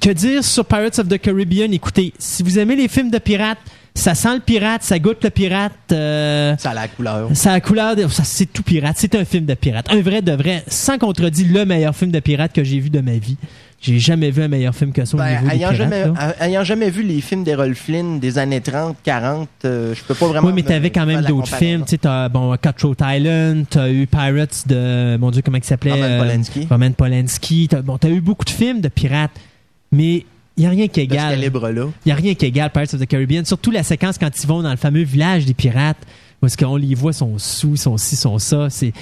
que 0.00 0.10
dire 0.10 0.44
sur 0.44 0.64
Pirates 0.64 0.98
of 0.98 1.08
the 1.08 1.18
Caribbean? 1.18 1.72
Écoutez, 1.72 2.12
si 2.18 2.42
vous 2.42 2.58
aimez 2.58 2.76
les 2.76 2.88
films 2.88 3.10
de 3.10 3.18
pirates, 3.18 3.58
ça 3.94 4.14
sent 4.14 4.34
le 4.34 4.40
pirate, 4.40 4.82
ça 4.82 4.98
goûte 4.98 5.22
le 5.24 5.30
pirate. 5.30 5.72
euh, 5.92 6.56
Ça 6.58 6.70
a 6.70 6.74
la 6.74 6.88
couleur. 6.88 7.28
ça 7.34 7.50
a 7.50 7.54
la 7.54 7.60
couleur 7.60 7.96
de. 7.96 8.06
ça, 8.08 8.24
c'est 8.24 8.46
tout 8.46 8.62
pirate. 8.62 8.96
C'est 8.98 9.14
un 9.14 9.24
film 9.24 9.46
de 9.46 9.54
pirate. 9.54 9.86
Un 9.90 10.00
vrai 10.00 10.22
de 10.22 10.32
vrai, 10.32 10.62
sans 10.68 10.96
contredit, 10.98 11.44
le 11.44 11.64
meilleur 11.66 11.94
film 11.94 12.10
de 12.10 12.20
pirate 12.20 12.52
que 12.52 12.64
j'ai 12.64 12.78
vu 12.80 12.88
de 12.90 13.00
ma 13.00 13.12
vie. 13.18 13.36
J'ai 13.82 13.98
jamais 13.98 14.30
vu 14.30 14.42
un 14.42 14.48
meilleur 14.48 14.74
film 14.74 14.92
que 14.92 15.06
ça 15.06 15.16
au 15.16 15.18
Ben, 15.18 15.38
niveau 15.40 15.48
des 15.48 15.56
ayant, 15.56 15.70
pirates. 15.70 15.76
jamais, 15.90 16.04
ayant 16.40 16.90
vu 16.90 17.02
les 17.02 17.22
films 17.22 17.44
d'Errol 17.44 17.74
Flynn 17.74 18.20
des 18.20 18.36
années 18.36 18.60
30, 18.60 18.94
40, 19.02 19.48
euh, 19.64 19.94
je 19.94 20.04
peux 20.04 20.14
pas 20.14 20.26
vraiment. 20.26 20.46
Oui, 20.48 20.52
mais 20.54 20.62
t'avais 20.62 20.90
quand 20.90 21.06
même 21.06 21.22
d'autres 21.22 21.54
films. 21.56 21.84
Tu 21.84 21.92
sais, 21.92 21.98
t'as, 21.98 22.28
bon, 22.28 22.54
Cutthroat 22.58 22.96
Island, 23.00 23.64
t'as 23.70 23.88
eu 23.90 24.06
Pirates 24.06 24.64
de, 24.68 25.16
mon 25.16 25.30
Dieu, 25.30 25.40
comment 25.42 25.56
il 25.56 25.64
s'appelait? 25.64 25.92
Roman 25.92 26.04
euh, 26.04 26.18
Polanski. 26.20 26.66
Roman 26.70 26.90
Polanski. 26.92 27.68
T'as, 27.70 27.80
bon, 27.80 27.96
t'as 27.96 28.10
eu 28.10 28.20
beaucoup 28.20 28.44
de 28.44 28.50
films 28.50 28.82
de 28.82 28.88
pirates, 28.88 29.30
mais 29.92 30.26
il 30.60 30.64
y 30.64 30.66
a 30.66 30.70
rien 30.70 30.88
qui 30.88 31.00
égale. 31.00 31.38
Il 32.04 32.08
y 32.08 32.12
a 32.12 32.14
rien 32.14 32.34
qui 32.34 32.44
égale 32.44 32.70
Pirates 32.70 32.92
of 32.92 33.00
the 33.00 33.06
Caribbean. 33.06 33.44
Surtout 33.46 33.70
la 33.70 33.82
séquence 33.82 34.18
quand 34.18 34.28
ils 34.42 34.46
vont 34.46 34.62
dans 34.62 34.70
le 34.70 34.76
fameux 34.76 35.02
village 35.04 35.46
des 35.46 35.54
pirates, 35.54 35.96
est-ce 36.44 36.56
qu'on 36.58 36.76
les 36.76 36.94
voit, 36.94 37.14
sont 37.14 37.38
sous, 37.38 37.76
sont 37.76 37.96
ci, 37.96 38.14
sont 38.14 38.38
ça. 38.38 38.68
C'est, 38.68 38.92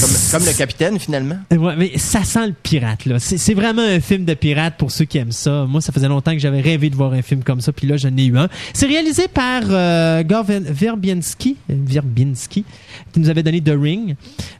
Comme, 0.00 0.10
comme 0.30 0.44
le 0.46 0.52
capitaine, 0.56 1.00
finalement. 1.00 1.38
Ouais, 1.50 1.74
mais 1.76 1.98
ça 1.98 2.22
sent 2.22 2.46
le 2.46 2.52
pirate, 2.52 3.06
là. 3.06 3.18
C'est 3.18 3.54
vraiment 3.54 3.82
un 3.82 3.98
film 3.98 4.24
de 4.24 4.34
pirate 4.34 4.74
pour 4.78 4.92
ceux 4.92 5.04
qui 5.04 5.18
aiment 5.18 5.32
ça. 5.32 5.66
Moi, 5.68 5.80
ça 5.80 5.90
faisait 5.92 6.06
longtemps 6.06 6.30
que 6.32 6.38
j'avais 6.38 6.60
rêvé 6.60 6.90
de 6.90 6.94
voir 6.94 7.12
un 7.12 7.22
film 7.22 7.42
comme 7.42 7.60
ça, 7.60 7.72
puis 7.72 7.88
là, 7.88 7.96
j'en 7.96 8.16
ai 8.16 8.24
eu 8.26 8.38
un. 8.38 8.48
C'est 8.72 8.86
réalisé 8.86 9.26
par 9.26 9.62
euh, 9.68 10.22
Gore 10.22 10.44
Ver- 10.44 10.60
Verbinski, 10.64 11.56
euh, 11.70 11.74
Verbinski, 11.76 12.64
qui 13.12 13.18
nous 13.20 13.28
avait 13.28 13.42
donné 13.42 13.60
The 13.60 13.74
Ring. 13.76 14.14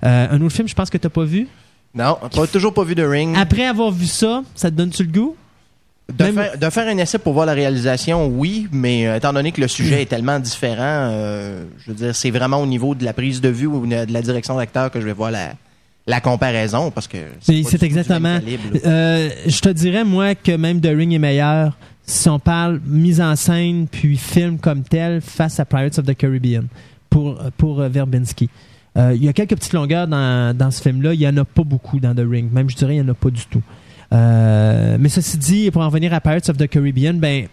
Euh, 0.05 0.27
un 0.33 0.41
autre 0.43 0.55
film, 0.57 0.67
je 0.67 0.75
pense 0.75 0.91
que 0.91 0.99
t'as 0.99 1.09
pas 1.11 1.25
vu. 1.25 1.47
Non, 1.95 2.17
pas, 2.35 2.47
toujours 2.49 2.73
pas 2.75 2.85
vu 2.85 2.95
de 2.97 3.03
Ring. 3.05 3.37
Après 3.37 3.67
avoir 3.67 3.91
vu 3.93 4.07
ça, 4.07 4.43
ça 4.57 4.71
te 4.71 4.77
donne-tu 4.77 5.05
le 5.05 5.11
goût? 5.13 5.37
De, 6.17 6.25
même- 6.25 6.35
faire, 6.35 6.59
de 6.59 6.71
faire 6.71 6.89
un 6.89 6.99
essai 6.99 7.19
pour 7.19 7.33
voir 7.33 7.47
la 7.47 7.53
réalisation, 7.55 8.27
oui, 8.27 8.69
mais 8.73 9.07
euh, 9.07 9.17
étant 9.17 9.33
donné 9.33 9.53
que 9.53 9.61
le 9.61 9.69
sujet 9.69 10.03
est 10.03 10.07
tellement 10.07 10.39
différent, 10.39 11.09
euh, 11.11 11.65
je 11.85 11.91
veux 11.91 11.97
dire, 11.97 12.15
c'est 12.15 12.31
vraiment 12.31 12.59
au 12.59 12.67
niveau 12.67 12.95
de 12.95 13.05
la 13.05 13.13
prise 13.13 13.41
de 13.41 13.49
vue 13.49 13.67
ou 13.67 13.87
de 13.87 14.13
la 14.13 14.23
direction 14.23 14.57
d'acteur 14.57 14.91
que 14.91 15.01
je 15.01 15.07
vais 15.07 15.13
voir 15.13 15.31
la, 15.31 15.55
la 16.07 16.21
comparaison, 16.21 16.91
parce 16.91 17.07
que 17.09 17.19
C'est 17.41 17.83
exactement. 17.83 18.39
calibre, 18.41 18.63
là. 18.75 18.81
Euh, 18.87 19.31
je 19.47 19.61
te 19.61 19.69
dirais, 19.69 20.05
moi, 20.05 20.35
que 20.35 20.57
même 20.57 20.81
The 20.81 20.89
Ring 20.95 21.13
est 21.13 21.19
meilleur 21.19 21.77
si 22.05 22.29
on 22.29 22.39
parle 22.41 22.81
mise 22.85 23.21
en 23.21 23.37
scène 23.37 23.87
puis 23.89 24.17
film 24.17 24.59
comme 24.59 24.83
tel 24.83 25.21
face 25.21 25.61
à 25.61 25.65
Pirates 25.65 25.99
of 25.99 26.07
the 26.07 26.17
Caribbean 26.17 26.65
pour, 27.09 27.39
pour 27.57 27.81
Verbinski. 27.83 28.49
Euh, 28.99 29.13
Il 29.15 29.23
y 29.25 29.29
a 29.29 29.33
quelques 29.33 29.55
petites 29.55 29.73
longueurs 29.75 30.09
dans, 30.09 30.57
dans 30.57 30.73
ce 30.73 30.83
film-là. 30.83 31.15
Il 31.15 31.21
n'y 31.21 31.29
en 31.29 31.37
a 31.37 31.45
pas 31.45 31.63
beaucoup 31.63 32.01
dans 32.01 32.13
The 32.13 32.25
Ring. 32.29 32.51
Même, 32.53 32.69
je 32.69 32.75
dirais, 32.75 32.97
il 32.97 33.03
n'y 33.03 33.09
en 33.09 33.13
a 33.13 33.15
pas 33.15 33.31
du 33.31 33.45
tout. 33.47 33.63
Euh, 34.13 34.97
mais 34.99 35.09
ceci 35.09 35.39
dit, 35.39 35.71
pour 35.71 35.83
en 35.83 35.87
revenir 35.89 36.13
à 36.15 36.21
Pirates 36.21 36.49
of 36.49 36.57
the 36.57 36.67
Caribbean, 36.67 37.15
ben, 37.19 37.47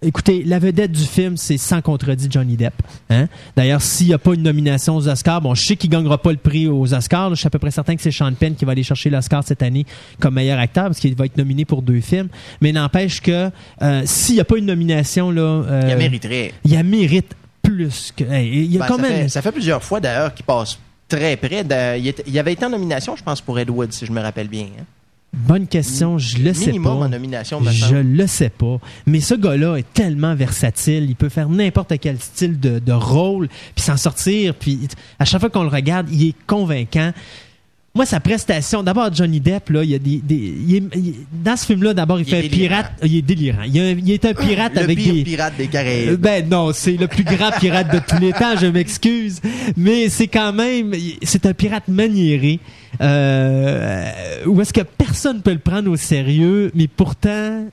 écoutez, 0.00 0.42
la 0.44 0.58
vedette 0.58 0.92
du 0.92 1.02
film, 1.04 1.36
c'est 1.36 1.56
sans 1.58 1.80
contredit 1.82 2.28
Johnny 2.30 2.56
Depp. 2.56 2.74
Hein? 3.10 3.28
D'ailleurs, 3.56 3.82
s'il 3.82 4.08
n'y 4.08 4.14
a 4.14 4.18
pas 4.18 4.34
une 4.34 4.42
nomination 4.42 4.96
aux 4.96 5.08
Oscars, 5.08 5.40
bon, 5.40 5.54
je 5.54 5.64
sais 5.64 5.76
qu'il 5.76 5.90
ne 5.90 5.96
gagnera 5.96 6.18
pas 6.18 6.30
le 6.30 6.38
prix 6.38 6.66
aux 6.68 6.92
Oscars. 6.94 7.30
je 7.30 7.34
suis 7.36 7.46
à 7.46 7.50
peu 7.50 7.58
près 7.58 7.70
certain 7.70 7.96
que 7.96 8.02
c'est 8.02 8.10
Sean 8.12 8.32
Penn 8.32 8.54
qui 8.54 8.64
va 8.64 8.72
aller 8.72 8.82
chercher 8.82 9.10
l'Oscar 9.10 9.42
cette 9.44 9.62
année 9.62 9.86
comme 10.20 10.34
meilleur 10.34 10.58
acteur 10.58 10.84
parce 10.84 10.98
qu'il 11.00 11.14
va 11.16 11.24
être 11.26 11.36
nominé 11.36 11.64
pour 11.64 11.82
deux 11.82 12.00
films. 12.00 12.28
Mais 12.60 12.72
n'empêche 12.72 13.20
que 13.20 13.50
euh, 13.82 14.02
s'il 14.04 14.36
n'y 14.36 14.40
a 14.40 14.44
pas 14.44 14.58
une 14.58 14.66
nomination, 14.66 15.30
là, 15.30 15.42
euh, 15.42 15.80
Il 15.84 15.88
la 15.88 15.96
mériterait. 15.96 16.52
il 16.64 16.72
la 16.72 16.82
mérite 16.82 17.34
plus 17.62 18.12
que. 18.16 18.24
hey, 18.24 18.64
il 18.64 18.72
y 18.72 18.76
a 18.76 18.80
Ben, 18.80 18.86
quand 18.86 18.96
ça, 18.96 19.02
même. 19.02 19.22
fait, 19.22 19.28
ça 19.28 19.42
fait 19.42 19.52
plusieurs 19.52 19.82
fois 19.82 20.00
d'ailleurs 20.00 20.34
qu'il 20.34 20.44
passe 20.44 20.78
très 21.08 21.36
près. 21.36 21.62
de- 21.64 22.22
il 22.28 22.38
avait 22.38 22.52
été 22.54 22.64
en 22.64 22.70
nomination, 22.70 23.14
je 23.16 23.22
pense, 23.22 23.40
pour 23.40 23.58
Ed 23.58 23.70
Wood, 23.70 23.92
si 23.92 24.04
je 24.06 24.10
me 24.12 24.20
rappelle 24.20 24.48
bien. 24.48 24.64
hein. 24.78 24.84
Bonne 25.32 25.66
question, 25.66 26.18
je 26.18 26.38
le 26.38 26.52
sais 26.52 26.72
pas. 26.72 26.90
en 26.90 27.08
nomination, 27.08 27.62
Je 27.62 27.96
le 27.96 28.26
sais 28.26 28.50
pas. 28.50 28.78
Mais 29.06 29.20
ce 29.20 29.34
gars-là 29.34 29.76
est 29.76 29.92
tellement 29.94 30.34
versatile. 30.34 31.04
Il 31.08 31.16
peut 31.16 31.30
faire 31.30 31.48
n'importe 31.48 31.94
quel 32.00 32.20
style 32.20 32.60
de, 32.60 32.78
de 32.78 32.92
rôle, 32.92 33.48
puis 33.74 33.82
s'en 33.82 33.96
sortir. 33.96 34.54
Puis 34.54 34.88
à 35.18 35.24
chaque 35.24 35.40
fois 35.40 35.48
qu'on 35.48 35.62
le 35.62 35.70
regarde, 35.70 36.08
il 36.10 36.28
est 36.28 36.34
convaincant. 36.46 37.12
Moi, 37.94 38.06
sa 38.06 38.20
prestation, 38.20 38.82
d'abord 38.82 39.12
Johnny 39.14 39.38
Depp, 39.38 39.68
là, 39.68 39.84
il 39.84 39.90
y 39.90 39.94
a 39.94 39.98
des, 39.98 40.16
des- 40.24 40.34
il 40.66 40.76
est- 40.76 40.96
il- 40.96 41.14
dans 41.44 41.56
ce 41.58 41.66
film-là, 41.66 41.92
d'abord, 41.92 42.18
il, 42.18 42.24
fait 42.24 42.40
délirant. 42.40 42.76
pirate. 42.76 42.92
Il 43.04 43.16
est 43.16 43.22
délirant. 43.22 43.62
Il, 43.66 43.78
un- 43.78 44.06
est 44.06 44.24
un 44.24 44.32
pirate 44.32 44.72
Le 44.76 44.80
avec 44.80 44.96
pire 44.96 45.12
des. 45.12 45.24
pirate 45.24 45.56
des 45.58 45.64
Euh, 45.64 45.68
Caraïbes. 45.68 46.14
Ben 46.20 46.48
non, 46.48 46.72
c'est 46.72 46.96
le 46.96 47.06
plus 47.06 47.22
grand 47.22 47.50
pirate 47.60 47.92
de 47.92 47.98
tous 48.08 48.18
les 48.18 48.32
temps, 48.32 48.56
je 48.58 48.66
m'excuse. 48.66 49.42
Mais 49.76 50.08
c'est 50.08 50.26
quand 50.28 50.54
même, 50.54 50.92
c'est 51.22 51.44
un 51.44 51.52
pirate 51.52 51.86
maniéré. 51.88 52.60
Euh, 53.02 54.10
où 54.46 54.58
est-ce 54.62 54.72
que 54.72 54.80
personne 54.80 55.42
peut 55.42 55.52
le 55.52 55.58
prendre 55.58 55.90
au 55.90 55.96
sérieux, 55.96 56.70
mais 56.74 56.88
pourtant 56.88 57.66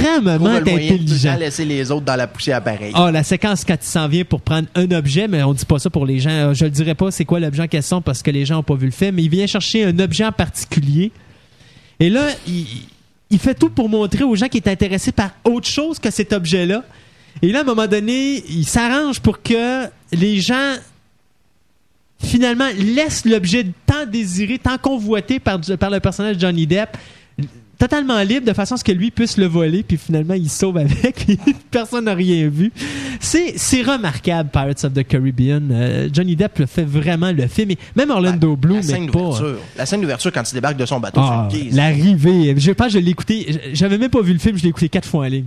extrêmement 0.00 0.54
de 0.60 0.70
intelligent. 0.70 1.36
laisser 1.36 1.64
les 1.64 1.90
autres 1.90 2.04
dans 2.04 2.16
la 2.16 2.26
poussière 2.26 2.62
pareil. 2.62 2.92
Ah, 2.94 3.10
la 3.10 3.22
séquence 3.22 3.64
quand 3.64 3.76
il 3.80 3.86
s'en 3.86 4.08
vient 4.08 4.24
pour 4.24 4.40
prendre 4.40 4.68
un 4.74 4.90
objet, 4.90 5.28
mais 5.28 5.42
on 5.42 5.52
dit 5.52 5.64
pas 5.64 5.78
ça 5.78 5.90
pour 5.90 6.06
les 6.06 6.18
gens. 6.18 6.30
Euh, 6.30 6.54
Je 6.54 6.64
le 6.64 6.70
dirais 6.70 6.94
pas 6.94 7.10
c'est 7.10 7.24
quoi 7.24 7.40
l'objet 7.40 7.62
en 7.62 7.68
question 7.68 8.00
parce 8.02 8.22
que 8.22 8.30
les 8.30 8.44
gens 8.46 8.58
ont 8.58 8.62
pas 8.62 8.74
vu 8.74 8.86
le 8.86 8.92
film, 8.92 9.16
mais 9.16 9.22
il 9.22 9.30
vient 9.30 9.46
chercher 9.46 9.84
un 9.84 9.98
objet 9.98 10.24
en 10.24 10.32
particulier. 10.32 11.12
Et 11.98 12.08
là, 12.10 12.28
il, 12.46 12.66
il 13.30 13.38
fait 13.38 13.54
tout 13.54 13.70
pour 13.70 13.88
montrer 13.88 14.24
aux 14.24 14.34
gens 14.34 14.48
qui 14.48 14.56
est 14.58 14.68
intéressés 14.68 15.12
par 15.12 15.30
autre 15.44 15.68
chose 15.68 15.98
que 15.98 16.10
cet 16.10 16.32
objet-là. 16.32 16.82
Et 17.42 17.52
là, 17.52 17.60
à 17.60 17.62
un 17.62 17.64
moment 17.64 17.86
donné, 17.86 18.42
il 18.48 18.64
s'arrange 18.64 19.20
pour 19.20 19.42
que 19.42 19.86
les 20.12 20.40
gens 20.40 20.74
finalement 22.22 22.68
laissent 22.76 23.24
l'objet 23.24 23.66
tant 23.86 24.04
désiré, 24.06 24.58
tant 24.58 24.76
convoité 24.78 25.38
par, 25.38 25.58
par 25.78 25.90
le 25.90 26.00
personnage 26.00 26.36
de 26.36 26.40
Johnny 26.40 26.66
Depp 26.66 26.96
totalement 27.80 28.20
libre 28.22 28.46
de 28.46 28.52
façon 28.52 28.74
à 28.74 28.78
ce 28.78 28.84
que 28.84 28.92
lui 28.92 29.10
puisse 29.10 29.38
le 29.38 29.46
voler 29.46 29.82
puis 29.82 29.96
finalement 29.96 30.34
il 30.34 30.50
sauve 30.50 30.76
avec. 30.76 31.00
Puis 31.26 31.38
personne 31.70 32.04
n'a 32.04 32.14
rien 32.14 32.48
vu. 32.48 32.72
C'est 33.20 33.54
c'est 33.56 33.82
remarquable 33.82 34.50
Pirates 34.52 34.84
of 34.84 34.92
the 34.92 35.06
Caribbean. 35.06 35.70
Euh, 35.72 36.08
Johnny 36.12 36.36
Depp 36.36 36.58
le 36.58 36.66
fait 36.66 36.84
vraiment 36.84 37.32
le 37.32 37.46
film. 37.46 37.70
Et 37.72 37.78
même 37.96 38.10
Orlando 38.10 38.54
Bloom 38.54 38.80
la 38.80 38.98
mais 38.98 39.06
pas 39.06 39.12
d'ouverture. 39.18 39.56
La 39.76 39.86
scène 39.86 40.00
d'ouverture 40.02 40.30
quand 40.32 40.42
il 40.50 40.54
débarque 40.54 40.76
de 40.76 40.86
son 40.86 41.00
bateau 41.00 41.20
ah, 41.22 41.48
sur 41.50 41.58
une 41.58 41.64
quille. 41.64 41.74
l'arrivée. 41.74 42.54
Je 42.56 42.72
pense 42.72 42.88
que 42.88 42.92
je 42.94 42.98
l'ai 42.98 43.10
écouté. 43.10 43.60
J'avais 43.72 43.98
même 43.98 44.10
pas 44.10 44.20
vu 44.20 44.32
le 44.34 44.38
film 44.38 44.58
je 44.58 44.62
l'ai 44.62 44.68
écouté 44.68 44.88
quatre 44.88 45.08
fois 45.08 45.24
en 45.24 45.28
ligne. 45.28 45.46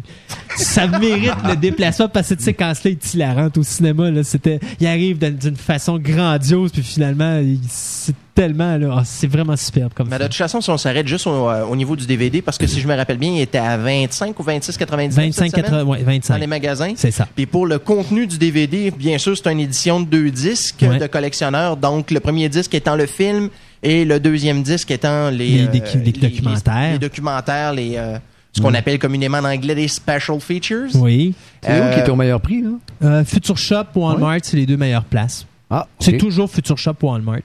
Ça 0.56 0.88
mérite 0.88 1.34
le 1.48 1.56
déplacement 1.56 2.10
parce 2.10 2.28
que 2.28 2.30
cette 2.30 2.42
séquence 2.42 2.84
là 2.84 2.92
est 2.92 3.14
hilarante 3.14 3.58
au 3.58 3.64
cinéma 3.64 4.10
là. 4.10 4.24
C'était 4.24 4.60
il 4.80 4.88
arrive 4.88 5.20
d'une- 5.20 5.56
façon 5.56 6.00
grandiose 6.00 6.72
puis 6.72 6.82
finalement 6.82 7.42
c'est 7.70 8.16
tellement 8.34 8.78
là 8.78 8.96
ah, 9.00 9.04
c'est 9.06 9.28
vraiment 9.28 9.56
superbe 9.56 9.94
comme 9.94 10.10
Mais 10.10 10.18
de 10.18 10.24
toute 10.24 10.36
façon, 10.36 10.62
si 10.62 10.70
on 10.70 10.78
s'arrête 10.78 11.08
juste 11.08 11.28
au, 11.28 11.50
euh, 11.50 11.66
au 11.66 11.76
niveau 11.76 11.96
du 11.96 12.06
DVD, 12.08 12.22
parce 12.43 12.57
que 12.57 12.67
si 12.67 12.80
je 12.80 12.88
me 12.88 12.95
rappelle 12.95 13.17
bien, 13.17 13.32
il 13.32 13.41
était 13.41 13.57
à 13.57 13.78
25 13.78 14.39
ou 14.39 14.43
26,99 14.43 14.61
cette 14.71 14.86
25 14.86 15.34
semaine? 15.51 15.51
80 15.51 15.84
ouais, 15.84 15.99
dans 15.99 16.05
25 16.05 16.38
les 16.39 16.47
magasins? 16.47 16.93
c'est 16.95 17.11
ça 17.11 17.28
Puis 17.36 17.45
pour 17.45 17.65
le 17.65 17.80
contenu 17.80 18.28
du 18.28 18.38
DVD, 18.38 18.91
bien 18.91 19.17
sûr, 19.17 19.36
c'est 19.38 19.51
une 19.51 19.59
édition 19.59 19.99
de 20.01 20.05
deux 20.05 20.30
disques 20.32 20.84
Ouais. 20.88 20.99
de 20.99 21.07
collectionneur. 21.07 21.78
Donc, 21.78 22.11
le 22.11 22.19
premier 22.19 22.49
disque 22.49 22.74
étant 22.74 22.95
le 22.95 23.05
film 23.05 23.49
et 23.82 24.05
le 24.05 24.19
deuxième 24.19 24.63
disque 24.63 24.91
étant 24.91 25.30
les, 25.30 25.47
Les 25.49 25.82
euh, 25.82 26.01
les 26.05 26.11
documentaires. 26.11 26.91
Les, 26.93 26.99
documentaires, 26.99 27.74
les, 27.74 27.93
euh, 27.97 28.17
ce 28.51 28.61
qu'on 28.61 28.74
appelle 28.74 28.99
communément 28.99 29.39
en 29.39 29.45
anglais 29.45 29.76
des 29.76 29.88
special 29.88 30.39
features. 30.39 30.89
oui 30.95 31.34
C'est 31.61 31.80
où 31.80 31.93
qui 31.93 31.99
est 31.99 32.09
au 32.09 32.15
meilleur 32.15 32.39
prix, 32.41 32.61
là? 32.61 32.69
Euh, 33.03 33.26
Future 33.26 33.57
Shop 33.57 33.86
ou 33.95 34.01
Walmart, 34.05 34.39
c'est 34.43 34.57
les 34.57 34.65
deux 34.65 34.78
meilleures 34.78 35.03
places. 35.05 35.45
Ah, 35.69 35.88
C'est 35.99 36.17
toujours 36.17 36.49
Future 36.49 36.78
Shop 36.78 36.93
ou 37.01 37.07
Walmart. 37.07 37.39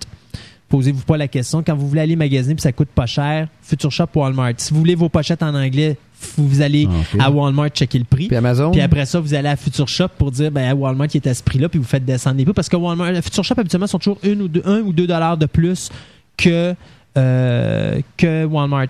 Posez-vous 0.69 1.03
pas 1.05 1.17
la 1.17 1.29
question. 1.29 1.63
Quand 1.63 1.75
vous 1.75 1.89
voulez 1.89 2.03
aller 2.03 2.17
magasiner 2.17 2.55
puis 2.55 2.63
ça 2.63 2.73
coûte 2.73 2.89
pas 2.95 3.07
cher, 3.07 3.49
Future 3.63 3.91
Shop 3.91 4.07
ou 4.15 4.21
Walmart. 4.21 4.53
Si 4.59 4.73
vous 4.75 4.81
voulez 4.81 4.95
vos 4.95 5.09
pochettes 5.09 5.43
en 5.43 5.55
anglais, 5.55 5.97
vous 6.37 6.61
allez 6.61 6.87
Ah, 7.19 7.27
à 7.27 7.31
Walmart 7.31 7.71
checker 7.71 7.99
le 7.99 8.05
prix. 8.05 8.27
Puis 8.29 8.37
Amazon? 8.37 8.71
Puis 8.71 8.81
après 8.81 9.07
ça, 9.07 9.19
vous 9.21 9.33
allez 9.35 9.49
à 9.49 9.57
Future 9.57 9.89
Shop 9.89 10.09
pour 10.19 10.31
dire, 10.31 10.51
ben, 10.51 10.69
à 10.69 10.75
Walmart, 10.75 11.09
il 11.15 11.19
est 11.19 11.27
à 11.27 11.33
ce 11.35 11.43
prix-là, 11.43 11.69
puis 11.69 11.79
vous 11.79 11.87
faites 11.87 12.05
descendre 12.05 12.37
les 12.37 12.45
prix. 12.45 12.53
Parce 12.53 12.69
que 12.69 12.77
Walmart, 12.77 13.15
Future 13.23 13.45
Shop, 13.45 13.55
habituellement, 13.57 13.87
sont 13.87 13.99
toujours 13.99 14.19
une 14.23 14.43
ou 14.43 14.49
deux, 14.49 14.63
un 14.67 14.81
ou 14.81 14.93
deux 14.93 15.07
dollars 15.07 15.37
de 15.39 15.47
plus 15.47 15.91
que, 16.37 16.75
euh, 17.17 18.01
que 18.17 18.45
Walmart. 18.45 18.89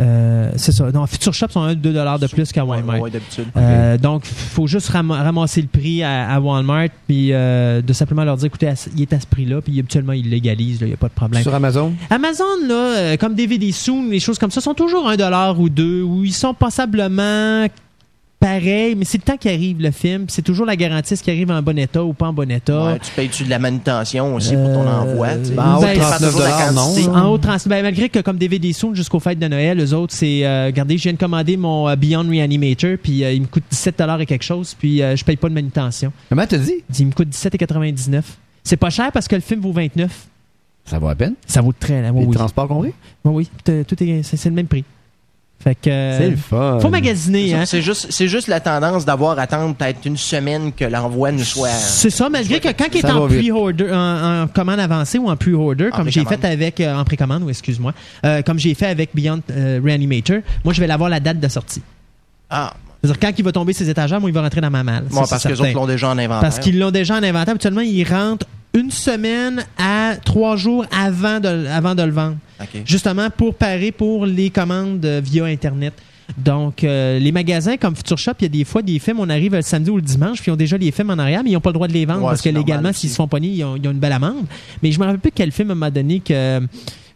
Euh, 0.00 0.52
c'est 0.56 0.70
ça. 0.70 0.90
Non, 0.92 1.04
Future 1.06 1.34
Shop 1.34 1.48
sont 1.50 1.60
un 1.60 1.72
ou 1.72 1.74
deux 1.74 1.92
dollars 1.92 2.18
de 2.20 2.28
plus 2.28 2.52
qu'à 2.52 2.64
Walmart. 2.64 3.00
Ouais, 3.00 3.10
d'habitude. 3.10 3.46
Euh, 3.56 3.98
donc, 3.98 4.24
faut 4.24 4.66
juste 4.68 4.88
ram- 4.90 5.10
ramasser 5.10 5.60
le 5.60 5.66
prix 5.66 6.04
à, 6.04 6.30
à 6.30 6.38
Walmart, 6.38 6.88
puis 7.08 7.32
euh, 7.32 7.82
de 7.82 7.92
simplement 7.92 8.22
leur 8.22 8.36
dire, 8.36 8.46
écoutez, 8.46 8.72
il 8.94 9.02
est 9.02 9.12
à 9.12 9.18
ce 9.18 9.26
prix-là, 9.26 9.60
puis 9.60 9.76
habituellement, 9.78 10.12
ils 10.12 10.28
léganisent, 10.30 10.78
il 10.82 10.86
n'y 10.86 10.92
a 10.92 10.96
pas 10.96 11.08
de 11.08 11.14
problème. 11.14 11.42
Sur 11.42 11.54
Amazon? 11.54 11.94
Amazon, 12.10 12.44
là, 12.68 12.74
euh, 12.74 13.16
comme 13.16 13.34
DVD 13.34 13.72
Soon, 13.72 14.08
les 14.08 14.20
choses 14.20 14.38
comme 14.38 14.52
ça, 14.52 14.60
sont 14.60 14.74
toujours 14.74 15.08
un 15.08 15.16
dollar 15.16 15.58
ou 15.58 15.68
deux, 15.68 16.02
ou 16.02 16.24
ils 16.24 16.32
sont 16.32 16.54
passablement 16.54 17.66
pareils, 18.40 18.94
mais 18.94 19.04
c'est 19.04 19.18
le 19.18 19.22
temps 19.24 19.36
qui 19.36 19.48
arrive, 19.48 19.80
le 19.80 19.90
film. 19.90 20.26
C'est 20.28 20.42
toujours 20.42 20.64
la 20.66 20.76
garantie, 20.76 21.14
est-ce 21.14 21.22
qu'il 21.22 21.32
arrive 21.32 21.50
en 21.50 21.60
bon 21.62 21.76
état 21.78 22.04
ou 22.04 22.12
pas 22.12 22.28
en 22.28 22.32
bon 22.32 22.50
état. 22.50 22.84
Ouais, 22.92 22.98
tu 22.98 23.10
payes-tu 23.12 23.44
de 23.44 23.50
la 23.50 23.58
manutention 23.58 24.34
aussi 24.34 24.54
pour 24.54 24.72
ton 24.72 24.86
Euh, 24.86 25.00
envoi? 25.12 25.36
tu 25.36 25.46
sais? 25.46 25.54
ben, 25.54 25.62
en 25.64 25.76
haut 25.78 25.80
de 25.80 25.86
Ça 25.86 25.92
dépend 25.94 26.06
39 26.08 26.18
toujours 26.20 26.40
de 26.40 26.44
la 26.44 26.50
dollars, 26.52 26.72
non, 26.72 26.82
quantité? 26.94 27.06
là. 27.06 27.12
En 27.24 27.28
haut, 27.30 27.38
trans- 27.38 27.56
ben, 27.66 27.82
malgré 27.82 28.08
que 28.08 28.18
comme 28.20 28.38
DVD 28.38 28.72
Soon 28.72 28.94
jusqu'aux 28.94 29.20
fêtes 29.20 29.38
de 29.38 29.48
Noël, 29.48 29.76
les 29.78 29.92
autres, 29.92 30.14
c'est, 30.14 30.46
euh, 30.46 30.66
regardez, 30.66 30.98
je 30.98 31.02
viens 31.04 31.12
de 31.14 31.18
commander 31.18 31.56
mon 31.56 31.88
euh, 31.88 31.96
Beyond 31.96 32.28
Reanimator, 32.28 32.96
puis 33.02 33.24
euh, 33.24 33.32
il 33.32 33.42
me 33.42 33.46
coûte 33.46 33.64
17 33.70 34.02
et 34.20 34.26
quelque 34.26 34.44
chose, 34.44 34.74
puis 34.78 35.02
euh, 35.02 35.16
je 35.16 35.24
paye 35.24 35.36
pas 35.36 35.48
de 35.48 35.54
manutention. 35.54 36.12
Comment 36.28 36.46
t'as 36.46 36.58
dit? 36.58 36.74
Il 36.98 37.06
me 37.06 37.12
coûte 37.12 37.28
17,99. 37.30 38.22
C'est 38.64 38.76
pas 38.76 38.90
cher 38.90 39.10
parce 39.12 39.26
que 39.28 39.34
le 39.34 39.40
film 39.40 39.60
vaut 39.60 39.72
29. 39.72 40.10
Ça 40.84 40.98
vaut 40.98 41.08
la 41.08 41.14
peine? 41.14 41.34
Ça 41.46 41.60
vaut 41.60 41.72
très 41.78 42.00
la 42.02 42.10
Les 42.12 42.24
oui. 42.24 42.34
transports 42.34 42.68
compris? 42.68 42.92
Oui, 43.24 43.32
oui, 43.34 43.48
tout, 43.64 43.84
tout 43.96 44.02
est, 44.04 44.22
c'est, 44.22 44.36
c'est 44.36 44.48
le 44.48 44.54
même 44.54 44.66
prix. 44.66 44.84
Fait 45.62 45.74
que. 45.74 45.90
euh, 45.90 46.18
C'est 46.18 46.30
le 46.30 46.36
fun. 46.36 46.78
Faut 46.80 46.88
magasiner, 46.88 47.52
hein. 47.54 47.64
C'est 47.66 47.82
juste, 47.82 48.06
c'est 48.10 48.28
juste 48.28 48.46
la 48.46 48.60
tendance 48.60 49.04
d'avoir 49.04 49.38
à 49.38 49.42
attendre 49.42 49.74
peut-être 49.74 50.06
une 50.06 50.16
semaine 50.16 50.72
que 50.72 50.84
l'envoi 50.84 51.32
nous 51.32 51.42
soit. 51.42 51.68
C'est 51.70 52.10
ça, 52.10 52.28
malgré 52.28 52.60
que 52.60 52.68
quand 52.68 52.86
il 52.92 52.98
est 52.98 53.10
en 53.10 53.26
pre-order, 53.26 53.92
en, 53.92 54.42
en 54.42 54.46
commande 54.46 54.78
avancée 54.78 55.18
ou 55.18 55.28
en 55.28 55.36
pre-order, 55.36 55.88
En 55.92 55.96
comme 55.96 56.10
j'ai 56.10 56.24
fait 56.24 56.44
avec, 56.44 56.80
euh, 56.80 56.94
en 56.96 57.04
précommande, 57.04 57.42
ou 57.42 57.50
excuse-moi, 57.50 57.92
euh, 58.24 58.42
comme 58.42 58.58
j'ai 58.58 58.74
fait 58.74 58.86
avec 58.86 59.10
Beyond 59.14 59.40
euh, 59.50 59.80
Reanimator, 59.84 60.38
moi 60.64 60.72
je 60.74 60.80
vais 60.80 60.86
l'avoir 60.86 61.10
la 61.10 61.18
date 61.18 61.40
de 61.40 61.48
sortie. 61.48 61.82
Ah, 62.50 62.74
C'est-à-dire 63.02 63.18
quand 63.20 63.32
il 63.38 63.44
va 63.44 63.50
tomber 63.52 63.72
ses 63.72 63.90
étagères, 63.90 64.20
moi 64.20 64.30
il 64.30 64.34
va 64.34 64.42
rentrer 64.42 64.60
dans 64.60 64.70
ma 64.70 64.84
malle. 64.84 65.04
moi, 65.10 65.24
Ça, 65.26 65.40
parce 65.40 65.60
autres 65.60 65.72
l'ont 65.74 65.86
déjà 65.86 66.08
en 66.08 66.18
inventaire. 66.18 66.40
Parce 66.40 66.60
qu'ils 66.60 66.78
l'ont 66.78 66.90
déjà 66.92 67.14
en 67.14 67.22
inventaire. 67.22 67.50
Habituellement, 67.50 67.80
ils 67.80 68.04
rentrent 68.04 68.46
une 68.74 68.90
semaine 68.90 69.64
à 69.78 70.16
trois 70.24 70.56
jours 70.56 70.84
avant 70.90 71.40
de, 71.40 71.66
avant 71.66 71.94
de 71.94 72.02
le 72.02 72.10
vendre. 72.12 72.36
Justement 72.84 73.30
pour 73.30 73.54
parer 73.54 73.92
pour 73.92 74.26
les 74.26 74.50
commandes 74.50 75.04
euh, 75.04 75.20
via 75.22 75.44
Internet. 75.44 75.94
Donc, 76.36 76.84
euh, 76.84 77.18
les 77.18 77.32
magasins 77.32 77.76
comme 77.76 77.96
Future 77.96 78.18
Shop, 78.18 78.32
il 78.40 78.42
y 78.42 78.46
a 78.46 78.48
des 78.48 78.64
fois 78.64 78.82
des 78.82 78.98
films, 78.98 79.20
on 79.20 79.30
arrive 79.30 79.54
le 79.54 79.62
samedi 79.62 79.90
ou 79.90 79.96
le 79.96 80.02
dimanche, 80.02 80.42
puis 80.42 80.50
ils 80.50 80.52
ont 80.52 80.56
déjà 80.56 80.76
les 80.76 80.90
films 80.90 81.10
en 81.10 81.18
arrière, 81.18 81.42
mais 81.42 81.50
ils 81.50 81.54
n'ont 81.54 81.60
pas 81.60 81.70
le 81.70 81.74
droit 81.74 81.88
de 81.88 81.92
les 81.92 82.04
vendre 82.04 82.22
Ouais, 82.22 82.28
parce 82.28 82.42
que 82.42 82.50
légalement, 82.50 82.92
s'ils 82.92 83.10
se 83.10 83.16
font 83.16 83.28
pogner, 83.28 83.48
ils 83.48 83.64
ont, 83.64 83.76
ils 83.76 83.88
ont 83.88 83.92
une 83.92 83.98
belle 83.98 84.12
amende. 84.12 84.44
Mais 84.82 84.92
je 84.92 85.00
me 85.00 85.06
rappelle 85.06 85.20
plus 85.20 85.32
quel 85.34 85.52
film 85.52 85.72
m'a 85.74 85.90
donné 85.90 86.20
que. 86.20 86.60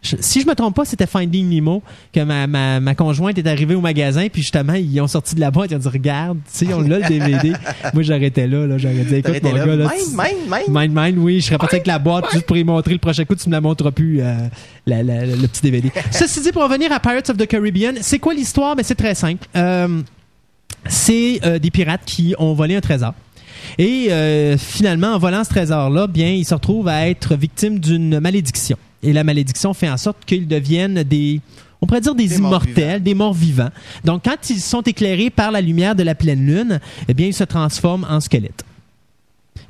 Je- 0.03 0.17
si 0.19 0.41
je 0.41 0.45
me 0.47 0.53
trompe 0.53 0.75
pas, 0.75 0.85
c'était 0.85 1.07
Finding 1.07 1.49
Nemo, 1.49 1.81
que 2.13 2.19
ma, 2.19 2.45
ma, 2.45 2.79
ma 2.79 2.93
conjointe 2.93 3.37
est 3.37 3.47
arrivée 3.47 3.73
au 3.73 3.81
magasin, 3.81 4.27
puis 4.31 4.41
justement, 4.41 4.73
ils 4.73 4.99
ont 5.01 5.07
sorti 5.07 5.33
de 5.33 5.39
la 5.39 5.49
boîte, 5.49 5.71
ils 5.71 5.75
ont 5.75 5.79
dit 5.79 5.87
Regarde, 5.87 6.37
tu 6.51 6.65
sais, 6.67 6.73
on 6.73 6.81
l'a 6.81 6.99
le 6.99 7.07
DVD. 7.07 7.53
Moi, 7.93 8.03
j'arrêtais 8.03 8.45
là, 8.47 8.67
là 8.67 8.77
j'aurais 8.77 9.03
dit 9.05 9.15
Écoute, 9.15 9.41
mon 9.41 9.53
là, 9.53 9.65
gars, 9.65 9.75
là, 9.75 9.85
Mine, 9.85 10.15
mine, 10.15 10.51
mine. 10.51 10.63
Mind 10.69 10.91
Mind, 10.93 11.17
oui, 11.17 11.39
je 11.39 11.45
serais 11.47 11.57
parti 11.57 11.75
avec 11.75 11.87
la 11.87 11.97
boîte 11.99 12.25
juste 12.33 12.45
pour 12.45 12.57
y 12.57 12.63
montrer 12.63 12.93
le 12.93 12.99
prochain 12.99 13.25
coup, 13.25 13.35
tu 13.35 13.47
me 13.49 13.53
la 13.53 13.61
montres 13.61 13.91
plus, 13.91 14.21
euh, 14.21 14.35
la- 14.85 15.01
la- 15.03 15.25
le 15.25 15.47
petit 15.47 15.61
DVD. 15.61 15.91
Ceci 16.11 16.41
dit, 16.41 16.51
pour 16.51 16.63
revenir 16.63 16.91
à 16.91 16.99
Pirates 16.99 17.29
of 17.29 17.37
the 17.37 17.47
Caribbean, 17.47 17.95
c'est 18.01 18.19
quoi 18.19 18.33
l'histoire? 18.33 18.75
Ben, 18.75 18.83
c'est 18.83 18.95
très 18.95 19.15
simple. 19.15 19.47
Euh, 19.55 20.01
c'est 20.87 21.39
euh, 21.45 21.59
des 21.59 21.71
pirates 21.71 22.01
qui 22.05 22.35
ont 22.37 22.53
volé 22.53 22.75
un 22.75 22.81
trésor. 22.81 23.13
Et 23.77 24.07
euh, 24.11 24.57
finalement, 24.57 25.13
en 25.13 25.17
volant 25.17 25.43
ce 25.43 25.49
trésor-là, 25.49 26.07
bien, 26.07 26.29
ils 26.29 26.43
se 26.45 26.53
retrouvent 26.53 26.89
à 26.89 27.07
être 27.07 27.35
victimes 27.35 27.79
d'une 27.79 28.19
malédiction. 28.19 28.77
Et 29.03 29.13
la 29.13 29.23
malédiction 29.23 29.73
fait 29.73 29.89
en 29.89 29.97
sorte 29.97 30.17
qu'ils 30.25 30.47
deviennent 30.47 31.03
des, 31.03 31.41
on 31.81 31.85
pourrait 31.85 32.01
dire 32.01 32.15
des, 32.15 32.37
immortels, 32.37 33.03
des 33.03 33.13
morts 33.13 33.33
vivants. 33.33 33.69
Donc, 34.03 34.23
quand 34.23 34.49
ils 34.49 34.61
sont 34.61 34.81
éclairés 34.81 35.29
par 35.29 35.51
la 35.51 35.61
lumière 35.61 35.95
de 35.95 36.03
la 36.03 36.15
pleine 36.15 36.45
lune, 36.45 36.79
eh 37.07 37.13
bien, 37.13 37.27
ils 37.27 37.33
se 37.33 37.43
transforment 37.43 38.07
en 38.09 38.21
squelettes. 38.21 38.63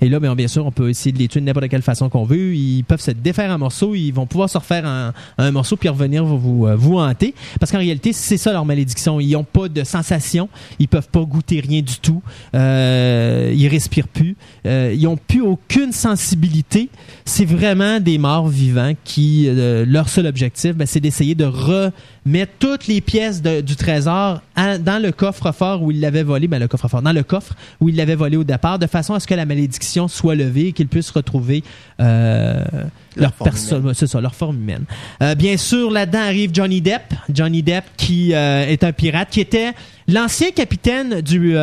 Et 0.01 0.09
là, 0.09 0.19
bien, 0.19 0.35
bien 0.35 0.47
sûr, 0.47 0.65
on 0.65 0.71
peut 0.71 0.89
essayer 0.89 1.11
de 1.11 1.19
les 1.19 1.27
tuer 1.27 1.39
de 1.39 1.45
n'importe 1.45 1.69
quelle 1.69 1.81
façon 1.81 2.09
qu'on 2.09 2.23
veut. 2.23 2.55
Ils 2.55 2.83
peuvent 2.83 3.01
se 3.01 3.11
défaire 3.11 3.51
en 3.51 3.57
morceaux. 3.57 3.95
Ils 3.95 4.11
vont 4.11 4.25
pouvoir 4.25 4.49
se 4.49 4.57
refaire 4.57 4.85
un 4.85 5.51
morceau 5.51 5.77
puis 5.77 5.89
revenir 5.89 6.23
euh, 6.23 6.75
vous 6.75 6.97
hanter. 6.97 7.33
Parce 7.59 7.71
qu'en 7.71 7.77
réalité, 7.77 8.13
c'est 8.13 8.37
ça 8.37 8.51
leur 8.51 8.65
malédiction. 8.65 9.19
Ils 9.19 9.31
n'ont 9.31 9.43
pas 9.43 9.69
de 9.69 9.83
sensation. 9.83 10.49
Ils 10.79 10.87
peuvent 10.87 11.07
pas 11.09 11.21
goûter 11.21 11.59
rien 11.59 11.81
du 11.81 11.97
tout. 11.99 12.21
Euh, 12.55 13.53
ils 13.55 13.67
respirent 13.67 14.07
plus. 14.07 14.35
Euh, 14.65 14.93
ils 14.95 15.07
ont 15.07 15.17
plus 15.17 15.41
aucune 15.41 15.91
sensibilité. 15.91 16.89
C'est 17.25 17.45
vraiment 17.45 17.99
des 17.99 18.17
morts 18.17 18.47
vivants 18.47 18.93
qui, 19.03 19.45
euh, 19.47 19.85
leur 19.87 20.09
seul 20.09 20.27
objectif, 20.27 20.75
ben, 20.75 20.85
c'est 20.85 20.99
d'essayer 20.99 21.35
de 21.35 21.45
remettre 21.45 22.53
toutes 22.59 22.87
les 22.87 23.01
pièces 23.01 23.41
du 23.41 23.75
trésor 23.75 24.41
dans 24.55 25.01
le 25.01 25.11
coffre-fort 25.11 25.81
où 25.81 25.91
ils 25.91 25.99
l'avaient 25.99 26.23
volé. 26.23 26.47
Ben, 26.47 26.59
le 26.59 26.67
coffre-fort, 26.67 27.01
dans 27.01 27.11
le 27.11 27.23
coffre 27.23 27.53
où 27.79 27.89
ils 27.89 27.95
l'avaient 27.95 28.15
volé 28.15 28.37
au 28.37 28.43
départ, 28.43 28.79
de 28.79 28.87
façon 28.87 29.13
à 29.13 29.19
ce 29.19 29.27
que 29.27 29.33
la 29.33 29.45
malédiction 29.45 29.72
soit 30.07 30.35
levée 30.35 30.67
et 30.67 30.71
qu'ils 30.73 30.87
puissent 30.87 31.11
retrouver 31.11 31.63
euh, 31.99 32.63
leur, 33.15 33.33
forme 33.33 33.49
personne, 33.49 33.81
humaine. 33.81 33.93
c'est 33.93 34.07
ça, 34.07 34.21
leur 34.21 34.35
forme 34.35 34.57
humaine. 34.57 34.85
Euh, 35.21 35.35
bien 35.35 35.57
sûr, 35.57 35.91
là-dedans 35.91 36.19
arrive 36.21 36.51
Johnny 36.53 36.81
Depp. 36.81 37.13
Johnny 37.33 37.63
Depp 37.63 37.85
qui 37.97 38.33
euh, 38.33 38.65
est 38.67 38.83
un 38.83 38.91
pirate, 38.91 39.29
qui 39.31 39.41
était 39.41 39.73
l'ancien 40.07 40.51
capitaine 40.51 41.21
du, 41.21 41.55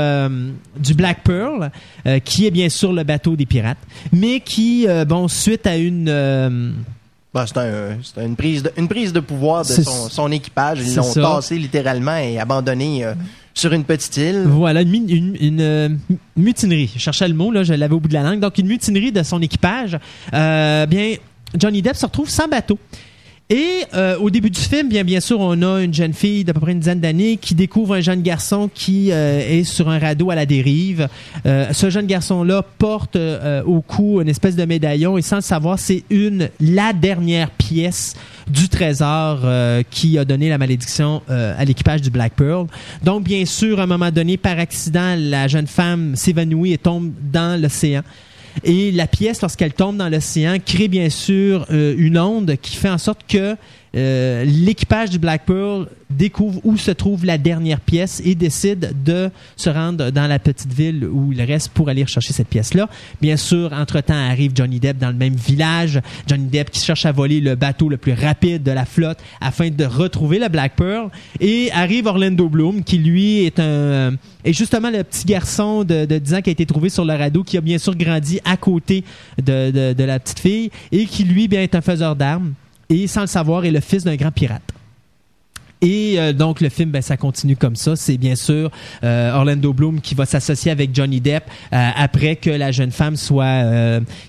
du 0.79 0.95
Black 0.95 1.23
Pearl, 1.25 1.71
qui 2.25 2.47
est 2.47 2.51
bien 2.51 2.69
sûr 2.69 2.93
le 2.93 3.05
bateau 3.05 3.37
des 3.37 3.47
pirates, 3.47 3.79
mais 4.13 4.41
qui, 4.41 4.87
bon, 5.07 5.29
suite 5.29 5.67
à 5.67 5.77
une... 5.77 6.75
Bah, 7.33 7.45
c'est 7.47 7.59
un- 7.59 7.99
c'est 8.03 8.25
une, 8.27 8.35
prise 8.35 8.65
de, 8.65 8.73
une 8.77 8.89
prise 8.89 9.13
de 9.13 9.21
pouvoir 9.21 9.63
de 9.63 9.69
son, 9.69 10.09
son 10.09 10.33
équipage. 10.33 10.81
Ils 10.85 10.97
l'ont 10.97 11.13
tassé 11.13 11.57
littéralement 11.59 12.17
et 12.17 12.41
abandonné 12.41 13.05
euh, 13.05 13.15
sur 13.55 13.73
une 13.73 13.85
petite 13.85 14.17
île. 14.17 14.45
Voilà, 14.47 14.83
une, 14.83 14.91
mi- 14.91 15.37
une- 15.41 15.61
euh, 15.61 15.89
mutinerie. 16.37 16.91
Je 16.95 17.01
cherchais 17.01 17.29
le 17.29 17.35
mot, 17.35 17.51
là, 17.51 17.63
je 17.65 17.75
l'avais 17.75 17.95
au 17.95 18.01
bout 18.01 18.09
de 18.09 18.15
la 18.15 18.23
langue. 18.23 18.41
Donc, 18.41 18.59
une 18.59 18.67
mutinerie 18.67 19.13
de 19.13 19.23
son 19.23 19.41
équipage. 19.43 19.99
Euh, 20.33 20.87
bien, 20.87 21.15
Johnny 21.59 21.83
Depp 21.83 21.97
se 21.97 22.07
retrouve 22.07 22.29
sans 22.31 22.49
bateau. 22.49 22.79
Et 23.53 23.85
euh, 23.95 24.17
au 24.19 24.31
début 24.31 24.49
du 24.49 24.61
film, 24.61 24.89
bien 24.89 25.03
bien 25.03 25.19
sûr, 25.19 25.41
on 25.41 25.61
a 25.63 25.83
une 25.83 25.93
jeune 25.93 26.13
fille 26.13 26.45
d'à 26.45 26.55
peu 26.55 26.61
près 26.61 26.71
une 26.71 26.79
dizaine 26.79 27.01
d'années 27.01 27.37
qui 27.37 27.57
découvre 27.57 27.95
un 27.95 28.01
jeune 28.01 28.23
garçon 28.23 28.71
qui 28.73 29.11
euh, 29.11 29.41
est 29.41 29.65
sur 29.65 29.89
un 29.89 29.99
radeau 29.99 30.31
à 30.31 30.37
la 30.37 30.47
dérive. 30.47 31.09
Euh, 31.47 31.73
ce 31.73 31.91
jeune 31.91 32.07
garçon-là 32.07 32.63
porte 32.79 33.17
euh, 33.17 33.65
au 33.65 33.81
cou 33.81 34.21
une 34.21 34.29
espèce 34.29 34.55
de 34.55 34.65
médaillon 34.65 35.19
et 35.19 35.23
sans 35.23 35.37
le 35.37 35.43
savoir, 35.43 35.81
c'est 35.81 36.05
une 36.11 36.49
la 36.61 36.93
dernière 36.93 37.51
pièce 37.51 38.15
du 38.49 38.69
trésor 38.69 39.41
euh, 39.43 39.83
qui 39.91 40.17
a 40.17 40.25
donné 40.25 40.49
la 40.49 40.59
malédiction 40.59 41.23
euh, 41.29 41.55
à 41.59 41.65
l'équipage 41.65 42.03
du 42.03 42.11
Black 42.11 42.35
Pearl. 42.35 42.67
Donc, 43.03 43.25
bien 43.25 43.45
sûr, 43.47 43.81
à 43.81 43.85
un 43.85 43.87
moment 43.87 44.11
donné, 44.11 44.37
par 44.37 44.59
accident, 44.59 45.17
la 45.19 45.49
jeune 45.49 45.67
femme 45.67 46.15
s'évanouit 46.15 46.73
et 46.73 46.79
tombe 46.79 47.11
dans 47.33 47.61
l'océan. 47.61 48.03
Et 48.65 48.91
la 48.93 49.07
pièce, 49.07 49.41
lorsqu'elle 49.41 49.73
tombe 49.73 49.97
dans 49.97 50.09
l'océan, 50.09 50.57
crée 50.65 50.89
bien 50.89 51.11
sûr 51.11 51.67
euh, 51.71 51.95
une 51.97 52.19
onde 52.19 52.57
qui 52.61 52.77
fait 52.77 52.91
en 52.91 52.99
sorte 52.99 53.21
que 53.29 53.57
euh, 53.97 54.45
l'équipage 54.45 55.11
du 55.11 55.19
Black 55.19 55.47
Pearl 55.47 55.89
découvre 56.11 56.61
où 56.65 56.77
se 56.77 56.91
trouve 56.91 57.25
la 57.25 57.39
dernière 57.39 57.81
pièce 57.81 58.21
et 58.25 58.35
décide 58.35 58.95
de 59.05 59.31
se 59.57 59.71
rendre 59.71 60.11
dans 60.11 60.27
la 60.27 60.39
petite 60.39 60.73
ville 60.73 61.05
où 61.05 61.33
il 61.33 61.43
reste 61.43 61.71
pour 61.71 61.89
aller 61.89 62.05
chercher 62.07 62.33
cette 62.33 62.49
pièce-là. 62.49 62.89
Bien 63.21 63.37
sûr, 63.37 63.73
entre-temps 63.73 64.15
arrive 64.15 64.53
Johnny 64.55 64.81
Depp 64.81 64.99
dans 64.99 65.09
le 65.09 65.15
même 65.15 65.35
village. 65.35 66.01
Johnny 66.27 66.47
Depp 66.47 66.71
qui 66.71 66.81
cherche 66.81 67.07
à 67.07 67.13
voler 67.13 67.41
le 67.41 67.55
bateau 67.55 67.89
le 67.89 67.97
plus 67.97 68.13
rapide 68.13 68.63
de 68.63 68.71
la 68.71 68.85
flotte 68.85 69.19
afin 69.41 69.71
de 69.71 69.85
retrouver 69.85 70.39
le 70.39 70.49
Black 70.49 70.77
Pearl. 70.77 71.11
Et 71.41 71.71
arrive 71.73 72.07
Orlando 72.07 72.49
Bloom 72.49 72.83
qui 72.83 72.99
lui 72.99 73.45
est 73.45 73.59
un 73.61 74.15
est 74.43 74.55
justement 74.55 74.91
le 74.91 75.05
petit 75.05 75.27
garçon 75.27 75.85
de, 75.85 76.07
de 76.07 76.19
10 76.19 76.35
ans 76.35 76.41
qui 76.41 76.49
a 76.49 76.53
été 76.53 76.65
trouvé 76.65 76.89
sur 76.89 77.05
le 77.05 77.15
radeau 77.15 77.43
qui 77.45 77.59
a 77.59 77.61
bien 77.61 77.77
sûr 77.77 77.95
grandi 77.95 78.41
à 78.45 78.57
côté 78.57 79.05
de, 79.37 79.71
de, 79.71 79.93
de 79.93 80.05
la 80.05 80.19
petite 80.19 80.41
fille 80.41 80.71
et 80.93 81.05
qui 81.05 81.25
lui 81.25 81.47
bien 81.47 81.61
est 81.61 81.75
un 81.75 81.83
faiseur 81.83 82.17
d'armes 82.17 82.55
et 82.91 83.07
sans 83.07 83.23
le 83.23 83.27
savoir 83.27 83.65
est 83.65 83.71
le 83.71 83.81
fils 83.81 84.05
d'un 84.05 84.17
grand 84.17 84.31
pirate. 84.33 84.63
Et 85.83 86.17
euh, 86.21 86.35
donc 86.35 86.61
le 86.61 86.69
film, 86.69 86.91
ben, 86.91 87.01
ça 87.01 87.17
continue 87.17 87.57
comme 87.57 87.75
ça. 87.75 87.97
C'est 87.97 88.19
bien 88.19 88.35
sûr 88.35 88.71
euh, 89.03 89.33
Orlando 89.33 89.73
Bloom 89.73 90.03
qui 90.03 90.15
va 90.15 90.27
s'associer 90.27 90.71
avec 90.71 90.95
Johnny 90.95 91.23
Depp 91.23 91.45
euh, 91.73 91.91
après 91.97 92.37
que 92.37 92.51
la 92.51 92.71
jeune 92.71 92.91
femme 92.91 93.17
soit 93.17 93.45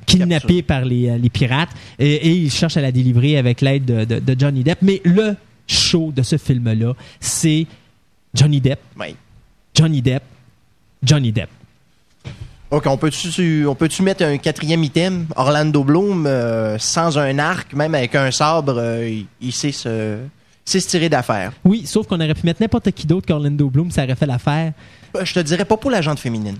kidnappée 0.05 0.61
par 0.61 0.85
les, 0.85 1.17
les 1.17 1.29
pirates 1.29 1.71
et, 1.99 2.13
et 2.13 2.31
il 2.31 2.49
cherche 2.49 2.77
à 2.77 2.81
la 2.81 2.93
délivrer 2.93 3.37
avec 3.37 3.59
l'aide 3.59 3.83
de, 3.83 4.05
de- 4.05 4.19
de 4.19 4.39
Johnny 4.39 4.63
Depp. 4.63 4.77
Mais 4.81 5.01
le 5.03 5.35
show 5.67 6.13
de 6.15 6.21
ce 6.21 6.37
film-là, 6.37 6.93
c'est 7.19 7.67
Johnny 8.33 8.61
Depp. 8.61 8.79
Johnny 9.75 10.01
Depp, 10.01 10.23
Johnny 11.03 11.33
Depp. 11.33 11.49
OK, 12.71 12.85
on 12.87 12.95
peut-tu 12.97 13.65
on 13.67 14.03
mettre 14.03 14.23
un 14.23 14.37
quatrième 14.37 14.81
item? 14.81 15.25
Orlando 15.35 15.83
Bloom, 15.83 16.25
euh, 16.25 16.77
sans 16.77 17.17
un 17.17 17.37
arc, 17.37 17.73
même 17.73 17.93
avec 17.93 18.15
un 18.15 18.31
sabre, 18.31 18.75
euh, 18.77 19.23
il, 19.41 19.51
sait 19.51 19.73
se, 19.73 20.19
il 20.19 20.71
sait 20.71 20.79
se 20.79 20.87
tirer 20.87 21.09
d'affaire. 21.09 21.51
Oui, 21.65 21.85
sauf 21.85 22.07
qu'on 22.07 22.15
aurait 22.15 22.33
pu 22.33 22.45
mettre 22.45 22.61
n'importe 22.61 22.89
qui 22.91 23.05
d'autre 23.05 23.27
qu'Orlando 23.27 23.69
Bloom, 23.69 23.91
ça 23.91 24.05
aurait 24.05 24.15
fait 24.15 24.25
l'affaire. 24.25 24.71
Euh, 25.17 25.25
Je 25.25 25.33
te 25.33 25.39
dirais 25.41 25.65
pas 25.65 25.75
pour 25.75 25.91
la 25.91 26.01
jante 26.01 26.19
féminine. 26.19 26.55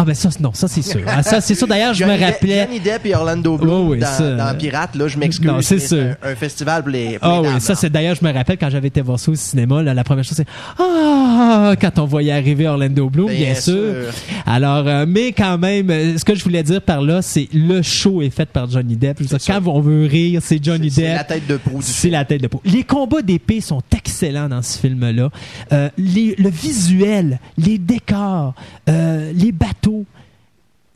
Ah 0.00 0.04
ben 0.04 0.14
ça, 0.14 0.28
non, 0.38 0.52
ça 0.54 0.68
c'est 0.68 0.82
sûr. 0.82 1.00
Ah, 1.08 1.22
ça 1.24 1.40
c'est 1.40 1.56
sûr. 1.56 1.66
D'ailleurs, 1.66 1.92
je 1.92 2.04
me 2.04 2.10
Johnny 2.10 2.24
rappelais. 2.24 2.64
Johnny 2.66 2.78
Depp 2.80 3.04
et 3.06 3.14
Orlando 3.16 3.56
Bloom 3.58 3.74
Oh 3.88 3.90
oui, 3.92 3.98
dans, 3.98 4.06
ça, 4.06 4.34
dans 4.36 4.46
euh, 4.46 4.54
Pirate, 4.54 4.94
là, 4.94 5.08
je 5.08 5.18
m'excuse. 5.18 5.46
non, 5.46 5.60
c'est 5.60 5.80
sûr. 5.80 6.14
Un, 6.22 6.30
un 6.32 6.34
festival 6.36 6.82
pour 6.82 6.90
les, 6.92 7.18
Ah 7.20 7.40
les 7.42 7.48
oui, 7.48 7.60
ça 7.60 7.72
là. 7.72 7.78
c'est 7.80 7.90
d'ailleurs, 7.90 8.14
je 8.14 8.24
me 8.24 8.32
rappelle 8.32 8.58
quand 8.58 8.70
j'avais 8.70 8.88
été 8.88 9.00
voir 9.00 9.18
ça 9.18 9.32
au 9.32 9.34
cinéma, 9.34 9.82
là, 9.82 9.94
la 9.94 10.04
première 10.04 10.22
chose 10.24 10.36
c'est 10.36 10.46
ah 10.78 11.74
quand 11.80 11.98
on 11.98 12.04
voyait 12.04 12.32
arriver 12.32 12.68
Orlando 12.68 13.10
Bloom, 13.10 13.28
bien, 13.30 13.38
Bien 13.52 13.54
sûr. 13.54 13.72
sûr. 13.72 14.12
Alors, 14.46 14.86
euh, 14.86 15.04
mais 15.08 15.32
quand 15.32 15.58
même, 15.58 15.90
euh, 15.90 16.16
ce 16.16 16.24
que 16.24 16.34
je 16.34 16.44
voulais 16.44 16.62
dire 16.62 16.80
par 16.82 17.00
là, 17.02 17.20
c'est 17.22 17.48
le 17.52 17.82
show 17.82 18.22
est 18.22 18.30
fait 18.30 18.46
par 18.48 18.70
Johnny 18.70 18.96
Depp. 18.96 19.16
Je 19.18 19.22
veux 19.24 19.28
dire, 19.30 19.38
C'est 19.40 19.52
ça. 19.52 19.60
quand 19.60 19.70
on 19.70 19.80
veut 19.80 20.06
rire, 20.06 20.40
c'est 20.44 20.62
Johnny 20.62 20.90
C'est 20.90 21.02
Depp. 21.02 21.16
la 21.16 21.24
tête 21.24 21.46
de 21.46 21.56
proue 21.56 21.78
du 21.78 21.82
C'est 21.84 21.92
film. 22.02 22.12
la 22.12 22.24
tête 22.24 22.40
de 22.42 22.46
peau. 22.46 22.60
Les 22.64 22.84
combats 22.84 23.22
d'épée 23.22 23.60
sont 23.60 23.82
excellents 23.96 24.48
dans 24.48 24.62
ce 24.62 24.78
film-là. 24.78 25.30
Euh, 25.72 25.88
les- 25.98 26.34
le 26.38 26.50
visuel, 26.50 27.40
les 27.56 27.78
décors, 27.78 28.54
euh, 28.88 29.32
les 29.34 29.52
bateaux. 29.52 29.87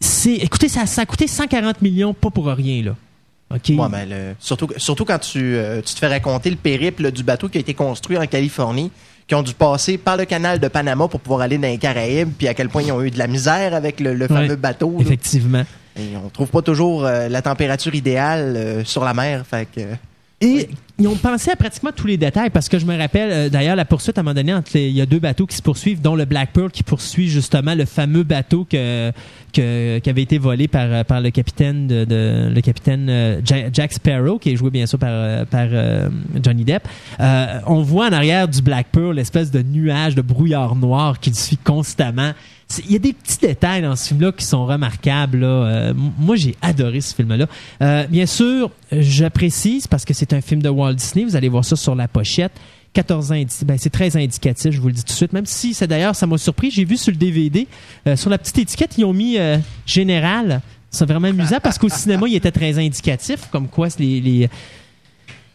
C'est, 0.01 0.35
écoutez, 0.35 0.69
ça, 0.69 0.86
ça 0.86 1.02
a 1.02 1.06
coûté 1.06 1.27
140 1.28 1.81
millions, 1.82 2.12
pas 2.14 2.31
pour 2.31 2.47
rien, 2.47 2.82
là. 2.82 2.97
Ouais, 3.51 4.06
le- 4.06 4.35
surtout, 4.40 4.69
surtout 4.78 5.05
quand 5.05 5.19
tu, 5.19 5.39
euh, 5.56 5.82
tu 5.82 5.93
te 5.94 5.98
fais 5.98 6.09
raconter 6.09 6.48
le 6.51 6.56
périple 6.56 7.12
du 7.12 7.23
bateau 7.23 7.48
qui 7.48 7.59
a 7.59 7.60
été 7.60 7.74
construit 7.74 8.16
en 8.16 8.27
Californie, 8.27 8.90
qui 9.28 9.35
ont 9.35 9.43
dû 9.43 9.52
passer 9.55 9.98
par 9.98 10.16
le 10.16 10.24
canal 10.24 10.59
de 10.59 10.69
Panama 10.69 11.06
pour 11.06 11.20
pouvoir 11.20 11.43
aller 11.43 11.59
dans 11.59 11.69
les 11.69 11.78
Caraïbes, 11.78 12.31
puis 12.36 12.48
à 12.48 12.55
quel 12.55 12.69
point 12.70 12.82
ils 12.82 12.93
ont 12.93 13.02
eu 13.02 13.10
de 13.10 13.19
la 13.19 13.27
misère 13.27 13.74
avec 13.74 14.01
le, 14.01 14.14
le 14.14 14.27
fameux 14.27 14.48
Ouais, 14.51 14.56
bateau. 14.56 14.93
là. 14.97 15.02
Effectivement. 15.02 15.64
Et 15.97 16.16
on 16.24 16.31
trouve 16.31 16.48
pas 16.48 16.62
toujours 16.62 17.05
euh, 17.05 17.28
la 17.28 17.43
température 17.43 17.94
idéale 17.94 18.55
euh, 18.56 18.85
sur 18.85 19.05
la 19.05 19.12
mer. 19.12 19.44
Fait 19.47 19.69
que, 19.70 19.81
Et 20.40 20.70
ils 21.02 21.08
ont 21.08 21.16
pensé 21.16 21.50
à 21.50 21.56
pratiquement 21.56 21.90
tous 21.94 22.06
les 22.06 22.16
détails 22.16 22.50
parce 22.50 22.68
que 22.68 22.78
je 22.78 22.86
me 22.86 22.96
rappelle 22.96 23.30
euh, 23.32 23.48
d'ailleurs 23.48 23.74
la 23.76 23.84
poursuite 23.84 24.16
à 24.18 24.20
un 24.20 24.24
moment 24.24 24.34
donné 24.34 24.54
entre 24.54 24.70
les- 24.74 24.88
il 24.88 24.94
y 24.94 25.00
a 25.00 25.06
deux 25.06 25.18
bateaux 25.18 25.46
qui 25.46 25.56
se 25.56 25.62
poursuivent 25.62 26.00
dont 26.00 26.14
le 26.14 26.24
Black 26.24 26.52
Pearl 26.52 26.70
qui 26.70 26.82
poursuit 26.82 27.28
justement 27.28 27.74
le 27.74 27.84
fameux 27.86 28.22
bateau 28.22 28.64
que, 28.70 29.10
que- 29.52 29.98
qui 29.98 30.10
avait 30.10 30.22
été 30.22 30.38
volé 30.38 30.68
par, 30.68 30.86
euh, 30.90 31.02
par 31.04 31.20
le 31.20 31.30
capitaine 31.30 31.86
de, 31.88 32.04
de- 32.04 32.50
le 32.54 32.60
capitaine 32.60 33.08
euh, 33.10 33.40
Ja- 33.44 33.68
Jack 33.72 33.92
Sparrow 33.94 34.38
qui 34.38 34.50
est 34.52 34.56
joué 34.56 34.70
bien 34.70 34.86
sûr 34.86 34.98
par, 34.98 35.44
par 35.46 35.68
Johnny 36.42 36.64
Depp. 36.64 36.86
On 37.66 37.82
voit 37.82 38.06
en 38.08 38.12
arrière 38.12 38.46
du 38.48 38.62
Black 38.62 38.86
Pearl 38.92 39.14
l'espèce 39.16 39.50
de 39.50 39.62
nuage 39.62 40.14
de 40.14 40.22
brouillard 40.22 40.76
noir 40.76 41.18
qui 41.18 41.30
le 41.30 41.36
suit 41.36 41.56
constamment. 41.58 42.32
Il 42.86 42.93
y 42.93 42.97
a 42.97 42.99
des 42.99 43.12
petits 43.12 43.39
détails 43.39 43.82
dans 43.82 43.97
ce 43.97 44.09
film-là 44.09 44.32
qui 44.32 44.44
sont 44.44 44.65
remarquables. 44.66 45.40
là. 45.40 45.47
Euh, 45.47 45.94
moi, 46.19 46.36
j'ai 46.36 46.55
adoré 46.62 47.01
ce 47.01 47.15
film-là. 47.15 47.47
Euh, 47.82 48.07
bien 48.07 48.27
sûr, 48.27 48.70
je 48.93 49.24
précise 49.27 49.86
parce 49.86 50.05
que 50.05 50.15
c'est 50.15 50.32
un 50.32 50.40
film 50.40 50.62
de 50.62 50.69
Walt 50.69 50.94
Disney. 50.94 51.24
Vous 51.24 51.36
allez 51.36 51.49
voir 51.49 51.65
ça 51.65 51.77
sur 51.77 51.94
la 51.94 52.09
pochette. 52.09 52.53
14 52.94 53.32
ans, 53.32 53.35
indi- 53.35 53.65
ben, 53.65 53.78
c'est 53.78 53.89
très 53.90 54.16
indicatif, 54.19 54.70
je 54.70 54.78
vous 54.81 54.89
le 54.89 54.93
dis 54.93 55.03
tout 55.03 55.12
de 55.12 55.16
suite. 55.16 55.32
Même 55.32 55.47
si, 55.47 55.73
c'est 55.73 55.86
d'ailleurs, 55.86 56.15
ça 56.15 56.27
m'a 56.27 56.36
surpris. 56.36 56.70
J'ai 56.70 56.85
vu 56.85 56.97
sur 56.99 57.11
le 57.11 57.16
DVD, 57.16 57.66
euh, 58.07 58.16
sur 58.16 58.28
la 58.28 58.36
petite 58.39 58.59
étiquette, 58.59 58.97
ils 58.99 59.05
ont 59.07 59.15
mis 59.15 59.39
général. 59.86 60.61
C'est 60.90 61.07
vraiment 61.07 61.28
amusant 61.28 61.57
parce 61.62 61.78
qu'au 61.78 61.89
cinéma, 61.89 62.27
il 62.28 62.35
était 62.36 62.51
très 62.51 62.78
indicatif, 62.78 63.49
comme 63.51 63.66
quoi 63.66 63.89
les, 63.99 64.20
les, 64.20 64.51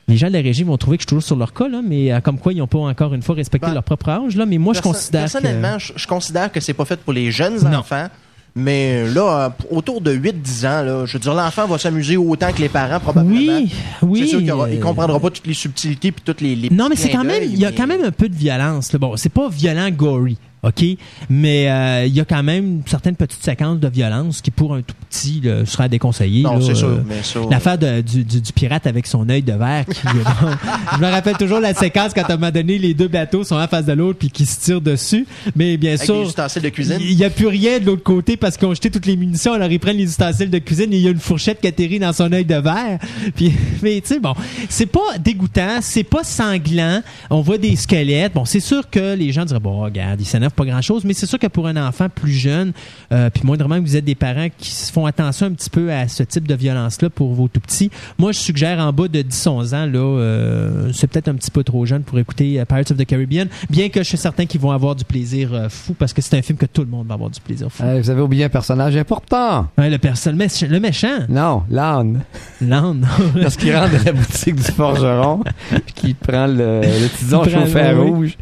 les 0.07 0.17
gens 0.17 0.27
de 0.27 0.33
la 0.33 0.41
régie 0.41 0.63
vont 0.63 0.77
trouver 0.77 0.97
que 0.97 1.01
je 1.01 1.05
suis 1.05 1.09
toujours 1.09 1.23
sur 1.23 1.35
leur 1.35 1.53
cas, 1.53 1.67
là, 1.67 1.81
mais 1.83 2.11
euh, 2.13 2.19
comme 2.21 2.37
quoi 2.39 2.53
ils 2.53 2.57
n'ont 2.59 2.67
pas 2.67 2.79
encore 2.79 3.13
une 3.13 3.21
fois 3.21 3.35
respecté 3.35 3.67
Ben, 3.67 3.73
leur 3.73 3.83
propre 3.83 4.09
âge. 4.09 4.35
Là, 4.35 4.45
mais 4.45 4.57
moi, 4.57 4.73
je 4.73 4.81
considère 4.81 5.25
que... 5.25 5.31
Personnellement, 5.31 5.77
je, 5.79 5.93
je 5.95 6.07
considère 6.07 6.51
que 6.51 6.59
c'est 6.59 6.73
pas 6.73 6.85
fait 6.85 6.99
pour 6.99 7.13
les 7.13 7.31
jeunes 7.31 7.59
Non. 7.63 7.79
enfants. 7.79 8.07
Mais 8.55 9.05
là, 9.13 9.45
euh, 9.45 9.49
autour 9.69 10.01
de 10.01 10.15
8-10 10.15 10.65
ans, 10.65 10.81
là, 10.81 11.05
je 11.05 11.13
veux 11.13 11.19
dire, 11.19 11.33
l'enfant 11.35 11.67
va 11.67 11.77
s'amuser 11.77 12.17
autant 12.17 12.51
que 12.51 12.59
les 12.59 12.69
parents, 12.69 12.99
probablement. 12.99 13.35
Oui, 13.37 13.71
oui. 14.01 14.19
C'est 14.21 14.27
sûr 14.27 14.39
qu'il 14.39 14.49
euh, 14.49 14.79
comprendra 14.81 15.19
pas 15.19 15.29
toutes 15.29 15.45
les 15.45 15.53
subtilités 15.53 16.11
puis 16.11 16.23
toutes 16.25 16.41
les, 16.41 16.55
les 16.55 16.69
Non, 16.71 16.87
mais 16.89 16.95
c'est 16.95 17.09
quand 17.11 17.23
même, 17.23 17.43
il 17.43 17.59
y 17.59 17.65
a 17.65 17.71
quand 17.71 17.85
même 17.85 18.03
un 18.03 18.09
peu 18.11 18.27
de 18.29 18.35
violence. 18.35 18.93
là. 18.93 18.99
Bon, 18.99 19.15
c'est 19.15 19.29
pas 19.29 19.47
violent 19.49 19.91
gory, 19.91 20.37
ok, 20.67 20.83
mais 21.29 21.69
euh, 21.69 22.05
il 22.05 22.13
y 22.15 22.19
a 22.19 22.25
quand 22.25 22.43
même 22.43 22.81
certaines 22.85 23.15
petites 23.15 23.43
séquences 23.43 23.79
de 23.79 23.87
violence 23.87 24.41
qui, 24.41 24.51
pour 24.51 24.73
un 24.75 24.81
tout 24.81 24.95
petit, 25.09 25.41
là, 25.43 25.65
seraient 25.65 25.85
à 25.85 25.87
déconseiller. 25.89 26.43
Non, 26.43 26.61
c'est 26.61 26.75
sûr, 26.75 26.87
euh, 26.89 27.01
ça... 27.23 27.39
L'affaire 27.49 27.77
du, 28.03 28.23
du- 28.23 28.41
du 28.41 28.53
pirate 28.53 28.85
avec 28.87 29.07
son 29.07 29.27
œil 29.29 29.41
de 29.43 29.53
verre. 29.53 29.85
Qui, 29.85 30.01
je 30.95 30.99
me 30.99 31.07
rappelle 31.09 31.37
toujours 31.37 31.59
la 31.59 31.73
séquence 31.73 32.13
quand 32.13 32.23
à 32.23 32.33
un 32.33 32.37
moment 32.37 32.51
donné, 32.51 32.77
les 32.77 32.93
deux 32.93 33.07
bateaux 33.07 33.43
sont 33.43 33.55
en 33.55 33.67
face 33.67 33.85
de 33.85 33.93
l'autre 33.93 34.19
puis 34.19 34.29
qui 34.29 34.45
se 34.45 34.59
tirent 34.59 34.81
dessus. 34.81 35.25
Mais 35.55 35.77
bien 35.77 35.91
Avec 35.93 36.03
sûr, 36.03 36.21
des 36.21 36.27
ustensiles 36.29 36.61
de 36.61 36.69
cuisine. 36.69 36.97
il 36.99 37.15
n'y 37.15 37.23
a 37.23 37.29
plus 37.29 37.47
rien 37.47 37.79
de 37.79 37.85
l'autre 37.85 38.03
côté 38.03 38.37
parce 38.37 38.57
qu'ils 38.57 38.67
ont 38.67 38.73
jeté 38.73 38.89
toutes 38.91 39.05
les 39.05 39.15
munitions. 39.15 39.53
Alors 39.53 39.71
ils 39.71 39.79
prennent 39.79 39.97
les 39.97 40.03
ustensiles 40.09 40.49
de 40.49 40.59
cuisine 40.59 40.91
et 40.93 40.97
il 40.97 41.01
y 41.03 41.07
a 41.07 41.11
une 41.11 41.19
fourchette 41.19 41.61
qui 41.61 41.67
atterrit 41.67 41.99
dans 41.99 42.13
son 42.13 42.31
œil 42.31 42.45
de 42.45 42.55
verre. 42.55 42.99
Puis, 43.35 43.53
mais 43.81 44.01
tu 44.01 44.07
sais, 44.15 44.19
bon, 44.19 44.33
c'est 44.69 44.85
pas 44.85 45.17
dégoûtant, 45.19 45.77
c'est 45.81 46.03
pas 46.03 46.23
sanglant. 46.23 47.01
On 47.29 47.41
voit 47.41 47.57
des 47.57 47.75
squelettes. 47.75 48.33
Bon, 48.33 48.45
c'est 48.45 48.59
sûr 48.59 48.89
que 48.89 49.15
les 49.15 49.31
gens 49.31 49.45
diraient, 49.45 49.59
bon, 49.59 49.79
regarde, 49.81 50.19
ils 50.21 50.25
s'énervent 50.25 50.53
pas 50.57 50.65
grand 50.65 50.81
chose, 50.81 51.05
mais 51.05 51.13
c'est 51.13 51.25
sûr 51.27 51.39
que 51.39 51.47
pour 51.47 51.67
un 51.67 51.77
enfant 51.87 52.07
plus 52.09 52.31
jeune, 52.33 52.73
euh, 53.13 53.29
puis 53.29 53.43
moindrement 53.45 53.75
que 53.75 53.81
vous 53.85 53.95
êtes 53.95 54.03
des 54.05 54.15
parents 54.15 54.47
qui 54.57 54.71
se 54.71 54.91
font 54.91 55.05
attention 55.05 55.45
un 55.47 55.51
petit 55.51 55.69
peu 55.69 55.91
à 55.93 56.07
ce 56.07 56.23
type 56.23 56.47
de 56.47 56.55
violence-là 56.55 57.09
pour 57.09 57.33
vos 57.33 57.47
tout 57.47 57.59
petits, 57.61 57.89
moi, 58.17 58.31
je 58.31 58.39
suggère 58.39 58.79
en 58.79 58.91
bas 58.91 59.07
de 59.07 59.21
10-11 59.21 59.73
ans, 59.75 59.85
là, 59.85 59.99
euh, 59.99 60.91
c'est 60.93 61.07
peut-être 61.07 61.27
un 61.27 61.35
petit 61.35 61.51
peu 61.51 61.63
trop 61.63 61.85
jeune 61.85 62.01
pour 62.03 62.17
écouter 62.19 62.59
euh, 62.59 62.65
Pirates 62.65 62.91
of 62.91 62.97
the 62.97 63.05
Caribbean, 63.05 63.47
bien 63.69 63.89
que 63.89 63.99
je 64.01 64.07
suis 64.07 64.17
certain 64.17 64.45
qu'ils 64.45 64.59
vont 64.59 64.71
avoir 64.71 64.95
du 64.95 65.03
plaisir 65.05 65.53
euh, 65.53 65.69
fou 65.69 65.93
parce 65.93 66.11
que 66.13 66.21
c'est 66.21 66.37
un 66.37 66.41
film 66.41 66.57
que 66.57 66.65
tout 66.65 66.81
le 66.81 66.87
monde 66.89 67.07
va 67.07 67.13
avoir 67.13 67.29
du 67.29 67.39
plaisir 67.39 67.71
fou. 67.71 67.83
Vous 67.83 68.09
avez 68.09 68.21
oublié 68.21 68.45
un 68.45 68.49
personnage 68.49 68.97
important. 68.97 69.67
Ouais, 69.77 69.89
le, 69.89 69.97
perso- 69.97 70.31
le, 70.31 70.37
méch- 70.37 70.67
le 70.67 70.79
méchant, 70.79 71.19
Non, 71.29 71.63
l'âne. 71.69 72.21
l'âne. 72.61 73.07
Parce 73.41 73.55
qu'il 73.57 73.75
rentre 73.75 73.97
dans 73.97 74.03
la 74.03 74.11
boutique 74.13 74.55
du 74.55 74.63
forgeron, 74.63 75.43
puis 75.69 75.93
qu'il 75.95 76.15
prend 76.15 76.47
le, 76.47 76.81
le 76.81 77.09
tison 77.17 77.43
oui. 77.45 78.09
rouge. 78.09 78.37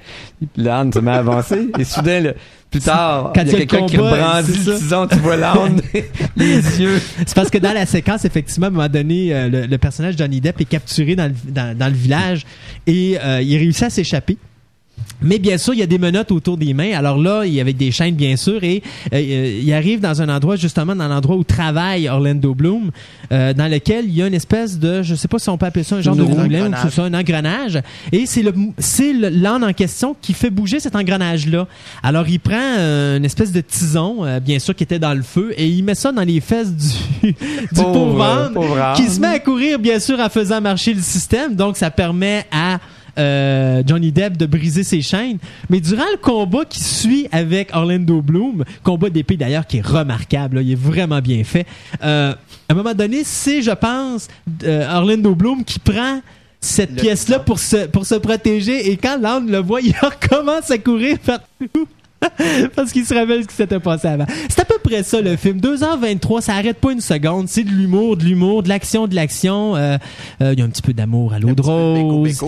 L'âne 0.58 0.92
se 0.92 1.00
met 1.00 1.12
à 1.12 1.16
avancer. 1.16 1.70
Et 1.80 1.84
soudain, 1.96 2.20
le- 2.22 2.36
plus 2.72 2.80
tard, 2.82 3.32
Quand 3.34 3.42
il 3.42 3.48
y 3.48 3.56
a 3.56 3.58
quelqu'un 3.60 3.86
qui 3.86 3.96
brandit 3.96 4.52
le 4.66 4.78
tison, 4.78 5.08
tu 5.08 5.16
vois 5.20 5.38
l'âne, 5.38 5.80
les 6.36 6.56
yeux. 6.82 7.00
C'est 7.20 7.34
parce 7.34 7.50
que 7.50 7.58
dans 7.58 7.72
la 7.74 7.86
séquence, 7.86 8.26
effectivement, 8.26 8.66
à 8.66 8.70
un 8.70 8.74
moment 8.74 8.90
donné, 8.90 9.34
euh, 9.34 9.48
le, 9.48 9.66
le 9.66 9.78
personnage 9.78 10.16
de 10.16 10.24
Johnny 10.24 10.42
Depp 10.42 10.60
est 10.60 10.66
capturé 10.66 11.16
dans 11.16 11.28
le, 11.32 11.36
dans, 11.52 11.78
dans 11.78 11.88
le 11.88 11.94
village 11.94 12.46
et 12.86 13.18
euh, 13.24 13.42
il 13.42 13.58
réussit 13.58 13.84
à 13.84 13.90
s'échapper. 13.90 14.38
Mais 15.22 15.40
bien 15.40 15.58
sûr, 15.58 15.74
il 15.74 15.80
y 15.80 15.84
a 15.84 15.88
des 15.88 15.98
menottes 15.98 16.32
autour 16.32 16.58
des 16.58 16.74
mains. 16.74 16.92
Alors 16.96 17.18
là, 17.18 17.46
il 17.46 17.54
y 17.54 17.62
avait 17.62 17.74
des 17.74 17.92
chaînes, 17.92 18.16
bien 18.16 18.36
sûr, 18.36 18.64
et 18.64 18.84
euh, 19.14 19.60
il 19.62 19.74
arrive 19.74 20.00
dans 20.00 20.22
un 20.22 20.30
endroit, 20.30 20.56
justement, 20.56 20.96
dans 20.96 21.08
l'endroit 21.08 21.36
où 21.36 21.44
travaille 21.44 22.10
Orlando 22.10 22.54
Bloom, 22.54 22.92
euh, 23.32 23.54
dans 23.54 23.72
lequel 23.72 24.06
il 24.06 24.16
y 24.16 24.22
a 24.22 24.28
une 24.28 24.34
espèce 24.34 24.78
de, 24.78 25.04
je 25.04 25.16
sais 25.16 25.28
pas 25.28 25.40
si 25.40 25.50
on 25.50 25.58
peut 25.58 25.66
appeler 25.66 25.84
ça 25.84 25.96
un 25.96 26.02
genre 26.02 26.16
de 26.16 26.24
moulin 26.24 26.70
ou 26.70 26.90
ça, 26.90 27.04
un 27.04 27.14
engrenage. 27.14 27.82
Et 28.12 28.26
c'est 28.26 28.44
le, 28.44 28.54
c'est 28.78 29.14
l'âne 29.14 29.64
en 29.64 29.74
question 29.74 30.16
qui 30.22 30.34
fait 30.34 30.50
bouger 30.50 30.80
cet 30.80 30.96
engrenage-là. 30.96 31.68
Alors, 32.04 32.28
il 32.28 32.40
prend 32.40 32.56
euh, 32.56 33.18
une 33.18 33.26
espèce 33.26 33.52
de 33.52 33.62
tison, 33.62 34.26
euh, 34.26 34.40
bien 34.40 34.60
sûr, 34.60 34.76
qui 34.76 34.84
était 34.84 35.00
dans 35.00 35.14
le 35.14 35.24
feu, 35.24 35.54
et 35.58 35.68
il 35.68 35.84
met 35.84 35.96
ça 35.96 36.12
dans 36.12 36.24
les 36.24 36.42
fesses 36.42 36.72
du, 36.74 37.32
du 37.72 37.82
pauvre, 37.82 38.22
âne 38.22 38.54
pauvre 38.54 38.80
âne. 38.80 38.96
qui 38.96 39.08
se 39.10 39.20
met 39.20 39.28
à 39.28 39.40
courir, 39.40 39.80
bien 39.80 40.00
sûr, 40.00 40.20
en 40.20 40.30
faisant 40.30 40.60
marcher 40.62 40.94
le 40.94 41.02
système. 41.02 41.56
Donc, 41.56 41.78
ça 41.78 41.90
permet 41.90 42.46
à 42.52 42.80
euh, 43.18 43.84
Johnny 43.86 44.12
Depp 44.12 44.38
de 44.38 44.46
briser 44.46 44.84
ses 44.84 45.02
chaînes. 45.02 45.38
Mais 45.70 45.80
durant 45.80 46.06
le 46.12 46.18
combat 46.18 46.66
qui 46.66 46.84
suit 46.84 47.28
avec 47.32 47.70
Orlando 47.74 48.22
Bloom, 48.22 48.64
combat 48.84 49.10
d'épée 49.10 49.38
d'ailleurs 49.38 49.68
qui 49.68 49.78
est 49.78 49.86
remarquable, 49.86 50.58
là, 50.58 50.62
il 50.62 50.72
est 50.72 50.80
vraiment 50.80 51.22
bien 51.22 51.44
fait. 51.44 51.66
euh, 52.04 52.34
à 52.68 52.74
un 52.74 52.76
moment 52.76 52.94
donné, 52.94 53.24
c'est, 53.24 53.62
je 53.62 53.72
pense, 53.72 54.28
euh, 54.64 54.90
Orlando 54.92 55.36
Bloom 55.36 55.64
qui 55.64 55.80
prend 55.80 56.22
cette 56.60 56.96
pièce-là 56.96 57.40
pour 57.40 57.60
se, 57.60 57.86
pour 57.88 58.06
se 58.06 58.16
protéger 58.16 58.90
et 58.90 58.98
quand 58.98 59.20
l'âne 59.22 59.52
le 59.52 59.60
voit, 59.60 59.82
il 59.84 59.94
recommence 60.02 60.72
à 60.72 60.78
courir 60.78 61.20
partout. 61.20 61.88
Parce 62.76 62.92
qu'il 62.92 63.06
se 63.06 63.14
rappelle 63.14 63.44
ce 63.44 63.48
qui 63.48 63.56
s'était 63.56 63.80
passé 63.80 64.08
avant. 64.08 64.26
C'est 64.50 64.60
à 64.62 64.66
peu 64.66 64.78
près 64.84 65.04
ça 65.04 65.22
le 65.22 65.36
film. 65.36 65.60
2h23, 65.60 66.42
ça 66.42 66.54
arrête 66.56 66.78
pas 66.78 66.92
une 66.92 67.02
seconde. 67.02 67.48
C'est 67.48 67.64
de 67.64 67.70
l'humour, 67.70 68.18
de 68.18 68.24
l'humour, 68.26 68.64
de 68.64 68.70
l'action, 68.70 69.08
de 69.08 69.16
l'action. 69.16 69.76
Euh, 69.76 69.98
euh, 70.42 70.54
Il 70.54 70.60
y 70.60 70.62
a 70.62 70.66
un 70.66 70.70
petit 70.70 70.82
peu 70.82 70.94
d'amour 70.94 71.34
à 71.34 71.40
l'eau 71.40 71.54
de 71.56 71.62
rose. 71.62 72.42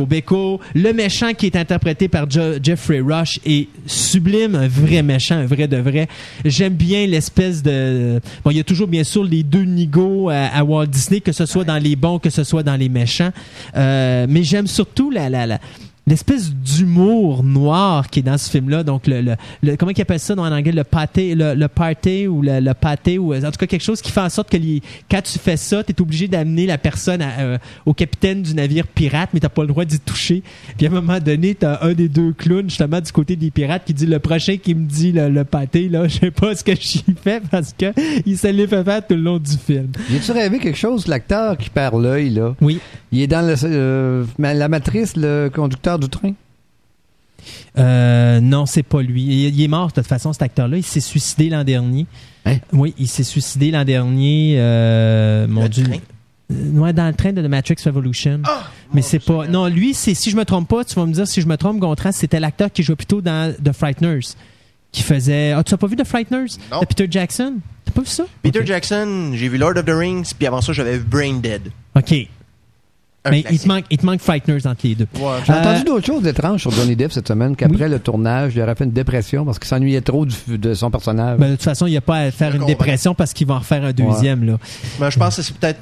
sûr. 0.00 0.06
béco. 0.06 0.60
Le 0.74 0.92
méchant 0.92 1.32
qui 1.34 1.46
est 1.46 1.56
interprété 1.56 2.08
par 2.08 2.28
Jo- 2.30 2.58
Jeffrey 2.62 3.00
Rush 3.00 3.40
est 3.46 3.68
sublime, 3.86 4.54
un 4.54 4.68
vrai 4.68 5.02
méchant, 5.02 5.36
un 5.36 5.46
vrai 5.46 5.68
de 5.68 5.76
vrai. 5.76 6.08
J'aime 6.44 6.74
bien 6.74 7.06
l'espèce 7.06 7.62
de... 7.62 8.20
Bon, 8.44 8.50
il 8.50 8.56
y 8.56 8.60
a 8.60 8.64
toujours 8.64 8.88
bien 8.88 9.04
sûr 9.04 9.24
les 9.24 9.42
deux 9.42 9.64
nigauds 9.64 10.28
à, 10.30 10.46
à 10.46 10.64
Walt 10.64 10.86
Disney, 10.86 11.20
que 11.20 11.32
ce 11.32 11.46
soit 11.46 11.64
dans 11.64 11.78
les 11.78 11.96
bons, 11.96 12.18
que 12.18 12.30
ce 12.30 12.44
soit 12.44 12.62
dans 12.62 12.76
les 12.76 12.88
méchants. 12.88 13.30
Euh, 13.76 14.26
mais 14.28 14.42
j'aime 14.42 14.66
surtout 14.66 15.10
la... 15.10 15.28
la, 15.28 15.46
la 15.46 15.58
l'espèce 16.08 16.52
d'humour 16.52 17.42
noir 17.44 18.08
qui 18.08 18.20
est 18.20 18.22
dans 18.22 18.38
ce 18.38 18.50
film-là. 18.50 18.82
Donc, 18.82 19.06
le, 19.06 19.20
le, 19.20 19.34
le- 19.62 19.76
comment 19.76 19.92
ils 19.94 20.00
appellent 20.00 20.18
ça 20.18 20.34
dans 20.34 20.44
en 20.44 20.52
anglais, 20.52 20.72
le 20.72 20.84
pâté, 20.84 21.34
le, 21.34 21.54
le 21.54 21.68
party 21.68 22.26
ou 22.26 22.42
le, 22.42 22.60
le 22.60 22.74
pâté, 22.74 23.18
ou 23.18 23.34
en 23.34 23.40
tout 23.40 23.58
cas 23.58 23.66
quelque 23.66 23.82
chose 23.84 24.00
qui 24.00 24.10
fait 24.12 24.20
en 24.20 24.28
sorte 24.28 24.50
que 24.50 24.56
les- 24.56 24.82
quand 25.10 25.20
tu 25.22 25.38
fais 25.38 25.56
ça, 25.56 25.82
tu 25.84 25.92
es 25.92 26.00
obligé 26.00 26.28
d'amener 26.28 26.66
la 26.66 26.78
personne 26.78 27.20
à, 27.22 27.40
euh, 27.40 27.58
au 27.86 27.94
capitaine 27.94 28.42
du 28.42 28.54
navire 28.54 28.86
pirate, 28.86 29.30
mais 29.34 29.40
t'as 29.40 29.48
pas 29.48 29.62
le 29.62 29.68
droit 29.68 29.84
d'y 29.84 29.98
toucher. 30.00 30.42
Puis 30.76 30.86
à 30.86 30.90
un 30.90 30.92
moment 30.92 31.18
donné, 31.20 31.54
t'as 31.54 31.84
un 31.84 31.92
des 31.92 32.08
deux 32.08 32.32
clowns, 32.32 32.68
justement, 32.68 33.00
du 33.00 33.12
côté 33.12 33.36
des 33.36 33.50
pirates, 33.50 33.82
qui 33.84 33.94
dit 33.94 34.06
le 34.06 34.18
prochain 34.18 34.56
qui 34.56 34.74
me 34.74 34.86
dit 34.86 35.12
le, 35.12 35.28
le 35.28 35.44
pâté, 35.44 35.88
là, 35.88 36.08
je 36.08 36.18
sais 36.18 36.30
pas 36.30 36.54
ce 36.54 36.64
que 36.64 36.74
j'y 36.74 37.04
fais 37.22 37.40
parce 37.50 37.72
que 37.72 37.86
il 38.26 38.38
se 38.38 38.46
l'est 38.48 38.66
fait 38.66 38.84
faire 38.84 39.06
tout 39.06 39.14
le 39.14 39.20
long 39.22 39.38
du 39.38 39.56
film. 39.56 39.88
J'ai-tu 40.10 40.32
rêvé 40.32 40.58
quelque 40.58 40.78
chose, 40.78 41.06
l'acteur 41.06 41.56
qui 41.56 41.70
perd 41.70 42.00
l'œil, 42.00 42.30
là? 42.30 42.54
Oui. 42.60 42.78
Il 43.12 43.20
est 43.22 43.26
dans 43.26 43.46
le, 43.46 43.54
euh, 43.64 44.24
la 44.38 44.68
matrice, 44.68 45.16
le 45.16 45.48
conducteur 45.54 45.98
du 45.98 46.08
train? 46.08 46.32
Euh, 47.78 48.40
non, 48.40 48.66
c'est 48.66 48.82
pas 48.82 49.02
lui. 49.02 49.22
Il, 49.22 49.54
il 49.54 49.62
est 49.62 49.68
mort 49.68 49.88
de 49.88 49.92
toute 49.94 50.06
façon, 50.06 50.32
cet 50.32 50.42
acteur-là. 50.42 50.76
Il 50.76 50.82
s'est 50.84 51.00
suicidé 51.00 51.48
l'an 51.48 51.64
dernier. 51.64 52.06
Hein? 52.44 52.56
Oui, 52.72 52.94
il 52.98 53.08
s'est 53.08 53.22
suicidé 53.24 53.70
l'an 53.70 53.84
dernier. 53.84 54.56
euh, 54.58 55.46
mon 55.48 55.62
Le 55.62 55.68
Dieu. 55.68 55.84
train? 55.84 55.98
Ouais, 56.50 56.92
dans 56.94 57.06
le 57.06 57.14
train 57.14 57.32
de 57.32 57.42
The 57.42 57.48
Matrix 57.48 57.76
Revolution. 57.84 58.40
mais 58.92 59.02
c'est 59.02 59.18
pas. 59.18 59.46
Non, 59.46 59.66
lui, 59.66 59.94
c'est 59.94 60.14
si 60.14 60.30
je 60.30 60.36
me 60.36 60.44
trompe 60.44 60.68
pas, 60.68 60.84
tu 60.84 60.94
vas 60.94 61.04
me 61.06 61.12
dire 61.12 61.26
si 61.28 61.40
je 61.40 61.46
me 61.46 61.56
trompe, 61.56 61.78
Gontran, 61.78 62.10
c'était 62.12 62.40
l'acteur 62.40 62.72
qui 62.72 62.82
jouait 62.82 62.96
plutôt 62.96 63.20
dans 63.20 63.54
The 63.62 63.72
Frighteners. 63.72 64.34
Qui 64.90 65.02
faisait. 65.02 65.52
Ah, 65.52 65.62
tu 65.62 65.74
as 65.74 65.76
pas 65.76 65.86
vu 65.86 65.96
The 65.96 66.04
Frighteners? 66.06 66.56
Non. 66.72 66.80
De 66.80 66.86
Peter 66.86 67.06
Jackson? 67.10 67.56
T'as 67.84 67.92
pas 67.92 68.00
vu 68.00 68.06
ça? 68.06 68.24
Peter. 68.42 68.64
Jackson, 68.64 69.32
j'ai 69.34 69.48
vu 69.48 69.58
Lord 69.58 69.76
of 69.76 69.84
the 69.84 69.90
Rings, 69.90 70.32
puis 70.36 70.46
avant 70.46 70.62
ça, 70.62 70.72
j'avais 70.72 70.96
vu 70.98 71.04
Brain 71.04 71.34
Dead. 71.34 71.70
OK. 71.94 72.14
Mais 73.30 73.44
il 73.50 73.58
te, 73.58 73.68
manque, 73.68 73.84
il 73.90 73.98
te 73.98 74.06
manque 74.06 74.20
Frighteners 74.20 74.66
entre 74.66 74.80
les 74.84 74.94
deux. 74.94 75.06
Ouais, 75.20 75.28
J'ai 75.46 75.52
Euh, 75.52 75.60
entendu 75.60 75.84
d'autres 75.84 76.06
choses 76.06 76.26
étranges 76.26 76.60
sur 76.62 76.70
Johnny 76.70 76.96
Depp 76.96 77.12
cette 77.12 77.28
semaine, 77.28 77.54
qu'après 77.56 77.88
le 77.88 77.98
tournage, 77.98 78.54
il 78.56 78.62
aurait 78.62 78.74
fait 78.74 78.84
une 78.84 78.92
dépression 78.92 79.44
parce 79.44 79.58
qu'il 79.58 79.68
s'ennuyait 79.68 80.00
trop 80.00 80.24
du- 80.26 80.58
de 80.58 80.74
son 80.74 80.90
personnage. 80.90 81.38
Ben, 81.38 81.50
de 81.50 81.54
toute 81.56 81.64
façon, 81.64 81.86
il 81.86 81.90
n'y 81.90 81.96
a 81.96 82.00
pas 82.02 82.16
à 82.18 82.30
faire 82.30 82.48
une 82.48 82.54
comprends. 82.60 82.66
dépression 82.68 83.14
parce 83.14 83.32
qu'il 83.32 83.46
va 83.46 83.54
en 83.54 83.58
refaire 83.58 83.84
un 83.84 83.92
deuxième. 83.92 84.44
Là. 84.44 84.58
Mais 85.00 85.10
je 85.10 85.18
pense 85.18 85.36
que 85.36 85.42
c'est 85.42 85.54
peut-être. 85.56 85.80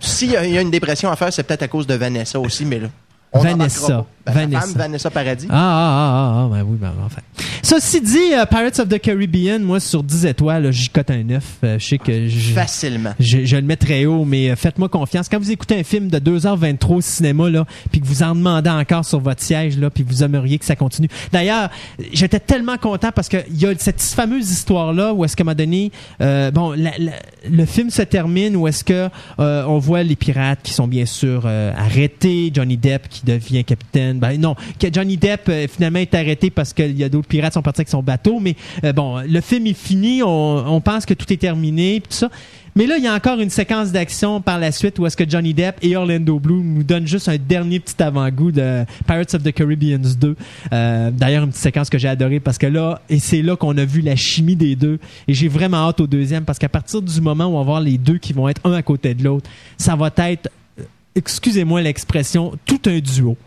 S'il 0.00 0.30
y, 0.32 0.36
a- 0.36 0.44
il 0.46 0.52
y 0.52 0.58
a 0.58 0.60
une 0.60 0.70
dépression 0.70 1.10
à 1.10 1.16
faire, 1.16 1.32
c'est 1.32 1.42
peut-être 1.42 1.62
à 1.62 1.68
cause 1.68 1.86
de 1.86 1.94
Vanessa 1.94 2.38
aussi, 2.40 2.64
mais 2.64 2.78
là. 2.80 2.88
on 3.32 3.40
Vanessa. 3.40 4.04
Ben, 4.26 4.32
sa 4.32 4.40
Vanessa. 4.40 4.60
femme, 4.60 4.72
Vanessa 4.76 5.10
Paradis. 5.10 5.46
Ah, 5.50 5.54
ah, 5.54 5.58
ah, 5.58 6.12
ah, 6.12 6.42
ah, 6.44 6.48
ben 6.52 6.62
oui, 6.68 6.76
ben 6.80 6.92
enfin. 7.04 7.20
Ceci 7.62 8.00
dit, 8.00 8.18
euh, 8.32 8.44
Pirates 8.46 8.78
of 8.78 8.88
the 8.88 8.98
Caribbean, 9.00 9.60
moi, 9.62 9.80
sur 9.80 10.02
10 10.02 10.26
étoiles, 10.26 10.70
j'y 10.72 10.88
cote 10.88 11.10
un 11.10 11.24
9. 11.24 11.44
Euh, 11.64 11.78
je 11.80 11.84
sais 11.86 11.98
que 11.98 12.28
je, 12.28 12.52
Facilement. 12.52 13.12
je, 13.18 13.44
je 13.44 13.56
le 13.56 13.62
mets 13.62 13.76
très 13.76 14.04
haut, 14.06 14.24
mais 14.24 14.50
euh, 14.50 14.56
faites-moi 14.56 14.88
confiance. 14.88 15.28
Quand 15.28 15.38
vous 15.38 15.50
écoutez 15.50 15.78
un 15.78 15.82
film 15.82 16.08
de 16.08 16.18
2h23 16.18 16.94
au 16.94 17.00
cinéma, 17.00 17.50
là, 17.50 17.64
puis 17.90 18.00
que 18.00 18.06
vous 18.06 18.22
en 18.22 18.34
demandez 18.36 18.70
encore 18.70 19.04
sur 19.04 19.18
votre 19.18 19.42
siège, 19.42 19.78
là, 19.78 19.90
puis 19.90 20.04
vous 20.06 20.22
aimeriez 20.22 20.58
que 20.58 20.64
ça 20.64 20.76
continue. 20.76 21.08
D'ailleurs, 21.32 21.70
j'étais 22.12 22.38
tellement 22.40 22.76
content 22.76 23.10
parce 23.12 23.28
que 23.28 23.38
il 23.50 23.60
y 23.60 23.66
a 23.66 23.72
cette 23.78 24.00
fameuse 24.00 24.48
histoire-là 24.50 25.12
où 25.12 25.24
est-ce 25.24 25.34
qu'à 25.36 25.42
un 25.42 25.46
moment 25.46 25.56
donné, 25.56 25.90
euh, 26.20 26.50
bon, 26.52 26.70
la- 26.72 26.96
la- 26.98 27.12
le 27.50 27.64
film 27.66 27.90
se 27.90 28.02
termine 28.02 28.54
où 28.56 28.68
est-ce 28.68 28.84
que 28.84 29.08
euh, 29.40 29.64
on 29.66 29.78
voit 29.78 30.02
les 30.04 30.16
pirates 30.16 30.60
qui 30.62 30.72
sont 30.72 30.86
bien 30.86 31.06
sûr 31.06 31.46
arrêtés, 31.46 32.50
Johnny 32.54 32.76
Depp 32.76 33.08
qui 33.08 33.24
devient 33.24 33.64
capitaine. 33.64 34.15
Ben 34.18 34.40
non, 34.40 34.54
que 34.78 34.88
Johnny 34.92 35.16
Depp 35.16 35.48
euh, 35.48 35.66
finalement 35.68 35.98
est 35.98 36.14
arrêté 36.14 36.50
parce 36.50 36.72
qu'il 36.72 36.96
y 36.98 37.04
a 37.04 37.08
d'autres 37.08 37.28
pirates 37.28 37.52
qui 37.52 37.54
sont 37.54 37.62
partis 37.62 37.80
avec 37.80 37.88
son 37.88 38.02
bateau, 38.02 38.40
mais 38.40 38.56
euh, 38.84 38.92
bon, 38.92 39.20
le 39.26 39.40
film 39.40 39.66
est 39.66 39.78
fini, 39.78 40.22
on, 40.22 40.80
pense 40.80 41.06
que 41.06 41.14
tout 41.14 41.32
est 41.32 41.38
terminé, 41.38 42.00
tout 42.00 42.14
ça. 42.14 42.30
Mais 42.76 42.86
là, 42.86 42.98
il 42.98 43.04
y 43.04 43.06
a 43.06 43.14
encore 43.14 43.40
une 43.40 43.48
séquence 43.48 43.90
d'action 43.90 44.42
par 44.42 44.58
la 44.58 44.70
suite 44.70 44.98
où 44.98 45.06
est-ce 45.06 45.16
que 45.16 45.28
Johnny 45.28 45.54
Depp 45.54 45.78
et 45.80 45.96
Orlando 45.96 46.38
Bloom 46.38 46.74
nous 46.74 46.82
donnent 46.82 47.06
juste 47.06 47.26
un 47.26 47.38
dernier 47.38 47.80
petit 47.80 48.00
avant-goût 48.02 48.52
de 48.52 48.84
Pirates 49.06 49.32
of 49.34 49.42
the 49.42 49.50
Caribbean 49.50 50.02
2. 50.02 50.36
Euh, 50.72 51.10
D'ailleurs, 51.10 51.44
une 51.44 51.48
petite 51.48 51.62
séquence 51.62 51.88
que 51.88 51.96
j'ai 51.96 52.08
adorée 52.08 52.38
parce 52.38 52.58
que 52.58 52.66
là, 52.66 53.00
et 53.08 53.18
c'est 53.18 53.40
là 53.40 53.56
qu'on 53.56 53.78
a 53.78 53.84
vu 53.86 54.02
la 54.02 54.14
chimie 54.14 54.56
des 54.56 54.76
deux. 54.76 54.98
Et 55.26 55.32
j'ai 55.32 55.48
vraiment 55.48 55.88
hâte 55.88 56.00
au 56.02 56.06
deuxième 56.06 56.44
parce 56.44 56.58
qu'à 56.58 56.68
partir 56.68 57.00
du 57.00 57.20
moment 57.22 57.46
où 57.46 57.54
on 57.54 57.58
va 57.60 57.64
voir 57.64 57.80
les 57.80 57.96
deux 57.96 58.18
qui 58.18 58.34
vont 58.34 58.46
être 58.46 58.60
un 58.64 58.74
à 58.74 58.82
côté 58.82 59.14
de 59.14 59.24
l'autre, 59.24 59.48
ça 59.78 59.96
va 59.96 60.12
être, 60.14 60.50
euh, 60.78 60.82
excusez-moi 61.14 61.80
l'expression, 61.80 62.52
tout 62.66 62.80
un 62.84 62.98
duo. 62.98 63.38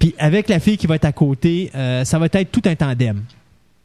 Puis 0.00 0.14
avec 0.18 0.48
la 0.48 0.58
fille 0.58 0.78
qui 0.78 0.88
va 0.88 0.96
être 0.96 1.04
à 1.04 1.12
côté, 1.12 1.70
euh, 1.74 2.04
ça 2.04 2.18
va 2.18 2.26
être 2.26 2.50
tout 2.50 2.62
un 2.64 2.74
tandem. 2.74 3.22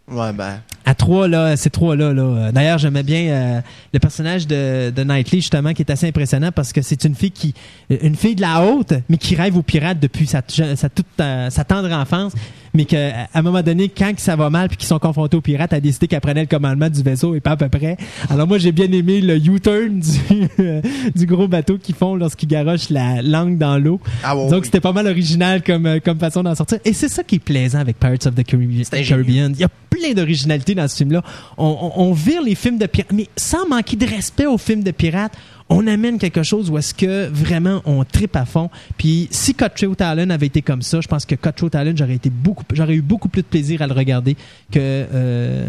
Ouais, 0.07 0.31
ben. 0.33 0.61
À 0.85 0.93
trois, 0.93 1.27
là, 1.27 1.57
ces 1.57 1.69
trois-là, 1.69 2.13
là. 2.13 2.21
Euh, 2.21 2.51
D'ailleurs, 2.51 2.77
j'aimais 2.77 3.03
bien 3.03 3.21
euh, 3.27 3.61
le 3.93 3.99
personnage 3.99 4.45
de, 4.47 4.91
de 4.91 5.03
Knightley, 5.03 5.39
justement, 5.39 5.73
qui 5.73 5.81
est 5.81 5.91
assez 5.91 6.07
impressionnant 6.07 6.51
parce 6.51 6.73
que 6.73 6.81
c'est 6.81 7.03
une 7.05 7.15
fille 7.15 7.31
qui, 7.31 7.53
une 7.89 8.15
fille 8.15 8.35
de 8.35 8.41
la 8.41 8.63
haute, 8.63 8.93
mais 9.09 9.17
qui 9.17 9.35
rêve 9.35 9.57
aux 9.57 9.63
pirates 9.63 9.99
depuis 9.99 10.27
sa, 10.27 10.41
sa, 10.47 10.89
toute, 10.89 11.05
euh, 11.19 11.49
sa 11.49 11.63
tendre 11.63 11.91
enfance, 11.91 12.33
mais 12.75 12.85
qu'à 12.85 13.27
un 13.33 13.41
moment 13.41 13.61
donné, 13.63 13.89
quand 13.89 14.13
que 14.13 14.21
ça 14.21 14.35
va 14.35 14.49
mal 14.49 14.67
puis 14.67 14.77
qu'ils 14.77 14.87
sont 14.87 14.99
confrontés 14.99 15.35
aux 15.37 15.41
pirates, 15.41 15.71
elle 15.73 15.77
a 15.77 15.81
décidé 15.81 16.07
qu'elle 16.07 16.21
prenait 16.21 16.41
le 16.41 16.47
commandement 16.47 16.89
du 16.89 17.01
vaisseau 17.01 17.33
et 17.33 17.39
pas 17.39 17.51
à 17.51 17.57
peu 17.57 17.69
près. 17.69 17.97
Alors 18.29 18.47
moi, 18.47 18.57
j'ai 18.57 18.71
bien 18.71 18.91
aimé 18.91 19.21
le 19.21 19.37
U-turn 19.37 19.99
du, 19.99 20.81
du 21.15 21.25
gros 21.25 21.47
bateau 21.47 21.77
qu'ils 21.77 21.95
font 21.95 22.15
lorsqu'ils 22.15 22.49
garochent 22.49 22.89
la 22.89 23.21
langue 23.21 23.57
dans 23.57 23.77
l'eau. 23.79 23.99
Ah, 24.23 24.35
ouais, 24.37 24.49
Donc, 24.49 24.59
oui. 24.59 24.65
c'était 24.65 24.81
pas 24.81 24.91
mal 24.93 25.07
original 25.07 25.63
comme, 25.63 25.85
euh, 25.87 25.99
comme 26.03 26.19
façon 26.19 26.43
d'en 26.43 26.53
sortir. 26.53 26.77
Et 26.85 26.93
c'est 26.93 27.09
ça 27.09 27.23
qui 27.23 27.35
est 27.35 27.39
plaisant 27.39 27.79
avec 27.79 27.97
Pirates 27.99 28.27
of 28.27 28.35
the. 28.35 28.43
Caribbean. 28.43 29.51
Il 29.53 29.59
y 29.59 29.63
a 29.63 29.69
plein 29.89 30.13
d'originalité 30.13 30.74
dans 30.76 30.88
ce 30.88 30.97
film-là. 30.97 31.23
On, 31.57 31.93
on, 31.95 32.02
on 32.03 32.14
vire 32.14 32.41
les 32.41 32.56
films 32.56 32.77
de 32.77 32.85
pirates, 32.85 33.11
mais 33.14 33.27
sans 33.35 33.68
manquer 33.68 33.95
de 33.95 34.06
respect 34.06 34.45
aux 34.45 34.57
films 34.57 34.84
de 34.84 34.91
pirates. 34.91 35.34
On 35.67 35.87
amène 35.87 36.19
quelque 36.19 36.43
chose 36.43 36.69
où 36.69 36.77
est-ce 36.77 36.93
que 36.93 37.27
vraiment 37.27 37.81
on 37.85 38.03
tripe 38.03 38.35
à 38.35 38.45
fond. 38.45 38.69
Puis 38.97 39.27
si 39.31 39.55
Cutthroat 39.55 39.95
Island 39.99 40.31
avait 40.31 40.45
été 40.45 40.61
comme 40.61 40.83
ça, 40.83 41.01
je 41.01 41.07
pense 41.07 41.25
que 41.25 41.33
Cutthroat 41.33 41.69
Island 41.73 41.97
j'aurais 41.97 42.13
été 42.13 42.29
beaucoup, 42.29 42.63
j'aurais 42.71 42.93
eu 42.93 43.01
beaucoup 43.01 43.29
plus 43.29 43.41
de 43.41 43.47
plaisir 43.47 43.81
à 43.81 43.87
le 43.87 43.93
regarder 43.93 44.35
que 44.71 44.77
euh, 44.79 45.67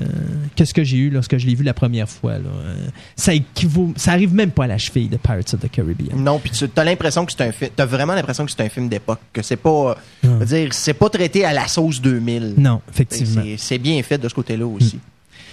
que 0.55 0.65
ce 0.67 0.75
que 0.75 0.85
j'ai 0.85 0.99
eu 0.99 1.09
lorsque 1.11 1.39
je 1.39 1.47
l'ai 1.47 1.55
vu 1.55 1.65
la 1.65 1.73
première 1.73 2.09
fois. 2.11 2.35
Là. 2.35 2.51
Ça 3.17 3.33
équivaut, 3.33 3.95
ça 3.97 4.13
arrive 4.13 4.35
même 4.35 4.51
pas 4.51 4.65
à 4.65 4.67
la 4.67 4.79
cheville 4.79 5.09
de 5.09 5.17
Pirates 5.17 5.55
of 5.55 5.61
the 5.61 5.71
Caribbean. 5.71 6.19
Non, 6.19 6.39
puis 6.39 6.51
tu 6.51 6.67
as 6.77 6.85
l'impression 6.85 7.25
que 7.25 7.33
c'est 7.33 7.45
un 7.45 7.53
film. 7.53 7.71
T'as 7.75 7.87
vraiment 7.87 8.15
l'impression 8.15 8.45
que 8.45 8.51
c'est 8.51 8.63
un 8.63 8.69
film 8.69 8.89
d'époque. 8.89 9.21
Que 9.33 9.41
c'est 9.41 9.57
pas. 9.57 9.97
euh, 10.25 10.39
veux 10.39 10.45
dire, 10.47 10.75
c'est 10.75 10.95
pas 10.95 11.09
traité 11.09 11.45
à 11.47 11.55
la 11.55 11.69
sauce 11.69 12.03
2000. 12.03 12.55
Non, 12.59 12.83
effectivement. 12.93 13.43
C'est 13.45 13.57
c'est 13.57 13.79
bien 13.79 14.03
fait 14.03 14.19
de 14.19 14.29
ce 14.29 14.35
côté-là 14.35 14.67
aussi. 14.67 14.99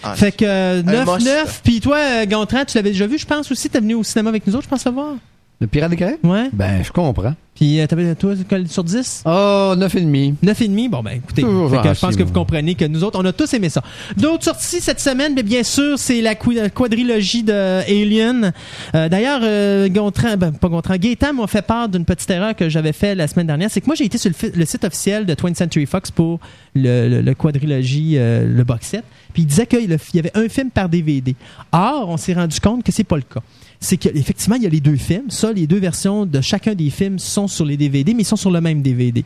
Ah, 0.04 0.16
Fait 0.16 0.32
que 0.32 0.46
euh, 0.46 0.82
Un 0.86 1.06
must. 1.06 1.26
9-9. 1.26 1.46
Puis 1.64 1.80
toi, 1.80 1.98
euh, 1.98 2.26
Gontran, 2.26 2.66
tu 2.66 2.78
l'avais 2.78 2.92
déjà 2.92 3.08
vu, 3.08 3.18
je 3.18 3.26
pense 3.26 3.52
aussi. 3.52 3.70
T'es 3.70 3.80
venu 3.80 3.96
au 3.96 4.04
cinéma 4.04 4.30
avec 4.30 4.46
nous 4.46 4.56
autres, 4.56 4.66
je 4.66 4.70
pense 4.70 4.82
savoir. 4.82 5.16
Le 5.64 5.68
Pirate 5.68 5.92
des 5.92 5.96
Caraïbes? 5.96 6.18
Ouais. 6.26 6.50
Ben, 6.52 6.84
je 6.84 6.92
comprends. 6.92 7.36
Puis 7.56 7.80
euh, 7.80 7.88
t'avais, 7.88 8.16
toi, 8.16 8.34
sur 8.68 8.84
10? 8.84 9.24
Oh, 9.26 9.74
9,5. 9.78 10.34
9,5. 10.44 10.90
Bon, 10.90 11.02
ben 11.02 11.12
écoutez, 11.12 11.42
je 11.42 12.00
pense 12.02 12.18
que 12.18 12.24
vous 12.24 12.34
comprenez 12.34 12.76
que 12.76 12.84
nous 12.84 13.02
autres, 13.06 13.18
on 13.18 13.24
a 13.24 13.32
tous 13.32 13.54
aimé 13.54 13.70
ça. 13.70 13.82
D'autres 14.18 14.44
sorties 14.44 14.82
cette 14.82 15.00
semaine, 15.00 15.34
mais 15.36 15.44
bien 15.44 15.64
sûr, 15.64 15.98
c'est 15.98 16.20
la 16.20 16.36
qu- 16.36 16.70
quadrilogie 16.74 17.44
de 17.44 17.54
Alien. 17.88 18.52
Euh, 18.94 19.08
D'ailleurs, 19.08 19.40
euh, 19.44 19.88
Gontran, 19.88 20.36
ben, 20.36 20.52
pas 20.52 20.68
Gontran, 20.68 20.96
Gaëtan 20.98 21.32
m'a 21.34 21.48
fait 21.48 21.62
part 21.62 21.88
d'une 21.88 22.04
petite 22.04 22.30
erreur 22.30 22.58
que 22.58 22.68
j'avais 22.68 22.92
fait 22.92 23.16
la 23.16 23.28
semaine 23.30 23.48
dernière. 23.48 23.70
C'est 23.72 23.80
que 23.80 23.86
moi, 23.86 23.96
j'ai 23.96 24.04
été 24.06 24.18
sur 24.18 24.32
le, 24.54 24.66
site 24.66 24.84
officiel 24.84 25.26
de 25.26 25.34
20th 25.34 25.56
Century 25.56 25.86
Fox 25.86 26.12
pour 26.12 26.42
le, 26.76 27.08
le- 27.08 27.22
le 27.22 27.34
quadrilogie, 27.36 28.16
euh, 28.18 28.46
le 28.54 28.64
box 28.66 28.88
set. 28.88 29.06
Puis 29.32 29.44
il 29.44 29.46
disait 29.46 29.66
qu'il 29.68 29.90
y 30.14 30.20
avait 30.20 30.32
un 30.36 30.50
film 30.50 30.70
par 30.72 30.90
DVD. 30.90 31.36
Or, 31.72 32.10
on 32.10 32.18
s'est 32.18 32.34
rendu 32.34 32.60
compte 32.60 32.84
que 32.84 32.92
c'est 32.92 33.06
pas 33.06 33.16
le 33.16 33.22
cas. 33.22 33.40
C'est 33.84 33.98
qu'effectivement, 33.98 34.56
il 34.56 34.64
y 34.64 34.66
a 34.66 34.70
les 34.70 34.80
deux 34.80 34.96
films. 34.96 35.30
Ça, 35.30 35.52
les 35.52 35.68
deux 35.68 35.78
versions 35.78 36.26
de 36.26 36.40
chacun 36.40 36.74
des 36.74 36.90
films 36.90 37.20
sont 37.20 37.50
sur 37.50 37.66
les 37.66 37.76
DVD, 37.76 38.14
mais 38.14 38.22
ils 38.22 38.26
sont 38.26 38.38
sur 38.38 38.50
le 38.50 38.62
même 38.62 38.82
DVD. 38.82 39.26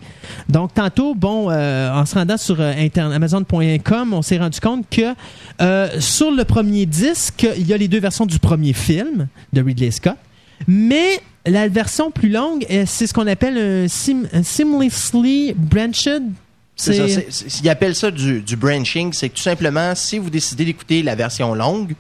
Donc, 0.50 0.74
tantôt, 0.74 1.14
bon, 1.14 1.52
euh, 1.52 1.94
en 1.94 2.08
se 2.08 2.16
rendant 2.16 2.38
sur 2.38 2.60
euh, 2.60 2.74
Amazon.com, 2.96 4.14
on 4.14 4.22
s'est 4.24 4.40
rendu 4.40 4.60
compte 4.60 4.90
que 4.90 5.14
euh, 5.62 6.00
sur 6.00 6.32
le 6.32 6.44
premier 6.44 6.88
disque, 6.88 7.48
il 7.56 7.68
y 7.68 7.74
a 7.74 7.78
les 7.78 7.88
deux 7.88 8.00
versions 8.00 8.26
du 8.26 8.40
premier 8.40 8.74
film 8.74 9.28
de 9.54 9.62
Ridley 9.62 9.92
Scott, 9.92 10.18
mais 10.68 11.22
la 11.46 11.68
version 11.68 12.10
plus 12.10 12.30
longue, 12.30 12.66
c'est 12.88 13.06
ce 13.06 13.14
qu'on 13.14 13.28
appelle 13.28 13.60
un, 13.60 13.88
sim, 13.88 14.24
un 14.34 14.42
seamlessly 14.42 15.54
branched. 15.56 16.24
C'est 16.76 17.08
ça. 17.08 17.22
Ils 17.62 17.70
appellent 17.70 17.96
ça 17.96 18.10
du, 18.10 18.42
du 18.42 18.56
branching. 18.56 19.14
C'est 19.14 19.30
que 19.30 19.36
tout 19.36 19.42
simplement, 19.44 19.94
si 19.94 20.18
vous 20.18 20.32
décidez 20.32 20.66
d'écouter 20.66 21.04
la 21.04 21.14
version 21.14 21.54
longue, 21.54 21.94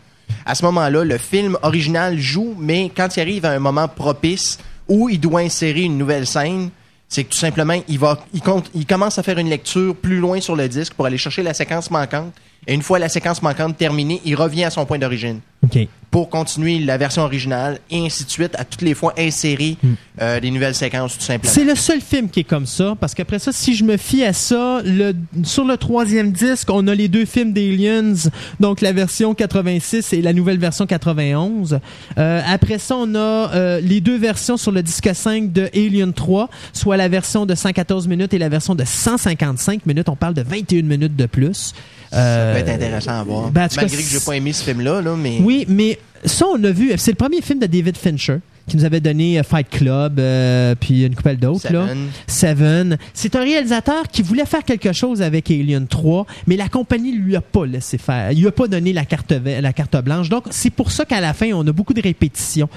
à 0.45 0.56
ce 0.56 0.64
moment-là, 0.66 1.04
le 1.04 1.18
film 1.18 1.58
original 1.62 2.18
joue, 2.20 2.56
mais 2.58 2.91
quand 2.95 3.16
il 3.16 3.20
arrive 3.22 3.45
à 3.45 3.52
un 3.52 3.60
moment 3.60 3.88
propice 3.88 4.58
où 4.88 5.10
il 5.10 5.20
doit 5.20 5.41
insérer 5.41 5.82
une 5.82 5.98
nouvelle 5.98 6.26
scène, 6.26 6.70
c'est 7.10 7.24
que 7.24 7.32
tout 7.32 7.38
simplement, 7.38 7.82
il, 7.88 7.99
va, 7.99 8.20
il, 8.34 8.41
compte, 8.41 8.70
il 8.74 8.86
commence 8.86 9.18
à 9.18 9.24
faire 9.24 9.38
une 9.38 9.49
lecture 9.49 9.95
plus 9.95 10.20
loin 10.20 10.41
sur 10.41 10.56
le 10.56 10.68
disque 10.68 10.94
pour 10.94 11.06
aller 11.06 11.18
chercher 11.18 11.44
la 11.44 11.54
séquence 11.54 11.90
manquante. 11.90 12.34
Et 12.68 12.73
une 12.73 12.81
fois 12.81 12.99
la 12.99 13.10
séquence 13.10 13.41
manquante 13.41 13.77
terminée, 13.77 14.22
il 14.26 14.35
revient 14.35 14.65
à 14.65 14.69
son 14.69 14.85
point 14.85 14.99
d'origine 14.99 15.39
OK. 15.64 15.88
pour 16.11 16.30
continuer 16.30 16.80
la 16.80 16.98
version 16.98 17.22
originale 17.22 17.80
et 17.89 18.06
ainsi 18.06 18.26
de 18.26 18.30
suite, 18.30 18.56
à 18.57 18.65
toutes 18.65 18.81
les 18.81 18.94
fois 18.94 19.14
insérer 19.18 19.77
euh, 20.22 20.41
des 20.41 20.52
nouvelles 20.52 20.76
séquences, 20.76 21.18
tout 21.18 21.23
simplement. 21.23 21.53
C'est 21.53 21.64
le 21.64 21.76
seul 21.76 22.02
film 22.02 22.30
qui 22.30 22.41
est 22.41 22.44
comme 22.44 22.65
ça, 22.65 22.95
parce 22.99 23.14
qu'après 23.14 23.39
ça, 23.39 23.53
si 23.53 23.73
je 23.73 23.85
me 23.85 23.95
fie 23.95 24.26
à 24.26 24.34
ça, 24.34 24.81
le, 24.84 25.14
sur 25.44 25.64
le 25.64 25.77
troisième 25.77 26.34
disque, 26.34 26.69
on 26.69 26.85
a 26.88 26.94
les 26.94 27.07
deux 27.07 27.23
films 27.23 27.53
d'Aliens, 27.53 28.15
donc 28.60 28.81
la 28.81 28.91
version 28.91 29.34
86 29.34 30.11
et 30.11 30.22
la 30.22 30.34
nouvelle 30.34 30.60
version 30.60 30.85
91. 30.85 31.80
Euh, 32.18 32.41
après 32.45 32.80
ça, 32.80 32.98
on 32.98 33.15
a 33.15 33.18
euh, 33.18 33.80
les 33.80 34.02
deux 34.02 34.18
versions 34.18 34.57
sur 34.57 34.73
le 34.73 34.84
disque 34.84 35.10
5 35.14 35.53
de 35.53 35.69
Alien 35.73 36.11
3, 36.11 36.49
soit 36.73 36.98
la 36.98 37.07
version 37.07 37.45
de 37.45 37.56
114 37.56 38.10
minutes 38.10 38.34
et 38.34 38.38
la 38.38 38.49
version 38.49 38.76
de 38.76 38.84
155 38.84 39.85
minutes. 39.85 40.10
On 40.10 40.18
parle 40.18 40.34
de 40.34 40.41
21 40.41 40.81
minutes 40.84 41.15
de 41.15 41.27
plus. 41.27 41.73
Ça 42.12 42.18
Euh, 42.20 42.54
peut 42.54 42.60
être 42.60 42.76
intéressant 42.76 43.20
à 43.20 43.24
voir. 43.24 43.50
ben, 43.52 43.66
en 43.66 43.68
tout 43.68 43.76
cas, 43.76 43.82
Malgré 43.82 43.98
que 44.04 44.10
j'ai 44.10 44.20
pas 44.20 44.34
aimé 44.36 44.54
ce 44.54 44.64
film-là, 44.64 45.02
là, 45.02 45.16
mais... 45.16 45.40
oui, 45.42 45.66
mais 45.68 46.00
ça, 46.26 46.46
on 46.52 46.64
a 46.64 46.72
vu. 46.72 46.92
C'est 46.98 47.12
le 47.12 47.16
premier 47.18 47.42
film 47.42 47.60
de 47.60 47.66
David 47.68 47.98
Fincher 47.98 48.40
qui 48.68 48.76
nous 48.76 48.84
avait 48.84 49.00
donné 49.00 49.40
euh, 49.40 49.44
Fight 49.44 49.70
Club, 49.70 50.20
euh, 50.20 50.76
puis 50.78 51.06
une 51.06 51.16
couple 51.16 51.38
d'autres. 51.38 51.62
Seven. 51.62 51.98
Seven. 52.28 52.98
C'est 53.14 53.36
un 53.38 53.42
réalisateur 53.44 54.04
qui 54.12 54.22
voulait 54.22 54.46
faire 54.46 54.64
quelque 54.64 54.92
chose 54.92 55.22
avec 55.22 55.50
Alien 55.50 55.88
3, 55.88 56.26
mais 56.48 56.58
la 56.58 56.68
compagnie 56.68 57.14
lui 57.14 57.38
a 57.38 57.42
pas 57.42 57.66
laissé 57.66 57.98
faire. 57.98 58.32
Il 58.34 58.42
lui 58.42 58.48
a 58.48 58.52
pas 58.52 58.68
donné 58.68 58.92
la 58.92 59.06
carte, 59.06 59.32
la 59.32 59.72
carte 59.72 59.96
blanche. 60.04 60.28
Donc, 60.28 60.46
c'est 60.50 60.70
pour 60.70 60.92
ça 60.92 61.06
qu'à 61.06 61.22
la 61.22 61.34
fin, 61.34 61.50
on 61.54 61.66
a 61.66 61.72
beaucoup 61.72 61.94
de 61.94 62.02
répétitions. 62.02 62.68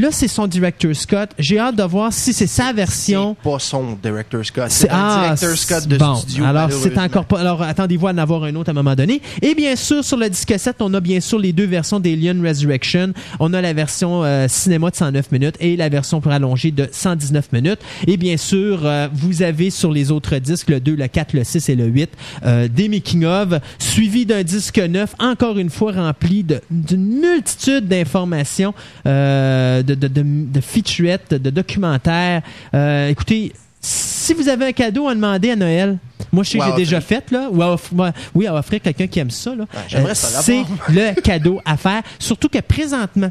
Là, 0.00 0.08
c'est 0.12 0.28
son 0.28 0.46
director 0.46 0.96
Scott. 0.96 1.28
J'ai 1.38 1.58
hâte 1.58 1.76
de 1.76 1.82
voir 1.82 2.10
si 2.10 2.32
c'est 2.32 2.46
sa 2.46 2.72
version. 2.72 3.36
C'est 3.42 3.50
pas 3.50 3.58
son 3.58 3.98
director 4.02 4.42
Scott. 4.46 4.70
C'est 4.70 4.86
C'est 4.86 4.90
un 4.90 4.98
ah, 4.98 5.20
director 5.24 5.58
Scott 5.58 5.86
de 5.86 5.98
bon, 5.98 6.14
studio. 6.14 6.46
Alors, 6.46 6.72
c'est 6.72 6.96
encore 6.96 7.26
pas. 7.26 7.40
Alors, 7.40 7.60
attendez-vous 7.60 8.06
à 8.06 8.12
en 8.12 8.16
avoir 8.16 8.44
un 8.44 8.54
autre 8.54 8.70
à 8.70 8.72
un 8.72 8.74
moment 8.74 8.94
donné. 8.94 9.20
Et 9.42 9.54
bien 9.54 9.76
sûr, 9.76 10.02
sur 10.02 10.16
le 10.16 10.30
disque 10.30 10.58
7, 10.58 10.76
on 10.80 10.94
a 10.94 11.00
bien 11.00 11.20
sûr 11.20 11.38
les 11.38 11.52
deux 11.52 11.66
versions 11.66 12.00
d'Alien 12.00 12.40
Resurrection. 12.42 13.12
On 13.40 13.52
a 13.52 13.60
la 13.60 13.74
version 13.74 14.24
euh, 14.24 14.48
cinéma 14.48 14.88
de 14.88 14.96
109 14.96 15.32
minutes 15.32 15.56
et 15.60 15.76
la 15.76 15.90
version 15.90 16.22
prolongée 16.22 16.70
de 16.70 16.88
119 16.90 17.52
minutes. 17.52 17.80
Et 18.06 18.16
bien 18.16 18.38
sûr, 18.38 18.86
euh, 18.86 19.06
vous 19.12 19.42
avez 19.42 19.68
sur 19.68 19.92
les 19.92 20.10
autres 20.10 20.38
disques, 20.38 20.70
le 20.70 20.80
2, 20.80 20.94
le 20.94 21.08
4, 21.08 21.34
le 21.34 21.44
6 21.44 21.68
et 21.68 21.74
le 21.74 21.84
8, 21.84 22.10
euh, 22.46 22.68
des 22.68 22.88
making-of, 22.88 23.60
suivi 23.78 24.24
d'un 24.24 24.44
disque 24.44 24.78
neuf, 24.78 25.14
encore 25.18 25.58
une 25.58 25.68
fois 25.68 25.92
rempli 25.92 26.42
d'une 26.70 27.20
multitude 27.20 27.86
d'informations, 27.86 28.72
euh, 29.04 29.82
de, 29.94 30.08
de, 30.08 30.08
de, 30.08 30.22
de 30.24 30.60
featurettes, 30.60 31.34
de 31.34 31.50
documentaires. 31.50 32.42
Euh, 32.74 33.08
écoutez, 33.08 33.52
si 33.80 34.34
vous 34.34 34.48
avez 34.48 34.66
un 34.66 34.72
cadeau 34.72 35.08
à 35.08 35.14
demander 35.14 35.50
à 35.50 35.56
Noël, 35.56 35.98
moi 36.32 36.44
je 36.44 36.50
sais 36.50 36.58
que 36.58 36.64
j'ai 36.64 36.72
déjà 36.76 36.98
offrir. 36.98 37.18
fait, 37.24 37.30
là, 37.30 37.48
ou 37.50 37.62
à 37.62 37.72
off- 37.74 37.92
ouais, 37.92 38.10
oui, 38.34 38.46
à 38.46 38.54
offrir 38.54 38.80
quelqu'un 38.82 39.06
qui 39.06 39.18
aime 39.18 39.30
ça, 39.30 39.54
là, 39.54 39.64
euh, 39.94 40.14
ça 40.14 40.42
c'est 40.42 40.62
le 40.88 41.18
cadeau 41.20 41.60
à 41.64 41.76
faire. 41.76 42.02
Surtout 42.18 42.48
que 42.48 42.58
présentement, 42.58 43.30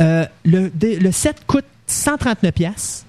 euh, 0.00 0.24
le, 0.44 0.70
le 0.80 1.10
set 1.12 1.36
coûte 1.46 1.64
139 1.86 2.52
pièces. 2.52 3.05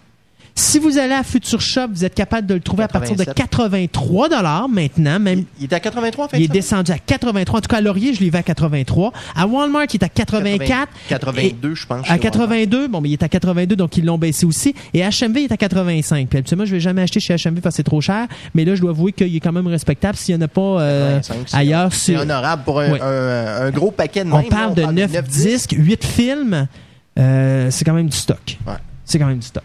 Si 0.59 0.79
vous 0.79 0.97
allez 0.97 1.13
à 1.13 1.21
Future 1.21 1.61
Shop, 1.61 1.87
vous 1.91 2.03
êtes 2.03 2.15
capable 2.15 2.47
de 2.47 2.55
le 2.55 2.59
trouver 2.61 2.83
à 2.83 2.87
partir 2.87 3.15
de 3.15 3.23
87. 3.23 3.35
83 3.35 4.29
dollars 4.29 4.67
maintenant, 4.67 5.19
même 5.19 5.43
Il 5.59 5.65
est 5.65 5.73
à 5.73 5.79
83 5.79 6.25
en 6.25 6.27
fait. 6.29 6.37
il 6.39 6.45
est 6.45 6.47
descendu 6.47 6.91
à 6.91 6.97
83. 6.97 7.59
En 7.59 7.61
tout 7.61 7.67
cas, 7.67 7.77
à 7.77 7.81
Laurier, 7.81 8.15
je 8.15 8.21
l'ai 8.21 8.31
vu 8.31 8.37
à 8.37 8.41
83. 8.41 9.13
À 9.35 9.45
Walmart, 9.45 9.85
il 9.93 9.97
est 10.01 10.03
à 10.03 10.09
84. 10.09 10.87
82, 11.09 11.75
je 11.75 11.85
pense. 11.85 11.99
À 11.99 12.03
chez 12.05 12.09
Walmart. 12.09 12.19
82, 12.21 12.87
bon, 12.87 13.01
mais 13.01 13.09
il 13.09 13.13
est 13.13 13.21
à 13.21 13.29
82, 13.29 13.75
donc 13.75 13.97
ils 13.97 14.05
l'ont 14.05 14.17
baissé 14.17 14.47
aussi. 14.47 14.73
Et 14.95 15.01
HMV 15.01 15.37
il 15.41 15.43
est 15.43 15.51
à 15.51 15.57
85. 15.57 16.27
Puis 16.27 16.39
habituellement, 16.39 16.65
je 16.65 16.71
vais 16.71 16.79
jamais 16.79 17.03
acheter 17.03 17.19
chez 17.19 17.35
HMV 17.35 17.61
parce 17.61 17.73
que 17.73 17.77
c'est 17.77 17.83
trop 17.83 18.01
cher. 18.01 18.25
Mais 18.55 18.65
là, 18.65 18.73
je 18.73 18.81
dois 18.81 18.89
avouer 18.89 19.11
qu'il 19.11 19.35
est 19.35 19.39
quand 19.39 19.51
même 19.53 19.67
respectable 19.67 20.17
s'il 20.17 20.35
n'y 20.35 20.41
en 20.41 20.45
a 20.45 20.47
pas 20.47 20.61
euh, 20.81 21.15
85, 21.17 21.37
c'est- 21.49 21.55
ailleurs. 21.55 21.93
C'est 21.93 22.13
sur- 22.13 22.21
honorable 22.21 22.63
pour 22.63 22.79
un, 22.79 22.91
Ouais. 22.93 22.99
un- 23.01 23.65
un 23.67 23.69
gros 23.69 23.91
paquet 23.91 24.23
de 24.25 24.31
On 24.31 24.37
même, 24.39 24.49
parle 24.49 24.75
là, 24.75 24.87
de 24.87 24.91
9 24.91 25.27
disques, 25.27 25.75
8 25.77 26.03
films. 26.03 26.67
Euh, 27.19 27.67
c'est 27.69 27.85
quand 27.85 27.93
même 27.93 28.09
du 28.09 28.17
stock. 28.17 28.57
Ouais. 28.65 28.73
C'est 29.05 29.19
quand 29.19 29.27
même 29.27 29.37
du 29.39 29.45
stock. 29.47 29.63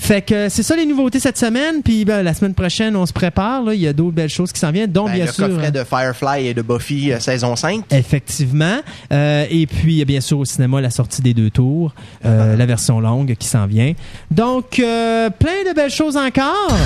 Fait 0.00 0.22
que 0.22 0.48
c'est 0.48 0.62
ça 0.62 0.76
les 0.76 0.86
nouveautés 0.86 1.18
cette 1.20 1.36
semaine. 1.36 1.82
Puis 1.82 2.04
ben, 2.04 2.22
la 2.22 2.32
semaine 2.32 2.54
prochaine, 2.54 2.96
on 2.96 3.04
se 3.04 3.12
prépare. 3.12 3.64
là. 3.64 3.74
Il 3.74 3.80
y 3.80 3.86
a 3.88 3.92
d'autres 3.92 4.14
belles 4.14 4.28
choses 4.30 4.52
qui 4.52 4.60
s'en 4.60 4.70
viennent. 4.70 4.90
Donc, 4.92 5.08
Ben, 5.08 5.14
bien 5.16 5.26
le 5.26 5.32
sûr. 5.32 5.44
hein. 5.44 5.48
coffret 5.48 5.70
de 5.72 5.84
Firefly 5.84 6.46
et 6.46 6.54
de 6.54 6.62
Buffy 6.62 7.12
euh, 7.12 7.20
saison 7.20 7.56
5. 7.56 7.84
Effectivement. 7.90 8.78
Euh, 9.12 9.44
et 9.50 9.66
puis, 9.66 10.04
bien 10.04 10.20
sûr, 10.20 10.38
au 10.38 10.44
cinéma, 10.44 10.80
la 10.80 10.90
sortie 10.90 11.20
des 11.20 11.34
deux 11.34 11.50
tours, 11.50 11.94
euh, 12.24 12.56
la 12.56 12.64
version 12.66 13.00
longue 13.00 13.34
qui 13.38 13.48
s'en 13.48 13.66
vient. 13.66 13.92
Donc, 14.30 14.78
euh, 14.78 15.28
plein 15.30 15.68
de 15.68 15.74
belles 15.74 15.90
choses 15.90 16.16
encore. 16.16 16.76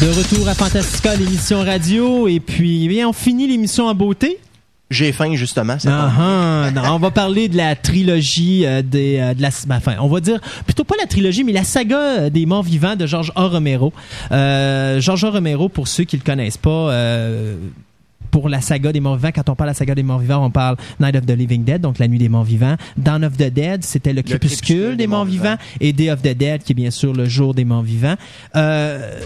De 0.00 0.08
retour 0.08 0.48
à 0.48 0.54
Fantastica, 0.54 1.14
l'émission 1.14 1.60
radio. 1.62 2.26
Et 2.26 2.40
puis, 2.40 2.86
eh 2.86 2.88
bien, 2.88 3.08
on 3.08 3.12
finit 3.12 3.46
l'émission 3.46 3.86
en 3.86 3.94
beauté. 3.94 4.38
J'ai 4.90 5.12
faim, 5.12 5.34
justement. 5.34 5.76
c'est 5.78 5.88
Ah, 5.88 6.10
ah, 6.18 6.70
non, 6.72 6.82
on 6.94 6.98
va 6.98 7.10
parler 7.10 7.48
de 7.48 7.56
la 7.56 7.76
trilogie 7.76 8.66
euh, 8.66 8.82
des, 8.82 9.18
euh, 9.20 9.34
de 9.34 9.42
la, 9.42 9.50
enfin, 9.70 9.94
on 10.00 10.08
va 10.08 10.20
dire 10.20 10.40
plutôt 10.64 10.84
pas 10.84 10.96
la 11.00 11.06
trilogie, 11.06 11.44
mais 11.44 11.52
la 11.52 11.64
saga 11.64 11.98
euh, 11.98 12.30
des 12.30 12.44
morts 12.44 12.64
vivants 12.64 12.96
de 12.96 13.06
George 13.06 13.32
A. 13.36 13.46
Romero. 13.46 13.92
Euh, 14.32 15.00
George 15.00 15.24
A. 15.24 15.30
Romero, 15.30 15.68
pour 15.68 15.86
ceux 15.86 16.04
qui 16.04 16.16
le 16.16 16.22
connaissent 16.22 16.56
pas. 16.56 16.90
euh, 16.90 17.56
pour 18.30 18.48
la 18.48 18.60
saga 18.60 18.92
des 18.92 19.00
morts 19.00 19.16
vivants, 19.16 19.32
quand 19.34 19.48
on 19.48 19.54
parle 19.54 19.70
de 19.70 19.70
la 19.70 19.74
saga 19.74 19.94
des 19.94 20.02
morts 20.02 20.20
vivants, 20.20 20.44
on 20.44 20.50
parle 20.50 20.76
Night 21.00 21.16
of 21.16 21.26
the 21.26 21.32
Living 21.32 21.64
Dead, 21.64 21.80
donc 21.80 21.98
la 21.98 22.08
nuit 22.08 22.18
des 22.18 22.28
morts 22.28 22.44
vivants. 22.44 22.76
Dawn 22.96 23.24
of 23.24 23.36
the 23.36 23.52
Dead, 23.52 23.84
c'était 23.84 24.12
le, 24.12 24.22
crépuscule 24.22 24.96
des 24.96 25.06
morts 25.06 25.24
vivants. 25.24 25.56
Et 25.80 25.92
Day 25.92 26.10
of 26.10 26.22
the 26.22 26.36
Dead, 26.36 26.62
qui 26.62 26.72
est 26.72 26.74
bien 26.74 26.90
sûr 26.90 27.12
le 27.12 27.24
jour 27.26 27.54
des 27.54 27.64
morts 27.64 27.82
vivants. 27.82 28.14
Euh, 28.56 29.18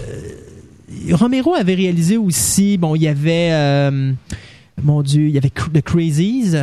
Romero 1.12 1.54
avait 1.54 1.74
réalisé 1.74 2.16
aussi, 2.16 2.78
bon, 2.78 2.94
il 2.94 3.02
y 3.02 3.08
avait, 3.08 3.50
euh, 3.52 4.12
mon 4.82 5.02
Dieu, 5.02 5.28
il 5.28 5.30
y 5.34 5.38
avait 5.38 5.50
The 5.50 5.80
Crazies, 5.82 6.54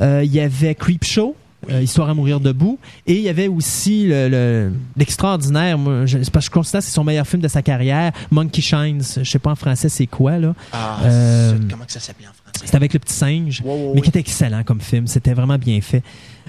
euh, 0.00 0.22
il 0.24 0.32
y 0.32 0.40
avait 0.40 0.74
Creepshow. 0.74 1.34
euh, 1.70 1.82
Histoire 1.82 2.08
à 2.08 2.14
mourir 2.14 2.38
debout. 2.38 2.78
Et 3.08 3.14
il 3.16 3.22
y 3.22 3.28
avait 3.28 3.48
aussi 3.48 4.06
le- 4.06 4.28
le- 4.28 4.72
l'extraordinaire, 4.96 5.76
je, 6.06 6.18
parce 6.30 6.48
que 6.48 6.52
je 6.52 6.60
considère 6.60 6.80
que 6.80 6.86
c'est 6.86 6.92
son 6.92 7.02
meilleur 7.02 7.26
film 7.26 7.42
de 7.42 7.48
sa 7.48 7.60
carrière, 7.62 8.12
Monkey 8.30 8.60
Shines. 8.62 9.02
Je 9.16 9.24
sais 9.28 9.38
pas 9.40 9.50
en 9.50 9.56
français 9.56 9.88
c'est 9.88 10.06
quoi, 10.06 10.38
là. 10.38 10.54
Ah, 10.72 10.98
Euh, 11.04 11.58
comment 11.68 11.84
que 11.84 11.92
ça 11.92 11.98
s'appelait 11.98 12.28
en 12.28 12.32
français? 12.32 12.64
C'était 12.66 12.76
avec 12.76 12.92
le 12.92 13.00
petit 13.00 13.14
singe, 13.14 13.62
mais 13.94 14.00
qui 14.00 14.10
était 14.10 14.20
excellent 14.20 14.62
comme 14.64 14.80
film. 14.80 15.06
C'était 15.08 15.34
vraiment 15.34 15.58
bien 15.58 15.80
fait. 15.80 16.02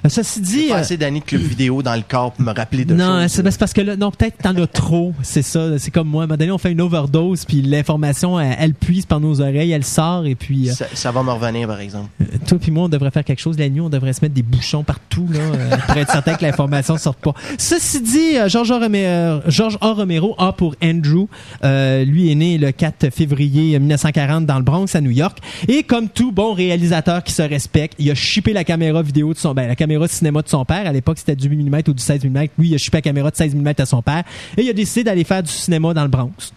Euh, 0.05 0.09
ceci 0.09 0.41
dit... 0.41 0.67
Pas 0.67 0.75
euh, 0.75 0.79
assez 0.79 0.97
d'années 0.97 1.19
de 1.19 1.25
club 1.25 1.41
vidéo 1.41 1.81
dans 1.81 1.95
le 1.95 2.03
corps 2.07 2.31
pour 2.31 2.45
me 2.45 2.53
rappeler 2.53 2.85
de 2.85 2.93
non, 2.93 3.27
c'est 3.27 3.47
c'est 3.49 3.59
parce 3.59 3.73
que 3.73 3.81
là, 3.81 3.95
non, 3.95 4.11
peut-être 4.11 4.37
t'en 4.37 4.55
as 4.55 4.67
trop, 4.67 5.13
c'est 5.21 5.41
ça. 5.41 5.79
C'est 5.79 5.91
comme 5.91 6.07
moi. 6.07 6.23
À 6.23 6.25
un 6.25 6.27
moment 6.27 6.37
donné, 6.37 6.51
on 6.51 6.57
fait 6.57 6.71
une 6.71 6.81
overdose, 6.81 7.45
puis 7.45 7.61
l'information, 7.61 8.39
elle, 8.39 8.55
elle 8.59 8.73
puise 8.73 9.05
par 9.05 9.19
nos 9.19 9.41
oreilles, 9.41 9.71
elle 9.71 9.83
sort, 9.83 10.25
et 10.25 10.35
puis 10.35 10.69
euh, 10.69 10.73
ça, 10.73 10.85
ça 10.93 11.11
va 11.11 11.23
me 11.23 11.31
revenir, 11.31 11.67
par 11.67 11.79
exemple. 11.79 12.09
toi 12.47 12.57
puis 12.59 12.71
moi, 12.71 12.85
on 12.85 12.89
devrait 12.89 13.11
faire 13.11 13.23
quelque 13.23 13.39
chose. 13.39 13.57
La 13.57 13.69
nuit, 13.69 13.81
on 13.81 13.89
devrait 13.89 14.13
se 14.13 14.21
mettre 14.21 14.35
des 14.35 14.43
bouchons 14.43 14.83
partout, 14.83 15.27
là, 15.31 15.39
euh, 15.39 15.77
pour 15.87 15.97
être 15.97 16.11
certain 16.11 16.35
que 16.35 16.43
l'information 16.43 16.95
ne 16.95 16.99
sorte 16.99 17.19
pas. 17.19 17.33
Ceci 17.57 18.01
dit, 18.01 18.37
euh, 18.37 18.49
George 18.49 18.71
A. 18.71 18.79
Romero, 18.79 19.41
George 19.47 19.77
A. 19.81 20.53
Pour 20.57 20.75
Andrew. 20.83 21.27
Euh, 21.63 22.03
lui 22.05 22.31
est 22.31 22.35
né 22.35 22.57
le 22.57 22.71
4 22.71 23.09
février 23.11 23.77
1940 23.79 24.45
dans 24.45 24.57
le 24.57 24.63
Bronx, 24.63 24.87
à 24.95 25.01
New 25.01 25.11
York. 25.11 25.39
Et 25.67 25.83
comme 25.83 26.09
tout 26.09 26.31
bon 26.31 26.53
réalisateur 26.53 27.23
qui 27.23 27.33
se 27.33 27.41
respecte, 27.41 27.95
il 27.99 28.09
a 28.11 28.15
chippé 28.15 28.53
la 28.53 28.63
caméra 28.63 29.01
vidéo 29.01 29.33
de 29.33 29.37
son, 29.37 29.53
ben, 29.53 29.67
la 29.67 29.75
caméra 29.75 29.86
de 29.87 30.07
cinéma 30.07 30.41
de 30.41 30.49
son 30.49 30.65
père. 30.65 30.85
À 30.87 30.91
l'époque, 30.91 31.17
c'était 31.17 31.35
du 31.35 31.47
8 31.47 31.63
mm 31.69 31.81
ou 31.87 31.93
du 31.93 32.03
16 32.03 32.23
mm. 32.25 32.37
Lui, 32.57 32.69
il 32.69 32.75
a 32.75 32.77
chippé 32.77 32.97
la 32.97 33.01
caméra 33.01 33.31
de 33.31 33.35
16 33.35 33.55
mm 33.55 33.73
à 33.77 33.85
son 33.85 34.01
père. 34.01 34.23
Et 34.57 34.63
il 34.63 34.69
a 34.69 34.73
décidé 34.73 35.03
d'aller 35.05 35.23
faire 35.23 35.41
du 35.43 35.51
cinéma 35.51 35.93
dans 35.93 36.03
le 36.03 36.09
Bronx. 36.09 36.51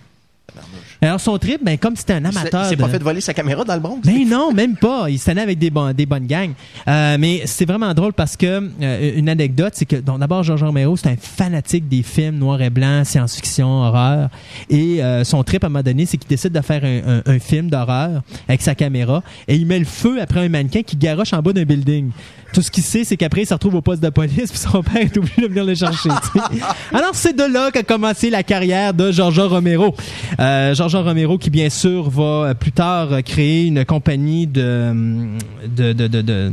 Alors, 1.03 1.19
son 1.21 1.39
trip, 1.39 1.65
ben, 1.65 1.79
comme 1.79 1.97
c'était 1.97 2.13
un 2.15 2.25
amateur. 2.27 2.65
Il 2.65 2.69
s'est 2.71 2.77
de- 2.77 2.83
pas 2.83 2.89
fait 2.89 3.03
voler 3.03 3.23
sa 3.23 3.33
caméra 3.33 3.65
dans 3.65 3.73
le 3.75 3.81
Bronx? 3.81 4.01
ben 4.05 4.29
non, 4.29 4.53
même 4.53 4.77
pas. 4.77 5.09
Il 5.09 5.19
se 5.19 5.25
tenait 5.31 5.41
avec 5.41 5.59
des, 5.59 5.71
bon- 5.71 5.95
des 5.95 6.05
bonnes 6.05 6.27
gangs. 6.27 6.53
Euh, 6.89 7.17
mais 7.19 7.43
c'est 7.47 7.65
vraiment 7.65 7.95
drôle 7.95 8.13
parce 8.13 8.37
que 8.37 8.69
euh, 8.83 9.13
une 9.17 9.29
anecdote, 9.31 9.73
c'est 9.77 9.87
que 9.87 9.97
d'abord 9.97 10.43
Georges 10.43 10.63
Romero, 10.65 10.97
c'est 10.99 11.09
un 11.09 11.17
fanatique 11.17 11.89
des 11.89 12.03
films 12.03 12.37
noir 12.37 12.61
et 12.61 12.69
blanc, 12.69 13.03
science-fiction, 13.05 13.67
horreur. 13.67 14.29
Et 14.69 15.03
euh, 15.03 15.25
son 15.25 15.43
trip 15.43 15.65
à 15.65 15.69
un 15.69 15.71
moment 15.71 15.83
donné, 15.85 16.05
c'est 16.05 16.19
qu'il 16.19 16.29
décide 16.29 16.53
de 16.53 16.61
faire 16.61 16.85
un, 16.85 17.19
un- 17.19 17.23
un 17.25 17.39
film 17.39 17.71
d'horreur 17.71 18.21
avec 18.47 18.61
sa 18.61 18.75
caméra 18.75 19.23
et 19.49 19.55
il 19.57 19.65
met 19.67 19.79
le 19.79 19.87
feu 19.87 20.21
après 20.21 20.41
un 20.45 20.49
mannequin 20.51 20.83
qui 20.83 20.97
garoche 20.97 21.33
en 21.33 21.41
bas 21.41 21.53
d'un 21.55 21.65
building. 21.65 22.11
Tout 22.53 22.63
ce 22.63 22.71
qu'il 22.71 22.83
sait, 22.83 23.05
c'est 23.05 23.17
qu'après, 23.17 23.43
il 23.43 23.47
se 23.47 23.55
retrouve 23.55 23.77
au 23.77 23.81
poste 23.81 24.03
de 24.03 24.09
police, 24.09 24.51
puis 24.51 24.59
son 24.59 24.83
père 24.83 25.03
est 25.03 25.17
obligé 25.17 25.43
de 25.43 25.47
venir 25.47 25.65
le 25.65 25.75
chercher. 25.75 26.09
Alors, 26.93 27.15
c'est 27.15 27.37
de 27.37 27.45
là 27.45 27.71
qu'a 27.71 27.83
commencé 27.83 28.31
la 28.31 28.43
carrière 28.43 28.95
de 28.95 29.13
Georges 29.13 29.41
Romero. 29.41 29.95
Euh, 30.39 30.75
Georges 30.75 30.97
Romero, 30.97 31.39
qui 31.39 31.51
bien 31.51 31.71
sûr 31.71 32.11
va 32.11 32.23
euh, 32.23 32.55
plus 32.55 32.73
tard 32.73 33.13
euh, 33.13 33.21
créer 33.23 33.67
une 33.67 33.85
compagnie 33.85 34.47
de, 34.47 34.89
hum, 34.91 35.39
de, 35.67 35.93
de, 35.93 36.09
de, 36.09 36.53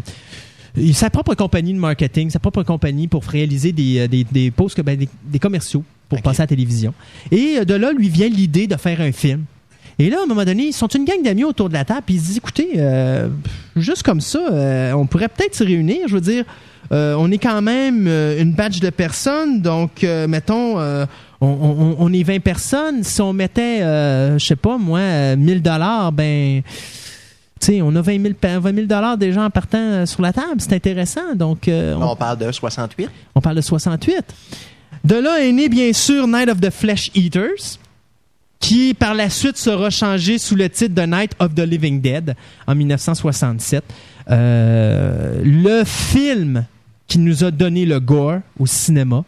sa 0.94 1.10
propre 1.10 1.34
compagnie 1.34 1.74
de 1.74 1.80
marketing, 1.80 2.30
sa 2.30 2.40
propre 2.40 2.64
compagnie 2.64 3.08
pour 3.08 3.24
réaliser 3.24 3.72
des, 3.72 4.00
euh, 4.00 4.08
des, 4.08 4.24
des 4.24 4.52
posts, 4.52 4.80
ben, 4.82 4.98
des, 4.98 5.10
des 5.24 5.40
commerciaux 5.40 5.84
pour 6.10 6.22
passer 6.22 6.42
à 6.42 6.44
la 6.44 6.48
télévision. 6.48 6.94
Et 7.32 7.66
de 7.66 7.74
là, 7.74 7.92
lui 7.92 8.10
vient 8.10 8.30
l'idée 8.30 8.68
de 8.68 8.76
faire 8.78 9.02
un 9.02 9.12
film. 9.12 9.44
Et 10.00 10.10
là, 10.10 10.18
à 10.20 10.24
un 10.24 10.26
moment 10.28 10.46
donné, 10.46 10.66
ils 10.68 10.74
sont 10.74 10.88
une 10.88 11.06
gang 11.06 11.22
d'amis 11.24 11.44
autour 11.44 11.70
de 11.70 11.74
la 11.74 11.84
table, 11.86 12.04
puis 12.06 12.16
ils 12.16 12.22
se 12.22 12.26
disent, 12.28 12.38
écoutez, 12.38 12.70
euh, 12.78 13.30
juste 13.76 14.04
comme 14.04 14.22
ça, 14.22 14.40
euh, 14.52 14.92
on 14.94 15.08
pourrait 15.08 15.28
peut-être 15.28 15.56
se 15.56 15.64
réunir. 15.64 16.08
Je 16.08 16.14
veux 16.14 16.22
dire, 16.22 16.46
euh, 16.92 17.16
on 17.18 17.32
est 17.32 17.40
quand 17.40 17.62
même 17.64 18.06
euh, 18.08 18.40
une 18.42 18.54
batch 18.54 18.80
de 18.80 18.90
personnes, 18.92 19.62
donc, 19.62 20.04
euh, 20.04 20.28
mettons, 20.28 20.80
euh, 20.80 21.06
on, 21.42 21.48
on- 21.48 21.96
on 22.00 22.14
est 22.14 22.22
20 22.24 22.40
personnes. 22.42 23.04
Si 23.04 23.20
on 23.22 23.34
mettait, 23.34 23.82
euh, 23.82 24.38
je 24.38 24.46
sais 24.46 24.56
pas, 24.56 24.78
moi, 24.78 25.00
euh, 25.00 25.36
1000 25.36 25.62
dollars, 25.62 26.12
ben... 26.12 26.62
Tu 27.60 27.66
sais, 27.74 27.82
on 27.82 27.96
a 27.96 28.02
20 28.02 28.22
000, 28.22 28.34
pa- 28.40 28.60
20 28.60 28.76
000 28.76 28.86
dollars 28.86 29.18
déjà 29.18 29.42
en 29.42 29.50
partant 29.50 30.06
sur 30.06 30.22
la 30.22 30.32
table. 30.32 30.58
C'est 30.60 30.74
intéressant. 30.74 31.34
Donc, 31.34 31.68
euh, 31.68 31.96
on, 31.96 32.10
On 32.12 32.16
parle 32.16 32.38
de 32.38 32.52
68. 32.52 33.10
on 33.34 33.42
parle 33.42 33.56
de 33.56 33.62
68. 33.62 34.16
De 35.04 35.16
là 35.16 35.44
est 35.44 35.52
né, 35.52 35.68
bien 35.68 35.92
sûr, 35.92 36.28
Night 36.28 36.50
of 36.50 36.62
the 36.62 36.70
Flesh 36.70 37.10
Eaters, 37.16 37.80
qui 38.60 38.94
par 38.94 39.14
la 39.14 39.30
suite 39.30 39.58
sera 39.58 39.90
changé 39.90 40.38
sous 40.38 40.56
le 40.56 40.70
titre 40.70 40.96
de 40.96 41.02
Night 41.04 41.32
of 41.40 41.54
the 41.56 41.60
Living 41.60 42.02
Dead 42.02 42.36
en 42.66 42.76
1967. 42.76 43.84
Euh, 44.30 45.42
le 45.44 45.84
film 45.86 46.66
qui 47.08 47.20
nous 47.20 47.44
a 47.44 47.52
donné 47.52 47.86
le 47.86 48.00
gore 48.00 48.40
au 48.60 48.66
cinéma. 48.66 49.24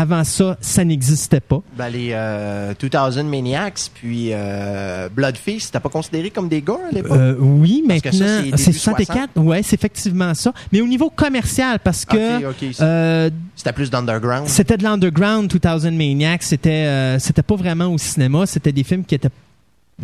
Avant 0.00 0.22
ça, 0.22 0.56
ça 0.60 0.84
n'existait 0.84 1.40
pas. 1.40 1.60
Ben, 1.76 1.88
les 1.88 2.10
euh, 2.12 2.72
2000 2.80 3.24
Maniacs, 3.26 3.90
puis 3.94 4.28
euh, 4.32 5.08
Blood 5.08 5.36
Feast, 5.36 5.66
c'était 5.66 5.80
pas 5.80 5.88
considéré 5.88 6.30
comme 6.30 6.48
des 6.48 6.60
gore 6.60 6.78
à 6.88 6.94
l'époque? 6.94 7.18
Euh, 7.18 7.34
oui, 7.40 7.82
Parce 7.88 8.04
maintenant, 8.04 8.26
c'est 8.38 8.42
début 8.44 8.58
c'est 8.62 8.72
64. 8.72 9.30
Ouais, 9.36 9.62
c'est 9.64 9.74
effectivement 9.74 10.32
ça. 10.34 10.52
Mais 10.70 10.80
au 10.80 10.86
niveau 10.86 11.10
commercial, 11.10 11.80
parce 11.80 12.04
que 12.04 12.36
Ok, 12.38 12.44
ok, 12.62 12.68
c'est- 12.74 12.80
euh, 12.80 13.30
C'était 13.56 13.72
plus 13.72 13.90
d'underground. 13.90 14.46
C'était 14.46 14.76
de 14.76 14.84
l'underground 14.84 15.50
2000 15.50 15.96
Maniacs. 15.96 16.44
C'était 16.44 16.70
euh, 16.86 17.18
c'était 17.18 17.42
pas 17.42 17.56
vraiment 17.56 17.86
au 17.86 17.98
cinéma. 17.98 18.46
C'était 18.46 18.70
des 18.72 18.84
films 18.84 19.04
qui 19.04 19.16
étaient, 19.16 19.30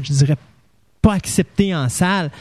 je 0.02 0.12
dirais, 0.12 0.36
pas 1.02 1.12
acceptés 1.12 1.72
en 1.72 1.88
salle. 1.88 2.32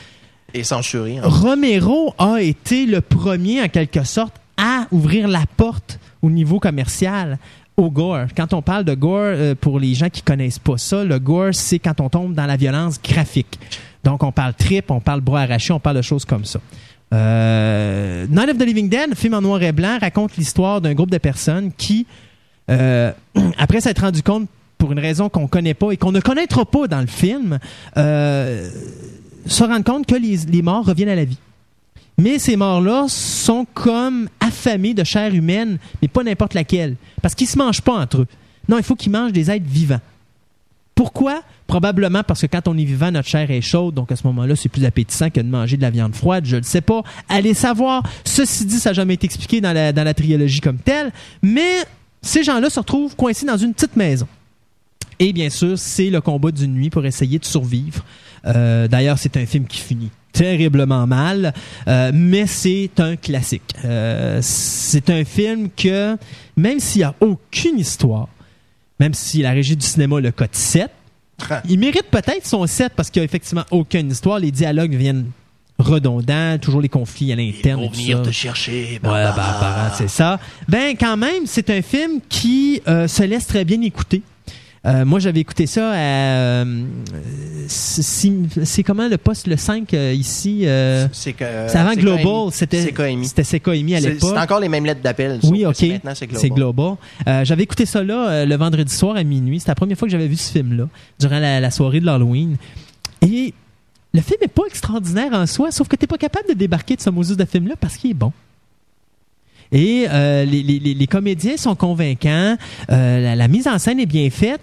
Et 0.56 0.64
censuré. 0.64 1.18
hein. 1.20 1.22
Romero 1.26 2.16
a 2.18 2.42
été 2.42 2.88
le 2.88 3.02
premier, 3.02 3.62
en 3.62 3.68
quelque 3.68 4.04
sorte, 4.04 4.34
à 4.58 4.88
ouvrir 4.92 5.28
la 5.28 5.44
porte 5.58 6.00
au 6.24 6.32
niveau 6.32 6.60
commercial 6.60 7.38
au 7.78 7.92
gore. 7.92 8.26
Quand 8.36 8.54
on 8.54 8.62
parle 8.64 8.86
de 8.86 8.96
gore, 8.96 9.20
euh, 9.20 9.56
pour 9.56 9.80
les 9.80 9.94
gens 9.94 10.10
qui 10.10 10.24
connaissent 10.24 10.60
pas 10.60 10.78
ça, 10.78 11.04
le 11.04 11.20
gore, 11.20 11.54
c'est 11.54 11.80
quand 11.80 12.00
on 12.02 12.10
tombe 12.10 12.34
dans 12.34 12.46
la 12.46 12.56
violence 12.56 13.00
graphique. 13.02 13.60
Donc, 14.04 14.24
on 14.24 14.32
parle 14.32 14.54
trip, 14.54 14.90
on 14.90 15.00
parle 15.00 15.22
bras 15.22 15.42
arraché, 15.42 15.74
on 15.74 15.80
parle 15.80 15.98
de 15.98 16.02
choses 16.02 16.26
comme 16.26 16.46
ça. 16.46 16.60
Euh, 17.14 18.26
Night 18.28 18.50
of 18.50 18.58
the 18.58 18.66
Living 18.66 18.90
Dead, 18.90 19.16
film 19.16 19.36
en 19.36 19.42
noir 19.42 19.62
et 19.62 19.72
blanc, 19.72 19.98
raconte 20.00 20.36
l'histoire 20.38 20.82
d'un 20.82 20.94
groupe 20.94 21.12
de 21.12 21.18
personnes 21.18 21.72
qui, 21.78 22.08
euh, 22.70 23.12
après 23.58 23.82
s'être 23.82 24.02
rendu 24.02 24.24
compte 24.24 24.48
pour 24.78 24.92
une 24.92 25.00
raison 25.00 25.30
qu'on 25.30 25.48
connaît 25.48 25.76
pas 25.76 25.92
et 25.92 25.98
qu'on 25.98 26.12
ne 26.12 26.20
connaîtra 26.20 26.66
pas 26.66 26.88
dans 26.88 27.02
le 27.02 27.08
film, 27.08 27.60
euh, 27.98 28.70
se 29.46 29.64
rendent 29.64 29.86
compte 29.86 30.06
que 30.06 30.16
les, 30.16 30.38
les 30.38 30.62
morts 30.62 30.86
reviennent 30.86 31.10
à 31.10 31.16
la 31.16 31.26
vie. 31.26 31.38
Mais 32.18 32.40
ces 32.40 32.56
morts-là 32.56 33.06
sont 33.10 33.66
comme 33.74 34.30
affamés 34.40 34.94
de 34.94 35.04
chair 35.04 35.34
humaine, 35.34 35.78
mais 36.02 36.08
pas 36.08 36.24
n'importe 36.24 36.54
laquelle. 36.54 36.96
Parce 37.22 37.36
qu'ils 37.36 37.48
se 37.48 37.58
mangent 37.58 37.82
pas 37.82 37.94
entre 37.94 38.22
eux. 38.22 38.28
Non, 38.70 38.78
il 38.78 38.84
faut 38.84 38.96
qu'ils 38.96 39.12
mangent 39.12 39.34
des 39.34 39.50
êtres 39.50 39.66
vivants. 39.68 40.00
Pourquoi? 40.96 41.42
Probablement 41.66 42.24
parce 42.24 42.42
que 42.42 42.48
quand 42.48 42.68
on 42.68 42.78
est 42.78 42.84
vivant, 42.84 43.12
notre 43.12 43.28
chair 43.28 43.50
est 43.50 43.62
chaude, 43.62 43.96
donc 43.96 44.12
à 44.12 44.16
ce 44.16 44.28
moment-là, 44.28 44.56
c'est 44.56 44.70
plus 44.70 44.86
appétissant 44.86 45.32
que 45.32 45.42
de 45.42 45.48
manger 45.48 45.76
de 45.76 45.82
la 45.82 45.90
viande 45.90 46.14
froide. 46.14 46.46
Je 46.46 46.58
ne 46.58 46.62
sais 46.62 46.82
pas. 46.82 47.02
Allez 47.30 47.56
savoir. 47.56 48.04
Ceci 48.24 48.66
dit, 48.66 48.78
ça 48.78 48.92
n'a 48.92 48.94
jamais 48.94 49.16
été 49.16 49.26
expliqué 49.26 49.60
dans 49.60 49.74
la, 49.74 49.92
dans 49.92 50.04
la 50.04 50.14
trilogie 50.14 50.62
comme 50.62 50.78
telle. 50.78 51.12
Mais 51.42 51.78
ces 52.22 52.44
gens-là 52.44 52.70
se 52.70 52.80
retrouvent 52.80 53.16
coincés 53.16 53.46
dans 53.46 53.58
une 53.58 53.74
petite 53.74 53.96
maison. 53.96 54.28
Et 55.20 55.34
bien 55.34 55.50
sûr, 55.50 55.78
c'est 55.78 56.10
le 56.10 56.22
combat 56.22 56.52
d'une 56.52 56.74
nuit 56.74 56.90
pour 56.90 57.06
essayer 57.06 57.40
de 57.40 57.46
survivre. 57.46 58.04
Euh, 58.46 58.88
D'ailleurs, 58.88 59.18
c'est 59.18 59.38
un 59.38 59.46
film 59.46 59.66
qui 59.66 59.78
finit 59.80 60.12
terriblement 60.34 61.06
mal, 61.08 61.54
euh, 61.88 62.12
mais 62.14 62.48
c'est 62.48 62.90
un 63.00 63.16
classique. 63.16 63.74
Euh, 63.86 64.40
c'est 64.42 65.10
un 65.10 65.24
film 65.24 65.70
que, 65.70 66.18
même 66.58 66.80
s'il 66.80 67.00
n'y 67.02 67.06
a 67.06 67.14
aucune 67.22 67.80
histoire, 67.80 68.28
même 69.00 69.14
si 69.14 69.42
la 69.42 69.52
régie 69.52 69.78
du 69.78 69.86
cinéma 69.86 70.20
le 70.20 70.32
cote 70.32 70.56
7, 70.56 70.90
il 71.70 71.80
mérite 71.80 72.06
peut-être 72.10 72.46
son 72.46 72.66
7 72.66 72.94
parce 72.96 73.10
qu'il 73.10 73.22
n'y 73.22 73.24
a 73.24 73.26
effectivement 73.26 73.66
aucune 73.72 74.10
histoire. 74.10 74.40
Les 74.40 74.52
dialogues 74.52 74.96
viennent 74.96 75.26
redondants, 75.78 76.58
toujours 76.60 76.82
les 76.82 76.90
conflits 76.90 77.32
à 77.32 77.36
l'interne. 77.36 77.84
et 77.84 77.90
tout 77.90 78.24
ça. 78.26 78.32
chercher, 78.32 79.00
Ouais, 79.04 79.10
Barbara, 79.10 79.92
c'est 79.96 80.10
ça. 80.10 80.40
Ben, 80.68 80.96
quand 80.98 81.18
même, 81.18 81.46
c'est 81.46 81.70
un 81.70 81.82
film 81.82 82.20
qui 82.30 82.82
euh, 82.88 83.08
se 83.08 83.24
laisse 83.24 83.48
très 83.48 83.66
bien 83.66 83.82
écouter. 83.82 84.22
Euh, 84.86 85.06
moi, 85.06 85.20
j'avais 85.20 85.40
écouté 85.40 85.66
ça 85.66 85.92
à. 85.92 85.96
euh, 85.96 86.84
c'est 87.68 88.84
comment 88.84 89.08
le 89.08 89.18
poste, 89.18 89.48
le 89.48 89.56
5 89.56 89.94
euh, 89.94 90.14
ici 90.14 90.64
euh, 90.66 91.08
C'est 91.14 91.34
que. 91.34 91.46
C'est 91.68 91.78
avant 91.78 91.94
Global. 91.94 92.52
C'était 92.52 92.86
CKMI 92.86 93.96
à 93.96 94.00
l'époque. 94.02 94.32
c'est 94.34 94.40
encore 94.40 94.60
les 94.60 94.68
mêmes 94.70 94.86
lettres 94.86 95.02
d'appel. 95.02 95.40
Oui, 95.44 95.66
ok. 95.66 95.82
Maintenant, 95.84 96.14
c'est 96.16 96.28
Global. 96.28 96.42
C'est 96.42 96.50
Global. 96.50 96.96
Euh, 97.28 97.46
j'avais 97.46 97.64
écouté 97.64 97.86
ça 97.86 98.04
là 98.04 98.30
euh, 98.30 98.46
le 98.46 98.56
vendredi 98.56 98.94
soir 98.94 99.16
à 99.16 99.24
minuit. 99.24 99.60
C'était 99.60 99.72
la 99.72 99.76
première 99.76 99.98
fois 99.98 100.08
que 100.08 100.12
j'avais 100.12 100.28
vu 100.28 100.36
ce 100.36 100.52
film-là, 100.52 100.88
durant 101.20 101.40
la, 101.40 101.60
la 101.62 101.72
soirée 101.72 102.02
de 102.02 102.06
l'Halloween. 102.06 102.58
Et 103.22 103.54
le 104.14 104.22
film 104.22 104.40
est 104.42 104.48
pas 104.50 104.64
extraordinaire 104.68 105.32
en 105.34 105.46
soi, 105.46 105.72
sauf 105.72 105.88
que 105.88 105.96
t'es 105.96 106.08
pas 106.08 106.18
capable 106.18 106.50
de 106.50 106.54
débarquer 106.54 106.96
de 106.98 107.02
ce 107.02 107.10
Moses 107.10 107.38
de 107.38 107.46
film-là 107.46 107.76
parce 107.80 107.96
qu'il 107.96 108.12
est 108.12 108.16
bon. 108.16 108.34
Et 109.74 110.06
euh, 110.10 110.46
les, 110.46 110.64
les- 110.64 110.94
les- 110.94 111.08
comédiens 111.08 111.58
sont 111.58 111.76
convaincants, 111.76 112.56
euh, 112.90 113.20
la, 113.24 113.36
la 113.36 113.48
mise 113.50 113.68
en 113.68 113.78
scène 113.80 114.00
est 114.00 114.06
bien 114.06 114.30
faite. 114.30 114.62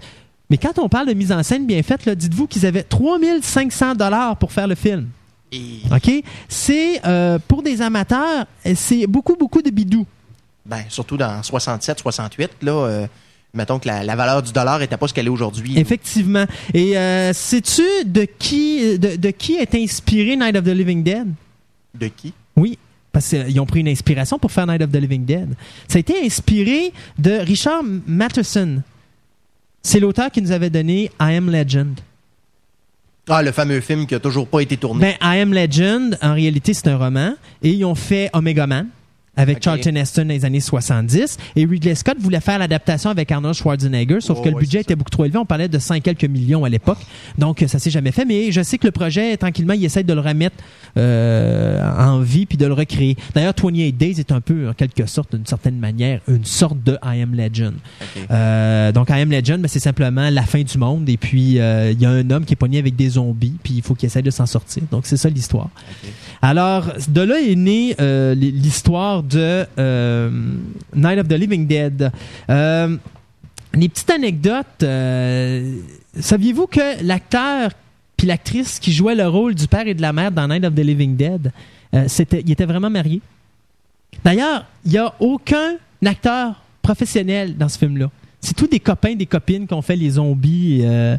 Mais 0.49 0.57
quand 0.57 0.79
on 0.79 0.89
parle 0.89 1.09
de 1.09 1.15
mise 1.15 1.31
en 1.33 1.43
scène 1.43 1.67
bien 1.67 1.83
faite, 1.83 2.09
dites-vous 2.09 2.47
qu'ils 2.47 2.65
avaient 2.65 2.83
3500 2.85 3.95
dollars 3.97 4.37
pour 4.37 4.53
faire 4.53 4.67
le 4.67 4.75
film. 4.75 5.09
OK? 5.93 6.11
C'est, 6.49 7.05
euh, 7.07 7.39
pour 7.47 7.63
des 7.63 7.83
amateurs, 7.83 8.47
c'est 8.75 9.07
beaucoup, 9.07 9.37
beaucoup 9.37 9.63
de 9.63 9.71
bidou. 9.71 10.07
Ben, 10.65 10.85
surtout 10.89 11.17
dans 11.17 11.43
67, 11.43 11.99
68, 12.01 12.51
là, 12.63 13.07
mettons 13.55 13.79
que 13.81 13.89
la, 13.89 14.05
la 14.05 14.15
valeur 14.15 14.43
du 14.43 14.53
dollar 14.53 14.81
était 14.83 14.97
pas 14.97 15.09
ce 15.09 15.15
qu'elle 15.15 15.27
est 15.27 15.31
aujourd'hui. 15.31 15.77
Effectivement. 15.79 16.45
Et 16.73 16.97
euh, 16.97 17.33
sais-tu 17.33 17.83
de 18.05 18.27
qui, 18.39 18.99
de, 18.99 19.17
de 19.17 19.31
qui 19.31 19.55
est 19.55 19.75
inspiré 19.75 20.37
Night 20.37 20.57
of 20.57 20.65
the 20.65 20.69
Living 20.69 21.03
Dead? 21.03 21.27
De 21.99 22.07
qui? 22.09 22.33
Oui. 22.57 22.79
Parce 23.13 23.29
qu'ils 23.29 23.61
ont 23.61 23.67
pris 23.67 23.81
une 23.81 23.89
inspiration 23.89 24.39
pour 24.39 24.53
faire 24.53 24.67
Night 24.67 24.83
of 24.83 24.91
the 24.91 24.97
Living 24.97 25.25
Dead. 25.25 25.55
Ça 25.89 25.97
a 25.97 26.01
été 26.01 26.25
inspiré 26.25 26.93
de 27.19 27.33
Richard 27.33 27.83
Matheson. 28.07 28.83
C'est 29.83 30.01
l'auteur 30.01 30.31
qui 30.31 30.43
nous 30.43 30.53
avait 30.53 30.71
donné 30.71 31.11
I 31.21 31.35
Am 31.37 31.51
Legend. 31.51 31.99
Ah, 33.29 33.43
le 33.43 33.53
fameux 33.53 33.81
film 33.81 34.07
qui 34.07 34.15
a 34.15 34.21
toujours 34.21 34.47
pas 34.47 34.61
été 34.61 34.77
tourné. 34.77 35.01
Ben, 35.01 35.15
I 35.37 35.41
Am 35.41 35.53
Legend, 35.53 36.19
en 36.23 36.35
réalité, 36.35 36.75
c'est 36.75 36.89
un 36.89 36.97
roman. 36.97 37.35
Et 37.63 37.71
ils 37.71 37.85
ont 37.85 37.95
fait 37.95 38.31
Omega 38.33 38.67
Man 38.67 38.89
avec. 39.37 39.63
Charlton 39.63 39.95
Heston 39.95 40.23
dans 40.23 40.29
les 40.29 40.45
années 40.45 40.61
70. 40.61 41.37
Et 41.57 41.65
Ridley 41.65 41.95
Scott 41.95 42.17
voulait 42.19 42.41
faire 42.41 42.59
l'adaptation 42.59 43.11
avec 43.11 43.31
Arnold 43.31 43.55
Schwarzenegger, 43.55 44.21
sauf 44.21 44.39
Oh, 44.39 44.43
que 44.43 44.49
le 44.49 44.55
ouais, 44.55 44.61
budget 44.61 44.81
était 44.81 44.97
beaucoup 44.97 45.11
trop 45.11 45.25
élevé. 45.25 45.39
On 45.39 45.45
parlait 45.45 45.69
de 45.69 45.79
5 45.79 46.03
quelques 46.03 46.25
millions 46.25 46.65
à 46.65 46.69
l'époque. 46.69 46.99
Donc, 47.39 47.65
ça 47.67 47.79
s'est 47.79 47.91
jamais 47.91 48.13
fait. 48.13 48.25
Mais 48.25 48.53
je 48.53 48.63
sais 48.63 48.79
que 48.79 48.87
le 48.87 48.93
projet, 48.93 49.37
tranquillement, 49.37 49.75
il 49.75 49.85
essaie 49.85 50.03
de 50.03 50.13
le 50.13 50.21
remettre 50.21 50.57
euh, 50.97 51.81
en 51.99 52.21
vie 52.21 52.47
puis 52.47 52.59
de 52.59 52.67
le 52.67 52.73
recréer. 52.73 53.17
D'ailleurs, 53.35 53.55
28 53.57 53.93
Days 53.93 54.19
est 54.19 54.33
un 54.33 54.41
peu, 54.41 54.69
en 54.69 54.73
quelque 54.73 55.07
sorte, 55.07 55.35
d'une 55.35 55.47
certaine 55.47 55.79
manière, 55.79 56.21
une 56.29 56.45
sorte 56.45 56.83
de 56.83 56.99
I 57.05 57.23
Am 57.23 57.35
Legend. 57.35 57.75
Euh, 58.31 58.93
donc, 58.93 59.11
I 59.11 59.21
Am 59.21 59.31
Legend, 59.31 59.61
ben, 59.61 59.69
c'est 59.69 59.79
simplement 59.79 60.31
la 60.31 60.43
fin 60.43 60.63
du 60.63 60.79
monde. 60.79 61.09
Et 61.09 61.17
puis, 61.17 61.59
euh, 61.59 61.93
il 61.93 62.01
y 62.01 62.07
a 62.07 62.11
un 62.11 62.31
homme 62.31 62.45
qui 62.45 62.55
est 62.55 62.57
pogné 62.57 62.79
avec 62.79 62.97
des 62.97 63.11
zombies, 63.11 63.57
puis 63.63 63.75
il 63.75 63.83
faut 63.83 63.95
qu'il 63.95 64.07
essaie 64.07 64.23
de 64.23 64.31
s'en 64.31 64.47
sortir. 64.47 64.83
Donc, 64.91 65.07
c'est 65.07 65.17
ça 65.17 65.29
l'histoire. 65.29 65.71
Alors, 66.43 66.93
de 67.09 67.21
là 67.21 67.41
est 67.41 67.57
née 67.57 67.95
euh, 68.01 68.35
de 69.23 69.67
euh, 69.79 70.31
Night 70.95 71.19
of 71.19 71.29
the 71.29 71.33
Living 71.33 71.67
Dead. 71.67 72.11
Euh, 72.49 72.97
les 73.75 73.89
petites 73.89 74.11
anecdotes. 74.11 74.83
euh, 74.83 75.77
Saviez-vous 76.19 76.67
que 76.67 77.05
l'acteur 77.05 77.71
puis 78.17 78.27
l'actrice 78.27 78.79
qui 78.79 78.93
jouait 78.93 79.15
le 79.15 79.27
rôle 79.29 79.55
du 79.55 79.67
père 79.67 79.87
et 79.87 79.95
de 79.95 80.03
la 80.03 80.13
mère 80.13 80.31
dans 80.31 80.47
Night 80.47 80.65
of 80.65 80.75
the 80.75 80.81
Living 80.81 81.17
Dead, 81.17 81.53
c'était, 82.07 82.43
il 82.45 82.53
était 82.53 82.67
vraiment 82.67 82.91
marié. 82.91 83.23
D'ailleurs, 84.23 84.67
il 84.85 84.91
n'y 84.93 84.99
a 84.99 85.15
aucun 85.21 85.77
acteur 86.05 86.63
professionnel 86.83 87.57
dans 87.57 87.69
ce 87.69 87.79
film-là. 87.79 88.11
C'est 88.43 88.57
tous 88.57 88.67
des 88.69 88.81
copains, 88.81 89.15
des 89.15 89.27
copines 89.27 89.67
qui 89.67 89.75
ont 89.75 89.83
fait 89.83 89.97
les 89.97 90.11
zombies. 90.11 90.81
euh, 90.85 91.17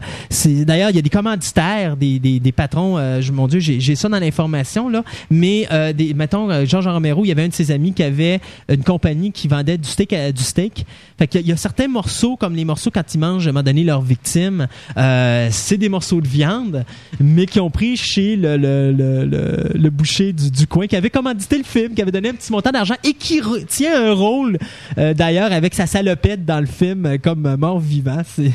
d'ailleurs 0.66 0.90
il 0.90 0.96
y 0.96 1.00
a 1.00 1.04
des 1.04 1.10
commanditaires, 1.10 1.96
des, 1.96 2.18
des, 2.20 2.40
des 2.40 2.52
patrons. 2.52 2.98
euh, 2.98 3.22
je, 3.22 3.32
mon 3.32 3.48
Dieu, 3.48 3.60
j'ai 3.60 3.96
ça 3.96 4.10
dans 4.10 4.20
l'information 4.20 4.90
là. 4.90 5.04
Mais 5.30 5.68
euh, 5.72 5.94
des, 5.94 6.14
mettons 6.16 6.50
euh, 6.50 6.66
Georges 6.66 6.88
Romero, 6.88 7.24
il 7.24 7.28
y 7.28 7.32
avait 7.32 7.44
un 7.44 7.48
de 7.50 7.54
ses 7.54 7.70
amis 7.72 7.94
qui 7.94 8.02
avait 8.04 8.40
une 8.70 8.84
compagnie 8.84 9.32
qui 9.32 9.48
vendait 9.48 9.78
du 9.78 9.88
steak, 9.88 10.14
à, 10.14 10.32
du 10.32 10.42
steak. 10.42 10.86
Fait 11.20 11.28
qu'il 11.28 11.42
y 11.42 11.44
a- 11.44 11.46
il 11.46 11.50
y 11.50 11.54
a 11.54 11.58
certains 11.58 11.88
morceaux 11.88 12.38
comme 12.38 12.56
les 12.56 12.66
morceaux 12.66 12.90
quand 12.92 13.14
ils 13.14 13.20
mangent 13.20 13.46
à 13.46 13.50
un 13.50 13.54
moment 13.54 13.64
donné 13.64 13.84
leurs 13.84 14.02
victimes, 14.02 14.68
euh, 14.98 15.48
c'est 15.52 15.78
des 15.78 15.90
morceaux 15.90 16.22
de 16.22 16.28
viande, 16.28 16.86
mais 17.20 17.46
qui 17.46 17.60
ont 17.60 17.70
pris 17.70 17.98
chez 17.98 18.36
le 18.36 18.58
le, 18.58 18.92
le, 18.92 19.26
le, 19.74 19.90
boucher 19.90 20.34
du, 20.34 20.50
du 20.52 20.66
coin 20.68 20.88
qui 20.88 20.96
avait 20.96 21.10
commandité 21.10 21.58
le 21.58 21.64
film, 21.64 21.94
qui 21.94 22.02
avait 22.02 22.12
donné 22.12 22.30
un 22.30 22.34
petit 22.34 22.52
montant 22.52 22.72
d'argent 22.72 22.96
et 23.04 23.14
qui 23.14 23.42
tient 23.68 24.10
un 24.10 24.14
rôle 24.14 24.58
euh, 24.98 25.14
d'ailleurs 25.14 25.52
avec 25.52 25.74
sa 25.74 25.86
salopette 25.86 26.46
dans 26.46 26.60
le 26.60 26.66
film 26.66 27.11
euh, 27.14 27.18
comme 27.18 27.56
mort 27.58 27.80
vivant. 27.80 28.22
C'est 28.26 28.52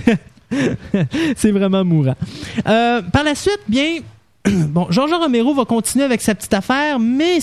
c'est 1.36 1.50
vraiment 1.50 1.84
mourant. 1.84 2.14
Euh, 2.66 3.02
par 3.02 3.24
la 3.24 3.34
suite, 3.34 3.60
bien, 3.68 3.98
bon, 4.44 4.86
Georges 4.90 5.12
Romero 5.12 5.54
va 5.54 5.64
continuer 5.64 6.04
avec 6.04 6.20
sa 6.20 6.34
petite 6.34 6.54
affaire, 6.54 6.98
mais 6.98 7.38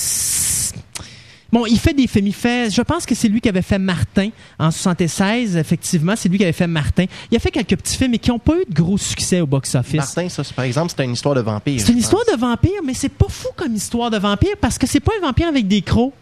bon, 1.52 1.66
il 1.66 1.80
fait 1.80 1.94
des 1.94 2.08
fait, 2.08 2.70
je 2.74 2.82
pense 2.82 3.06
que 3.06 3.16
c'est 3.16 3.28
lui 3.28 3.42
qui 3.42 3.50
avait 3.50 3.62
fait 3.62 3.80
Martin 3.80 4.30
en 4.60 4.72
76. 4.72 5.58
Effectivement, 5.58 6.16
c'est 6.16 6.30
lui 6.30 6.38
qui 6.38 6.44
avait 6.44 6.54
fait 6.54 6.68
Martin. 6.68 7.06
Il 7.32 7.38
a 7.38 7.40
fait 7.40 7.52
quelques 7.52 7.78
petits 7.78 7.98
films, 7.98 8.12
mais 8.12 8.20
qui 8.20 8.30
n'ont 8.30 8.40
pas 8.40 8.56
eu 8.56 8.66
de 8.68 8.74
gros 8.74 8.98
succès 8.98 9.42
au 9.42 9.48
box-office. 9.48 9.96
Martin, 9.96 10.30
ça, 10.30 10.44
par 10.56 10.66
exemple, 10.66 10.90
c'était 10.92 11.06
une 11.06 11.14
histoire 11.14 11.36
de 11.36 11.42
vampire. 11.42 11.82
C'est 11.84 11.92
une 11.92 12.00
histoire 12.00 12.24
de 12.32 12.40
vampire, 12.40 12.82
mais 12.86 12.94
c'est 12.94 13.10
pas 13.10 13.30
fou 13.30 13.50
comme 13.56 13.76
histoire 13.76 14.12
de 14.12 14.18
vampire 14.18 14.56
parce 14.60 14.78
que 14.78 14.88
c'est 14.88 15.00
pas 15.00 15.12
un 15.22 15.26
vampire 15.26 15.48
avec 15.48 15.68
des 15.68 15.82
crocs. 15.82 16.14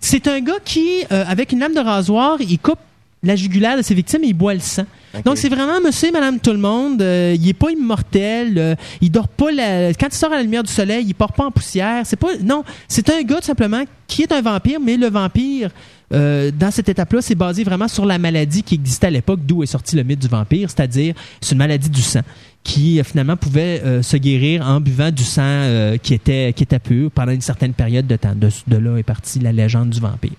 C'est 0.00 0.26
un 0.28 0.40
gars 0.40 0.58
qui, 0.64 1.02
euh, 1.12 1.24
avec 1.26 1.52
une 1.52 1.60
lame 1.60 1.74
de 1.74 1.80
rasoir, 1.80 2.36
il 2.40 2.58
coupe 2.58 2.78
la 3.22 3.36
jugulaire 3.36 3.76
de 3.76 3.82
ses 3.82 3.94
victimes 3.94 4.24
et 4.24 4.28
il 4.28 4.34
boit 4.34 4.54
le 4.54 4.60
sang. 4.60 4.84
Donc 5.24 5.38
c'est 5.38 5.48
vraiment 5.48 5.80
monsieur 5.80 6.08
et 6.08 6.12
madame 6.12 6.38
tout 6.38 6.52
le 6.52 6.58
monde. 6.58 7.02
euh, 7.02 7.34
il 7.38 7.48
est 7.48 7.52
pas 7.54 7.70
immortel. 7.70 8.58
euh, 8.58 8.74
il 9.00 9.10
dort 9.10 9.28
pas 9.28 9.50
la... 9.50 9.92
Quand 9.94 10.08
il 10.10 10.14
sort 10.16 10.32
à 10.32 10.36
la 10.36 10.42
lumière 10.42 10.62
du 10.62 10.72
soleil, 10.72 11.04
il 11.08 11.14
part 11.14 11.32
pas 11.32 11.46
en 11.46 11.50
poussière. 11.50 12.02
C'est 12.04 12.16
pas... 12.16 12.36
Non, 12.42 12.62
c'est 12.86 13.08
un 13.10 13.22
gars 13.22 13.36
tout 13.40 13.46
simplement 13.46 13.82
qui 14.06 14.22
est 14.22 14.32
un 14.32 14.42
vampire, 14.42 14.78
mais 14.80 14.96
le 14.96 15.08
vampire... 15.08 15.70
euh, 16.12 16.50
dans 16.50 16.70
cette 16.70 16.88
étape-là, 16.88 17.20
c'est 17.20 17.34
basé 17.34 17.64
vraiment 17.64 17.88
sur 17.88 18.06
la 18.06 18.18
maladie 18.18 18.62
qui 18.62 18.74
existait 18.76 19.08
à 19.08 19.10
l'époque, 19.10 19.40
d'où 19.44 19.62
est 19.62 19.66
sorti 19.66 19.96
le 19.96 20.02
mythe 20.04 20.20
du 20.20 20.28
vampire, 20.28 20.70
c'est-à-dire 20.70 21.14
c'est 21.40 21.52
une 21.52 21.58
maladie 21.58 21.90
du 21.90 22.02
sang 22.02 22.22
qui 22.64 23.00
finalement 23.04 23.36
pouvait 23.36 23.80
euh, 23.84 24.02
se 24.02 24.16
guérir 24.16 24.66
en 24.66 24.80
buvant 24.80 25.10
du 25.10 25.22
sang 25.22 25.42
euh, 25.42 25.96
qui 25.96 26.14
était 26.14 26.52
qui 26.54 26.64
était 26.64 26.78
pur 26.78 27.10
pendant 27.10 27.32
une 27.32 27.40
certaine 27.40 27.72
période 27.72 28.06
de 28.06 28.16
temps. 28.16 28.34
De, 28.34 28.48
de 28.66 28.76
là 28.76 28.98
est 28.98 29.02
partie 29.02 29.38
la 29.38 29.52
légende 29.52 29.90
du 29.90 30.00
vampire. 30.00 30.32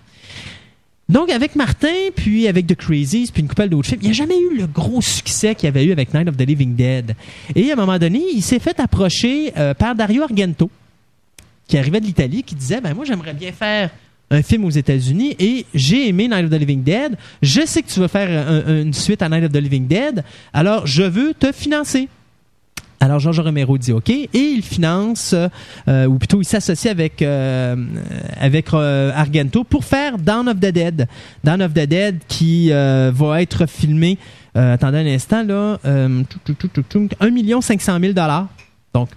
Donc 1.10 1.31
avec 1.31 1.56
Martin, 1.56 1.88
puis 2.15 2.48
avec 2.48 2.68
The 2.68 2.76
Crazies, 2.76 3.31
puis 3.34 3.41
une 3.41 3.48
couple 3.48 3.68
d'autres 3.68 3.88
films, 3.90 3.99
il 4.03 4.06
n'y 4.06 4.11
a 4.11 4.14
jamais 4.14 4.40
eu 4.40 4.57
le 4.57 4.68
gros 4.68 5.02
succès 5.02 5.56
qu'il 5.56 5.65
y 5.65 5.68
avait 5.68 5.84
eu 5.84 5.91
avec 5.91 6.14
Night 6.14 6.27
of 6.30 6.38
the 6.38 6.41
Living 6.45 6.76
Dead. 6.76 7.15
Et 7.56 7.72
à 7.72 7.73
un 7.73 7.76
moment 7.76 7.98
donné, 7.98 8.22
il 8.34 8.41
s'est 8.44 8.60
fait 8.60 8.80
approcher 8.80 9.52
euh, 9.57 9.73
par 9.73 9.95
Dario 9.95 10.22
Argento, 10.23 10.69
qui 11.68 11.77
arrivait 11.77 11.99
de 11.99 12.06
l'Italie, 12.06 12.44
qui 12.44 12.53
disait 12.56 12.80
ben 12.80 12.94
moi 12.94 13.06
j'aimerais 13.06 13.34
bien 13.34 13.52
faire 13.52 13.90
un 14.31 14.44
film 14.44 14.64
aux 14.65 14.69
États-Unis 14.69 15.36
et 15.40 15.65
j'ai 15.73 16.07
aimé 16.10 16.27
Night 16.27 16.45
of 16.45 16.52
the 16.52 16.60
Living 16.60 16.84
Dead. 16.84 17.18
Je 17.41 17.65
sais 17.65 17.81
que 17.81 17.90
tu 17.90 17.99
veux 17.99 18.07
faire 18.07 18.30
un- 18.48 18.81
une 18.84 18.94
suite 18.94 19.23
à 19.23 19.30
Night 19.30 19.44
of 19.45 19.52
the 19.52 19.56
Living 19.57 19.88
Dead, 19.88 20.23
alors 20.53 20.86
je 20.86 21.02
veux 21.02 21.34
te 21.34 21.52
financer. 21.52 22.07
Alors 23.01 23.19
Georges 23.19 23.39
Romero 23.39 23.77
dit 23.77 23.93
OK 23.93 24.09
et 24.09 24.30
il 24.34 24.61
finance, 24.61 25.34
euh, 25.88 26.05
ou 26.05 26.17
plutôt 26.17 26.41
il 26.41 26.45
s'associe 26.45 26.91
avec 26.91 27.21
euh, 27.21 27.76
avec 28.39 28.73
euh, 28.73 29.11
Argento 29.15 29.63
pour 29.63 29.85
faire 29.85 30.17
Dawn 30.17 30.49
of 30.49 30.59
the 30.59 30.71
Dead. 30.71 31.07
Dawn 31.43 31.61
of 31.61 31.73
the 31.73 31.88
Dead 31.88 32.19
qui 32.27 32.71
va 32.71 33.41
être 33.41 33.67
filmé. 33.67 34.17
attendez 34.53 34.97
un 34.97 35.05
instant 35.05 35.43
là, 35.43 35.80
euh, 35.85 36.23
tout, 36.30 36.39
tout, 36.43 36.53
tout, 36.55 36.67
tout, 36.67 36.84
tout, 36.84 37.09
1 37.21 37.61
500 37.61 37.99
000 37.99 38.13
dollars. 38.13 38.47
Donc 38.93 39.09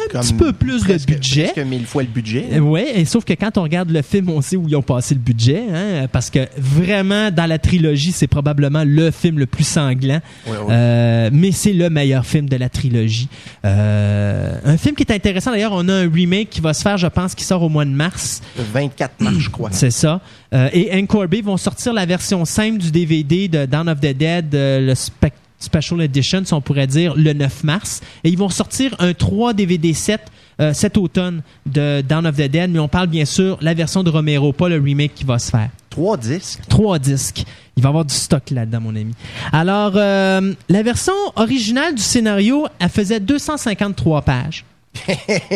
un 0.00 0.10
Comme 0.12 0.20
petit 0.20 0.32
peu 0.34 0.52
plus 0.52 0.82
presque- 0.84 1.08
de 1.08 1.14
budget. 1.14 1.50
Presque 1.52 1.66
mille 1.68 1.86
fois 1.86 2.02
le 2.02 2.08
budget. 2.08 2.44
Oui, 2.60 2.82
et 2.94 3.04
sauf 3.04 3.24
que 3.24 3.32
quand 3.34 3.58
on 3.58 3.62
regarde 3.62 3.90
le 3.90 4.02
film, 4.02 4.30
on 4.30 4.40
sait 4.40 4.56
où 4.56 4.66
ils 4.68 4.76
ont 4.76 4.82
passé 4.82 5.14
le 5.14 5.20
budget, 5.20 5.62
hein, 5.72 6.06
parce 6.10 6.30
que 6.30 6.46
vraiment, 6.56 7.30
dans 7.30 7.46
la 7.46 7.58
trilogie, 7.58 8.12
c'est 8.12 8.26
probablement 8.28 8.84
le 8.86 9.10
film 9.10 9.38
le 9.38 9.46
plus 9.46 9.64
sanglant, 9.66 10.20
Ouais, 10.46 10.52
ouais. 10.52 10.58
Euh, 10.70 11.30
mais 11.32 11.52
c'est 11.52 11.72
le 11.72 11.90
meilleur 11.90 12.24
film 12.24 12.48
de 12.48 12.56
la 12.56 12.68
trilogie. 12.68 13.28
Euh, 13.64 14.58
un 14.64 14.76
film 14.76 14.94
qui 14.94 15.02
est 15.02 15.12
intéressant, 15.12 15.50
d'ailleurs, 15.50 15.72
on 15.74 15.88
a 15.88 15.94
un 15.94 16.10
remake 16.10 16.50
qui 16.50 16.60
va 16.60 16.74
se 16.74 16.82
faire, 16.82 16.96
je 16.98 17.06
pense, 17.06 17.34
qui 17.34 17.44
sort 17.44 17.62
au 17.62 17.68
mois 17.68 17.84
de 17.84 17.90
mars. 17.90 18.40
Le 18.56 18.64
24 18.64 19.20
mars, 19.20 19.36
je 19.38 19.50
crois. 19.50 19.70
C'est 19.72 19.90
ça. 19.90 20.20
Euh, 20.54 20.68
et 20.72 20.90
Encore 21.00 21.26
Bay 21.28 21.40
vont 21.42 21.56
sortir 21.56 21.92
la 21.92 22.06
version 22.06 22.44
simple 22.44 22.78
du 22.78 22.90
DVD 22.90 23.48
de 23.48 23.66
Dawn 23.66 23.88
of 23.88 24.00
the 24.00 24.16
Dead, 24.16 24.54
euh, 24.54 24.80
le 24.80 24.94
spec- 24.94 25.32
Special 25.58 26.00
Edition, 26.02 26.44
si 26.44 26.54
on 26.54 26.60
pourrait 26.60 26.86
dire, 26.86 27.14
le 27.16 27.32
9 27.32 27.64
mars. 27.64 28.00
Et 28.24 28.28
ils 28.30 28.38
vont 28.38 28.48
sortir 28.48 28.94
un 28.98 29.12
3 29.14 29.52
DVD 29.54 29.92
set 29.94 30.20
euh, 30.60 30.72
cet 30.72 30.96
automne 30.96 31.42
de 31.66 32.00
Dawn 32.00 32.26
of 32.26 32.34
the 32.36 32.42
Dead, 32.48 32.70
mais 32.70 32.80
on 32.80 32.88
parle 32.88 33.06
bien 33.06 33.24
sûr 33.24 33.58
la 33.60 33.74
version 33.74 34.02
de 34.02 34.10
Romero, 34.10 34.52
pas 34.52 34.68
le 34.68 34.80
remake 34.80 35.14
qui 35.14 35.24
va 35.24 35.38
se 35.38 35.50
faire. 35.50 35.70
Trois 35.88 36.16
disques? 36.16 36.60
Trois 36.68 36.98
disques. 36.98 37.44
Il 37.76 37.82
va 37.82 37.88
y 37.88 37.90
avoir 37.90 38.04
du 38.04 38.14
stock 38.14 38.50
là-dedans, 38.50 38.80
mon 38.80 38.96
ami. 38.96 39.14
Alors, 39.52 39.92
euh, 39.94 40.52
la 40.68 40.82
version 40.82 41.12
originale 41.36 41.94
du 41.94 42.02
scénario, 42.02 42.66
elle 42.80 42.88
faisait 42.88 43.20
253 43.20 44.22
pages. 44.22 44.64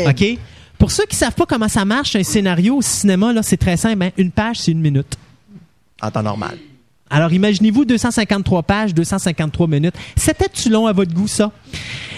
OK? 0.07 0.39
Pour 0.79 0.91
ceux 0.91 1.05
qui 1.07 1.17
savent 1.17 1.35
pas 1.35 1.47
comment 1.47 1.69
ça 1.69 1.85
marche, 1.85 2.15
un 2.17 2.23
scénario 2.23 2.77
au 2.77 2.83
cinéma, 2.83 3.33
là, 3.33 3.43
c'est 3.43 3.57
très 3.57 3.77
simple. 3.77 4.05
hein? 4.05 4.11
Une 4.17 4.31
page, 4.31 4.59
c'est 4.61 4.71
une 4.73 4.81
minute. 4.81 5.17
En 6.01 6.11
temps 6.11 6.23
normal. 6.23 6.59
Alors, 7.13 7.31
imaginez-vous 7.31 7.85
253 7.85 8.63
pages, 8.63 8.95
253 8.95 9.67
minutes. 9.67 9.95
C'était-tu 10.17 10.71
long 10.71 10.87
à 10.87 10.95
votre 10.95 11.13
goût, 11.13 11.29
ça? 11.29 11.53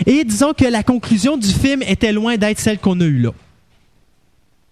Et 0.07 0.23
disons 0.23 0.53
que 0.53 0.65
la 0.65 0.85
conclusion 0.85 1.37
du 1.37 1.49
film 1.49 1.83
était 1.83 2.13
loin 2.13 2.37
d'être 2.37 2.61
celle 2.61 2.79
qu'on 2.79 3.01
a 3.01 3.05
eue 3.05 3.19
là. 3.19 3.31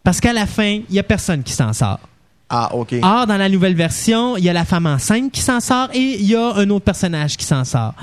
Parce 0.05 0.21
qu'à 0.21 0.33
la 0.33 0.47
fin, 0.47 0.81
il 0.89 0.95
y 0.95 1.01
a 1.01 1.03
personne 1.03 1.43
qui 1.43 1.53
s'en 1.53 1.73
sort. 1.73 1.99
Ah, 2.49 2.71
OK. 2.73 2.95
Or, 3.03 3.27
dans 3.27 3.37
la 3.37 3.49
nouvelle 3.49 3.75
version, 3.75 4.37
il 4.37 4.45
y 4.45 4.49
a 4.49 4.53
la 4.53 4.65
femme 4.65 4.87
enceinte 4.87 5.33
qui 5.33 5.41
s'en 5.41 5.59
sort 5.59 5.89
et 5.93 6.21
il 6.21 6.27
y 6.27 6.37
a 6.37 6.55
un 6.55 6.71
autre 6.71 6.85
personnage 6.85 7.37
qui 7.37 7.45
s'en 7.45 7.65
sort. 7.65 7.95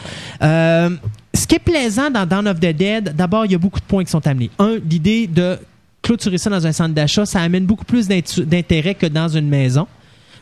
Euh, 0.42 0.90
ce 1.34 1.48
qui 1.48 1.56
est 1.56 1.60
plaisant 1.60 2.10
dans 2.10 2.26
Dawn 2.26 2.50
of 2.50 2.60
the 2.60 2.74
Dead, 2.74 3.16
d'abord, 3.16 3.46
il 3.46 3.54
y 3.54 3.56
a 3.56 3.60
beaucoup 3.60 3.80
de 3.80 3.86
points 3.86 4.04
qui 4.04 4.12
sont 4.12 4.26
amenés. 4.28 4.50
Un, 4.60 4.76
l'idée 4.90 5.26
de 5.28 5.58
clôturer 6.02 6.38
ça 6.38 6.50
dans 6.50 6.68
un 6.68 6.72
centre 6.74 6.94
d'achat, 6.94 7.26
ça 7.26 7.40
amène 7.40 7.66
beaucoup 7.66 7.86
plus 7.86 8.08
d'intérêt 8.08 8.96
que 8.96 9.06
dans 9.06 9.30
une 9.30 9.48
maison. 9.48 9.88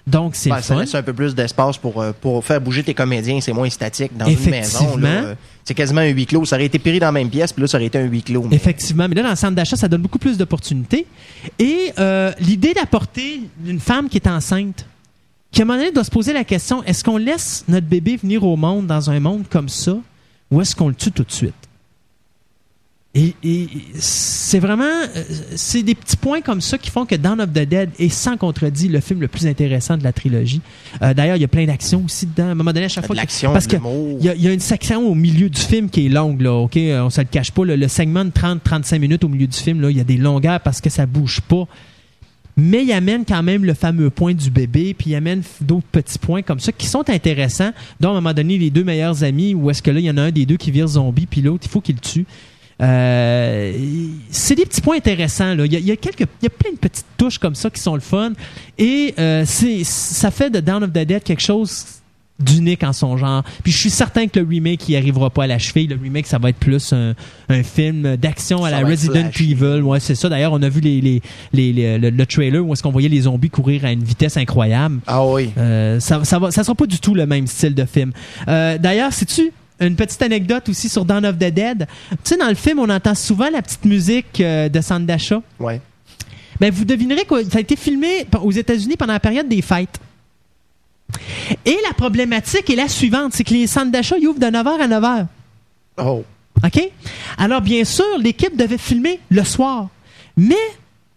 Donc, 0.08 0.36
c'est 0.38 0.50
Ben, 0.50 0.62
ça 0.62 0.74
laisse 0.80 0.96
un 0.96 1.04
peu 1.04 1.12
plus 1.14 1.36
d'espace 1.36 1.78
pour, 1.78 2.02
euh, 2.02 2.14
pour 2.20 2.44
faire 2.46 2.62
bouger 2.62 2.82
tes 2.82 2.94
comédiens. 2.94 3.42
C'est 3.42 3.52
moins 3.52 3.70
statique. 3.70 4.16
Dans 4.16 4.26
une 4.26 4.38
maison, 4.52 4.98
c'est 5.66 5.74
quasiment 5.74 6.00
un 6.00 6.08
huis 6.08 6.26
clos. 6.26 6.46
Ça 6.46 6.56
aurait 6.56 6.66
été 6.66 6.80
pris 6.80 6.98
dans 6.98 7.08
la 7.08 7.12
même 7.12 7.30
pièce, 7.30 7.52
puis 7.52 7.62
là, 7.62 7.68
ça 7.68 7.78
aurait 7.78 7.88
été 7.88 7.98
un 8.00 8.06
huis 8.06 8.24
clos. 8.24 8.44
mais- 8.50 8.56
Effectivement, 8.56 9.08
mais 9.10 9.16
là, 9.16 9.24
dans 9.24 9.30
le 9.32 9.36
centre 9.36 9.56
d'achat, 9.56 9.76
ça 9.76 9.90
donne 9.90 10.02
beaucoup 10.02 10.18
plus 10.18 10.38
d'opportunités. 10.38 11.06
Et 11.60 11.92
euh, 12.00 12.32
l'idée 12.40 12.74
d'apporter 12.74 13.42
une 13.66 13.82
femme 13.82 14.08
qui 14.08 14.16
est 14.18 14.28
enceinte, 14.28 14.86
qui 15.52 15.62
à 15.62 15.64
un 15.64 15.66
moment 15.68 15.80
donné 15.80 15.92
doit 15.92 16.06
se 16.06 16.12
poser 16.12 16.32
la 16.32 16.46
question 16.46 16.84
est-ce 16.86 17.04
qu'on 17.04 17.18
laisse 17.18 17.66
notre 17.68 17.88
bébé 17.88 18.16
venir 18.16 18.44
au 18.46 18.56
monde 18.56 18.88
dans 18.88 19.10
un 19.10 19.20
monde 19.20 19.44
comme 19.50 19.68
ça, 19.68 19.98
ou 20.52 20.62
est-ce 20.62 20.74
qu'on 20.74 20.88
le 20.88 20.96
tue 20.96 21.12
tout 21.12 21.24
de 21.26 21.32
suite? 21.32 21.54
Et, 23.18 23.34
et 23.44 23.68
c'est 23.98 24.60
vraiment, 24.60 24.84
euh, 24.84 25.24
c'est 25.56 25.82
des 25.82 25.96
petits 25.96 26.16
points 26.18 26.42
comme 26.42 26.62
ça 26.62 26.78
qui 26.78 26.92
font 26.92 27.06
que 27.06 27.16
Dawn 27.16 27.42
of 27.42 27.50
the 27.52 27.60
Dead 27.68 27.90
est 27.98 28.10
sans 28.10 28.38
contredit 28.38 28.88
le 28.90 29.00
film 29.00 29.22
le 29.22 29.28
plus 29.28 29.48
intéressant 29.48 29.98
de 29.98 30.04
la 30.04 30.14
trilogie. 30.14 30.62
Euh, 31.02 31.14
D'ailleurs, 31.16 31.36
il 31.36 31.42
y 31.42 31.46
a 31.46 31.48
plein 31.48 31.66
d'actions 31.66 32.04
aussi 32.06 32.28
dedans. 32.28 32.50
À 32.50 32.52
un 32.52 32.56
moment 32.56 32.72
donné, 32.74 32.86
à 32.86 32.90
chaque 32.90 33.06
fois, 33.08 33.16
que- 33.16 33.22
parce 33.54 33.66
y, 34.22 34.42
y 34.44 34.48
a 34.48 34.54
une 34.54 34.60
section 34.60 35.08
au 35.10 35.16
milieu 35.16 35.50
du 35.50 35.60
film 35.60 35.90
qui 35.90 36.06
est 36.06 36.10
longue, 36.10 36.42
là, 36.42 36.54
OK? 36.54 36.78
Euh, 36.78 37.02
On 37.04 37.10
se 37.10 37.22
le 37.22 37.28
cache 37.30 37.52
pas. 37.52 37.66
là. 37.66 37.76
le 37.76 37.88
segment 37.88 38.24
de 38.24 38.30
30-35 38.30 39.00
minutes 39.00 39.24
au 39.24 39.30
milieu 39.30 39.48
du 39.48 39.58
film, 39.58 39.82
là, 39.82 39.90
il 39.90 39.98
y 39.98 40.02
a 40.02 40.04
des 40.04 40.18
longueurs 40.18 40.60
parce 40.60 40.80
que 40.80 40.90
ça 40.90 41.06
bouge 41.08 41.42
pas. 41.42 41.66
Mais 42.60 42.84
il 42.84 42.92
amène 42.92 43.24
quand 43.24 43.44
même 43.44 43.66
le 43.66 43.76
fameux 43.76 44.10
point 44.10 44.34
du 44.34 44.50
bébé, 44.50 44.96
puis 44.98 45.12
il 45.12 45.16
amène 45.16 45.44
d'autres 45.62 45.86
petits 45.92 46.18
points 46.18 46.42
comme 46.42 46.60
ça 46.60 46.72
qui 46.72 46.88
sont 46.88 47.08
intéressants, 47.10 47.72
dont 48.00 48.10
à 48.10 48.12
un 48.14 48.16
moment 48.16 48.34
donné, 48.34 48.58
les 48.58 48.72
deux 48.72 48.84
meilleurs 48.84 49.24
amis, 49.24 49.54
où 49.54 49.70
est-ce 49.70 49.84
que 49.84 49.92
là, 49.92 50.00
il 50.00 50.06
y 50.06 50.10
en 50.10 50.18
a 50.18 50.24
un 50.24 50.32
des 50.32 50.46
deux 50.48 50.58
qui 50.58 50.72
vire 50.72 50.88
zombie, 50.88 51.28
puis 51.28 51.42
l'autre, 51.42 51.66
il 51.66 51.70
faut 51.70 51.82
qu'il 51.82 51.96
le 51.96 52.02
tue. 52.02 52.26
Euh, 52.82 53.74
c'est 54.30 54.56
des 54.56 54.66
petits 54.66 54.82
points 54.82 54.98
intéressants. 54.98 55.56
Là. 55.56 55.66
Il, 55.66 55.74
y 55.74 55.76
a, 55.76 55.80
il 55.80 55.86
y 55.86 55.92
a 55.92 55.96
quelques, 55.96 56.22
il 56.42 56.44
y 56.44 56.48
a 56.48 56.50
plein 56.50 56.72
de 56.72 56.78
petites 56.78 57.06
touches 57.18 57.38
comme 57.40 57.56
ça 57.56 57.70
qui 57.70 57.82
sont 57.82 57.96
le 57.96 58.02
fun. 58.02 58.34
Et 58.78 59.14
euh, 59.20 59.44
c'est, 59.46 59.84
ça 59.84 60.32
fait 60.32 60.50
de 60.50 60.60
Down 60.60 60.84
of 60.84 60.92
the 60.92 61.00
Dead 61.00 61.24
quelque 61.24 61.42
chose 61.42 61.86
d'unique 62.40 62.84
en 62.84 62.94
son 62.94 63.18
genre. 63.18 63.44
Puis 63.64 63.72
je 63.72 63.78
suis 63.80 63.90
certain 63.90 64.28
que 64.28 64.40
le 64.40 64.48
remake, 64.48 64.88
il 64.88 64.96
arrivera 64.96 65.32
pas 65.32 65.46
à 65.46 65.48
la 65.48 65.58
cheville. 65.58 65.88
Le 65.88 65.96
remake, 66.00 66.28
ça 66.28 66.38
va 66.38 66.50
être 66.50 66.58
plus 66.60 66.94
un, 66.94 67.16
un 67.50 67.64
film 67.64 68.16
d'action 68.16 68.64
à 68.64 68.70
Ça 68.70 68.80
la 68.82 68.88
Resident. 68.88 69.28
Evil. 69.40 69.82
Ouais, 69.82 70.00
c'est 70.00 70.14
ça. 70.14 70.30
D'ailleurs, 70.30 70.54
on 70.54 70.62
a 70.62 70.70
vu 70.70 70.80
les, 70.80 71.02
les, 71.02 71.22
les- 71.52 71.74
les- 71.74 71.98
le, 71.98 72.12
le 72.12 72.26
trailer 72.28 72.64
où 72.64 72.72
est-ce 72.74 72.84
qu'on 72.84 72.92
voyait 72.92 73.10
les 73.10 73.22
zombies 73.22 73.50
courir 73.50 73.86
à 73.86 73.92
une 73.92 74.04
vitesse 74.04 74.38
incroyable. 74.38 75.00
Ah 75.08 75.26
oui. 75.26 75.50
Euh, 75.58 76.00
ça, 76.00 76.24
ça, 76.26 76.38
va, 76.38 76.52
ça 76.52 76.64
sera 76.64 76.76
pas 76.76 76.86
du 76.86 77.00
tout 77.00 77.16
le 77.16 77.26
même 77.26 77.48
style 77.48 77.74
de 77.74 77.86
film. 77.86 78.12
Euh, 78.48 78.78
D'ailleurs, 78.78 79.12
sais-tu 79.14 79.52
une 79.80 79.96
petite 79.96 80.22
anecdote 80.22 80.70
aussi 80.70 80.90
sur 80.90 81.06
Dawn 81.06 81.26
of 81.26 81.36
the 81.36 81.52
Dead. 81.52 81.88
Tu 82.10 82.18
sais, 82.24 82.38
dans 82.38 82.48
le 82.48 82.56
film, 82.56 82.80
on 82.80 82.90
entend 82.90 83.16
souvent 83.16 83.50
la 83.50 83.62
petite 83.62 83.86
musique 83.86 84.42
euh, 84.42 84.70
de 84.70 85.06
d'achat. 85.06 85.42
Ouais. 85.60 85.82
Ben, 86.60 86.72
vous 86.72 86.86
devinerez 86.86 87.26
que 87.26 87.44
ça 87.44 87.60
a 87.60 87.62
été 87.62 87.76
filmé 87.76 88.26
aux 88.42 88.52
États-Unis 88.52 88.96
pendant 88.98 89.14
la 89.14 89.20
période 89.20 89.48
des 89.48 89.62
fêtes. 89.62 90.00
Et 91.66 91.78
la 91.88 91.94
problématique 91.94 92.70
est 92.70 92.76
la 92.76 92.88
suivante, 92.88 93.34
c'est 93.34 93.44
que 93.44 93.54
les 93.54 93.68
centres 93.68 93.92
d'achat 93.92 94.18
ils 94.18 94.28
ouvrent 94.28 94.40
de 94.40 94.48
9h 94.48 94.82
à 94.82 94.88
9h. 94.88 95.26
Oh. 96.00 96.24
OK? 96.64 96.92
Alors, 97.38 97.62
bien 97.62 97.86
sûr, 97.86 98.18
l'équipe 98.20 98.58
devait 98.58 98.78
filmer 98.78 99.20
le 99.30 99.44
soir. 99.44 99.90
Mais 100.36 100.56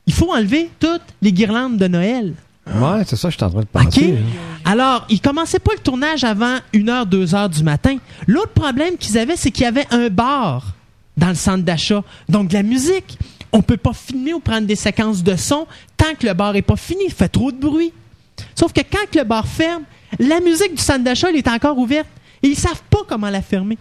il 0.06 0.12
faut 0.12 0.32
enlever 0.32 0.70
toutes 0.78 1.02
les 1.22 1.32
guirlandes 1.32 1.78
de 1.78 1.88
Noël. 1.88 2.34
Ouais, 2.74 3.02
c'est 3.06 3.16
ça, 3.16 3.30
je 3.30 3.36
suis 3.36 3.44
en 3.44 3.50
train 3.50 3.60
de 3.60 3.64
OK? 3.64 3.84
penser. 3.84 4.18
Alors, 4.64 5.06
ils 5.08 5.20
commençaient 5.20 5.58
pas 5.58 5.72
le 5.72 5.80
tournage 5.80 6.24
avant 6.24 6.56
1h, 6.72 7.08
2h 7.08 7.48
du 7.50 7.62
matin. 7.62 7.96
L'autre 8.26 8.52
problème 8.52 8.96
qu'ils 8.96 9.18
avaient, 9.18 9.36
c'est 9.36 9.50
qu'il 9.50 9.64
y 9.64 9.66
avait 9.66 9.86
un 9.90 10.08
bar 10.08 10.74
dans 11.16 11.28
le 11.28 11.34
centre 11.34 11.64
d'achat. 11.64 12.02
Donc, 12.28 12.48
de 12.48 12.54
la 12.54 12.62
musique. 12.62 13.18
On 13.52 13.62
peut 13.62 13.76
pas 13.76 13.92
filmer 13.92 14.32
ou 14.32 14.38
prendre 14.38 14.66
des 14.68 14.76
séquences 14.76 15.24
de 15.24 15.34
son 15.34 15.66
tant 15.96 16.14
que 16.16 16.24
le 16.26 16.34
bar 16.34 16.54
est 16.54 16.62
pas 16.62 16.76
fini. 16.76 17.02
Il 17.06 17.12
fait 17.12 17.28
trop 17.28 17.50
de 17.50 17.58
bruit. 17.58 17.92
Sauf 18.54 18.72
que 18.72 18.80
quand 18.80 19.12
le 19.18 19.24
bar 19.24 19.44
ferme, 19.46 19.82
la 20.20 20.38
musique 20.40 20.74
du 20.76 20.82
centre 20.82 21.02
d'achat 21.02 21.30
elle 21.30 21.36
est 21.36 21.48
encore 21.48 21.76
ouverte. 21.76 22.06
Et 22.44 22.48
ils 22.48 22.56
savent 22.56 22.82
pas 22.88 23.00
comment 23.08 23.28
la 23.28 23.42
fermer. 23.42 23.76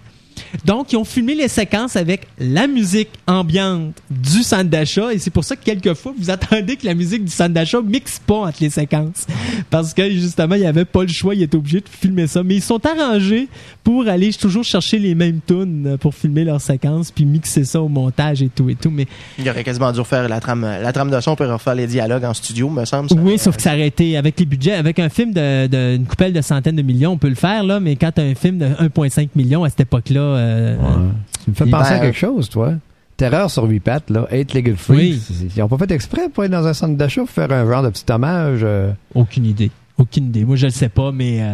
Donc, 0.65 0.91
ils 0.93 0.97
ont 0.97 1.03
filmé 1.03 1.35
les 1.35 1.47
séquences 1.47 1.95
avec 1.95 2.27
la 2.39 2.67
musique 2.67 3.09
ambiante 3.27 3.93
du 4.09 4.43
centre 4.43 4.69
d'achat. 4.69 5.13
Et 5.13 5.19
c'est 5.19 5.29
pour 5.29 5.43
ça 5.43 5.55
que 5.55 5.63
quelquefois, 5.63 6.13
vous 6.17 6.29
attendez 6.29 6.75
que 6.75 6.85
la 6.85 6.93
musique 6.93 7.23
du 7.25 7.31
centre 7.31 7.53
d'achat 7.53 7.81
mixe 7.81 8.19
pas 8.25 8.35
entre 8.47 8.57
les 8.61 8.69
séquences. 8.69 9.25
Parce 9.69 9.93
que, 9.93 10.09
justement, 10.09 10.55
il 10.55 10.61
n'y 10.61 10.67
avait 10.67 10.85
pas 10.85 11.01
le 11.03 11.07
choix. 11.09 11.35
Ils 11.35 11.43
étaient 11.43 11.57
obligés 11.57 11.81
de 11.81 11.89
filmer 11.89 12.27
ça. 12.27 12.43
Mais 12.43 12.55
ils 12.55 12.61
sont 12.61 12.81
arrangés 12.85 13.47
pour 13.83 14.07
aller 14.07 14.33
toujours 14.33 14.63
chercher 14.63 14.99
les 14.99 15.15
mêmes 15.15 15.39
tunes 15.45 15.97
pour 15.99 16.13
filmer 16.13 16.43
leurs 16.43 16.61
séquences 16.61 17.11
puis 17.11 17.25
mixer 17.25 17.63
ça 17.65 17.81
au 17.81 17.87
montage 17.89 18.41
et 18.41 18.49
tout 18.49 18.69
et 18.69 18.75
tout. 18.75 18.89
Mais 18.91 19.07
Il 19.37 19.49
aurait 19.49 19.63
quasiment 19.63 19.91
dû 19.91 19.99
refaire 19.99 20.27
la 20.29 20.39
trame, 20.39 20.61
la 20.61 20.91
trame 20.93 21.09
de 21.11 21.19
son 21.21 21.35
pour 21.35 21.47
refaire 21.47 21.75
les 21.75 21.87
dialogues 21.87 22.25
en 22.25 22.33
studio, 22.33 22.69
me 22.69 22.85
semble. 22.85 23.09
ça. 23.09 23.15
Oui, 23.15 23.37
sauf 23.37 23.55
que 23.55 23.61
ça 23.61 23.73
aurait 23.73 23.87
été 23.87 24.17
avec 24.17 24.39
les 24.39 24.45
budgets, 24.45 24.73
avec 24.73 24.99
un 24.99 25.09
film 25.09 25.33
de, 25.33 25.67
de- 25.67 25.95
une 25.95 26.05
coupelle 26.05 26.33
de 26.33 26.41
centaines 26.41 26.75
de 26.75 26.81
millions, 26.81 27.11
on 27.13 27.17
peut 27.17 27.29
le 27.29 27.35
faire 27.35 27.63
là, 27.63 27.79
mais 27.79 27.95
quand 27.95 28.11
t'as 28.13 28.23
un 28.23 28.35
film 28.35 28.57
de 28.59 28.65
1,5 28.65 29.29
million 29.35 29.63
à 29.63 29.69
cette 29.69 29.81
époque-là, 29.81 30.19
euh, 30.39 30.77
Ouais. 30.77 31.11
Tu 31.43 31.49
me 31.51 31.55
fais 31.55 31.65
penser 31.67 31.93
à 31.93 31.99
quelque 31.99 32.17
chose, 32.17 32.49
toi. 32.49 32.73
Terreur 33.17 33.51
sur 33.51 33.63
huit 33.65 33.79
pattes, 33.81 34.09
là. 34.09 34.27
Eight 34.31 34.53
Legged 34.53 34.75
Freak. 34.77 34.97
Oui. 34.99 35.21
C'est- 35.21 35.55
Ils 35.55 35.59
n'ont 35.59 35.67
pas 35.67 35.77
fait 35.77 35.91
exprès 35.91 36.29
pour 36.29 36.43
être 36.45 36.51
dans 36.51 36.65
un 36.65 36.73
centre 36.73 36.95
d'achat 36.95 37.21
pour 37.21 37.29
faire 37.29 37.51
un 37.51 37.65
genre 37.69 37.83
de 37.83 37.89
petit 37.89 38.09
hommage. 38.11 38.61
euh, 38.63 38.91
aucune 39.13 39.45
idée, 39.45 39.71
aucune 39.97 40.25
idée. 40.27 40.45
Moi, 40.45 40.55
je 40.55 40.65
le 40.67 40.71
sais 40.71 40.87
pas, 40.89 41.11
mais 41.11 41.41
euh, 41.41 41.53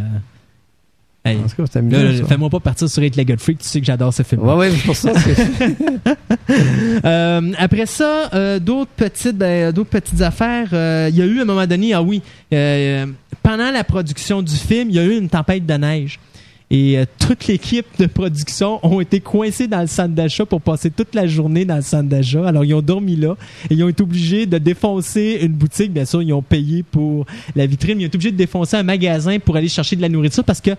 hey, 1.25 1.37
En 1.37 1.47
tout 1.47 1.55
cas, 1.65 1.79
là, 1.81 1.97
amusant, 1.97 2.25
fais-moi 2.27 2.49
pas 2.51 2.59
partir 2.59 2.87
sur 2.87 3.01
Eight 3.01 3.15
Legged 3.15 3.39
Freak, 3.39 3.57
tu 3.59 3.67
sais 3.67 3.79
que 3.79 3.85
j'adore 3.87 4.13
ce 4.13 4.21
film. 4.23 4.43
Ouais, 4.43 4.53
ouais, 4.55 4.71
c'est 4.71 4.85
pour 4.85 4.95
ça. 4.95 5.11
Euh, 7.05 7.51
après 7.57 7.85
ça, 7.85 8.29
euh, 8.33 8.59
d'autres 8.59 8.91
petites, 8.95 9.37
ben, 9.37 9.71
d'autres 9.71 9.89
petites 9.89 10.21
affaires. 10.21 10.67
euh, 10.73 11.07
Il 11.11 11.17
y 11.17 11.21
a 11.21 11.25
eu 11.25 11.39
à 11.39 11.41
un 11.41 11.45
moment 11.45 11.65
donné, 11.67 11.93
ah 11.93 12.01
oui, 12.01 12.21
pendant 13.41 13.71
la 13.71 13.83
production 13.83 14.41
du 14.41 14.55
film, 14.55 14.89
il 14.89 14.95
y 14.95 14.99
a 14.99 15.03
eu 15.03 15.17
une 15.17 15.29
tempête 15.29 15.65
de 15.65 15.73
neige. 15.73 16.19
Et 16.71 16.97
euh, 16.97 17.05
toute 17.19 17.47
l'équipe 17.47 17.85
de 17.99 18.07
production 18.07 18.79
ont 18.83 18.99
été 18.99 19.19
coincés 19.19 19.67
dans 19.67 19.81
le 19.81 19.87
centre 19.87 20.15
d'achat 20.15 20.45
pour 20.45 20.61
passer 20.61 20.89
toute 20.89 21.13
la 21.13 21.27
journée 21.27 21.63
dans 21.63 21.75
le 21.75 21.81
centre 21.81 22.09
d'achat. 22.09 22.47
Alors, 22.47 22.65
ils 22.65 22.73
ont 22.73 22.81
dormi 22.81 23.15
là 23.15 23.35
et 23.69 23.75
ils 23.75 23.83
ont 23.83 23.89
été 23.89 24.01
obligés 24.01 24.45
de 24.45 24.57
défoncer 24.57 25.39
une 25.41 25.53
boutique. 25.53 25.93
Bien 25.93 26.05
sûr, 26.05 26.23
ils 26.23 26.33
ont 26.33 26.41
payé 26.41 26.83
pour 26.83 27.25
la 27.55 27.65
vitrine. 27.67 28.01
Ils 28.01 28.05
ont 28.05 28.07
été 28.07 28.17
obligés 28.17 28.31
de 28.31 28.37
défoncer 28.37 28.77
un 28.77 28.83
magasin 28.83 29.37
pour 29.39 29.55
aller 29.55 29.67
chercher 29.67 29.95
de 29.95 30.01
la 30.01 30.09
nourriture 30.09 30.43
parce 30.43 30.61
que 30.61 30.71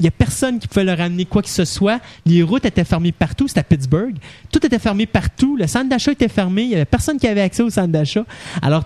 il 0.00 0.04
y 0.04 0.08
a 0.08 0.10
personne 0.10 0.58
qui 0.58 0.66
pouvait 0.66 0.84
leur 0.84 1.00
amener 1.00 1.24
quoi 1.24 1.42
que 1.42 1.48
ce 1.48 1.64
soit. 1.64 2.00
Les 2.26 2.42
routes 2.42 2.64
étaient 2.64 2.84
fermées 2.84 3.12
partout. 3.12 3.46
C'était 3.46 3.60
à 3.60 3.64
Pittsburgh. 3.64 4.14
Tout 4.50 4.64
était 4.66 4.78
fermé 4.78 5.06
partout. 5.06 5.56
Le 5.56 5.66
centre 5.66 5.88
d'achat 5.88 6.12
était 6.12 6.28
fermé. 6.28 6.62
Il 6.62 6.70
y 6.70 6.74
avait 6.74 6.84
personne 6.84 7.18
qui 7.18 7.28
avait 7.28 7.42
accès 7.42 7.62
au 7.62 7.70
centre 7.70 7.88
d'achat. 7.88 8.24
Alors, 8.60 8.84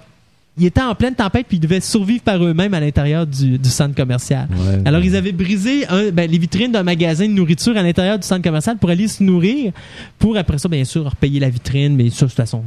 ils 0.59 0.67
étaient 0.67 0.81
en 0.83 0.95
pleine 0.95 1.15
tempête 1.15 1.47
puis 1.49 1.57
ils 1.59 1.61
devaient 1.61 1.81
survivre 1.81 2.23
par 2.23 2.43
eux-mêmes 2.45 2.75
à 2.75 2.81
l'intérieur 2.81 3.27
du, 3.27 3.59
du 3.59 3.69
centre 3.69 3.95
commercial. 3.95 4.49
Ouais. 4.51 4.81
Alors, 4.85 5.03
ils 5.03 5.17
avaient 5.17 5.33
brisé 5.33 5.87
un- 5.89 6.11
ben, 6.11 6.31
les 6.31 6.39
vitrines 6.39 6.73
d'un 6.73 6.83
magasin 6.83 7.27
de 7.27 7.33
nourriture 7.33 7.77
à 7.77 7.83
l'intérieur 7.83 8.19
du 8.19 8.27
centre 8.27 8.43
commercial 8.43 8.77
pour 8.79 8.91
aller 8.91 9.09
se 9.09 9.23
nourrir, 9.23 9.73
pour 10.19 10.37
après 10.37 10.59
ça, 10.59 10.69
bien 10.69 10.85
sûr, 10.85 11.05
repayer 11.05 11.41
la 11.41 11.51
vitrine, 11.51 11.95
mais 11.97 12.11
ça, 12.11 12.27
de 12.27 12.31
toute 12.31 12.37
façon, 12.37 12.63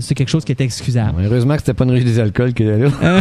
c'est 0.00 0.14
quelque 0.14 0.28
chose 0.30 0.44
qui 0.44 0.52
était 0.52 0.64
excusable. 0.64 1.22
Heureusement 1.24 1.54
que 1.54 1.60
c'était 1.60 1.74
pas 1.74 1.84
une 1.84 1.90
rue 1.92 2.04
des 2.04 2.18
alcools 2.18 2.52
qui 2.54 2.62
était 2.62 2.78
là. 2.78 2.90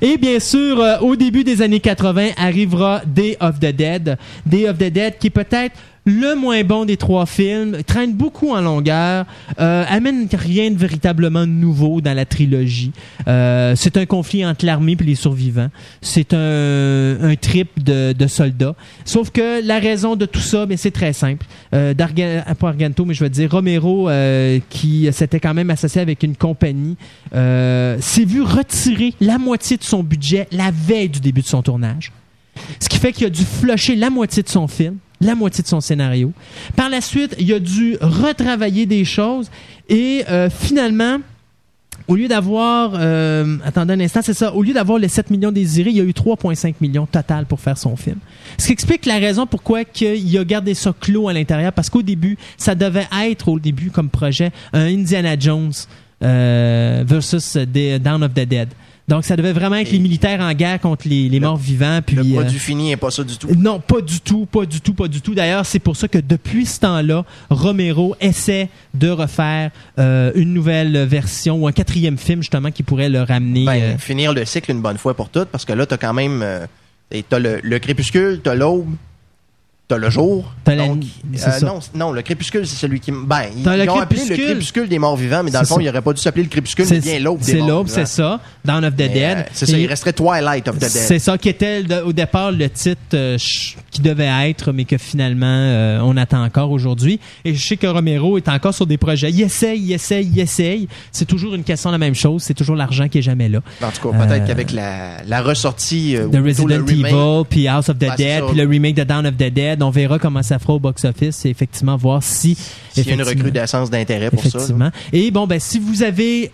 Et 0.00 0.16
bien 0.16 0.40
sûr, 0.40 0.80
euh, 0.80 0.98
au 1.00 1.16
début 1.16 1.44
des 1.44 1.62
années 1.62 1.80
80, 1.80 2.28
arrivera 2.36 3.02
Day 3.06 3.36
of 3.40 3.58
the 3.60 3.74
Dead. 3.74 4.16
Day 4.46 4.68
of 4.68 4.78
the 4.78 4.90
Dead, 4.90 5.18
qui 5.18 5.28
est 5.28 5.30
peut-être 5.30 5.76
le 6.04 6.34
moins 6.34 6.62
bon 6.64 6.84
des 6.84 6.96
trois 6.96 7.26
films, 7.26 7.82
traîne 7.86 8.14
beaucoup 8.14 8.50
en 8.50 8.60
longueur, 8.60 9.26
euh, 9.58 9.84
amène 9.88 10.28
rien 10.32 10.70
de 10.70 10.76
véritablement 10.76 11.46
nouveau 11.46 12.00
dans 12.00 12.14
la 12.14 12.24
trilogie. 12.24 12.92
Euh, 13.28 13.74
c'est 13.76 13.96
un 13.96 14.06
conflit 14.06 14.44
entre 14.44 14.64
l'armée 14.64 14.96
et 14.98 15.04
les 15.04 15.14
survivants. 15.14 15.70
C'est 16.02 16.34
un, 16.34 17.18
un 17.22 17.34
trip 17.36 17.82
de, 17.82 18.12
de 18.12 18.26
soldats. 18.26 18.74
Sauf 19.04 19.30
que 19.30 19.64
la 19.66 19.78
raison 19.78 20.16
de 20.16 20.26
tout 20.26 20.40
ça, 20.40 20.66
ben, 20.66 20.76
c'est 20.76 20.90
très 20.90 21.12
simple. 21.12 21.46
Euh, 21.74 21.94
Argento, 22.62 23.04
mais 23.04 23.14
je 23.14 23.24
veux 23.24 23.30
dire 23.30 23.50
Romero, 23.50 24.08
euh, 24.08 24.58
qui 24.70 25.08
s'était 25.12 25.40
quand 25.40 25.54
même 25.54 25.70
associé 25.70 26.00
avec 26.00 26.22
une 26.22 26.36
compagnie, 26.36 26.96
euh, 27.34 27.96
s'est 28.00 28.24
vu 28.24 28.42
retirer 28.42 29.14
la 29.20 29.38
moitié 29.38 29.76
de 29.76 29.82
son 29.82 30.02
budget 30.02 30.46
la 30.52 30.70
veille 30.70 31.08
du 31.08 31.20
début 31.20 31.42
de 31.42 31.46
son 31.46 31.62
tournage. 31.62 32.12
Ce 32.78 32.88
qui 32.88 32.98
fait 32.98 33.12
qu'il 33.12 33.26
a 33.26 33.30
dû 33.30 33.44
flusher 33.44 33.96
la 33.96 34.10
moitié 34.10 34.42
de 34.42 34.48
son 34.48 34.68
film, 34.68 34.96
la 35.20 35.34
moitié 35.34 35.62
de 35.62 35.68
son 35.68 35.80
scénario. 35.80 36.32
Par 36.76 36.88
la 36.88 37.00
suite, 37.00 37.36
il 37.38 37.52
a 37.52 37.58
dû 37.58 37.96
retravailler 38.00 38.86
des 38.86 39.04
choses 39.04 39.50
et 39.88 40.24
euh, 40.28 40.48
finalement, 40.48 41.18
au 42.08 42.16
lieu 42.16 42.26
d'avoir, 42.26 42.92
euh, 42.94 43.58
attendez 43.64 43.94
un 43.94 44.00
instant, 44.00 44.20
c'est 44.22 44.34
ça, 44.34 44.54
au 44.54 44.62
lieu 44.62 44.72
d'avoir 44.72 44.98
les 44.98 45.08
7 45.08 45.30
millions 45.30 45.52
désirés, 45.52 45.90
il 45.90 45.96
y 45.96 46.00
a 46.00 46.04
eu 46.04 46.12
3,5 46.12 46.74
millions 46.80 47.06
total 47.06 47.46
pour 47.46 47.60
faire 47.60 47.76
son 47.76 47.96
film. 47.96 48.16
Ce 48.56 48.66
qui 48.66 48.72
explique 48.72 49.04
la 49.06 49.18
raison 49.18 49.46
pourquoi 49.46 49.82
il 50.00 50.38
a 50.38 50.44
gardé 50.44 50.74
ça 50.74 50.94
clos 50.98 51.28
à 51.28 51.32
l'intérieur, 51.32 51.72
parce 51.72 51.90
qu'au 51.90 52.02
début, 52.02 52.38
ça 52.56 52.74
devait 52.74 53.08
être 53.22 53.48
au 53.48 53.60
début 53.60 53.90
comme 53.90 54.08
projet 54.08 54.50
un 54.72 54.86
Indiana 54.86 55.38
Jones 55.38 55.72
euh, 56.22 57.04
versus 57.06 57.56
Down 57.56 58.24
of 58.24 58.32
the 58.32 58.46
Dead. 58.46 58.68
Donc 59.10 59.24
ça 59.24 59.36
devait 59.36 59.52
vraiment 59.52 59.76
être 59.76 59.88
Et- 59.88 59.92
les 59.92 59.98
militaires 59.98 60.40
en 60.40 60.52
guerre 60.54 60.80
contre 60.80 61.06
les, 61.08 61.28
les 61.28 61.40
morts 61.40 61.56
vivants. 61.56 62.00
Puis, 62.04 62.16
Le 62.16 62.22
euh, 62.22 62.32
produit 62.40 62.58
fini 62.58 62.88
n'est 62.90 62.96
pas 62.96 63.10
ça 63.10 63.24
du 63.24 63.36
tout? 63.36 63.48
non, 63.58 63.80
pas 63.80 64.00
du 64.00 64.20
tout, 64.20 64.46
pas 64.46 64.64
du 64.64 64.80
tout, 64.80 64.94
pas 64.94 65.08
du 65.08 65.20
tout. 65.20 65.34
D'ailleurs, 65.34 65.66
c'est 65.66 65.80
pour 65.80 65.96
ça 65.96 66.08
que 66.08 66.18
depuis 66.18 66.64
ce 66.64 66.80
temps-là, 66.80 67.24
Romero 67.50 68.14
essaie 68.20 68.68
de 68.94 69.10
refaire 69.10 69.70
euh, 69.98 70.30
une 70.36 70.54
nouvelle 70.54 70.96
version 71.06 71.56
ou 71.56 71.66
un 71.66 71.72
quatrième 71.72 72.16
film 72.16 72.40
justement 72.40 72.70
qui 72.70 72.82
pourrait 72.84 73.08
le 73.08 73.20
ramener. 73.22 73.64
Ben, 73.66 73.82
euh, 73.82 73.98
finir 73.98 74.32
le 74.32 74.44
cycle 74.44 74.70
une 74.70 74.80
bonne 74.80 74.96
fois 74.98 75.14
pour 75.14 75.28
toutes, 75.28 75.48
parce 75.48 75.64
que 75.64 75.72
là, 75.72 75.84
t'as 75.86 75.96
quand 75.98 76.14
même. 76.14 76.44
t'as 77.28 77.38
le, 77.38 77.58
le 77.62 77.78
crépuscule, 77.80 78.40
t'as 78.42 78.54
l'aube, 78.54 78.86
t'as 79.90 79.98
le 79.98 80.08
jour. 80.10 80.52
La- 80.66 80.76
Donc, 80.76 81.02
c'est 81.34 81.48
euh, 81.64 81.66
non, 81.66 81.80
non, 81.94 82.12
le 82.12 82.22
crépuscule, 82.22 82.64
c'est 82.66 82.76
celui 82.76 83.00
qui. 83.00 83.10
Ben, 83.12 83.42
ils, 83.56 83.64
le 83.64 83.84
ils 83.84 83.90
ont 83.90 83.98
appelé 83.98 84.20
le 84.28 84.36
crépuscule. 84.36 84.88
des 84.88 84.98
morts 85.00 85.16
vivants, 85.16 85.42
mais 85.42 85.50
dans 85.50 85.60
le 85.60 85.64
C'est 85.66 85.70
fond, 85.70 85.76
ça. 85.76 85.82
il 85.82 85.88
aurait 85.88 86.00
pas 86.02 86.12
dû 86.12 86.20
s'appeler 86.20 86.44
le 86.44 86.48
crépuscule, 86.48 86.86
mais 86.90 87.00
bien 87.00 87.18
l'aube 87.18 87.40
des 87.40 87.44
C'est 87.44 87.58
morts 87.58 87.68
l'aube, 87.68 87.86
vivants. 87.88 87.98
c'est 87.98 88.06
ça. 88.06 88.40
Dawn 88.64 88.84
of 88.84 88.94
the 88.94 88.98
Mais, 89.00 89.08
Dead. 89.08 89.38
euh, 89.38 89.42
c'est 89.52 89.66
ça, 89.66 89.76
il 89.78 89.86
resterait 89.86 90.12
Twilight 90.12 90.68
of 90.68 90.76
the 90.76 90.80
Dead. 90.80 90.90
C'est 90.90 91.18
ça 91.18 91.36
qui 91.38 91.48
était 91.48 91.82
au 92.04 92.12
départ 92.12 92.52
le 92.52 92.68
titre 92.70 92.98
euh, 93.14 93.36
qui 93.90 94.00
devait 94.02 94.48
être, 94.48 94.70
mais 94.72 94.84
que 94.84 94.96
finalement 94.96 96.00
on 96.04 96.16
attend 96.16 96.44
encore 96.44 96.70
aujourd'hui. 96.70 97.18
Et 97.44 97.54
je 97.54 97.66
sais 97.66 97.76
que 97.76 97.86
Romero 97.88 98.36
est 98.36 98.48
encore 98.48 98.72
sur 98.74 98.86
des 98.86 98.96
projets. 98.98 99.30
Il 99.30 99.40
essaye, 99.40 99.80
il 99.80 99.92
essaye, 99.92 100.30
il 100.32 100.38
essaye. 100.38 100.88
C'est 101.10 101.24
toujours 101.26 101.54
une 101.54 101.64
question 101.64 101.90
de 101.90 101.94
la 101.94 101.98
même 101.98 102.14
chose. 102.14 102.42
C'est 102.44 102.54
toujours 102.54 102.76
l'argent 102.76 103.08
qui 103.08 103.18
est 103.18 103.22
jamais 103.22 103.48
là. 103.48 103.58
En 103.82 103.90
tout 103.90 104.08
cas, 104.12 104.16
peut-être 104.26 104.46
qu'avec 104.46 104.70
la, 104.72 105.22
la 105.26 105.42
ressortie. 105.42 106.14
de 106.14 106.38
Resident 106.40 106.86
Evil, 106.86 107.44
puis 107.48 107.66
House 107.66 107.88
of 107.88 107.98
the 107.98 108.06
c'est 108.10 108.16
Dead, 108.16 108.44
puis 108.46 108.56
le 108.56 108.68
remake 108.68 108.94
de 108.94 109.04
Dawn 109.04 109.26
of 109.26 109.34
the 109.36 109.50
Dead. 109.52 109.79
On 109.82 109.90
verra 109.90 110.18
comment 110.18 110.42
ça 110.42 110.58
fera 110.58 110.74
au 110.74 110.78
box-office 110.78 111.44
et 111.44 111.48
effectivement 111.50 111.96
voir 111.96 112.22
si... 112.22 112.54
S'il 112.54 113.06
y 113.06 113.10
a 113.10 113.14
une 113.14 113.20
effectivement- 113.20 113.44
recrudescence 113.44 113.90
d'intérêt 113.90 114.30
pour 114.30 114.40
ça. 114.42 114.48
là. 114.48 114.54
Effectivement. 114.56 114.90
Et 115.12 115.30
bon, 115.30 115.46
ben, 115.46 115.58
si 115.58 115.78
vous 115.78 116.02
avez 116.02 116.50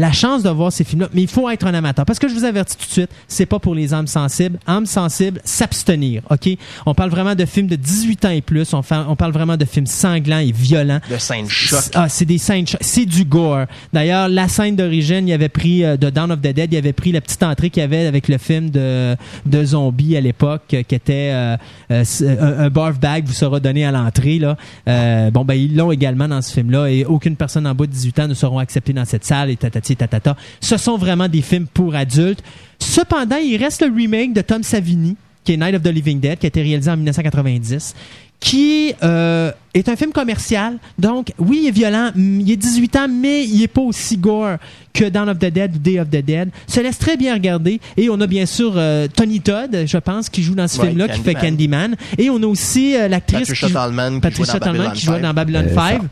la 0.00 0.12
chance 0.12 0.42
de 0.42 0.48
voir 0.48 0.72
ces 0.72 0.82
films-là, 0.84 1.08
mais 1.12 1.22
il 1.22 1.28
faut 1.28 1.48
être 1.50 1.66
un 1.66 1.74
amateur. 1.74 2.04
Parce 2.06 2.18
que 2.18 2.26
je 2.28 2.34
vous 2.34 2.44
avertis 2.44 2.76
tout 2.76 2.86
de 2.86 2.90
suite, 2.90 3.10
c'est 3.28 3.44
pas 3.46 3.58
pour 3.58 3.74
les 3.74 3.92
âmes 3.92 4.06
sensibles. 4.06 4.58
Âmes 4.66 4.86
sensibles, 4.86 5.40
s'abstenir, 5.44 6.22
OK? 6.30 6.48
On 6.86 6.94
parle 6.94 7.10
vraiment 7.10 7.34
de 7.34 7.44
films 7.44 7.66
de 7.66 7.76
18 7.76 8.24
ans 8.24 8.30
et 8.30 8.40
plus. 8.40 8.72
On, 8.72 8.82
parle 8.82 9.32
vraiment 9.32 9.56
de 9.56 9.64
films 9.64 9.86
sanglants 9.86 10.38
et 10.38 10.52
violents. 10.52 11.00
De 11.10 11.18
scène 11.18 11.48
choc. 11.48 11.80
Ah, 11.94 12.08
c'est 12.08 12.24
des 12.24 12.38
scènes, 12.38 12.66
cho- 12.66 12.78
c'est 12.80 13.04
du 13.04 13.24
gore. 13.24 13.66
D'ailleurs, 13.92 14.28
la 14.28 14.48
scène 14.48 14.74
d'origine, 14.74 15.28
il 15.28 15.32
avait 15.32 15.48
pris 15.50 15.84
euh, 15.84 15.96
de 15.96 16.08
Dawn 16.10 16.32
of 16.32 16.38
the 16.40 16.48
Dead, 16.48 16.72
il 16.72 16.76
avait 16.76 16.92
pris 16.94 17.12
la 17.12 17.20
petite 17.20 17.42
entrée 17.42 17.68
qu'il 17.70 17.82
y 17.82 17.84
avait 17.84 18.06
avec 18.06 18.28
le 18.28 18.38
film 18.38 18.70
de, 18.70 19.14
de 19.46 19.64
zombies 19.64 20.16
à 20.16 20.20
l'époque, 20.20 20.62
euh, 20.74 20.82
qui 20.82 20.94
était 20.94 21.30
euh, 21.32 21.56
euh, 21.90 22.04
c- 22.04 22.26
un, 22.26 22.60
un 22.60 22.70
barf 22.70 22.98
bag 22.98 23.24
vous 23.26 23.34
sera 23.34 23.60
donné 23.60 23.84
à 23.84 23.92
l'entrée 23.92 24.38
là. 24.38 24.56
Euh, 24.88 25.30
bon 25.30 25.44
ben 25.44 25.54
ils 25.54 25.76
l'ont 25.76 25.92
également 25.92 26.26
dans 26.28 26.40
ce 26.40 26.52
film-là 26.52 26.86
et 26.88 27.04
aucune 27.04 27.36
personne 27.36 27.66
en 27.66 27.74
bas 27.74 27.86
de 27.86 27.92
18 27.92 28.18
ans 28.20 28.28
ne 28.28 28.34
seront 28.34 28.58
acceptées 28.58 28.92
dans 28.92 29.04
cette 29.04 29.24
salle 29.24 29.50
et 29.50 29.56
tatati 29.56 29.89
tatata. 29.96 30.36
Ce 30.60 30.76
sont 30.76 30.96
vraiment 30.96 31.28
des 31.28 31.42
films 31.42 31.66
pour 31.72 31.94
adultes. 31.94 32.42
Cependant, 32.78 33.36
il 33.36 33.56
reste 33.56 33.82
le 33.82 33.94
remake 33.94 34.32
de 34.32 34.40
Tom 34.40 34.62
Savini 34.62 35.16
qui 35.44 35.52
est 35.52 35.56
Night 35.56 35.74
of 35.74 35.82
the 35.82 35.86
Living 35.88 36.20
Dead, 36.20 36.38
qui 36.38 36.44
a 36.46 36.48
été 36.48 36.60
réalisé 36.60 36.90
en 36.90 36.96
1990, 36.98 37.94
qui 38.40 38.92
euh, 39.02 39.50
est 39.72 39.88
un 39.88 39.96
film 39.96 40.12
commercial. 40.12 40.76
Donc, 40.98 41.32
oui, 41.38 41.60
il 41.62 41.68
est 41.68 41.72
violent, 41.72 42.10
il 42.14 42.50
est 42.50 42.56
18 42.56 42.96
ans, 42.96 43.06
mais 43.08 43.44
il 43.46 43.62
est 43.62 43.68
pas 43.68 43.80
aussi 43.80 44.18
gore 44.18 44.56
que 44.92 45.08
Dawn 45.08 45.30
of 45.30 45.38
the 45.38 45.46
Dead 45.46 45.76
ou 45.76 45.78
Day 45.78 45.98
of 45.98 46.08
the 46.10 46.22
Dead. 46.22 46.50
Se 46.66 46.80
laisse 46.80 46.98
très 46.98 47.16
bien 47.16 47.32
regarder. 47.34 47.80
Et 47.96 48.10
on 48.10 48.20
a 48.20 48.26
bien 48.26 48.44
sûr 48.44 48.74
euh, 48.76 49.08
Tony 49.14 49.40
Todd, 49.40 49.84
je 49.86 49.96
pense, 49.98 50.28
qui 50.28 50.42
joue 50.42 50.54
dans 50.54 50.68
ce 50.68 50.78
Ouais, 50.80 50.88
film-là, 50.88 51.08
qui 51.08 51.20
fait 51.22 51.34
Candyman. 51.34 51.96
Et 52.18 52.28
on 52.28 52.42
a 52.42 52.46
aussi 52.46 52.94
euh, 52.96 53.08
l'actrice 53.08 53.40
Patricia 53.48 53.66
qui 53.66 53.72
joue- 53.72 53.78
Tallman 53.78 54.14
qui 54.16 54.20
Patricia 54.20 54.52
jouait 54.52 54.60
dans 54.60 54.72
Babylon 54.72 54.92
qui 54.94 55.00
jouait 55.06 55.14
5. 55.16 55.22
dans 55.22 55.34
Babylon 55.34 55.66
Euh, 55.70 55.74
5. 55.74 56.02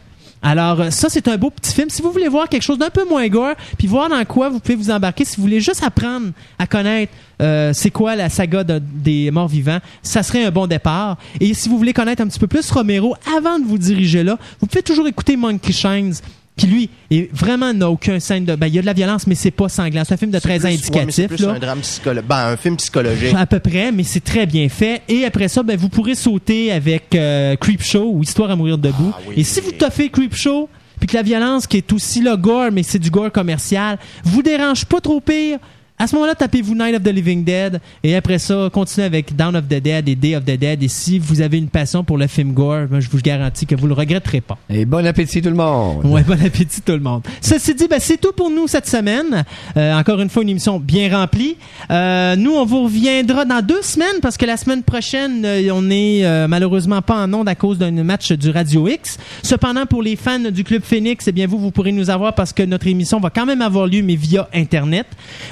Alors, 0.42 0.80
euh, 0.80 0.90
ça, 0.90 1.08
c'est 1.08 1.26
un 1.28 1.36
beau 1.36 1.50
petit 1.50 1.72
film. 1.74 1.90
Si 1.90 2.00
vous 2.02 2.12
voulez 2.12 2.28
voir 2.28 2.48
quelque 2.48 2.62
chose 2.62 2.78
d'un 2.78 2.90
peu 2.90 3.04
moins 3.08 3.26
gore, 3.28 3.54
puis 3.76 3.86
voir 3.88 4.08
dans 4.08 4.24
quoi 4.24 4.48
vous 4.48 4.60
pouvez 4.60 4.76
vous 4.76 4.90
embarquer, 4.90 5.24
si 5.24 5.36
vous 5.36 5.42
voulez 5.42 5.60
juste 5.60 5.82
apprendre 5.82 6.28
à 6.58 6.66
connaître 6.66 7.12
euh, 7.40 7.72
c'est 7.72 7.90
quoi 7.90 8.16
la 8.16 8.28
saga 8.28 8.64
de- 8.64 8.80
des 8.80 9.30
morts 9.30 9.48
vivants, 9.48 9.78
ça 10.02 10.22
serait 10.22 10.44
un 10.44 10.50
bon 10.50 10.66
départ. 10.66 11.16
Et 11.40 11.54
si 11.54 11.68
vous 11.68 11.76
voulez 11.78 11.92
connaître 11.92 12.22
un 12.22 12.26
petit 12.28 12.38
peu 12.38 12.46
plus 12.46 12.70
Romero, 12.70 13.14
avant 13.36 13.58
de 13.58 13.64
vous 13.64 13.78
diriger 13.78 14.22
là, 14.24 14.38
vous 14.60 14.66
pouvez 14.66 14.82
toujours 14.82 15.06
écouter 15.08 15.36
Monkey 15.36 15.72
Shines, 15.72 16.14
qui 16.58 16.66
lui, 16.66 16.90
est 17.10 17.32
vraiment 17.34 17.72
n'a 17.72 17.88
aucun 17.88 18.20
scène 18.20 18.44
de... 18.44 18.54
Ben, 18.54 18.66
il 18.66 18.74
y 18.74 18.78
a 18.78 18.82
de 18.82 18.86
la 18.86 18.92
violence, 18.92 19.26
mais 19.26 19.34
c'est 19.34 19.50
pas 19.50 19.68
sanglant. 19.70 20.02
C'est 20.04 20.12
un 20.14 20.18
film 20.18 20.30
de 20.30 20.38
13 20.38 20.66
ans 20.66 20.68
C'est 20.70 20.76
plus- 20.76 20.90
ouais, 20.94 21.02
indicatif. 21.02 21.26
plus 21.28 21.46
là. 21.46 21.52
un 21.52 21.58
drame 21.58 21.80
psychologique. 21.80 22.28
Ben, 22.28 22.46
un 22.48 22.56
film 22.56 22.76
psychologique. 22.76 23.34
À 23.34 23.46
peu 23.46 23.60
près, 23.60 23.92
mais 23.92 24.02
c'est 24.02 24.20
très 24.24 24.44
bien 24.44 24.68
fait. 24.68 25.00
Et 25.08 25.24
après 25.24 25.48
ça, 25.48 25.62
ben, 25.62 25.76
vous 25.78 25.88
pourrez 25.88 26.14
sauter 26.14 26.70
avec 26.72 27.14
euh, 27.14 27.56
Creepshow 27.56 28.10
ou 28.12 28.22
Histoire 28.22 28.50
à 28.50 28.56
mourir 28.56 28.76
debout. 28.76 29.12
Ah 29.16 29.20
oui. 29.28 29.34
Et 29.38 29.44
si 29.44 29.60
vous 29.60 29.72
toffez 29.72 30.10
Creepshow, 30.10 30.68
puis 30.98 31.06
que 31.06 31.14
la 31.16 31.22
violence 31.22 31.66
qui 31.68 31.76
est 31.76 31.92
aussi 31.92 32.20
le 32.20 32.36
gore, 32.36 32.70
mais 32.72 32.82
c'est 32.82 32.98
du 32.98 33.08
gore 33.10 33.30
commercial, 33.30 33.96
vous 34.24 34.42
dérange 34.42 34.84
pas 34.84 35.00
trop 35.00 35.20
pire. 35.20 35.58
À 35.98 36.06
ce 36.06 36.14
moment-là, 36.14 36.34
tapez-vous 36.34 36.74
Night 36.74 36.94
of 36.94 37.02
the 37.02 37.12
Living 37.12 37.42
Dead 37.42 37.80
et 38.04 38.14
après 38.14 38.38
ça, 38.38 38.68
continuez 38.72 39.06
avec 39.06 39.34
Down 39.34 39.56
of 39.56 39.64
the 39.64 39.80
Dead 39.80 40.08
et 40.08 40.14
Day 40.14 40.36
of 40.36 40.44
the 40.44 40.56
Dead. 40.56 40.82
Et 40.82 40.88
si 40.88 41.18
vous 41.18 41.40
avez 41.40 41.58
une 41.58 41.68
passion 41.68 42.04
pour 42.04 42.18
le 42.18 42.26
film 42.28 42.52
gore, 42.52 42.86
ben, 42.88 43.00
je 43.00 43.08
vous 43.10 43.18
garantis 43.18 43.66
que 43.66 43.74
vous 43.74 43.88
le 43.88 43.94
regretterez 43.94 44.40
pas. 44.40 44.58
Et 44.70 44.84
bon 44.84 45.04
appétit 45.04 45.42
tout 45.42 45.48
le 45.48 45.56
monde. 45.56 46.04
Ouais, 46.04 46.22
bon 46.22 46.40
appétit 46.40 46.82
tout 46.82 46.92
le 46.92 47.00
monde. 47.00 47.22
Ceci 47.40 47.74
dit, 47.74 47.88
ben, 47.88 47.98
c'est 48.00 48.20
tout 48.20 48.32
pour 48.32 48.48
nous 48.48 48.68
cette 48.68 48.86
semaine. 48.86 49.44
Euh, 49.76 49.98
encore 49.98 50.20
une 50.20 50.30
fois, 50.30 50.42
une 50.42 50.50
émission 50.50 50.78
bien 50.78 51.16
remplie. 51.16 51.56
Euh, 51.90 52.36
nous, 52.36 52.52
on 52.52 52.64
vous 52.64 52.84
reviendra 52.84 53.44
dans 53.44 53.64
deux 53.64 53.82
semaines 53.82 54.20
parce 54.22 54.36
que 54.36 54.46
la 54.46 54.56
semaine 54.56 54.84
prochaine, 54.84 55.44
euh, 55.44 55.70
on 55.72 55.90
est 55.90 56.24
euh, 56.24 56.46
malheureusement 56.46 57.02
pas 57.02 57.16
en 57.16 57.32
onde 57.34 57.48
à 57.48 57.54
cause 57.54 57.78
d'un 57.78 57.90
match 58.04 58.30
du 58.32 58.50
Radio 58.50 58.86
X. 58.86 59.18
Cependant, 59.42 59.86
pour 59.86 60.02
les 60.02 60.14
fans 60.14 60.38
du 60.38 60.62
Club 60.62 60.82
Phoenix, 60.84 61.26
eh 61.26 61.32
bien, 61.32 61.48
vous, 61.48 61.58
vous 61.58 61.70
pourrez 61.72 61.92
nous 61.92 62.10
avoir 62.10 62.34
parce 62.34 62.52
que 62.52 62.62
notre 62.62 62.86
émission 62.86 63.18
va 63.18 63.30
quand 63.30 63.46
même 63.46 63.62
avoir 63.62 63.86
lieu, 63.86 64.02
mais 64.02 64.14
via 64.14 64.48
Internet. 64.54 65.06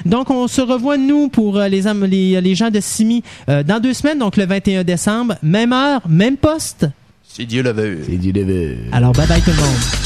Donc, 0.05 0.31
on 0.31 0.36
se 0.47 0.61
revoit, 0.61 0.97
nous, 0.97 1.29
pour 1.29 1.59
euh, 1.59 1.69
les, 1.69 1.83
les, 2.07 2.41
les 2.41 2.55
gens 2.55 2.71
de 2.71 2.81
Simi 2.81 3.23
euh, 3.49 3.63
dans 3.63 3.81
deux 3.81 3.95
semaines, 3.95 4.19
donc 4.19 4.37
le 4.37 4.47
21 4.47 4.85
décembre. 4.85 5.37
Même 5.43 5.73
heure, 5.73 6.03
même 6.09 6.37
poste. 6.37 6.87
Si 7.25 7.47
Dieu 7.47 7.63
le 7.63 7.73
veut. 7.73 7.99
C'est 8.07 8.17
du 8.17 8.33
début. 8.33 8.77
Alors, 8.93 9.13
bye 9.13 9.27
bye 9.27 9.41
tout 9.43 9.51
le 9.51 9.57
monde. 9.57 10.06